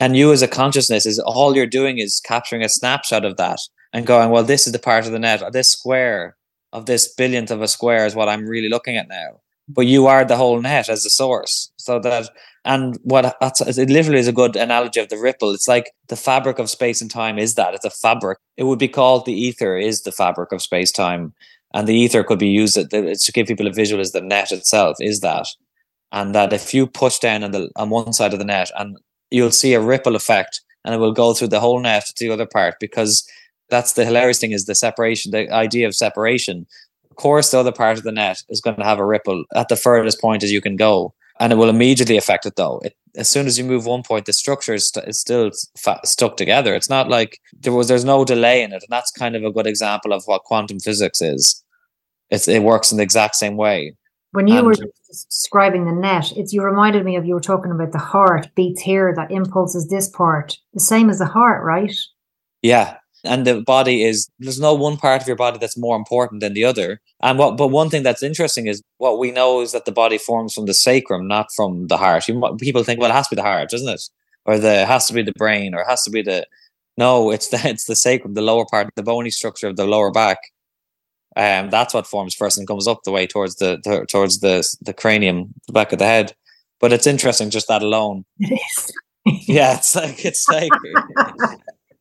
And 0.00 0.16
you 0.16 0.32
as 0.32 0.42
a 0.42 0.48
consciousness 0.48 1.06
is 1.06 1.18
all 1.20 1.54
you're 1.54 1.66
doing 1.66 1.98
is 1.98 2.20
capturing 2.20 2.62
a 2.62 2.68
snapshot 2.68 3.24
of 3.24 3.36
that 3.36 3.60
and 3.92 4.06
going, 4.06 4.30
well, 4.30 4.44
this 4.44 4.66
is 4.66 4.72
the 4.72 4.78
part 4.78 5.06
of 5.06 5.12
the 5.12 5.18
net, 5.18 5.42
this 5.52 5.70
square 5.70 6.36
of 6.72 6.86
this 6.86 7.14
billionth 7.14 7.50
of 7.50 7.62
a 7.62 7.68
square 7.68 8.04
is 8.04 8.14
what 8.14 8.28
I'm 8.28 8.46
really 8.46 8.68
looking 8.68 8.96
at 8.96 9.08
now. 9.08 9.40
But 9.68 9.86
you 9.86 10.06
are 10.06 10.24
the 10.24 10.36
whole 10.36 10.60
net 10.60 10.88
as 10.88 11.04
a 11.04 11.10
source. 11.10 11.70
So 11.76 11.98
that 12.00 12.28
and 12.64 12.98
what 13.02 13.36
that's 13.40 13.60
it 13.60 13.88
literally 13.88 14.18
is 14.18 14.28
a 14.28 14.32
good 14.32 14.56
analogy 14.56 15.00
of 15.00 15.08
the 15.08 15.18
ripple. 15.18 15.52
It's 15.52 15.68
like 15.68 15.92
the 16.08 16.16
fabric 16.16 16.58
of 16.58 16.68
space 16.68 17.00
and 17.00 17.10
time 17.10 17.38
is 17.38 17.54
that. 17.54 17.74
It's 17.74 17.84
a 17.84 17.90
fabric. 17.90 18.38
It 18.56 18.64
would 18.64 18.78
be 18.78 18.88
called 18.88 19.24
the 19.24 19.32
ether 19.32 19.76
is 19.76 20.02
the 20.02 20.12
fabric 20.12 20.52
of 20.52 20.62
space 20.62 20.92
time. 20.92 21.32
And 21.74 21.86
the 21.86 21.94
ether 21.94 22.22
could 22.22 22.38
be 22.38 22.48
used 22.48 22.74
to 22.74 23.32
give 23.32 23.46
people 23.46 23.66
a 23.66 23.72
visual 23.72 24.00
as 24.00 24.12
the 24.12 24.20
net 24.20 24.52
itself 24.52 24.96
is 25.00 25.20
that 25.20 25.46
and 26.12 26.34
that 26.34 26.52
if 26.52 26.72
you 26.72 26.86
push 26.86 27.18
down 27.18 27.42
on 27.42 27.50
the 27.50 27.70
on 27.76 27.90
one 27.90 28.12
side 28.12 28.32
of 28.32 28.38
the 28.38 28.44
net 28.44 28.70
and 28.76 28.96
you'll 29.30 29.50
see 29.50 29.74
a 29.74 29.80
ripple 29.80 30.16
effect 30.16 30.61
and 30.84 30.94
it 30.94 30.98
will 30.98 31.12
go 31.12 31.34
through 31.34 31.48
the 31.48 31.61
whole 31.61 31.80
net 31.80 32.07
to 32.07 32.24
the 32.24 32.32
other 32.32 32.46
part 32.46 32.76
because 32.80 33.28
that's 33.68 33.94
the 33.94 34.04
hilarious 34.04 34.38
thing 34.38 34.52
is 34.52 34.66
the 34.66 34.74
separation 34.74 35.32
the 35.32 35.50
idea 35.50 35.86
of 35.86 35.94
separation. 35.94 36.66
Of 37.11 37.16
course 37.16 37.50
the 37.50 37.59
other 37.59 37.72
part 37.72 37.98
of 37.98 38.04
the 38.04 38.12
net 38.12 38.42
is 38.48 38.61
going 38.61 38.76
to 38.76 38.84
have 38.84 38.98
a 38.98 39.07
ripple 39.07 39.44
at 39.54 39.68
the 39.68 39.76
furthest 39.76 40.20
point 40.20 40.42
as 40.42 40.52
you 40.52 40.61
can 40.61 40.76
go 40.76 41.14
and 41.40 41.52
it 41.52 41.57
will 41.57 41.68
immediately 41.68 42.16
affect 42.16 42.46
it 42.46 42.57
though. 42.57 42.80
It, 42.84 42.94
as 43.16 43.28
soon 43.30 43.46
as 43.46 43.59
you 43.59 43.64
move 43.64 43.86
one 43.86 44.02
point 44.02 44.26
the 44.26 44.32
structure 44.32 44.74
is, 44.74 44.88
st- 44.88 45.09
is 45.09 45.18
still 45.18 45.50
fa- 45.76 46.00
stuck 46.04 46.36
together. 46.36 46.74
It's 46.74 46.90
not 46.90 47.09
like 47.09 47.40
there 47.59 47.72
was 47.72 47.88
there's 47.88 48.04
no 48.04 48.24
delay 48.24 48.62
in 48.62 48.72
it 48.72 48.82
and 48.82 48.90
that's 48.90 49.11
kind 49.11 49.34
of 49.34 49.42
a 49.42 49.52
good 49.52 49.66
example 49.66 50.12
of 50.12 50.22
what 50.26 50.44
quantum 50.44 50.78
physics 50.78 51.20
is. 51.20 51.62
It's, 52.30 52.48
it 52.48 52.62
works 52.62 52.90
in 52.90 52.98
the 52.98 53.04
exact 53.04 53.36
same 53.36 53.57
way 53.57 53.94
When 54.37 54.49
you 54.49 54.59
and, 54.59 54.66
were 54.66 54.74
describing 55.09 55.87
the 55.87 55.93
net, 55.93 56.30
it's 56.37 56.53
you 56.53 56.62
reminded 56.62 57.07
me 57.07 57.16
of 57.16 57.24
you 57.24 57.32
were 57.32 57.41
talking 57.41 57.72
about 57.72 57.93
the 57.93 57.99
heart 57.99 58.51
beats 58.55 58.82
here, 58.82 59.14
that 59.16 59.30
impulses 59.30 59.89
this 59.89 60.11
part, 60.11 60.59
the 60.74 60.80
same 60.80 61.09
as 61.09 61.20
the 61.20 61.24
heart, 61.24 61.64
right? 61.64 61.95
Yeah, 62.61 62.99
and 63.24 63.47
the 63.47 63.62
body 63.62 64.03
is 64.03 64.28
there's 64.39 64.61
no 64.61 64.74
one 64.74 64.99
part 64.99 65.22
of 65.22 65.26
your 65.26 65.39
body 65.39 65.57
that's 65.57 65.78
more 65.78 65.97
important 65.97 66.43
than 66.43 66.53
the 66.53 66.64
other. 66.64 67.01
And 67.22 67.39
what 67.39 67.57
but 67.57 67.68
one 67.68 67.89
thing 67.89 68.03
that's 68.03 68.22
interesting 68.22 68.66
is 68.66 68.82
what 68.99 69.18
we 69.18 69.30
know 69.30 69.62
is 69.62 69.72
that 69.72 69.87
the 69.87 69.91
body 69.91 70.18
forms 70.18 70.53
from 70.53 70.66
the 70.66 70.74
sacrum 70.74 71.26
not 71.26 71.47
from 71.57 71.87
the 71.87 71.97
heart. 71.97 72.28
You, 72.28 72.59
people 72.61 72.84
think 72.84 73.01
well 73.01 73.11
it 73.11 73.14
has 73.14 73.28
to 73.28 73.37
be 73.37 73.41
the 73.41 73.49
heart 73.49 73.70
doesn't 73.70 73.89
it? 73.89 74.03
Or 74.45 74.59
the 74.59 74.82
it 74.82 74.87
has 74.87 75.07
to 75.07 75.14
be 75.14 75.22
the 75.22 75.32
brain 75.39 75.74
or 75.74 75.80
it 75.80 75.89
has 75.89 76.03
to 76.03 76.11
be 76.11 76.20
the 76.20 76.47
no 76.99 77.30
it's 77.30 77.49
the 77.49 77.61
it's 77.64 77.87
the 77.87 77.97
sacrum 77.97 78.34
the 78.34 78.43
lower 78.43 78.66
part 78.70 78.91
the 78.97 79.03
bony 79.03 79.30
structure 79.30 79.68
of 79.68 79.76
the 79.76 79.87
lower 79.87 80.11
back 80.11 80.37
um 81.37 81.70
that's 81.70 81.95
what 81.95 82.07
forms 82.07 82.34
first 82.34 82.59
and 82.59 82.66
comes 82.66 82.89
up 82.89 83.03
the 83.05 83.12
way 83.12 83.26
towards 83.26 83.57
the, 83.57 83.78
the 83.84 84.07
towards 84.07 84.41
the 84.41 84.66
the 84.82 84.93
cranium 84.95 85.53
the 85.66 85.72
back 85.72 85.93
of 85.93 85.99
the 85.99 86.05
head 86.05 86.34
but 86.80 86.93
it's 86.93 87.07
interesting 87.07 87.51
just 87.51 87.68
that 87.68 87.82
alone 87.82 88.24
it 88.41 88.61
is 88.61 88.93
yeah 89.49 89.76
it's 89.76 89.95
like 89.95 90.24
it's 90.24 90.49
like 90.49 90.70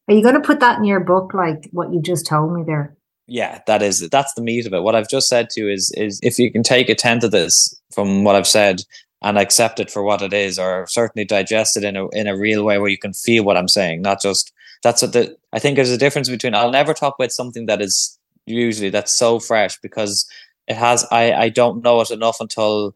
Are 0.08 0.14
you 0.14 0.22
going 0.22 0.36
to 0.36 0.42
put 0.42 0.60
that 0.60 0.78
in 0.78 0.84
your 0.84 1.00
book, 1.00 1.34
like 1.34 1.68
what 1.72 1.92
you 1.92 2.02
just 2.02 2.28
told 2.28 2.54
me 2.54 2.64
there? 2.64 2.96
Yeah, 3.28 3.62
that 3.66 3.82
is 3.82 4.08
that's 4.10 4.34
the 4.36 4.44
meat 4.44 4.68
of 4.68 4.74
it. 4.74 4.84
What 4.84 4.96
I've 4.96 5.10
just 5.10 5.28
said 5.28 5.50
to 5.52 5.62
you 5.62 5.70
is 5.70 5.92
is 5.98 6.20
if 6.22 6.38
you 6.38 6.52
can 6.52 6.62
take 6.62 6.90
a 6.90 6.96
tenth 6.96 7.24
of 7.24 7.32
this 7.32 7.74
from 7.92 8.24
what 8.24 8.36
I've 8.36 8.48
said 8.48 8.82
and 9.24 9.40
accept 9.40 9.80
it 9.80 9.90
for 9.90 10.04
what 10.04 10.22
it 10.22 10.32
is, 10.32 10.60
or 10.60 10.86
certainly 10.88 11.26
digest 11.26 11.76
it 11.76 11.84
in 11.84 11.96
a 11.96 12.08
in 12.10 12.28
a 12.28 12.38
real 12.38 12.64
way 12.64 12.78
where 12.78 12.90
you 12.90 13.00
can 13.00 13.14
feel 13.14 13.44
what 13.44 13.58
I'm 13.58 13.68
saying, 13.68 14.04
not 14.04 14.22
just 14.22 14.54
that's 14.84 15.02
what 15.02 15.14
the 15.14 15.36
I 15.54 15.58
think 15.58 15.76
there's 15.76 15.90
a 15.90 15.98
difference 15.98 16.30
between 16.30 16.54
I'll 16.54 16.70
never 16.70 16.94
talk 16.94 17.16
about 17.18 17.32
something 17.32 17.66
that 17.66 17.82
is 17.82 18.20
usually 18.46 18.90
that's 18.90 19.14
so 19.14 19.40
fresh 19.40 19.78
because 19.80 20.28
it 20.68 20.76
has 20.76 21.06
I 21.12 21.34
I 21.34 21.50
don't 21.50 21.84
know 21.84 22.02
it 22.02 22.12
enough 22.12 22.38
until 22.40 22.96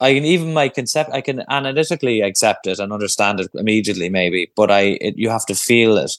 I 0.00 0.14
can 0.14 0.24
even 0.24 0.52
my 0.52 0.68
concept 0.68 1.10
I 1.12 1.20
can 1.20 1.44
analytically 1.48 2.20
accept 2.20 2.66
it 2.66 2.78
and 2.78 2.92
understand 2.92 3.40
it 3.40 3.50
immediately 3.54 4.08
maybe, 4.08 4.50
but 4.56 4.70
I 4.70 4.98
it, 5.00 5.18
you 5.18 5.30
have 5.30 5.46
to 5.46 5.54
feel 5.54 5.96
it 5.96 6.12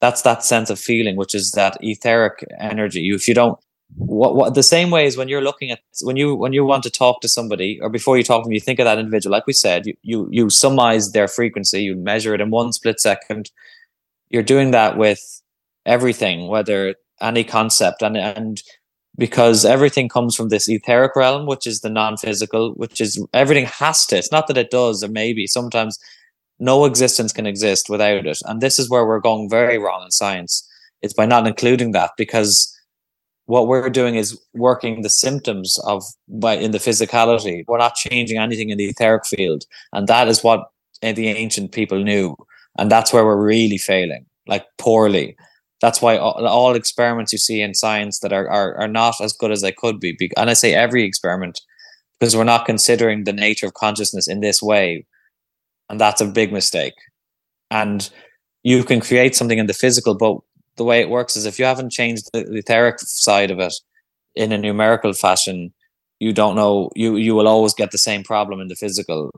that's 0.00 0.22
that 0.22 0.44
sense 0.44 0.70
of 0.70 0.78
feeling, 0.78 1.16
which 1.16 1.34
is 1.34 1.52
that 1.52 1.76
etheric 1.80 2.44
energy. 2.60 3.00
you, 3.00 3.14
If 3.14 3.26
you 3.26 3.34
don't, 3.34 3.58
what, 3.96 4.36
what 4.36 4.54
the 4.54 4.62
same 4.62 4.90
way 4.90 5.06
as 5.06 5.16
when 5.16 5.28
you're 5.28 5.42
looking 5.42 5.70
at 5.70 5.80
when 6.02 6.16
you 6.16 6.34
when 6.34 6.52
you 6.52 6.64
want 6.64 6.82
to 6.84 6.90
talk 6.90 7.20
to 7.22 7.28
somebody 7.28 7.80
or 7.80 7.88
before 7.88 8.16
you 8.16 8.22
talk 8.22 8.42
to 8.42 8.46
them, 8.46 8.52
you 8.52 8.60
think 8.60 8.78
of 8.78 8.84
that 8.84 8.98
individual. 8.98 9.32
Like 9.32 9.46
we 9.46 9.54
said, 9.54 9.86
you 9.86 9.94
you 10.02 10.28
you 10.30 10.50
summarize 10.50 11.12
their 11.12 11.26
frequency, 11.26 11.82
you 11.82 11.96
measure 11.96 12.34
it 12.34 12.40
in 12.40 12.50
one 12.50 12.72
split 12.72 13.00
second. 13.00 13.50
You're 14.28 14.42
doing 14.42 14.72
that 14.72 14.98
with 14.98 15.42
everything, 15.86 16.48
whether 16.48 16.94
any 17.20 17.44
concept 17.44 18.02
and 18.02 18.16
and 18.16 18.62
because 19.16 19.64
everything 19.64 20.08
comes 20.08 20.36
from 20.36 20.48
this 20.48 20.68
etheric 20.68 21.16
realm, 21.16 21.46
which 21.46 21.66
is 21.66 21.80
the 21.80 21.90
non-physical, 21.90 22.74
which 22.74 23.00
is 23.00 23.24
everything 23.34 23.66
has 23.66 24.06
to. 24.06 24.16
It's 24.16 24.30
not 24.30 24.46
that 24.46 24.56
it 24.56 24.70
does, 24.70 25.02
or 25.02 25.08
maybe 25.08 25.48
sometimes 25.48 25.98
no 26.60 26.84
existence 26.84 27.32
can 27.32 27.46
exist 27.46 27.90
without 27.90 28.26
it. 28.26 28.38
And 28.44 28.60
this 28.60 28.78
is 28.78 28.88
where 28.88 29.04
we're 29.04 29.20
going 29.20 29.50
very 29.50 29.76
wrong 29.76 30.04
in 30.04 30.12
science. 30.12 30.66
It's 31.02 31.14
by 31.14 31.26
not 31.26 31.46
including 31.46 31.92
that 31.92 32.12
because 32.16 32.72
what 33.46 33.66
we're 33.66 33.90
doing 33.90 34.14
is 34.14 34.38
working 34.54 35.02
the 35.02 35.10
symptoms 35.10 35.78
of 35.84 36.04
by 36.28 36.54
in 36.54 36.70
the 36.70 36.78
physicality. 36.78 37.64
We're 37.66 37.78
not 37.78 37.94
changing 37.94 38.38
anything 38.38 38.70
in 38.70 38.78
the 38.78 38.86
etheric 38.86 39.26
field. 39.26 39.64
And 39.92 40.06
that 40.06 40.28
is 40.28 40.44
what 40.44 40.70
the 41.00 41.28
ancient 41.28 41.72
people 41.72 42.02
knew. 42.02 42.36
And 42.78 42.90
that's 42.90 43.12
where 43.12 43.24
we're 43.24 43.42
really 43.42 43.78
failing, 43.78 44.26
like 44.46 44.66
poorly. 44.76 45.36
That's 45.80 46.02
why 46.02 46.16
all, 46.16 46.46
all 46.46 46.74
experiments 46.74 47.32
you 47.32 47.38
see 47.38 47.60
in 47.62 47.74
science 47.74 48.18
that 48.20 48.32
are, 48.32 48.48
are, 48.48 48.74
are 48.76 48.88
not 48.88 49.20
as 49.20 49.32
good 49.32 49.52
as 49.52 49.60
they 49.60 49.72
could 49.72 50.00
be. 50.00 50.16
And 50.36 50.50
I 50.50 50.54
say 50.54 50.74
every 50.74 51.04
experiment 51.04 51.60
because 52.18 52.36
we're 52.36 52.44
not 52.44 52.66
considering 52.66 53.24
the 53.24 53.32
nature 53.32 53.66
of 53.66 53.74
consciousness 53.74 54.26
in 54.26 54.40
this 54.40 54.60
way 54.60 55.06
and 55.88 56.00
that's 56.00 56.20
a 56.20 56.26
big 56.26 56.52
mistake. 56.52 56.94
And 57.70 58.08
you 58.62 58.84
can 58.84 59.00
create 59.00 59.34
something 59.34 59.58
in 59.58 59.66
the 59.66 59.74
physical, 59.74 60.14
but 60.14 60.38
the 60.76 60.84
way 60.84 61.00
it 61.00 61.10
works 61.10 61.36
is 61.36 61.46
if 61.46 61.58
you 61.58 61.64
haven't 61.64 61.90
changed 61.90 62.30
the, 62.32 62.44
etheric 62.56 63.00
side 63.00 63.50
of 63.50 63.58
it 63.58 63.74
in 64.34 64.52
a 64.52 64.58
numerical 64.58 65.12
fashion, 65.12 65.72
you 66.20 66.32
don't 66.32 66.56
know 66.56 66.90
you 66.96 67.16
you 67.16 67.34
will 67.34 67.46
always 67.46 67.74
get 67.74 67.92
the 67.92 67.98
same 67.98 68.24
problem 68.24 68.60
in 68.60 68.68
the 68.68 68.74
physical. 68.74 69.30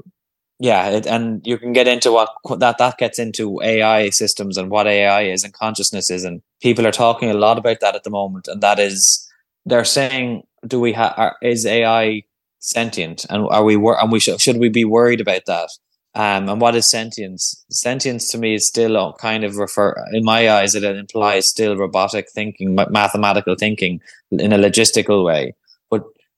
Yeah, 0.61 0.91
it, 0.91 1.07
and 1.07 1.47
you 1.47 1.59
can 1.59 1.73
get 1.73 1.89
into 1.89 2.13
what 2.13 2.29
that 2.61 2.79
that 2.79 2.99
gets 2.99 3.19
into 3.19 3.63
AI 3.63 4.11
systems 4.11 4.59
and 4.59 4.71
what 4.71 4.87
AI 4.87 5.23
is 5.23 5.43
and 5.45 5.55
consciousness 5.55 6.11
is, 6.11 6.23
and 6.25 6.43
people 6.63 6.87
are 6.87 6.93
talking 6.93 7.31
a 7.31 7.35
lot 7.35 7.59
about 7.59 7.81
that 7.81 7.97
at 7.97 8.05
the 8.05 8.11
moment. 8.11 8.47
And 8.47 8.63
that 8.63 8.79
is, 8.79 9.27
they're 9.67 9.87
saying, 9.87 10.43
do 10.67 10.79
we 10.79 10.93
have 10.93 11.35
is 11.43 11.65
AI 11.67 12.25
sentient, 12.61 13.27
and 13.31 13.47
are 13.51 13.65
we 13.65 13.77
and 13.77 14.13
we 14.13 14.21
should 14.21 14.41
should 14.41 14.59
we 14.59 14.69
be 14.69 14.85
worried 14.85 15.23
about 15.23 15.47
that? 15.47 15.71
Um, 16.15 16.49
and 16.51 16.61
what 16.61 16.77
is 16.77 16.91
sentience? 16.91 17.65
Sentience 17.71 18.29
to 18.33 18.39
me 18.39 18.55
is 18.55 18.67
still 18.69 19.15
kind 19.21 19.45
of 19.45 19.57
refer, 19.59 19.95
in 20.13 20.25
my 20.25 20.51
eyes, 20.51 20.75
it 20.75 20.85
implies 20.85 21.49
still 21.49 21.77
robotic 21.77 22.31
thinking, 22.31 22.75
mathematical 22.91 23.57
thinking 23.59 24.01
in 24.33 24.53
a 24.53 24.59
logistical 24.59 25.25
way. 25.25 25.55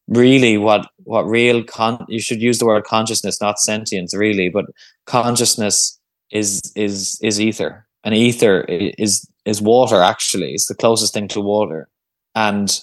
Really, 0.08 0.58
what 0.58 0.88
what 1.04 1.26
real 1.26 1.62
con 1.62 2.04
you 2.08 2.20
should 2.20 2.42
use 2.42 2.58
the 2.58 2.66
word 2.66 2.84
consciousness, 2.84 3.40
not 3.40 3.58
sentience, 3.58 4.14
really. 4.14 4.48
But 4.48 4.66
consciousness 5.06 5.98
is 6.30 6.60
is 6.74 7.18
is 7.22 7.40
ether, 7.40 7.86
and 8.04 8.14
ether 8.14 8.62
is 8.62 9.26
is 9.44 9.62
water. 9.62 10.02
Actually, 10.02 10.52
it's 10.52 10.66
the 10.66 10.74
closest 10.74 11.14
thing 11.14 11.28
to 11.28 11.40
water, 11.40 11.88
and 12.34 12.80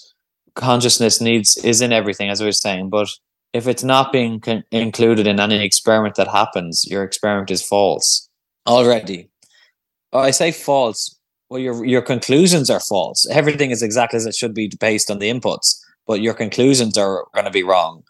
consciousness 0.56 1.22
needs 1.22 1.58
is 1.58 1.82
in 1.82 1.92
everything, 1.92 2.30
as 2.30 2.42
I 2.42 2.46
was 2.46 2.62
saying, 2.62 2.90
but 2.90 3.10
if 3.54 3.68
it's 3.68 3.84
not 3.84 4.12
being 4.12 4.40
con- 4.40 4.64
included 4.72 5.26
in 5.26 5.40
any 5.40 5.64
experiment 5.64 6.16
that 6.16 6.28
happens, 6.28 6.86
your 6.88 7.04
experiment 7.04 7.50
is 7.50 7.64
false 7.66 8.30
already. 8.68 9.30
Oh, 10.14 10.20
I 10.20 10.32
say 10.32 10.52
false. 10.52 11.16
Well, 11.50 11.60
your 11.60 11.84
your 11.86 12.02
conclusions 12.02 12.70
are 12.70 12.80
false. 12.80 13.28
Everything 13.32 13.72
is 13.72 13.82
exactly 13.82 14.18
as 14.18 14.26
it 14.26 14.36
should 14.36 14.54
be 14.54 14.72
based 14.80 15.10
on 15.10 15.20
the 15.20 15.30
inputs, 15.30 15.80
but 16.10 16.22
your 16.22 16.34
conclusions 16.34 16.98
are 16.98 17.26
going 17.36 17.46
to 17.46 17.52
be 17.52 17.62
wrong. 17.62 18.04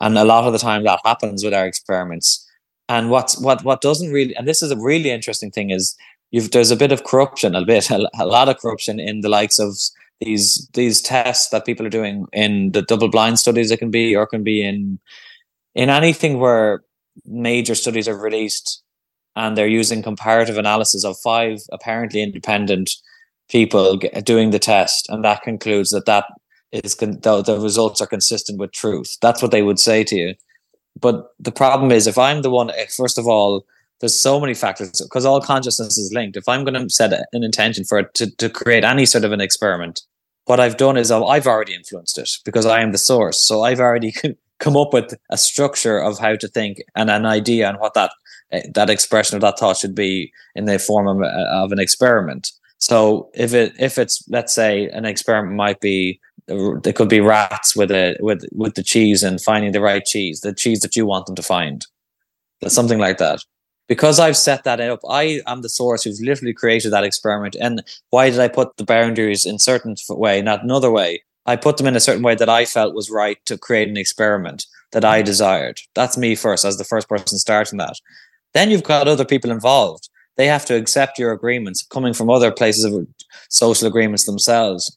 And 0.00 0.16
a 0.16 0.24
lot 0.24 0.44
of 0.44 0.52
the 0.52 0.60
time, 0.60 0.84
that 0.84 1.00
happens 1.04 1.42
with 1.42 1.52
our 1.52 1.66
experiments. 1.66 2.48
And 2.88 3.10
what's 3.10 3.36
what 3.38 3.64
what 3.64 3.80
doesn't 3.80 4.12
really, 4.12 4.34
and 4.36 4.46
this 4.46 4.62
is 4.62 4.70
a 4.70 4.76
really 4.76 5.10
interesting 5.10 5.50
thing, 5.50 5.70
is 5.70 5.96
you've 6.30 6.52
there's 6.52 6.70
a 6.70 6.76
bit 6.76 6.92
of 6.92 7.02
corruption, 7.02 7.56
a 7.56 7.64
bit 7.64 7.90
a, 7.98 8.08
a 8.18 8.26
lot 8.26 8.48
of 8.48 8.58
corruption 8.58 9.00
in 9.00 9.20
the 9.22 9.28
likes 9.28 9.58
of 9.58 9.76
these 10.20 10.68
these 10.74 11.02
tests 11.02 11.48
that 11.50 11.66
people 11.66 11.84
are 11.84 11.96
doing 11.98 12.26
in 12.32 12.70
the 12.72 12.82
double 12.82 13.10
blind 13.10 13.40
studies 13.40 13.72
it 13.72 13.78
can 13.78 13.90
be 13.90 14.14
or 14.14 14.26
can 14.26 14.44
be 14.44 14.64
in 14.64 15.00
in 15.74 15.90
anything 15.90 16.38
where 16.38 16.84
major 17.24 17.74
studies 17.74 18.06
are 18.06 18.16
released 18.16 18.82
and 19.34 19.56
they're 19.56 19.66
using 19.66 20.00
comparative 20.00 20.58
analysis 20.58 21.04
of 21.04 21.18
five 21.18 21.58
apparently 21.72 22.22
independent 22.22 22.90
people 23.48 23.96
doing 24.22 24.50
the 24.50 24.60
test 24.60 25.08
and 25.08 25.24
that 25.24 25.42
concludes 25.42 25.90
that 25.90 26.06
that 26.06 26.24
is 26.72 26.96
the, 26.96 27.06
the 27.44 27.58
results 27.60 28.00
are 28.00 28.06
consistent 28.06 28.58
with 28.58 28.72
truth 28.72 29.16
that's 29.20 29.42
what 29.42 29.50
they 29.50 29.62
would 29.62 29.78
say 29.78 30.02
to 30.04 30.16
you 30.16 30.34
but 31.00 31.32
the 31.38 31.52
problem 31.52 31.90
is 31.90 32.06
if 32.06 32.18
i'm 32.18 32.42
the 32.42 32.50
one 32.50 32.70
eh, 32.70 32.86
of 33.18 33.26
all 33.26 33.64
there's 34.00 34.20
so 34.20 34.40
many 34.40 34.54
factors 34.54 35.00
because 35.00 35.24
all 35.24 35.40
consciousness 35.40 35.98
is 35.98 36.12
linked 36.12 36.36
if 36.36 36.48
i'm 36.48 36.64
going 36.64 36.74
to 36.74 36.90
set 36.90 37.12
an 37.12 37.44
intention 37.44 37.84
for 37.84 37.98
it 37.98 38.14
to, 38.14 38.30
to 38.36 38.48
create 38.48 38.84
any 38.84 39.06
sort 39.06 39.24
of 39.24 39.32
an 39.32 39.40
experiment 39.40 40.02
what 40.46 40.60
I've 40.60 40.76
done 40.76 40.96
is 40.96 41.10
I've 41.10 41.46
already 41.46 41.74
influenced 41.74 42.18
it 42.18 42.30
because 42.44 42.66
I 42.66 42.80
am 42.80 42.92
the 42.92 42.98
source. 42.98 43.46
So 43.46 43.62
I've 43.62 43.80
already 43.80 44.14
come 44.58 44.76
up 44.76 44.92
with 44.92 45.14
a 45.30 45.38
structure 45.38 45.98
of 45.98 46.18
how 46.18 46.36
to 46.36 46.48
think 46.48 46.82
and 46.94 47.10
an 47.10 47.26
idea 47.26 47.68
and 47.68 47.78
what 47.78 47.94
that 47.94 48.12
eh, 48.50 48.62
that 48.74 48.90
expression 48.90 49.36
of 49.36 49.42
that 49.42 49.58
thought 49.58 49.76
should 49.76 49.94
be 49.94 50.32
in 50.54 50.64
the 50.64 50.78
form 50.78 51.06
of, 51.08 51.22
of 51.22 51.72
an 51.72 51.78
experiment. 51.78 52.52
So 52.78 53.30
if 53.34 53.54
it 53.54 53.74
if 53.78 53.98
it's 53.98 54.24
let's 54.28 54.52
say 54.52 54.88
an 54.88 55.04
experiment 55.04 55.54
might 55.54 55.80
be 55.80 56.20
it 56.48 56.96
could 56.96 57.08
be 57.08 57.20
rats 57.20 57.76
with 57.76 57.90
a 57.90 58.16
with 58.20 58.44
with 58.52 58.74
the 58.74 58.82
cheese 58.82 59.22
and 59.22 59.40
finding 59.40 59.72
the 59.72 59.80
right 59.80 60.04
cheese, 60.04 60.40
the 60.40 60.52
cheese 60.52 60.80
that 60.80 60.96
you 60.96 61.06
want 61.06 61.26
them 61.26 61.36
to 61.36 61.42
find, 61.42 61.86
something 62.68 62.98
like 62.98 63.18
that 63.18 63.42
because 63.88 64.18
I've 64.18 64.38
set 64.38 64.64
that 64.64 64.80
up, 64.80 65.00
I 65.08 65.42
am 65.46 65.60
the 65.60 65.68
source 65.68 66.04
who's 66.04 66.22
literally 66.22 66.54
created 66.54 66.92
that 66.92 67.04
experiment. 67.04 67.56
And 67.60 67.82
why 68.08 68.30
did 68.30 68.40
I 68.40 68.48
put 68.48 68.76
the 68.78 68.84
boundaries 68.84 69.44
in 69.44 69.58
certain 69.58 69.96
way, 70.08 70.40
not 70.40 70.62
another 70.62 70.90
way? 70.90 71.22
I 71.44 71.56
put 71.56 71.76
them 71.76 71.86
in 71.86 71.94
a 71.94 72.00
certain 72.00 72.22
way 72.22 72.34
that 72.36 72.48
I 72.48 72.64
felt 72.64 72.94
was 72.94 73.10
right 73.10 73.36
to 73.44 73.58
create 73.58 73.88
an 73.88 73.98
experiment 73.98 74.64
that 74.92 75.04
I 75.04 75.20
desired. 75.20 75.80
That's 75.94 76.16
me 76.16 76.34
first, 76.34 76.64
as 76.64 76.78
the 76.78 76.84
first 76.84 77.06
person 77.06 77.36
starting 77.38 77.78
that. 77.80 77.96
Then 78.54 78.70
you've 78.70 78.82
got 78.82 79.08
other 79.08 79.24
people 79.26 79.50
involved. 79.50 80.08
They 80.36 80.46
have 80.46 80.64
to 80.66 80.74
accept 80.74 81.18
your 81.18 81.32
agreements 81.32 81.82
coming 81.82 82.14
from 82.14 82.30
other 82.30 82.50
places 82.50 82.84
of 82.84 83.06
social 83.50 83.88
agreements 83.88 84.24
themselves. 84.24 84.96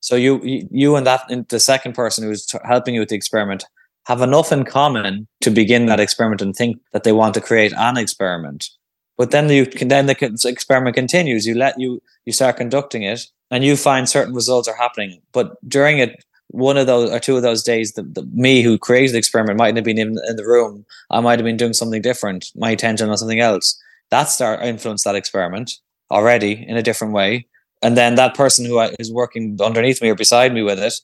So 0.00 0.16
you, 0.16 0.40
you 0.42 0.96
and 0.96 1.06
that, 1.06 1.22
the 1.48 1.60
second 1.60 1.94
person 1.94 2.24
who's 2.24 2.46
helping 2.64 2.94
you 2.94 3.00
with 3.00 3.10
the 3.10 3.16
experiment 3.16 3.64
have 4.06 4.22
enough 4.22 4.50
in 4.50 4.64
common 4.64 5.28
to 5.42 5.50
begin 5.50 5.86
that 5.86 6.00
experiment 6.00 6.42
and 6.42 6.56
think 6.56 6.78
that 6.92 7.04
they 7.04 7.12
want 7.12 7.34
to 7.34 7.40
create 7.40 7.72
an 7.76 7.96
experiment. 7.96 8.68
But 9.16 9.30
then 9.30 9.50
you 9.50 9.66
can 9.66 9.88
then 9.88 10.06
the 10.06 10.42
experiment 10.46 10.96
continues. 10.96 11.46
You 11.46 11.54
let 11.54 11.78
you 11.78 12.02
you 12.24 12.32
start 12.32 12.56
conducting 12.56 13.02
it, 13.02 13.20
and 13.50 13.62
you 13.62 13.76
find 13.76 14.08
certain 14.08 14.34
results 14.34 14.66
are 14.66 14.74
happening. 14.74 15.20
But 15.32 15.56
during 15.68 15.98
it, 15.98 16.24
one 16.48 16.78
of 16.78 16.86
those 16.86 17.10
or 17.10 17.20
two 17.20 17.36
of 17.36 17.42
those 17.42 17.62
days, 17.62 17.92
the, 17.92 18.02
the 18.02 18.22
me 18.32 18.62
who 18.62 18.78
created 18.78 19.12
the 19.12 19.18
experiment 19.18 19.58
mightn't 19.58 19.76
have 19.76 19.84
been 19.84 19.98
in, 19.98 20.16
in 20.26 20.36
the 20.36 20.46
room. 20.46 20.86
I 21.10 21.20
might 21.20 21.38
have 21.38 21.44
been 21.44 21.58
doing 21.58 21.74
something 21.74 22.00
different. 22.00 22.50
My 22.56 22.70
attention 22.70 23.10
on 23.10 23.18
something 23.18 23.40
else. 23.40 23.78
That 24.10 24.24
start 24.24 24.62
influenced 24.62 25.04
that 25.04 25.14
experiment 25.14 25.72
already 26.10 26.64
in 26.66 26.76
a 26.78 26.82
different 26.82 27.12
way. 27.12 27.46
And 27.82 27.96
then 27.96 28.14
that 28.16 28.34
person 28.34 28.64
who 28.66 28.80
is 28.98 29.12
working 29.12 29.58
underneath 29.62 30.02
me 30.02 30.10
or 30.10 30.14
beside 30.14 30.52
me 30.52 30.62
with 30.62 30.78
it, 30.78 30.94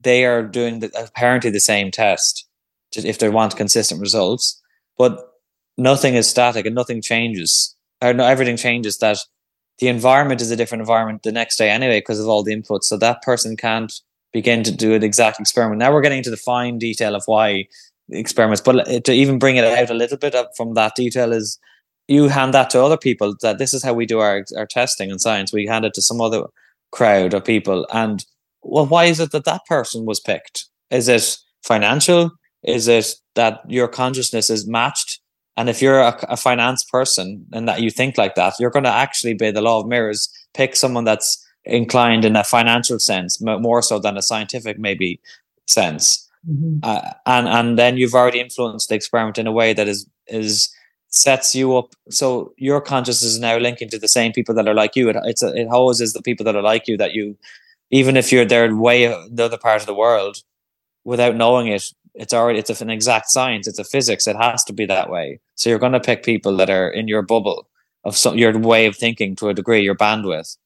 they 0.00 0.24
are 0.24 0.42
doing 0.42 0.80
the, 0.80 0.90
apparently 0.98 1.50
the 1.50 1.60
same 1.60 1.90
test 1.90 2.46
if 2.94 3.18
they 3.18 3.28
want 3.28 3.56
consistent 3.56 4.00
results. 4.00 4.60
But 4.98 5.18
nothing 5.76 6.14
is 6.14 6.28
static 6.28 6.66
and 6.66 6.74
nothing 6.74 7.02
changes. 7.02 7.74
Or 8.02 8.12
no, 8.12 8.26
everything 8.26 8.56
changes. 8.56 8.98
That 8.98 9.18
the 9.78 9.88
environment 9.88 10.40
is 10.40 10.50
a 10.50 10.56
different 10.56 10.80
environment 10.80 11.22
the 11.22 11.32
next 11.32 11.56
day 11.56 11.70
anyway 11.70 12.00
because 12.00 12.20
of 12.20 12.28
all 12.28 12.42
the 12.42 12.54
inputs. 12.54 12.84
So 12.84 12.96
that 12.98 13.22
person 13.22 13.56
can't 13.56 13.92
begin 14.32 14.62
to 14.64 14.72
do 14.72 14.94
an 14.94 15.02
exact 15.02 15.40
experiment. 15.40 15.78
Now 15.78 15.92
we're 15.92 16.02
getting 16.02 16.18
into 16.18 16.30
the 16.30 16.36
fine 16.36 16.78
detail 16.78 17.14
of 17.14 17.22
why 17.26 17.66
experiments, 18.10 18.60
but 18.60 19.04
to 19.04 19.12
even 19.12 19.38
bring 19.38 19.56
it 19.56 19.64
out 19.64 19.90
a 19.90 19.94
little 19.94 20.18
bit 20.18 20.34
from 20.56 20.74
that 20.74 20.94
detail 20.94 21.32
is 21.32 21.58
you 22.08 22.28
hand 22.28 22.54
that 22.54 22.70
to 22.70 22.82
other 22.82 22.96
people 22.96 23.34
that 23.42 23.58
this 23.58 23.74
is 23.74 23.82
how 23.82 23.92
we 23.92 24.06
do 24.06 24.20
our, 24.20 24.44
our 24.56 24.66
testing 24.66 25.10
in 25.10 25.18
science. 25.18 25.52
We 25.52 25.66
hand 25.66 25.84
it 25.84 25.94
to 25.94 26.02
some 26.02 26.20
other 26.20 26.44
crowd 26.92 27.34
of 27.34 27.44
people. 27.44 27.86
And 27.92 28.24
well, 28.62 28.86
why 28.86 29.04
is 29.04 29.20
it 29.20 29.32
that 29.32 29.44
that 29.44 29.66
person 29.66 30.06
was 30.06 30.20
picked? 30.20 30.66
Is 30.90 31.08
it 31.08 31.36
financial? 31.64 32.30
Is 32.62 32.88
it 32.88 33.14
that 33.34 33.60
your 33.68 33.88
consciousness 33.88 34.50
is 34.50 34.68
matched? 34.68 35.20
And 35.56 35.68
if 35.68 35.80
you're 35.80 36.00
a, 36.00 36.16
a 36.28 36.36
finance 36.36 36.84
person 36.84 37.46
and 37.52 37.68
that 37.68 37.80
you 37.80 37.90
think 37.90 38.18
like 38.18 38.34
that, 38.34 38.54
you're 38.60 38.70
going 38.70 38.84
to 38.84 38.92
actually, 38.92 39.34
by 39.34 39.50
the 39.50 39.62
law 39.62 39.80
of 39.80 39.88
mirrors, 39.88 40.28
pick 40.54 40.76
someone 40.76 41.04
that's 41.04 41.42
inclined 41.64 42.24
in 42.24 42.36
a 42.36 42.44
financial 42.44 42.98
sense 42.98 43.40
more 43.40 43.82
so 43.82 43.98
than 43.98 44.16
a 44.16 44.22
scientific 44.22 44.78
maybe 44.78 45.20
sense. 45.66 46.28
Mm-hmm. 46.48 46.78
Uh, 46.82 47.10
and 47.26 47.48
and 47.48 47.78
then 47.78 47.96
you've 47.96 48.14
already 48.14 48.38
influenced 48.38 48.88
the 48.88 48.94
experiment 48.94 49.38
in 49.38 49.48
a 49.48 49.52
way 49.52 49.72
that 49.72 49.88
is 49.88 50.08
is 50.28 50.68
sets 51.16 51.54
you 51.54 51.76
up. 51.76 51.94
So 52.10 52.52
your 52.56 52.80
consciousness 52.80 53.32
is 53.32 53.38
now 53.38 53.56
linking 53.58 53.88
to 53.90 53.98
the 53.98 54.08
same 54.08 54.32
people 54.32 54.54
that 54.54 54.68
are 54.68 54.74
like 54.74 54.96
you. 54.96 55.08
It, 55.08 55.16
it's 55.24 55.42
a, 55.42 55.52
it 55.54 55.68
is 56.00 56.12
the 56.12 56.22
people 56.22 56.44
that 56.44 56.56
are 56.56 56.62
like 56.62 56.86
you 56.86 56.96
that 56.98 57.14
you 57.14 57.36
even 57.90 58.16
if 58.16 58.32
you're 58.32 58.44
there 58.44 58.74
way 58.74 59.06
the 59.30 59.44
other 59.44 59.58
part 59.58 59.80
of 59.80 59.86
the 59.86 59.94
world 59.94 60.38
without 61.04 61.36
knowing 61.36 61.68
it 61.68 61.92
it's 62.16 62.32
already 62.32 62.58
it's 62.58 62.80
an 62.80 62.90
exact 62.90 63.30
science. 63.30 63.66
It's 63.66 63.78
a 63.78 63.84
physics. 63.84 64.26
It 64.26 64.36
has 64.36 64.64
to 64.64 64.72
be 64.72 64.86
that 64.86 65.10
way. 65.10 65.38
So 65.54 65.70
you're 65.70 65.78
going 65.78 65.92
to 65.92 66.00
pick 66.00 66.24
people 66.24 66.56
that 66.56 66.70
are 66.70 66.88
in 66.88 67.08
your 67.08 67.22
bubble 67.22 67.68
of 68.04 68.16
some, 68.16 68.38
your 68.38 68.56
way 68.58 68.86
of 68.86 68.96
thinking 68.96 69.36
to 69.36 69.48
a 69.48 69.54
degree 69.54 69.82
your 69.82 69.94
bandwidth. 69.94 70.56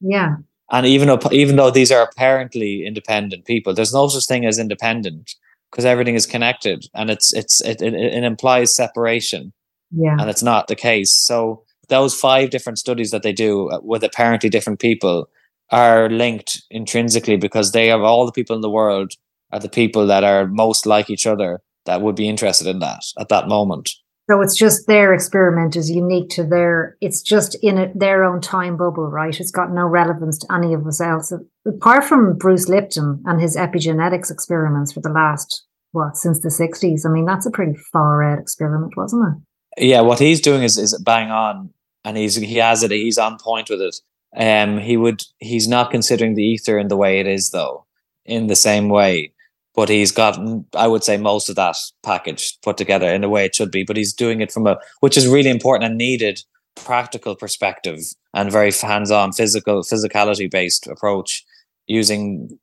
Yeah. 0.00 0.36
And 0.70 0.86
even 0.86 1.08
though 1.08 1.20
even 1.32 1.56
though 1.56 1.70
these 1.70 1.90
are 1.90 2.02
apparently 2.02 2.86
independent 2.86 3.44
people 3.44 3.74
there's 3.74 3.92
no 3.92 4.06
such 4.08 4.26
thing 4.26 4.46
as 4.46 4.58
independent 4.58 5.34
because 5.70 5.84
everything 5.84 6.14
is 6.14 6.26
connected. 6.26 6.86
And 6.94 7.10
it's 7.10 7.34
it's 7.34 7.60
it, 7.60 7.82
it, 7.82 7.94
it 7.94 8.24
implies 8.24 8.74
separation 8.74 9.52
yeah 9.90 10.16
and 10.18 10.30
it's 10.30 10.42
not 10.42 10.68
the 10.68 10.76
case 10.76 11.12
so 11.12 11.62
those 11.88 12.14
five 12.14 12.50
different 12.50 12.78
studies 12.78 13.10
that 13.10 13.22
they 13.22 13.32
do 13.32 13.68
uh, 13.70 13.80
with 13.82 14.04
apparently 14.04 14.48
different 14.48 14.78
people 14.78 15.28
are 15.70 16.08
linked 16.08 16.62
intrinsically 16.70 17.36
because 17.36 17.72
they 17.72 17.88
have 17.88 18.00
all 18.00 18.26
the 18.26 18.32
people 18.32 18.56
in 18.56 18.62
the 18.62 18.70
world 18.70 19.12
are 19.52 19.60
the 19.60 19.68
people 19.68 20.06
that 20.06 20.24
are 20.24 20.46
most 20.46 20.86
like 20.86 21.10
each 21.10 21.26
other 21.26 21.60
that 21.86 22.02
would 22.02 22.16
be 22.16 22.28
interested 22.28 22.66
in 22.66 22.78
that 22.80 23.02
at 23.18 23.28
that 23.28 23.48
moment. 23.48 23.90
So 24.28 24.40
it's 24.40 24.56
just 24.56 24.86
their 24.86 25.12
experiment 25.12 25.74
is 25.74 25.90
unique 25.90 26.28
to 26.30 26.44
their, 26.44 26.96
it's 27.00 27.20
just 27.20 27.56
in 27.62 27.78
a, 27.78 27.92
their 27.96 28.22
own 28.22 28.40
time 28.40 28.76
bubble, 28.76 29.10
right? 29.10 29.38
It's 29.38 29.50
got 29.50 29.72
no 29.72 29.86
relevance 29.86 30.38
to 30.38 30.52
any 30.54 30.72
of 30.72 30.86
us 30.86 31.00
else. 31.00 31.32
Apart 31.66 32.04
from 32.04 32.38
Bruce 32.38 32.68
Lipton 32.68 33.22
and 33.26 33.40
his 33.40 33.56
epigenetics 33.56 34.30
experiments 34.30 34.92
for 34.92 35.00
the 35.00 35.08
last, 35.08 35.66
what, 35.90 36.16
since 36.16 36.40
the 36.42 36.48
60s. 36.48 37.04
I 37.04 37.08
mean, 37.08 37.24
that's 37.24 37.46
a 37.46 37.50
pretty 37.50 37.74
far 37.92 38.22
out 38.22 38.38
experiment, 38.38 38.96
wasn't 38.96 39.26
it? 39.26 39.42
Yeah, 39.76 40.00
what 40.00 40.18
he's 40.18 40.40
doing 40.40 40.62
is, 40.62 40.78
is 40.78 41.00
bang 41.04 41.30
on 41.30 41.72
and 42.04 42.16
he's, 42.16 42.34
he 42.36 42.56
has 42.56 42.82
it, 42.82 42.90
he's 42.90 43.18
on 43.18 43.38
point 43.38 43.70
with 43.70 43.80
it. 43.80 43.96
Um, 44.36 44.78
he 44.78 44.96
would, 44.96 45.22
he's 45.38 45.68
not 45.68 45.90
considering 45.90 46.34
the 46.34 46.44
ether 46.44 46.78
in 46.78 46.88
the 46.88 46.96
way 46.96 47.20
it 47.20 47.26
is 47.26 47.50
though, 47.50 47.84
in 48.24 48.46
the 48.46 48.56
same 48.56 48.88
way 48.88 49.32
but 49.74 49.88
he's 49.88 50.12
got 50.12 50.38
i 50.74 50.86
would 50.86 51.04
say 51.04 51.16
most 51.16 51.48
of 51.48 51.56
that 51.56 51.76
package 52.02 52.58
put 52.62 52.76
together 52.76 53.08
in 53.08 53.20
the 53.20 53.28
way 53.28 53.44
it 53.44 53.54
should 53.54 53.70
be 53.70 53.82
but 53.82 53.96
he's 53.96 54.12
doing 54.12 54.40
it 54.40 54.52
from 54.52 54.66
a 54.66 54.78
which 55.00 55.16
is 55.16 55.26
really 55.26 55.50
important 55.50 55.88
and 55.88 55.98
needed 55.98 56.42
practical 56.76 57.34
perspective 57.34 57.98
and 58.34 58.52
very 58.52 58.72
hands-on 58.72 59.32
physical 59.32 59.82
physicality 59.82 60.50
based 60.50 60.86
approach 60.86 61.44
using 61.86 62.58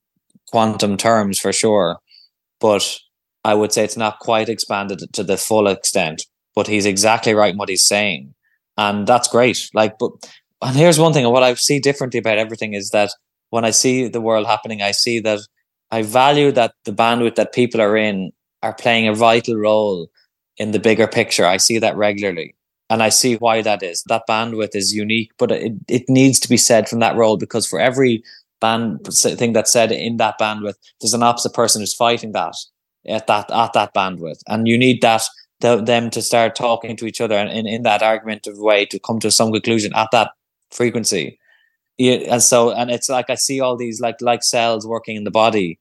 quantum 0.49 0.97
terms 0.97 1.39
for 1.39 1.53
sure 1.53 1.97
but 2.59 2.99
i 3.43 3.53
would 3.53 3.71
say 3.71 3.83
it's 3.83 3.97
not 3.97 4.19
quite 4.19 4.49
expanded 4.49 5.01
to 5.13 5.23
the 5.23 5.37
full 5.37 5.67
extent 5.67 6.25
but 6.57 6.67
he's 6.67 6.87
exactly 6.87 7.33
right 7.33 7.53
in 7.53 7.57
what 7.57 7.69
he's 7.69 7.87
saying 7.95 8.33
and 8.77 9.05
that's 9.05 9.27
great 9.27 9.69
like 9.73 9.97
but 9.99 10.11
and 10.61 10.75
here's 10.75 10.99
one 10.99 11.13
thing 11.13 11.29
what 11.31 11.43
i 11.43 11.53
see 11.53 11.79
differently 11.79 12.19
about 12.19 12.39
everything 12.45 12.73
is 12.73 12.89
that 12.89 13.11
when 13.51 13.65
i 13.69 13.71
see 13.81 14.07
the 14.07 14.25
world 14.27 14.47
happening 14.47 14.81
i 14.81 14.91
see 14.91 15.19
that 15.19 15.39
I 15.91 16.01
value 16.01 16.51
that 16.51 16.73
the 16.85 16.91
bandwidth 16.91 17.35
that 17.35 17.53
people 17.53 17.81
are 17.81 17.95
in 17.95 18.31
are 18.63 18.73
playing 18.73 19.07
a 19.07 19.13
vital 19.13 19.55
role 19.55 20.09
in 20.57 20.71
the 20.71 20.79
bigger 20.79 21.07
picture. 21.07 21.45
I 21.45 21.57
see 21.57 21.79
that 21.79 21.95
regularly. 21.95 22.55
And 22.89 23.03
I 23.03 23.09
see 23.09 23.35
why 23.35 23.61
that 23.61 23.83
is. 23.83 24.03
That 24.07 24.23
bandwidth 24.29 24.75
is 24.75 24.93
unique, 24.93 25.31
but 25.37 25.51
it, 25.51 25.73
it 25.87 26.03
needs 26.07 26.39
to 26.39 26.49
be 26.49 26.57
said 26.57 26.87
from 26.87 26.99
that 26.99 27.15
role 27.15 27.37
because 27.37 27.67
for 27.67 27.79
every 27.79 28.23
band 28.61 29.05
thing 29.05 29.53
that's 29.53 29.71
said 29.71 29.91
in 29.91 30.17
that 30.17 30.39
bandwidth, 30.39 30.75
there's 30.99 31.13
an 31.13 31.23
opposite 31.23 31.53
person 31.53 31.81
who's 31.81 31.93
fighting 31.93 32.31
that 32.31 32.55
at 33.07 33.27
that 33.27 33.51
at 33.51 33.73
that 33.73 33.93
bandwidth. 33.93 34.39
And 34.47 34.67
you 34.67 34.77
need 34.77 35.01
that 35.01 35.23
the, 35.61 35.81
them 35.81 36.09
to 36.11 36.21
start 36.21 36.55
talking 36.55 36.95
to 36.95 37.05
each 37.05 37.21
other 37.21 37.35
and 37.35 37.49
in, 37.49 37.67
in 37.67 37.83
that 37.83 38.03
argumentative 38.03 38.57
way 38.57 38.85
to 38.85 38.99
come 38.99 39.19
to 39.19 39.31
some 39.31 39.51
conclusion 39.51 39.91
at 39.95 40.09
that 40.11 40.31
frequency 40.71 41.39
yeah, 41.97 42.33
and 42.33 42.43
so 42.43 42.71
and 42.71 42.91
it's 42.91 43.09
like 43.09 43.29
I 43.29 43.35
see 43.35 43.59
all 43.59 43.75
these 43.75 43.99
like 43.99 44.21
like 44.21 44.43
cells 44.43 44.85
working 44.85 45.15
in 45.15 45.23
the 45.23 45.31
body. 45.31 45.79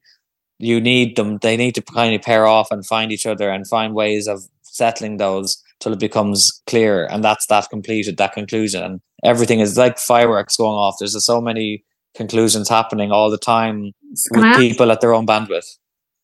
You 0.58 0.80
need 0.80 1.16
them; 1.16 1.38
they 1.38 1.56
need 1.56 1.74
to 1.74 1.82
kind 1.82 2.14
of 2.14 2.22
pair 2.22 2.46
off 2.46 2.70
and 2.70 2.86
find 2.86 3.12
each 3.12 3.26
other 3.26 3.50
and 3.50 3.68
find 3.68 3.94
ways 3.94 4.26
of 4.26 4.42
settling 4.62 5.18
those 5.18 5.62
till 5.80 5.92
it 5.92 6.00
becomes 6.00 6.62
clear. 6.66 7.06
And 7.06 7.22
that's 7.22 7.46
that 7.46 7.68
completed 7.68 8.16
that 8.16 8.32
conclusion. 8.32 8.82
And 8.82 9.00
everything 9.24 9.60
is 9.60 9.76
like 9.76 9.98
fireworks 9.98 10.56
going 10.56 10.72
off. 10.72 10.96
There's 10.98 11.22
so 11.24 11.40
many 11.40 11.84
conclusions 12.14 12.68
happening 12.68 13.12
all 13.12 13.30
the 13.30 13.36
time 13.36 13.92
with 14.30 14.56
people 14.56 14.90
at 14.90 15.02
their 15.02 15.12
own 15.12 15.26
bandwidth. 15.26 15.76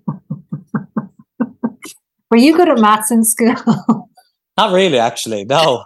Were 2.31 2.37
you 2.37 2.57
good 2.57 2.69
at 2.69 2.79
maths 2.79 3.11
in 3.11 3.25
school? 3.25 3.55
Not 4.57 4.73
really, 4.73 4.99
actually. 4.99 5.45
No. 5.45 5.85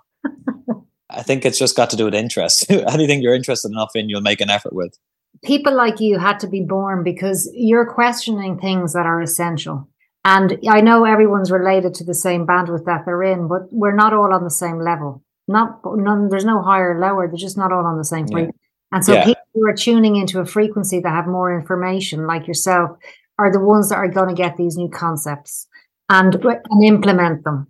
I 1.10 1.22
think 1.22 1.44
it's 1.44 1.58
just 1.58 1.76
got 1.76 1.90
to 1.90 1.96
do 1.96 2.04
with 2.04 2.14
interest. 2.14 2.70
Anything 2.70 3.22
you're 3.22 3.34
interested 3.34 3.70
enough 3.70 3.92
in, 3.94 4.08
you'll 4.08 4.20
make 4.20 4.40
an 4.40 4.50
effort 4.50 4.74
with. 4.74 4.98
People 5.44 5.74
like 5.74 6.00
you 6.00 6.18
had 6.18 6.40
to 6.40 6.46
be 6.46 6.62
born 6.62 7.02
because 7.04 7.50
you're 7.54 7.92
questioning 7.92 8.58
things 8.58 8.92
that 8.94 9.06
are 9.06 9.20
essential. 9.20 9.88
And 10.24 10.58
I 10.68 10.80
know 10.80 11.04
everyone's 11.04 11.50
related 11.50 11.94
to 11.94 12.04
the 12.04 12.14
same 12.14 12.46
bandwidth 12.46 12.84
that 12.86 13.04
they're 13.04 13.22
in, 13.22 13.46
but 13.46 13.62
we're 13.70 13.94
not 13.94 14.14
all 14.14 14.32
on 14.32 14.42
the 14.42 14.50
same 14.50 14.78
level. 14.78 15.22
Not 15.46 15.80
none, 15.84 16.30
there's 16.30 16.46
no 16.46 16.62
higher 16.62 16.96
or 16.96 17.00
lower. 17.00 17.28
They're 17.28 17.36
just 17.36 17.58
not 17.58 17.72
all 17.72 17.84
on 17.84 17.98
the 17.98 18.04
same 18.04 18.26
frequency. 18.26 18.58
Yeah. 18.58 18.96
And 18.96 19.04
so 19.04 19.12
yeah. 19.14 19.24
people 19.24 19.42
who 19.54 19.66
are 19.68 19.74
tuning 19.74 20.16
into 20.16 20.40
a 20.40 20.46
frequency 20.46 21.00
that 21.00 21.10
have 21.10 21.26
more 21.26 21.56
information, 21.58 22.26
like 22.26 22.46
yourself, 22.46 22.96
are 23.38 23.52
the 23.52 23.60
ones 23.60 23.90
that 23.90 23.96
are 23.96 24.08
going 24.08 24.28
to 24.28 24.34
get 24.34 24.56
these 24.56 24.76
new 24.76 24.88
concepts 24.88 25.66
and, 26.08 26.34
and 26.34 26.84
implement 26.84 27.44
them. 27.44 27.66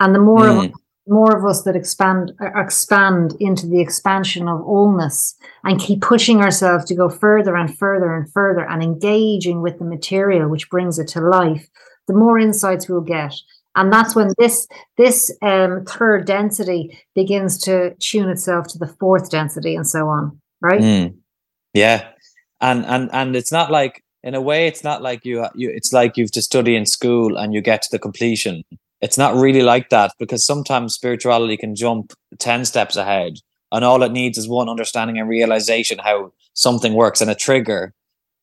And 0.00 0.14
the 0.14 0.20
more 0.20 0.44
mm. 0.44 0.72
more 1.06 1.36
of 1.36 1.44
us 1.44 1.62
that 1.62 1.76
expand 1.76 2.32
uh, 2.40 2.60
expand 2.60 3.34
into 3.40 3.66
the 3.66 3.80
expansion 3.80 4.48
of 4.48 4.60
allness 4.60 5.34
and 5.64 5.80
keep 5.80 6.00
pushing 6.02 6.40
ourselves 6.40 6.84
to 6.86 6.94
go 6.94 7.08
further 7.08 7.56
and 7.56 7.76
further 7.76 8.14
and 8.14 8.30
further 8.32 8.68
and 8.68 8.82
engaging 8.82 9.62
with 9.62 9.78
the 9.78 9.84
material 9.84 10.48
which 10.48 10.70
brings 10.70 10.98
it 10.98 11.08
to 11.08 11.20
life 11.20 11.68
the 12.06 12.14
more 12.14 12.38
insights 12.38 12.88
we'll 12.88 13.00
get. 13.00 13.34
And 13.74 13.92
that's 13.92 14.14
when 14.14 14.32
this 14.38 14.66
this 14.96 15.30
um, 15.42 15.84
third 15.84 16.26
density 16.26 16.98
begins 17.14 17.58
to 17.62 17.94
tune 18.00 18.28
itself 18.28 18.66
to 18.68 18.78
the 18.78 18.88
fourth 18.88 19.30
density 19.30 19.76
and 19.76 19.86
so 19.86 20.08
on 20.08 20.40
right? 20.60 20.80
Mm. 20.80 21.16
yeah. 21.74 22.08
And 22.60 22.84
and 22.86 23.08
and 23.12 23.36
it's 23.36 23.52
not 23.52 23.70
like 23.70 24.02
in 24.22 24.34
a 24.34 24.40
way 24.40 24.66
it's 24.66 24.84
not 24.84 25.02
like 25.02 25.24
you 25.24 25.46
you 25.54 25.70
it's 25.70 25.92
like 25.92 26.16
you've 26.16 26.32
to 26.32 26.42
study 26.42 26.76
in 26.76 26.86
school 26.86 27.36
and 27.36 27.54
you 27.54 27.60
get 27.60 27.82
to 27.82 27.88
the 27.90 27.98
completion. 27.98 28.62
It's 29.00 29.18
not 29.18 29.34
really 29.34 29.62
like 29.62 29.90
that 29.90 30.12
because 30.18 30.44
sometimes 30.44 30.94
spirituality 30.94 31.56
can 31.56 31.76
jump 31.76 32.12
10 32.40 32.64
steps 32.64 32.96
ahead 32.96 33.34
and 33.70 33.84
all 33.84 34.02
it 34.02 34.12
needs 34.12 34.38
is 34.38 34.48
one 34.48 34.68
understanding 34.68 35.18
and 35.18 35.28
realization 35.28 35.98
how 35.98 36.32
something 36.54 36.94
works 36.94 37.20
and 37.20 37.30
a 37.30 37.34
trigger. 37.34 37.92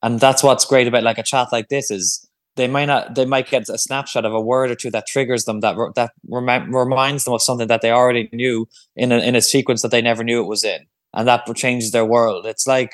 And 0.02 0.20
that's 0.20 0.42
what's 0.42 0.64
great 0.64 0.86
about 0.86 1.02
like 1.02 1.18
a 1.18 1.22
chat 1.22 1.48
like 1.52 1.68
this 1.68 1.90
is 1.90 2.26
they 2.56 2.68
might 2.68 2.86
not 2.86 3.14
they 3.14 3.26
might 3.26 3.48
get 3.48 3.68
a 3.68 3.78
snapshot 3.78 4.24
of 4.24 4.32
a 4.32 4.40
word 4.40 4.70
or 4.70 4.74
two 4.74 4.90
that 4.90 5.06
triggers 5.06 5.44
them 5.44 5.60
that 5.60 5.76
that 5.94 6.12
rem- 6.28 6.74
reminds 6.74 7.24
them 7.24 7.34
of 7.34 7.42
something 7.42 7.68
that 7.68 7.82
they 7.82 7.90
already 7.90 8.28
knew 8.32 8.66
in 8.94 9.12
a, 9.12 9.18
in 9.18 9.34
a 9.34 9.42
sequence 9.42 9.82
that 9.82 9.90
they 9.90 10.02
never 10.02 10.24
knew 10.24 10.40
it 10.40 10.48
was 10.48 10.64
in. 10.64 10.86
And 11.12 11.26
that 11.28 11.46
changes 11.54 11.92
their 11.92 12.04
world. 12.04 12.46
It's 12.46 12.66
like 12.66 12.92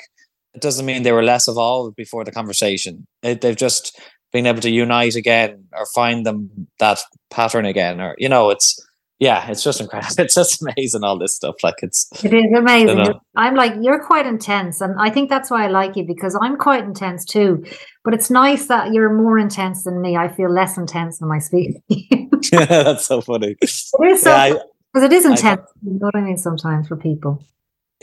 it 0.53 0.61
doesn't 0.61 0.85
mean 0.85 1.03
they 1.03 1.11
were 1.11 1.23
less 1.23 1.47
evolved 1.47 1.95
before 1.95 2.23
the 2.23 2.31
conversation. 2.31 3.07
It, 3.21 3.41
they've 3.41 3.55
just 3.55 3.99
been 4.31 4.45
able 4.47 4.61
to 4.61 4.69
unite 4.69 5.15
again 5.15 5.65
or 5.73 5.85
find 5.87 6.25
them 6.25 6.67
that 6.79 6.99
pattern 7.29 7.65
again, 7.65 8.01
or 8.01 8.15
you 8.17 8.29
know, 8.29 8.49
it's 8.49 8.79
yeah, 9.19 9.49
it's 9.49 9.63
just 9.63 9.79
incredible. 9.79 10.13
It's 10.19 10.35
just 10.35 10.61
amazing 10.61 11.03
all 11.03 11.17
this 11.17 11.35
stuff. 11.35 11.55
Like 11.63 11.75
it's 11.81 12.09
it 12.23 12.33
is 12.33 12.51
amazing. 12.55 13.13
I'm 13.35 13.55
like 13.55 13.73
you're 13.81 14.03
quite 14.03 14.25
intense, 14.25 14.81
and 14.81 14.95
I 14.99 15.09
think 15.09 15.29
that's 15.29 15.49
why 15.49 15.63
I 15.63 15.67
like 15.67 15.95
you 15.95 16.03
because 16.03 16.37
I'm 16.41 16.57
quite 16.57 16.83
intense 16.83 17.23
too. 17.23 17.63
But 18.03 18.13
it's 18.13 18.29
nice 18.29 18.67
that 18.67 18.93
you're 18.93 19.13
more 19.13 19.39
intense 19.39 19.83
than 19.85 20.01
me. 20.01 20.17
I 20.17 20.27
feel 20.27 20.51
less 20.51 20.77
intense 20.77 21.21
when 21.21 21.31
I 21.31 21.39
speak. 21.39 21.77
yeah, 21.89 22.65
that's 22.65 23.05
so 23.05 23.21
funny. 23.21 23.55
It 23.61 23.69
is 24.11 24.21
so 24.21 24.59
because 24.93 25.03
yeah, 25.03 25.05
it 25.05 25.13
is 25.13 25.25
intense. 25.25 25.61
You 25.83 25.93
know 25.93 26.05
what 26.07 26.15
I 26.15 26.21
mean? 26.21 26.37
Sometimes 26.37 26.87
for 26.87 26.97
people. 26.97 27.43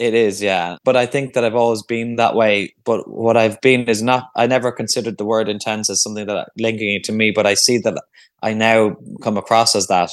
It 0.01 0.15
is, 0.15 0.43
yeah. 0.43 0.79
But 0.85 0.97
I 0.97 1.07
think 1.07 1.35
that 1.35 1.45
I've 1.45 1.55
always 1.55 1.83
been 1.83 2.17
that 2.17 2.35
way. 2.35 2.75
But 2.85 3.09
what 3.09 3.37
I've 3.37 3.61
been 3.61 3.89
is 3.89 4.03
not. 4.03 4.31
I 4.37 4.47
never 4.47 4.73
considered 4.73 5.19
the 5.19 5.27
word 5.27 5.49
intense 5.49 5.91
as 5.91 6.03
something 6.03 6.27
that 6.27 6.49
linking 6.59 6.95
it 6.95 7.05
to 7.05 7.13
me. 7.13 7.33
But 7.33 7.47
I 7.47 7.55
see 7.55 7.79
that 7.79 8.03
I 8.43 8.55
now 8.55 8.97
come 9.23 9.37
across 9.37 9.77
as 9.77 9.89
that 9.89 10.11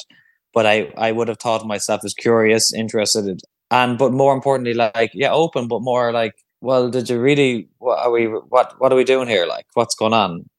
but 0.53 0.65
I, 0.65 0.91
I 0.97 1.11
would 1.11 1.27
have 1.27 1.39
thought 1.39 1.61
of 1.61 1.67
myself 1.67 2.01
as 2.03 2.15
curious, 2.15 2.73
interested, 2.73 3.41
and 3.69 3.97
but 3.97 4.11
more 4.11 4.33
importantly, 4.33 4.73
like 4.73 5.11
yeah, 5.13 5.31
open, 5.31 5.67
but 5.67 5.81
more 5.83 6.11
like, 6.11 6.33
well, 6.61 6.89
did 6.89 7.09
you 7.11 7.19
really? 7.19 7.69
What 7.79 7.99
are 7.99 8.11
we? 8.11 8.25
What 8.25 8.73
what 8.79 8.91
are 8.91 8.95
we 8.95 9.03
doing 9.03 9.27
here? 9.27 9.45
Like, 9.45 9.67
what's 9.75 9.95
going 9.95 10.13
on? 10.13 10.49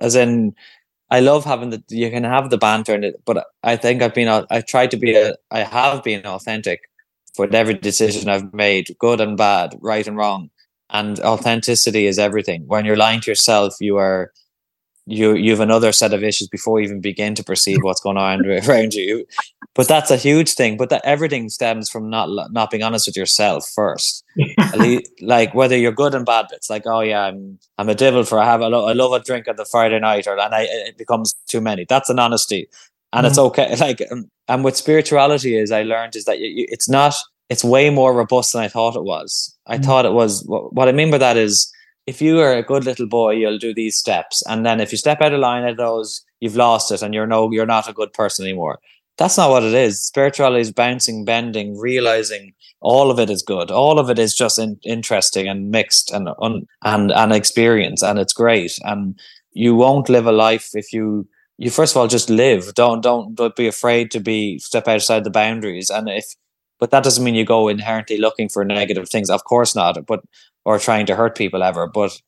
As 0.00 0.16
in, 0.16 0.54
I 1.10 1.20
love 1.20 1.44
having 1.44 1.70
the 1.70 1.82
you 1.90 2.10
can 2.10 2.24
have 2.24 2.50
the 2.50 2.58
banter 2.58 2.94
in 2.94 3.04
it, 3.04 3.16
but 3.26 3.46
I 3.64 3.76
think 3.76 4.02
I've 4.02 4.14
been 4.14 4.28
I 4.50 4.62
tried 4.62 4.92
to 4.92 4.98
be 4.98 5.16
a 5.16 5.34
I 5.50 5.60
have 5.60 6.04
been 6.04 6.26
authentic 6.26 6.80
for 7.34 7.48
every 7.52 7.74
decision 7.74 8.28
I've 8.28 8.52
made, 8.54 8.94
good 8.98 9.20
and 9.20 9.36
bad, 9.36 9.76
right 9.80 10.06
and 10.06 10.16
wrong. 10.16 10.50
And 10.90 11.18
authenticity 11.20 12.06
is 12.06 12.18
everything. 12.18 12.64
When 12.66 12.84
you're 12.84 12.96
lying 12.96 13.20
to 13.22 13.30
yourself, 13.30 13.74
you 13.80 13.96
are 13.96 14.32
you 15.06 15.34
you 15.34 15.50
have 15.50 15.60
another 15.60 15.92
set 15.92 16.14
of 16.14 16.22
issues 16.22 16.48
before 16.48 16.80
you 16.80 16.86
even 16.86 17.00
begin 17.00 17.34
to 17.34 17.44
perceive 17.44 17.78
what's 17.82 18.00
going 18.00 18.16
on 18.16 18.44
around 18.68 18.94
you. 18.94 19.26
But 19.74 19.88
that's 19.88 20.10
a 20.10 20.16
huge 20.16 20.52
thing. 20.52 20.76
But 20.76 20.88
that 20.90 21.02
everything 21.04 21.48
stems 21.48 21.90
from 21.90 22.08
not 22.08 22.28
not 22.52 22.70
being 22.70 22.82
honest 22.82 23.06
with 23.06 23.16
yourself 23.16 23.68
first. 23.74 24.24
like 25.20 25.54
whether 25.54 25.76
you're 25.76 25.92
good 25.92 26.14
and 26.14 26.24
bad 26.24 26.46
bits. 26.50 26.70
Like 26.70 26.86
oh 26.86 27.00
yeah, 27.00 27.22
I'm 27.22 27.58
I'm 27.76 27.88
a 27.88 27.94
devil 27.94 28.24
for 28.24 28.38
I 28.38 28.44
have 28.46 28.60
a 28.60 28.68
lo- 28.68 28.86
I 28.86 28.92
love 28.92 29.12
a 29.12 29.20
drink 29.20 29.48
on 29.48 29.56
the 29.56 29.64
Friday 29.64 29.98
night, 30.00 30.26
or 30.26 30.38
and 30.38 30.54
I 30.54 30.66
it 30.68 30.96
becomes 30.96 31.34
too 31.48 31.60
many. 31.60 31.84
That's 31.88 32.08
an 32.08 32.18
honesty, 32.18 32.68
and 33.14 33.26
it's 33.26 33.38
okay. 33.38 33.74
Like 33.80 34.02
um, 34.10 34.30
and 34.48 34.64
what 34.64 34.76
spirituality 34.76 35.56
is 35.56 35.70
I 35.70 35.82
learned 35.82 36.16
is 36.16 36.24
that 36.24 36.40
you, 36.40 36.66
it's 36.68 36.88
not. 36.88 37.14
It's 37.50 37.62
way 37.62 37.90
more 37.90 38.14
robust 38.14 38.54
than 38.54 38.62
I 38.62 38.68
thought 38.68 38.96
it 38.96 39.04
was. 39.04 39.54
I 39.66 39.74
mm-hmm. 39.74 39.84
thought 39.84 40.06
it 40.06 40.12
was. 40.12 40.42
What, 40.46 40.72
what 40.72 40.88
I 40.88 40.92
mean 40.92 41.10
by 41.10 41.18
that 41.18 41.36
is 41.36 41.70
if 42.06 42.20
you 42.20 42.40
are 42.40 42.54
a 42.54 42.62
good 42.62 42.84
little 42.84 43.06
boy, 43.06 43.32
you'll 43.32 43.58
do 43.58 43.74
these 43.74 43.96
steps, 43.96 44.42
and 44.46 44.64
then 44.64 44.80
if 44.80 44.92
you 44.92 44.98
step 44.98 45.20
out 45.20 45.32
of 45.32 45.40
line 45.40 45.64
of 45.64 45.76
those, 45.76 46.24
you've 46.40 46.56
lost 46.56 46.90
it, 46.90 47.02
and 47.02 47.14
you're 47.14 47.26
no, 47.26 47.50
you're 47.50 47.66
not 47.66 47.88
a 47.88 47.92
good 47.92 48.12
person 48.12 48.44
anymore. 48.44 48.78
That's 49.16 49.36
not 49.36 49.50
what 49.50 49.62
it 49.62 49.74
is. 49.74 50.00
Spirituality 50.00 50.60
is 50.60 50.72
bouncing, 50.72 51.24
bending, 51.24 51.78
realizing 51.78 52.52
all 52.80 53.10
of 53.10 53.20
it 53.20 53.30
is 53.30 53.42
good. 53.42 53.70
All 53.70 53.98
of 53.98 54.10
it 54.10 54.18
is 54.18 54.34
just 54.34 54.58
in, 54.58 54.78
interesting 54.84 55.48
and 55.48 55.70
mixed 55.70 56.10
and 56.10 56.28
un, 56.40 56.66
and 56.82 57.12
an 57.12 57.32
experience, 57.32 58.02
and 58.02 58.18
it's 58.18 58.32
great. 58.32 58.78
And 58.82 59.18
you 59.52 59.74
won't 59.74 60.08
live 60.08 60.26
a 60.26 60.32
life 60.32 60.70
if 60.74 60.92
you 60.92 61.28
you 61.58 61.70
first 61.70 61.94
of 61.94 62.00
all 62.00 62.08
just 62.08 62.30
live. 62.30 62.74
Don't 62.74 63.00
don't 63.02 63.34
don't 63.34 63.56
be 63.56 63.66
afraid 63.66 64.10
to 64.12 64.20
be 64.20 64.58
step 64.58 64.88
outside 64.88 65.24
the 65.24 65.30
boundaries. 65.30 65.90
And 65.90 66.08
if 66.08 66.34
but 66.80 66.90
that 66.90 67.04
doesn't 67.04 67.22
mean 67.24 67.34
you 67.34 67.44
go 67.44 67.68
inherently 67.68 68.18
looking 68.18 68.48
for 68.48 68.64
negative 68.64 69.08
things. 69.08 69.30
Of 69.30 69.44
course 69.44 69.74
not. 69.74 70.04
But 70.06 70.20
or 70.64 70.78
trying 70.78 71.06
to 71.06 71.16
hurt 71.16 71.36
people 71.36 71.62
ever. 71.62 71.86
But 71.86 72.20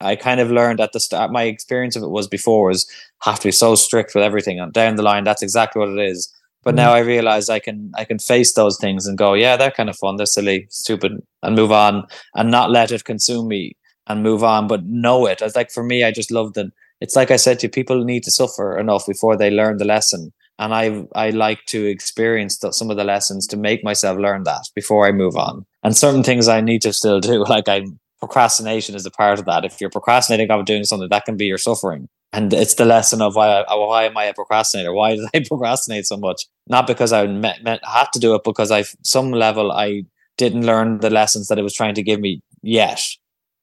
I 0.00 0.14
kind 0.16 0.40
of 0.40 0.50
learned 0.50 0.80
at 0.80 0.92
the 0.92 1.00
start. 1.00 1.32
My 1.32 1.44
experience 1.44 1.96
of 1.96 2.02
it 2.02 2.10
was 2.10 2.28
before 2.28 2.68
was 2.68 2.86
have 3.22 3.40
to 3.40 3.48
be 3.48 3.52
so 3.52 3.74
strict 3.74 4.14
with 4.14 4.22
everything. 4.22 4.60
And 4.60 4.72
down 4.72 4.96
the 4.96 5.02
line, 5.02 5.24
that's 5.24 5.42
exactly 5.42 5.80
what 5.80 5.88
it 5.88 5.98
is. 5.98 6.32
But 6.62 6.74
mm. 6.74 6.78
now 6.78 6.92
I 6.92 7.00
realize 7.00 7.48
I 7.48 7.58
can 7.58 7.92
I 7.96 8.04
can 8.04 8.18
face 8.18 8.52
those 8.54 8.78
things 8.78 9.06
and 9.06 9.18
go, 9.18 9.34
yeah, 9.34 9.56
they're 9.56 9.72
kind 9.72 9.90
of 9.90 9.96
fun. 9.96 10.16
They're 10.16 10.26
silly, 10.26 10.66
stupid, 10.70 11.20
and 11.42 11.56
move 11.56 11.72
on 11.72 12.06
and 12.34 12.50
not 12.50 12.70
let 12.70 12.92
it 12.92 13.04
consume 13.04 13.48
me 13.48 13.76
and 14.06 14.22
move 14.22 14.44
on. 14.44 14.68
But 14.68 14.84
know 14.84 15.26
it. 15.26 15.42
It's 15.42 15.56
like 15.56 15.72
for 15.72 15.82
me, 15.82 16.04
I 16.04 16.12
just 16.12 16.30
love 16.30 16.54
that. 16.54 16.70
It's 17.00 17.16
like 17.16 17.30
I 17.30 17.36
said 17.36 17.58
to 17.60 17.66
you, 17.66 17.70
people 17.70 18.04
need 18.04 18.24
to 18.24 18.30
suffer 18.30 18.76
enough 18.76 19.06
before 19.06 19.36
they 19.36 19.50
learn 19.50 19.76
the 19.76 19.84
lesson 19.84 20.32
and 20.58 20.74
I 20.74 21.04
I 21.14 21.30
like 21.30 21.64
to 21.66 21.84
experience 21.86 22.58
the, 22.58 22.72
some 22.72 22.90
of 22.90 22.96
the 22.96 23.04
lessons 23.04 23.46
to 23.48 23.56
make 23.56 23.84
myself 23.84 24.18
learn 24.18 24.42
that 24.44 24.68
before 24.74 25.06
I 25.06 25.12
move 25.12 25.36
on. 25.36 25.64
And 25.82 25.96
certain 25.96 26.22
things 26.22 26.48
I 26.48 26.60
need 26.60 26.82
to 26.82 26.92
still 26.92 27.20
do, 27.20 27.44
like 27.48 27.68
I 27.68 27.82
procrastination 28.18 28.94
is 28.94 29.06
a 29.06 29.10
part 29.10 29.38
of 29.38 29.44
that. 29.44 29.64
If 29.64 29.80
you're 29.80 29.90
procrastinating 29.90 30.46
about 30.46 30.66
doing 30.66 30.84
something, 30.84 31.08
that 31.08 31.24
can 31.24 31.36
be 31.36 31.46
your 31.46 31.58
suffering, 31.58 32.08
and 32.32 32.52
it's 32.52 32.74
the 32.74 32.84
lesson 32.84 33.22
of 33.22 33.36
why 33.36 33.64
why 33.68 34.04
am 34.04 34.16
I 34.16 34.24
a 34.24 34.34
procrastinator? 34.34 34.92
Why 34.92 35.16
did 35.16 35.28
I 35.34 35.44
procrastinate 35.46 36.06
so 36.06 36.16
much? 36.16 36.46
Not 36.66 36.86
because 36.86 37.12
I 37.12 37.26
met, 37.26 37.62
met, 37.62 37.80
had 37.84 38.08
to 38.12 38.18
do 38.18 38.34
it, 38.34 38.42
because 38.44 38.70
I 38.70 38.84
some 39.02 39.30
level 39.30 39.72
I 39.72 40.04
didn't 40.36 40.66
learn 40.66 41.00
the 41.00 41.10
lessons 41.10 41.48
that 41.48 41.58
it 41.58 41.62
was 41.62 41.74
trying 41.74 41.94
to 41.94 42.02
give 42.02 42.20
me 42.20 42.42
yet. 42.62 43.02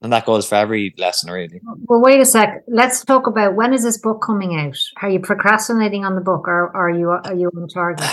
And 0.01 0.11
that 0.13 0.25
goes 0.25 0.47
for 0.47 0.55
every 0.55 0.93
lesson, 0.97 1.31
really. 1.31 1.61
Well, 1.85 2.01
wait 2.01 2.19
a 2.19 2.25
sec. 2.25 2.63
Let's 2.67 3.03
talk 3.03 3.27
about 3.27 3.55
when 3.55 3.73
is 3.73 3.83
this 3.83 3.97
book 3.97 4.21
coming 4.21 4.59
out? 4.59 4.77
Are 5.01 5.09
you 5.09 5.19
procrastinating 5.19 6.05
on 6.05 6.15
the 6.15 6.21
book, 6.21 6.47
or 6.47 6.75
are 6.75 6.89
you 6.89 7.09
are 7.09 7.33
you 7.33 7.49
on 7.55 7.67
target? 7.67 8.05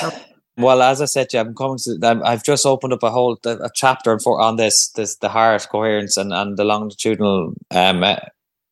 Well, 0.56 0.82
as 0.82 1.00
I 1.00 1.06
said, 1.06 1.32
yeah, 1.32 1.40
I'm 1.40 1.54
coming 1.54 1.78
to. 1.78 2.22
I've 2.24 2.44
just 2.44 2.66
opened 2.66 2.92
up 2.92 3.02
a 3.02 3.10
whole 3.10 3.38
a 3.44 3.70
chapter 3.74 4.18
for 4.18 4.40
on 4.40 4.56
this 4.56 4.88
this 4.90 5.16
the 5.16 5.28
heart 5.28 5.66
coherence 5.70 6.16
and 6.16 6.32
and 6.32 6.56
the 6.56 6.64
longitudinal 6.64 7.54
um 7.70 8.04
uh, 8.04 8.16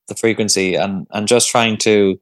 the 0.09 0.15
frequency 0.15 0.75
and 0.75 1.07
and 1.11 1.27
just 1.27 1.49
trying 1.49 1.79
to. 1.79 2.21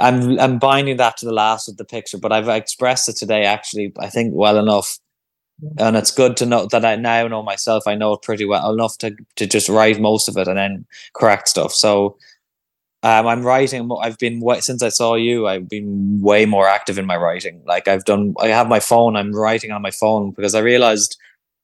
I'm 0.00 0.40
I'm 0.40 0.58
binding 0.58 0.96
that 0.96 1.18
to 1.18 1.26
the 1.26 1.32
last 1.32 1.68
of 1.68 1.76
the 1.76 1.84
picture, 1.84 2.18
but 2.18 2.32
I've 2.32 2.48
expressed 2.48 3.08
it 3.08 3.16
today. 3.16 3.44
Actually, 3.44 3.92
I 3.98 4.08
think 4.08 4.32
well 4.34 4.58
enough 4.58 4.98
and 5.78 5.96
it's 5.96 6.10
good 6.10 6.36
to 6.38 6.46
know 6.46 6.66
that 6.66 6.84
I 6.84 6.96
now 6.96 7.26
know 7.28 7.42
myself. 7.42 7.84
I 7.86 7.94
know 7.94 8.12
it 8.14 8.22
pretty 8.22 8.44
well 8.44 8.72
enough 8.72 8.98
to 8.98 9.16
to 9.36 9.46
just 9.46 9.68
write 9.68 10.00
most 10.00 10.28
of 10.28 10.36
it 10.36 10.48
and 10.48 10.58
then 10.58 10.86
correct 11.14 11.48
stuff. 11.48 11.72
So 11.72 12.16
um, 13.02 13.26
I'm 13.26 13.42
writing. 13.42 13.88
I've 14.00 14.18
been 14.18 14.42
since 14.60 14.82
I 14.82 14.88
saw 14.88 15.14
you. 15.14 15.46
I've 15.46 15.68
been 15.68 16.20
way 16.20 16.44
more 16.44 16.66
active 16.66 16.98
in 16.98 17.06
my 17.06 17.16
writing. 17.16 17.62
Like 17.66 17.88
I've 17.88 18.04
done. 18.04 18.34
I 18.40 18.48
have 18.48 18.68
my 18.68 18.80
phone. 18.80 19.16
I'm 19.16 19.32
writing 19.32 19.70
on 19.70 19.82
my 19.82 19.90
phone 19.90 20.32
because 20.32 20.54
I 20.54 20.60
realized 20.60 21.16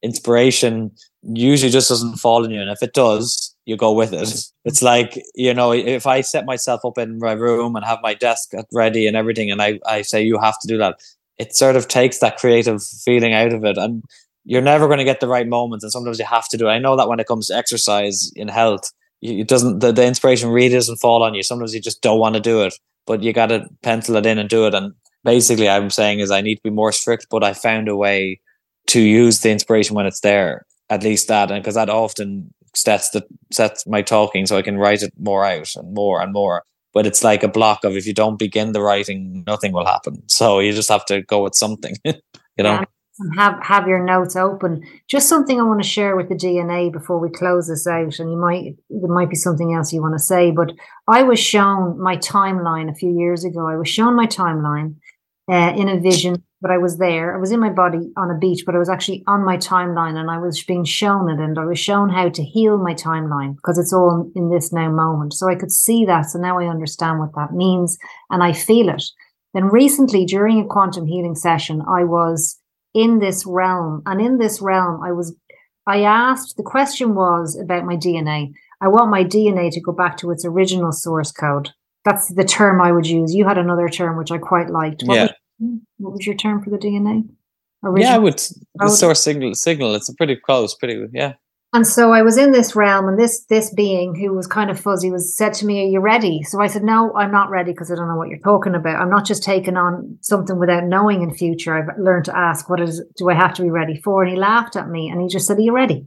inspiration 0.02 0.90
usually 1.22 1.70
just 1.70 1.88
doesn't 1.88 2.16
fall 2.16 2.44
on 2.44 2.50
you, 2.50 2.60
and 2.60 2.70
if 2.70 2.82
it 2.82 2.92
does, 2.94 3.54
you 3.66 3.76
go 3.76 3.92
with 3.92 4.12
it. 4.12 4.28
It's 4.64 4.80
like 4.80 5.20
you 5.34 5.52
know, 5.52 5.72
if 5.72 6.06
I 6.06 6.20
set 6.20 6.46
myself 6.46 6.84
up 6.84 6.96
in 6.96 7.18
my 7.18 7.32
room 7.32 7.74
and 7.74 7.84
have 7.84 7.98
my 8.00 8.14
desk 8.14 8.52
ready 8.72 9.08
and 9.08 9.16
everything, 9.16 9.50
and 9.50 9.60
I 9.60 9.80
I 9.84 10.02
say 10.02 10.22
you 10.22 10.38
have 10.38 10.60
to 10.60 10.68
do 10.68 10.78
that, 10.78 11.00
it 11.38 11.54
sort 11.54 11.76
of 11.76 11.88
takes 11.88 12.18
that 12.18 12.36
creative 12.36 12.82
feeling 12.82 13.32
out 13.32 13.52
of 13.52 13.64
it. 13.64 13.78
And 13.78 14.02
you're 14.44 14.62
never 14.62 14.86
going 14.86 14.98
to 14.98 15.04
get 15.04 15.20
the 15.20 15.28
right 15.28 15.46
moments 15.46 15.84
and 15.84 15.92
sometimes 15.92 16.18
you 16.18 16.24
have 16.24 16.48
to 16.48 16.56
do 16.56 16.68
it. 16.68 16.72
I 16.72 16.78
know 16.78 16.96
that 16.96 17.08
when 17.08 17.20
it 17.20 17.26
comes 17.26 17.48
to 17.48 17.56
exercise 17.56 18.32
in 18.34 18.48
health 18.48 18.90
it 19.24 19.46
doesn't 19.46 19.78
the, 19.78 19.92
the 19.92 20.04
inspiration 20.04 20.50
really 20.50 20.74
doesn't 20.74 20.96
fall 20.96 21.22
on 21.22 21.34
you. 21.34 21.44
Sometimes 21.44 21.74
you 21.74 21.80
just 21.80 22.02
don't 22.02 22.18
want 22.18 22.34
to 22.34 22.40
do 22.40 22.62
it 22.62 22.74
but 23.06 23.22
you 23.22 23.32
got 23.32 23.46
to 23.46 23.68
pencil 23.82 24.16
it 24.16 24.26
in 24.26 24.38
and 24.38 24.48
do 24.48 24.66
it. 24.66 24.74
And 24.74 24.94
basically 25.24 25.68
i'm 25.68 25.90
saying 25.90 26.20
is 26.20 26.30
i 26.30 26.40
need 26.40 26.56
to 26.56 26.62
be 26.62 26.70
more 26.70 26.92
strict 26.92 27.26
but 27.30 27.44
i 27.44 27.52
found 27.52 27.88
a 27.88 27.96
way 27.96 28.40
to 28.86 29.00
use 29.00 29.40
the 29.40 29.50
inspiration 29.50 29.94
when 29.94 30.06
it's 30.06 30.20
there 30.20 30.66
at 30.90 31.02
least 31.02 31.28
that 31.28 31.50
and 31.50 31.62
because 31.62 31.74
that 31.74 31.90
often 31.90 32.52
sets 32.74 33.10
the 33.10 33.24
sets 33.52 33.86
my 33.86 34.02
talking 34.02 34.46
so 34.46 34.56
i 34.56 34.62
can 34.62 34.78
write 34.78 35.02
it 35.02 35.12
more 35.18 35.44
out 35.44 35.74
and 35.76 35.94
more 35.94 36.20
and 36.20 36.32
more 36.32 36.64
but 36.92 37.06
it's 37.06 37.24
like 37.24 37.42
a 37.42 37.48
block 37.48 37.84
of 37.84 37.96
if 37.96 38.06
you 38.06 38.14
don't 38.14 38.38
begin 38.38 38.72
the 38.72 38.82
writing, 38.82 39.44
nothing 39.46 39.72
will 39.72 39.86
happen. 39.86 40.22
So 40.28 40.58
you 40.58 40.72
just 40.72 40.90
have 40.90 41.04
to 41.06 41.22
go 41.22 41.42
with 41.42 41.54
something, 41.54 41.96
you 42.04 42.14
know. 42.58 42.72
Yeah, 42.72 42.84
have 43.36 43.62
have 43.62 43.86
your 43.86 44.02
notes 44.02 44.36
open. 44.36 44.82
Just 45.06 45.28
something 45.28 45.60
I 45.60 45.64
want 45.64 45.82
to 45.82 45.88
share 45.88 46.16
with 46.16 46.28
the 46.28 46.34
DNA 46.34 46.90
before 46.92 47.18
we 47.18 47.30
close 47.30 47.68
this 47.68 47.86
out, 47.86 48.18
and 48.18 48.30
you 48.30 48.38
might 48.38 48.76
there 48.88 49.12
might 49.12 49.30
be 49.30 49.36
something 49.36 49.74
else 49.74 49.92
you 49.92 50.00
want 50.00 50.14
to 50.14 50.18
say. 50.18 50.50
But 50.50 50.72
I 51.08 51.22
was 51.22 51.38
shown 51.38 52.00
my 52.00 52.16
timeline 52.16 52.90
a 52.90 52.94
few 52.94 53.16
years 53.16 53.44
ago. 53.44 53.66
I 53.66 53.76
was 53.76 53.88
shown 53.88 54.16
my 54.16 54.26
timeline 54.26 54.96
uh, 55.50 55.72
in 55.76 55.88
a 55.88 56.00
vision 56.00 56.42
but 56.62 56.70
I 56.70 56.78
was 56.78 56.98
there. 56.98 57.34
I 57.34 57.38
was 57.38 57.50
in 57.50 57.58
my 57.58 57.70
body 57.70 58.12
on 58.16 58.30
a 58.30 58.38
beach, 58.38 58.62
but 58.64 58.76
I 58.76 58.78
was 58.78 58.88
actually 58.88 59.24
on 59.26 59.44
my 59.44 59.56
timeline 59.56 60.16
and 60.16 60.30
I 60.30 60.38
was 60.38 60.62
being 60.62 60.84
shown 60.84 61.28
it 61.28 61.42
and 61.42 61.58
I 61.58 61.64
was 61.64 61.78
shown 61.80 62.08
how 62.08 62.28
to 62.28 62.44
heal 62.44 62.78
my 62.78 62.94
timeline 62.94 63.56
because 63.56 63.78
it's 63.78 63.92
all 63.92 64.30
in 64.36 64.48
this 64.48 64.72
now 64.72 64.88
moment. 64.88 65.34
So 65.34 65.48
I 65.48 65.56
could 65.56 65.72
see 65.72 66.06
that. 66.06 66.30
So 66.30 66.38
now 66.38 66.60
I 66.60 66.68
understand 66.68 67.18
what 67.18 67.34
that 67.34 67.52
means 67.52 67.98
and 68.30 68.44
I 68.44 68.52
feel 68.52 68.88
it. 68.88 69.02
Then 69.54 69.64
recently 69.64 70.24
during 70.24 70.60
a 70.60 70.66
quantum 70.66 71.04
healing 71.04 71.34
session, 71.34 71.82
I 71.82 72.04
was 72.04 72.60
in 72.94 73.18
this 73.18 73.44
realm 73.44 74.02
and 74.06 74.20
in 74.20 74.38
this 74.38 74.62
realm, 74.62 75.02
I 75.02 75.10
was, 75.10 75.34
I 75.86 76.02
asked, 76.04 76.56
the 76.56 76.62
question 76.62 77.16
was 77.16 77.58
about 77.60 77.84
my 77.84 77.96
DNA. 77.96 78.52
I 78.80 78.86
want 78.86 79.10
my 79.10 79.24
DNA 79.24 79.72
to 79.72 79.80
go 79.80 79.90
back 79.90 80.16
to 80.18 80.30
its 80.30 80.44
original 80.44 80.92
source 80.92 81.32
code. 81.32 81.70
That's 82.04 82.32
the 82.32 82.44
term 82.44 82.80
I 82.80 82.92
would 82.92 83.06
use. 83.06 83.34
You 83.34 83.46
had 83.46 83.58
another 83.58 83.88
term 83.88 84.16
which 84.16 84.30
I 84.30 84.38
quite 84.38 84.70
liked. 84.70 85.02
What 85.02 85.16
yeah. 85.16 85.32
What 85.98 86.12
was 86.12 86.26
your 86.26 86.36
term 86.36 86.62
for 86.62 86.70
the 86.70 86.78
DNA? 86.78 87.24
Original? 87.84 88.12
Yeah, 88.12 88.18
with 88.18 88.52
the 88.74 88.88
source 88.88 89.22
signal. 89.22 89.54
Signal. 89.54 89.94
It's 89.94 90.08
a 90.08 90.14
pretty 90.14 90.36
close. 90.36 90.74
Pretty 90.74 91.04
yeah. 91.12 91.34
And 91.74 91.86
so 91.86 92.12
I 92.12 92.20
was 92.20 92.36
in 92.36 92.52
this 92.52 92.76
realm, 92.76 93.08
and 93.08 93.18
this 93.18 93.46
this 93.46 93.72
being 93.72 94.14
who 94.14 94.34
was 94.34 94.46
kind 94.46 94.70
of 94.70 94.78
fuzzy 94.78 95.10
was 95.10 95.34
said 95.34 95.54
to 95.54 95.66
me, 95.66 95.82
"Are 95.82 95.88
you 95.88 96.00
ready?" 96.00 96.42
So 96.42 96.60
I 96.60 96.66
said, 96.66 96.84
"No, 96.84 97.14
I'm 97.14 97.32
not 97.32 97.48
ready 97.48 97.72
because 97.72 97.90
I 97.90 97.94
don't 97.94 98.08
know 98.08 98.16
what 98.16 98.28
you're 98.28 98.38
talking 98.40 98.74
about. 98.74 99.00
I'm 99.00 99.08
not 99.08 99.24
just 99.24 99.42
taking 99.42 99.78
on 99.78 100.18
something 100.20 100.58
without 100.58 100.84
knowing 100.84 101.22
in 101.22 101.34
future. 101.34 101.74
I've 101.74 101.98
learned 101.98 102.26
to 102.26 102.36
ask, 102.36 102.68
what 102.68 102.80
is 102.80 103.02
do 103.16 103.30
I 103.30 103.34
have 103.34 103.54
to 103.54 103.62
be 103.62 103.70
ready 103.70 103.98
for?" 104.02 104.22
And 104.22 104.30
he 104.30 104.38
laughed 104.38 104.76
at 104.76 104.90
me, 104.90 105.08
and 105.08 105.20
he 105.22 105.28
just 105.28 105.46
said, 105.46 105.56
"Are 105.56 105.62
you 105.62 105.72
ready?" 105.72 106.06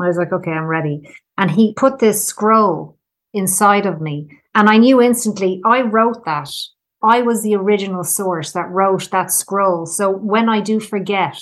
I 0.00 0.08
was 0.08 0.16
like, 0.16 0.32
"Okay, 0.32 0.50
I'm 0.50 0.66
ready." 0.66 1.08
And 1.38 1.50
he 1.50 1.74
put 1.74 2.00
this 2.00 2.24
scroll 2.24 2.98
inside 3.32 3.86
of 3.86 4.00
me, 4.00 4.28
and 4.54 4.68
I 4.68 4.78
knew 4.78 5.00
instantly. 5.00 5.62
I 5.64 5.82
wrote 5.82 6.24
that. 6.24 6.50
I 7.04 7.22
was 7.22 7.42
the 7.42 7.54
original 7.54 8.02
source 8.02 8.52
that 8.52 8.70
wrote 8.70 9.10
that 9.10 9.30
scroll. 9.30 9.86
So 9.86 10.10
when 10.10 10.48
I 10.48 10.60
do 10.60 10.80
forget 10.80 11.36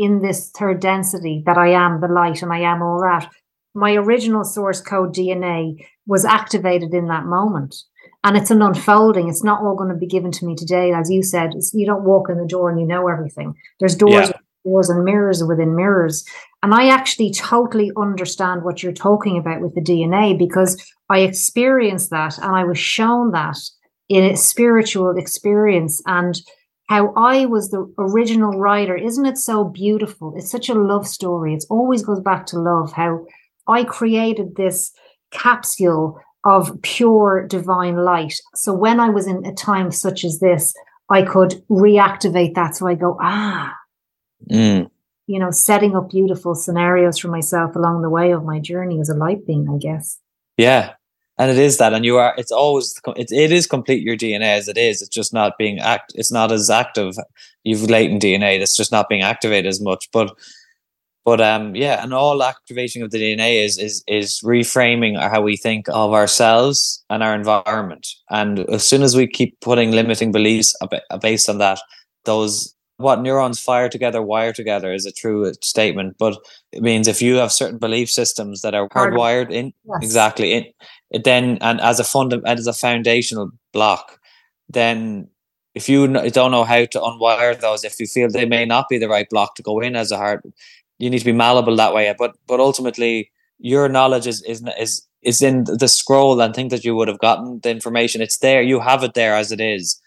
in 0.00 0.22
this 0.22 0.50
third 0.58 0.80
density 0.80 1.42
that 1.44 1.58
I 1.58 1.72
am 1.72 2.00
the 2.00 2.08
light 2.08 2.40
and 2.40 2.50
I 2.50 2.60
am 2.60 2.80
all 2.80 3.02
that. 3.02 3.30
My 3.74 3.92
original 3.92 4.44
source 4.44 4.80
code 4.80 5.14
DNA 5.14 5.76
was 6.06 6.24
activated 6.24 6.94
in 6.94 7.06
that 7.08 7.26
moment. 7.26 7.76
And 8.24 8.34
it's 8.34 8.50
an 8.50 8.62
unfolding. 8.62 9.28
It's 9.28 9.44
not 9.44 9.60
all 9.60 9.76
going 9.76 9.90
to 9.90 9.96
be 9.96 10.06
given 10.06 10.32
to 10.32 10.46
me 10.46 10.56
today. 10.56 10.92
As 10.92 11.10
you 11.10 11.22
said, 11.22 11.52
you 11.74 11.84
don't 11.84 12.04
walk 12.04 12.30
in 12.30 12.38
the 12.38 12.48
door 12.48 12.70
and 12.70 12.80
you 12.80 12.86
know 12.86 13.08
everything. 13.08 13.54
There's 13.78 13.94
doors, 13.94 14.28
yeah. 14.28 14.38
doors 14.64 14.88
and 14.88 15.04
mirrors 15.04 15.44
within 15.44 15.76
mirrors. 15.76 16.24
And 16.62 16.74
I 16.74 16.88
actually 16.88 17.32
totally 17.32 17.90
understand 17.98 18.64
what 18.64 18.82
you're 18.82 18.92
talking 18.92 19.36
about 19.36 19.60
with 19.60 19.74
the 19.74 19.82
DNA 19.82 20.38
because 20.38 20.82
I 21.10 21.20
experienced 21.20 22.08
that 22.10 22.38
and 22.38 22.56
I 22.56 22.64
was 22.64 22.78
shown 22.78 23.32
that 23.32 23.58
in 24.10 24.24
a 24.24 24.36
spiritual 24.36 25.16
experience. 25.16 26.02
And 26.04 26.38
how 26.88 27.12
I 27.16 27.46
was 27.46 27.70
the 27.70 27.90
original 27.96 28.58
writer. 28.58 28.96
Isn't 28.96 29.24
it 29.24 29.38
so 29.38 29.64
beautiful? 29.64 30.34
It's 30.36 30.50
such 30.50 30.68
a 30.68 30.74
love 30.74 31.06
story. 31.06 31.54
It 31.54 31.64
always 31.70 32.02
goes 32.02 32.20
back 32.20 32.46
to 32.46 32.58
love, 32.58 32.92
how 32.92 33.24
I 33.68 33.84
created 33.84 34.56
this 34.56 34.92
capsule 35.30 36.18
of 36.42 36.82
pure 36.82 37.46
divine 37.46 37.98
light. 37.98 38.34
So 38.56 38.74
when 38.74 38.98
I 38.98 39.08
was 39.08 39.28
in 39.28 39.46
a 39.46 39.54
time 39.54 39.92
such 39.92 40.24
as 40.24 40.40
this, 40.40 40.74
I 41.08 41.22
could 41.22 41.62
reactivate 41.70 42.54
that. 42.56 42.74
So 42.74 42.88
I 42.88 42.96
go, 42.96 43.16
ah, 43.20 43.72
mm. 44.50 44.90
you 45.28 45.38
know, 45.38 45.52
setting 45.52 45.94
up 45.94 46.10
beautiful 46.10 46.56
scenarios 46.56 47.18
for 47.18 47.28
myself 47.28 47.76
along 47.76 48.02
the 48.02 48.10
way 48.10 48.32
of 48.32 48.44
my 48.44 48.58
journey 48.58 49.00
as 49.00 49.08
a 49.08 49.14
light 49.14 49.46
being, 49.46 49.68
I 49.72 49.78
guess. 49.78 50.18
Yeah 50.56 50.94
and 51.40 51.50
it 51.50 51.56
is 51.56 51.78
that 51.78 51.94
and 51.94 52.04
you 52.04 52.18
are 52.18 52.34
it's 52.36 52.52
always 52.52 53.00
it, 53.16 53.32
it 53.32 53.50
is 53.50 53.66
complete 53.66 54.02
your 54.02 54.16
dna 54.16 54.58
as 54.58 54.68
it 54.68 54.76
is. 54.76 55.00
It's 55.00 55.16
just 55.16 55.32
not 55.32 55.56
being 55.56 55.78
act 55.78 56.12
it's 56.14 56.30
not 56.30 56.52
as 56.52 56.68
active. 56.68 57.16
You've 57.64 57.88
latent 57.88 58.22
dna 58.22 58.58
that's 58.58 58.76
just 58.76 58.92
not 58.92 59.08
being 59.08 59.22
activated 59.22 59.66
as 59.66 59.80
much. 59.80 60.10
But 60.12 60.36
but 61.24 61.40
um 61.40 61.74
yeah 61.74 62.02
and 62.02 62.12
all 62.12 62.42
activation 62.42 63.02
of 63.02 63.10
the 63.10 63.18
dna 63.18 63.64
is 63.64 63.78
is 63.78 64.04
is 64.06 64.40
reframing 64.44 65.18
how 65.18 65.40
we 65.40 65.56
think 65.56 65.88
of 65.88 66.12
ourselves 66.12 67.02
and 67.08 67.22
our 67.22 67.34
environment. 67.34 68.06
And 68.28 68.60
as 68.68 68.86
soon 68.86 69.02
as 69.02 69.16
we 69.16 69.26
keep 69.26 69.58
putting 69.60 69.92
limiting 69.92 70.32
beliefs 70.32 70.76
based 71.22 71.48
on 71.48 71.56
that 71.56 71.80
those 72.26 72.74
what 73.00 73.22
neurons 73.22 73.58
fire 73.58 73.88
together 73.88 74.20
wire 74.20 74.52
together 74.52 74.92
is 74.92 75.06
a 75.06 75.12
true 75.12 75.50
statement. 75.62 76.16
But 76.18 76.36
it 76.70 76.82
means 76.82 77.08
if 77.08 77.22
you 77.22 77.36
have 77.36 77.50
certain 77.50 77.78
belief 77.78 78.10
systems 78.10 78.60
that 78.60 78.74
are 78.74 78.90
hardwired 78.90 79.50
in 79.50 79.72
yes. 79.86 79.98
exactly 80.02 80.52
in, 80.52 80.66
it 81.10 81.24
then 81.24 81.58
and 81.60 81.80
as 81.80 82.00
a 82.00 82.04
fund 82.04 82.34
as 82.46 82.66
a 82.66 82.72
foundational 82.72 83.50
block 83.72 84.18
then 84.68 85.28
if 85.74 85.88
you 85.88 86.06
don't 86.08 86.50
know 86.50 86.64
how 86.64 86.84
to 86.84 86.98
unwire 86.98 87.58
those 87.60 87.84
if 87.84 87.98
you 88.00 88.06
feel 88.06 88.28
they 88.28 88.44
may 88.44 88.64
not 88.64 88.88
be 88.88 88.98
the 88.98 89.08
right 89.08 89.28
block 89.30 89.54
to 89.54 89.62
go 89.62 89.80
in 89.80 89.96
as 89.96 90.10
a 90.10 90.16
heart 90.16 90.42
you 91.00 91.08
need 91.10 91.18
to 91.18 91.24
be 91.24 91.32
malleable 91.32 91.74
that 91.76 91.94
way. 91.94 92.14
But 92.16 92.36
but 92.46 92.60
ultimately 92.60 93.32
your 93.58 93.88
knowledge 93.88 94.26
is 94.26 94.42
is 94.42 94.62
is 94.78 95.06
is 95.22 95.42
in 95.42 95.64
the 95.64 95.88
scroll 95.88 96.40
and 96.40 96.54
think 96.54 96.70
that 96.70 96.84
you 96.84 96.94
would 96.94 97.08
have 97.08 97.18
gotten 97.18 97.60
the 97.60 97.70
information 97.70 98.20
it's 98.20 98.38
there. 98.38 98.62
You 98.62 98.80
have 98.80 99.02
it 99.02 99.14
there 99.14 99.34
as 99.34 99.50
it 99.50 99.60
is. 99.60 100.00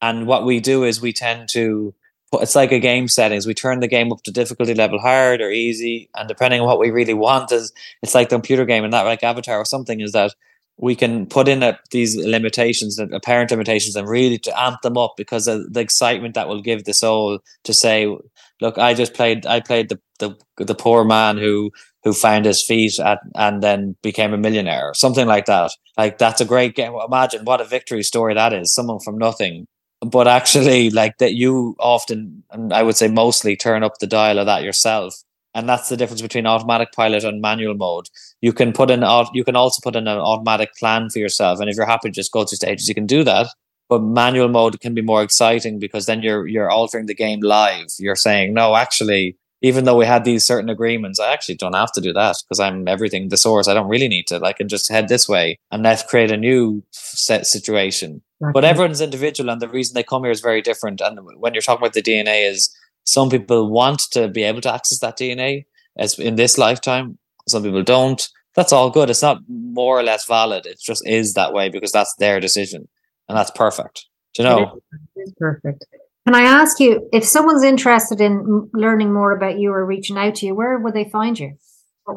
And 0.00 0.26
what 0.26 0.44
we 0.46 0.60
do 0.60 0.84
is 0.84 1.00
we 1.00 1.12
tend 1.12 1.48
to 1.50 1.94
it's 2.32 2.56
like 2.56 2.72
a 2.72 2.80
game 2.80 3.08
settings. 3.08 3.46
We 3.46 3.54
turn 3.54 3.80
the 3.80 3.88
game 3.88 4.12
up 4.12 4.22
to 4.24 4.32
difficulty 4.32 4.74
level 4.74 4.98
hard 4.98 5.40
or 5.40 5.50
easy, 5.50 6.10
and 6.14 6.28
depending 6.28 6.60
on 6.60 6.66
what 6.66 6.78
we 6.78 6.90
really 6.90 7.14
want, 7.14 7.50
is 7.50 7.72
it's 8.02 8.14
like 8.14 8.28
the 8.28 8.36
computer 8.36 8.64
game 8.64 8.84
and 8.84 8.92
that 8.92 9.02
like 9.02 9.22
Avatar 9.22 9.58
or 9.58 9.64
something 9.64 10.00
is 10.00 10.12
that 10.12 10.34
we 10.78 10.94
can 10.94 11.26
put 11.26 11.48
in 11.48 11.62
a, 11.62 11.78
these 11.90 12.16
limitations, 12.16 12.98
apparent 12.98 13.50
limitations, 13.50 13.96
and 13.96 14.08
really 14.08 14.38
to 14.38 14.60
amp 14.60 14.82
them 14.82 14.98
up 14.98 15.14
because 15.16 15.48
of 15.48 15.72
the 15.72 15.80
excitement 15.80 16.34
that 16.34 16.48
will 16.48 16.60
give 16.62 16.84
the 16.84 16.94
soul 16.94 17.38
to 17.64 17.72
say, 17.72 18.14
"Look, 18.60 18.78
I 18.78 18.94
just 18.94 19.14
played. 19.14 19.46
I 19.46 19.60
played 19.60 19.88
the 19.88 20.00
the, 20.18 20.36
the 20.58 20.74
poor 20.74 21.04
man 21.04 21.38
who 21.38 21.70
who 22.04 22.12
found 22.12 22.44
his 22.44 22.62
feet 22.62 22.98
at, 22.98 23.20
and 23.34 23.62
then 23.62 23.96
became 24.02 24.32
a 24.34 24.38
millionaire, 24.38 24.90
or 24.90 24.94
something 24.94 25.26
like 25.26 25.46
that. 25.46 25.70
Like 25.96 26.18
that's 26.18 26.40
a 26.40 26.44
great 26.44 26.74
game. 26.76 26.92
Imagine 27.06 27.44
what 27.44 27.60
a 27.60 27.64
victory 27.64 28.02
story 28.02 28.34
that 28.34 28.52
is. 28.52 28.72
Someone 28.72 29.00
from 29.00 29.18
nothing 29.18 29.66
but 30.00 30.28
actually 30.28 30.90
like 30.90 31.18
that 31.18 31.34
you 31.34 31.74
often 31.80 32.42
and 32.50 32.72
i 32.72 32.82
would 32.82 32.96
say 32.96 33.08
mostly 33.08 33.56
turn 33.56 33.82
up 33.82 33.98
the 33.98 34.06
dial 34.06 34.38
of 34.38 34.46
that 34.46 34.62
yourself 34.62 35.14
and 35.56 35.66
that's 35.66 35.88
the 35.88 35.96
difference 35.96 36.20
between 36.20 36.46
automatic 36.46 36.92
pilot 36.92 37.24
and 37.24 37.40
manual 37.40 37.74
mode. 37.74 38.10
You 38.42 38.52
can 38.52 38.74
put 38.74 38.90
in 38.90 39.02
you 39.32 39.42
can 39.42 39.56
also 39.56 39.80
put 39.82 39.96
in 39.96 40.06
an 40.06 40.18
automatic 40.18 40.74
plan 40.74 41.08
for 41.08 41.18
yourself. 41.18 41.60
And 41.60 41.70
if 41.70 41.76
you're 41.76 41.86
happy 41.86 42.10
to 42.10 42.14
just 42.14 42.30
go 42.30 42.44
through 42.44 42.56
stages 42.56 42.88
you 42.88 42.94
can 42.94 43.06
do 43.06 43.24
that. 43.24 43.48
But 43.88 44.02
manual 44.02 44.48
mode 44.48 44.80
can 44.80 44.94
be 44.94 45.00
more 45.00 45.22
exciting 45.22 45.78
because 45.78 46.04
then 46.04 46.22
you're 46.22 46.46
you're 46.46 46.70
altering 46.70 47.06
the 47.06 47.14
game 47.14 47.40
live. 47.40 47.86
You're 47.98 48.16
saying 48.16 48.52
no 48.52 48.76
actually 48.76 49.38
even 49.62 49.86
though 49.86 49.96
we 49.96 50.04
had 50.04 50.24
these 50.24 50.44
certain 50.44 50.68
agreements 50.68 51.18
i 51.18 51.32
actually 51.32 51.54
don't 51.54 51.74
have 51.74 51.90
to 51.90 52.02
do 52.02 52.12
that 52.12 52.36
because 52.42 52.60
i'm 52.60 52.86
everything 52.86 53.30
the 53.30 53.38
source. 53.38 53.66
I 53.66 53.72
don't 53.72 53.88
really 53.88 54.08
need 54.08 54.26
to. 54.26 54.42
I 54.42 54.52
can 54.52 54.68
just 54.68 54.90
head 54.90 55.08
this 55.08 55.26
way 55.26 55.58
and 55.70 55.82
let's 55.82 56.02
create 56.02 56.30
a 56.30 56.36
new 56.36 56.84
set 56.90 57.46
situation. 57.46 58.20
Okay. 58.42 58.52
But 58.52 58.66
everyone's 58.66 59.00
individual, 59.00 59.48
and 59.48 59.62
the 59.62 59.68
reason 59.68 59.94
they 59.94 60.02
come 60.02 60.24
here 60.24 60.30
is 60.30 60.42
very 60.42 60.60
different. 60.60 61.00
And 61.00 61.18
when 61.38 61.54
you're 61.54 61.62
talking 61.62 61.82
about 61.82 61.94
the 61.94 62.02
DNA, 62.02 62.46
is 62.50 62.68
some 63.06 63.30
people 63.30 63.70
want 63.70 64.00
to 64.12 64.28
be 64.28 64.42
able 64.42 64.60
to 64.62 64.72
access 64.72 64.98
that 65.00 65.18
DNA 65.18 65.64
as 65.96 66.18
in 66.18 66.36
this 66.36 66.58
lifetime. 66.58 67.18
Some 67.48 67.62
people 67.62 67.82
don't. 67.82 68.28
That's 68.54 68.72
all 68.72 68.90
good. 68.90 69.10
It's 69.10 69.22
not 69.22 69.38
more 69.48 69.98
or 69.98 70.02
less 70.02 70.26
valid. 70.26 70.66
It 70.66 70.80
just 70.80 71.06
is 71.06 71.34
that 71.34 71.52
way 71.52 71.68
because 71.68 71.92
that's 71.92 72.14
their 72.18 72.40
decision, 72.40 72.88
and 73.28 73.36
that's 73.36 73.50
perfect. 73.50 74.06
Do 74.34 74.42
you 74.42 74.48
know? 74.48 74.80
It 75.14 75.20
is 75.20 75.34
perfect. 75.38 75.84
Can 76.26 76.34
I 76.34 76.42
ask 76.42 76.80
you 76.80 77.08
if 77.12 77.24
someone's 77.24 77.62
interested 77.62 78.20
in 78.20 78.68
learning 78.72 79.12
more 79.12 79.30
about 79.30 79.60
you 79.60 79.72
or 79.72 79.86
reaching 79.86 80.18
out 80.18 80.34
to 80.36 80.46
you, 80.46 80.54
where 80.54 80.78
would 80.78 80.94
they 80.94 81.08
find 81.08 81.38
you? 81.38 81.56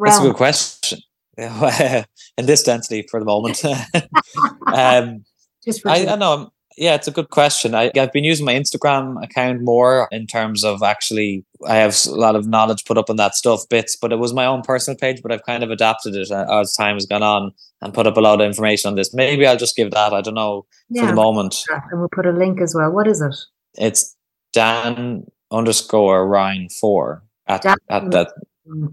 That's 0.04 0.20
a 0.20 0.22
good 0.22 0.36
question. 0.36 1.00
in 1.40 2.46
this 2.46 2.64
density 2.64 3.06
for 3.10 3.20
the 3.20 3.26
moment. 3.26 3.64
um, 4.68 5.24
just 5.64 5.86
I, 5.86 6.08
I 6.08 6.16
know. 6.16 6.52
Yeah, 6.78 6.96
it's 6.96 7.08
a 7.08 7.12
good 7.12 7.30
question. 7.30 7.76
I, 7.76 7.92
I've 7.96 8.14
been 8.14 8.24
using 8.24 8.46
my 8.46 8.54
Instagram 8.54 9.22
account 9.24 9.62
more 9.62 10.08
in 10.12 10.28
terms 10.28 10.64
of 10.64 10.82
actually, 10.82 11.44
I 11.68 11.76
have 11.76 11.98
a 12.08 12.12
lot 12.12 12.36
of 12.36 12.48
knowledge 12.48 12.86
put 12.86 12.98
up 12.98 13.10
on 13.10 13.18
that 13.18 13.36
stuff, 13.36 13.68
bits, 13.70 13.96
but 13.96 14.14
it 14.14 14.18
was 14.18 14.34
my 14.34 14.46
own 14.46 14.62
personal 14.62 14.98
page, 14.98 15.22
but 15.22 15.32
I've 15.32 15.44
kind 15.44 15.64
of 15.64 15.72
adapted 15.72 16.16
it 16.16 16.32
uh, 16.32 16.46
as 16.60 16.74
time 16.74 16.96
has 16.96 17.06
gone 17.06 17.24
on 17.24 17.52
and 17.82 17.94
put 17.94 18.08
up 18.08 18.18
a 18.18 18.22
lot 18.22 18.40
of 18.40 18.48
information 18.48 18.90
on 18.90 18.96
this. 18.96 19.14
Maybe 19.14 19.46
I'll 19.46 19.58
just 19.58 19.76
give 19.76 19.92
that. 19.92 20.14
I 20.14 20.22
don't 20.22 20.36
know 20.36 20.68
yeah, 20.90 21.02
for 21.02 21.08
the 21.08 21.14
moment. 21.14 21.56
And 21.70 22.00
we'll 22.00 22.10
put 22.10 22.26
a 22.26 22.32
link 22.32 22.62
as 22.62 22.74
well. 22.76 22.92
What 22.92 23.08
is 23.08 23.22
it? 23.22 23.36
It's 23.78 24.16
Dan 24.54 25.26
underscore 25.52 26.28
Ryan 26.28 26.70
four 26.70 27.24
at, 27.48 27.64
Dan 27.64 27.76
at 27.90 28.12
that. 28.12 28.32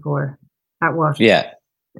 Four. 0.03 0.39
At 0.81 0.93
what? 0.95 1.19
Yeah 1.19 1.51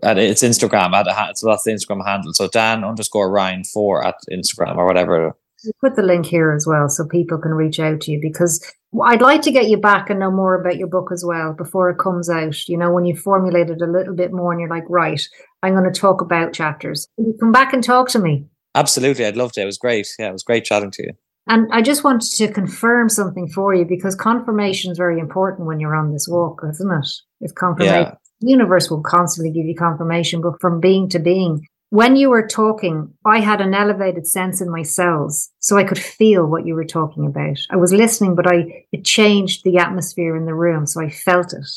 at 0.03 0.17
it's 0.17 0.43
Instagram 0.43 0.93
at 0.93 1.07
a, 1.07 1.35
so 1.35 1.47
that's 1.47 1.63
the 1.63 1.71
Instagram 1.71 2.05
handle. 2.05 2.33
So 2.33 2.47
Dan 2.47 2.83
underscore 2.83 3.31
Ryan 3.31 3.63
four 3.63 4.05
at 4.05 4.15
Instagram 4.31 4.77
or 4.77 4.85
whatever. 4.85 5.35
Put 5.81 5.95
the 5.95 6.03
link 6.03 6.25
here 6.25 6.51
as 6.51 6.65
well 6.67 6.89
so 6.89 7.05
people 7.07 7.37
can 7.37 7.53
reach 7.53 7.79
out 7.79 8.01
to 8.01 8.11
you 8.11 8.19
because 8.21 8.63
I'd 9.03 9.21
like 9.21 9.41
to 9.43 9.51
get 9.51 9.69
you 9.69 9.77
back 9.77 10.09
and 10.09 10.19
know 10.19 10.31
more 10.31 10.59
about 10.59 10.77
your 10.77 10.87
book 10.87 11.09
as 11.11 11.23
well 11.25 11.53
before 11.53 11.89
it 11.89 11.99
comes 11.99 12.29
out. 12.29 12.67
You 12.67 12.77
know, 12.77 12.91
when 12.91 13.05
you 13.05 13.15
formulate 13.15 13.69
it 13.69 13.81
a 13.81 13.91
little 13.91 14.15
bit 14.15 14.31
more 14.31 14.51
and 14.51 14.61
you're 14.61 14.69
like, 14.69 14.85
right, 14.89 15.21
I'm 15.63 15.73
going 15.73 15.91
to 15.91 15.99
talk 15.99 16.21
about 16.21 16.53
chapters. 16.53 17.07
you 17.17 17.35
come 17.39 17.51
back 17.51 17.73
and 17.73 17.83
talk 17.83 18.09
to 18.09 18.19
me. 18.19 18.45
Absolutely. 18.75 19.25
I'd 19.25 19.37
love 19.37 19.51
to. 19.53 19.61
It 19.61 19.65
was 19.65 19.77
great. 19.77 20.07
Yeah, 20.19 20.29
it 20.29 20.33
was 20.33 20.43
great 20.43 20.65
chatting 20.65 20.91
to 20.91 21.03
you. 21.03 21.13
And 21.49 21.67
I 21.71 21.81
just 21.81 22.03
wanted 22.03 22.29
to 22.35 22.51
confirm 22.51 23.09
something 23.09 23.47
for 23.47 23.73
you 23.73 23.85
because 23.85 24.15
confirmation 24.15 24.91
is 24.91 24.97
very 24.97 25.19
important 25.19 25.65
when 25.65 25.79
you're 25.79 25.95
on 25.95 26.11
this 26.11 26.27
walk, 26.29 26.61
isn't 26.69 26.91
it? 26.91 27.07
It's 27.39 27.53
confirmation. 27.53 28.03
Yeah 28.03 28.15
the 28.41 28.49
universe 28.49 28.89
will 28.89 29.01
constantly 29.01 29.51
give 29.51 29.65
you 29.65 29.75
confirmation, 29.75 30.41
but 30.41 30.59
from 30.61 30.79
being 30.79 31.09
to 31.09 31.19
being. 31.19 31.67
When 31.89 32.17
you 32.17 32.29
were 32.29 32.45
talking, 32.45 33.13
I 33.23 33.39
had 33.39 33.61
an 33.61 33.73
elevated 33.73 34.27
sense 34.27 34.59
in 34.59 34.69
my 34.69 34.83
cells, 34.83 35.49
so 35.59 35.77
I 35.77 35.85
could 35.85 35.99
feel 35.99 36.45
what 36.45 36.65
you 36.65 36.75
were 36.75 36.85
talking 36.85 37.25
about. 37.25 37.59
I 37.69 37.77
was 37.77 37.93
listening, 37.93 38.35
but 38.35 38.45
I 38.45 38.85
it 38.91 39.05
changed 39.05 39.63
the 39.63 39.77
atmosphere 39.77 40.35
in 40.35 40.45
the 40.45 40.53
room, 40.53 40.85
so 40.85 41.01
I 41.01 41.09
felt 41.09 41.53
it. 41.53 41.67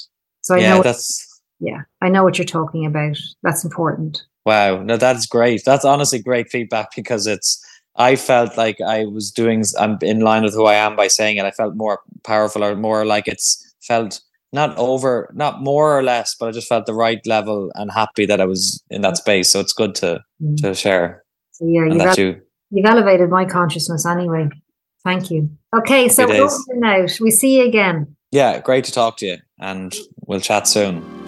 So 0.41 0.57
I 0.57 0.59
yeah, 0.59 0.75
know 0.75 0.83
that's 0.83 1.43
yeah, 1.61 1.83
I 2.01 2.09
know 2.09 2.25
what 2.25 2.39
you're 2.39 2.45
talking 2.45 2.87
about. 2.87 3.17
That's 3.43 3.63
important. 3.63 4.25
Wow, 4.45 4.83
no, 4.83 4.97
that's 4.97 5.27
great. 5.27 5.63
That's 5.65 5.85
honestly 5.85 6.19
great 6.19 6.51
feedback 6.51 6.89
because 6.97 7.27
it's. 7.27 7.65
I 7.97 8.17
felt 8.17 8.57
like 8.57 8.81
I 8.81 9.05
was 9.05 9.31
doing. 9.31 9.63
I'm 9.79 9.99
in 10.03 10.21
line 10.21 10.43
with 10.43 10.55
who 10.55 10.65
I 10.65 10.75
am 10.75 10.97
by 10.97 11.09
saying 11.09 11.37
it. 11.37 11.45
I 11.45 11.51
felt 11.53 11.77
more 11.77 12.01
powerful 12.25 12.65
or 12.65 12.75
more 12.75 13.05
like 13.05 13.29
it's 13.29 13.75
felt 13.81 14.21
not 14.53 14.77
over, 14.77 15.31
not 15.35 15.63
more 15.63 15.97
or 15.97 16.03
less, 16.03 16.35
but 16.35 16.49
I 16.49 16.53
just 16.53 16.69
felt 16.69 16.87
the 16.87 16.95
right 16.95 17.25
level 17.27 17.71
and 17.75 17.91
happy 17.91 18.27
that 18.27 18.41
I 18.41 18.45
was 18.45 18.83
in 18.91 19.03
that 19.03 19.17
space. 19.17 19.51
So 19.51 19.61
it's 19.61 19.73
good 19.73 19.95
to 19.97 20.21
mm. 20.43 20.57
to 20.63 20.75
share. 20.75 21.25
So 21.53 21.67
yeah, 21.67 21.85
you've, 21.85 22.01
ele- 22.01 22.19
you. 22.19 22.41
you've 22.71 22.87
elevated 22.87 23.31
my 23.31 23.45
consciousness 23.45 24.07
anyway. 24.07 24.49
Thank 25.05 25.31
you. 25.31 25.51
Okay, 25.75 26.09
so 26.09 26.27
now. 26.27 27.07
We 27.21 27.31
see 27.31 27.59
you 27.59 27.67
again. 27.67 28.17
Yeah, 28.33 28.61
great 28.61 28.85
to 28.85 28.93
talk 28.93 29.17
to 29.19 29.27
you, 29.27 29.39
and 29.59 29.95
we'll 30.27 30.41
chat 30.41 30.69
soon. 30.69 31.20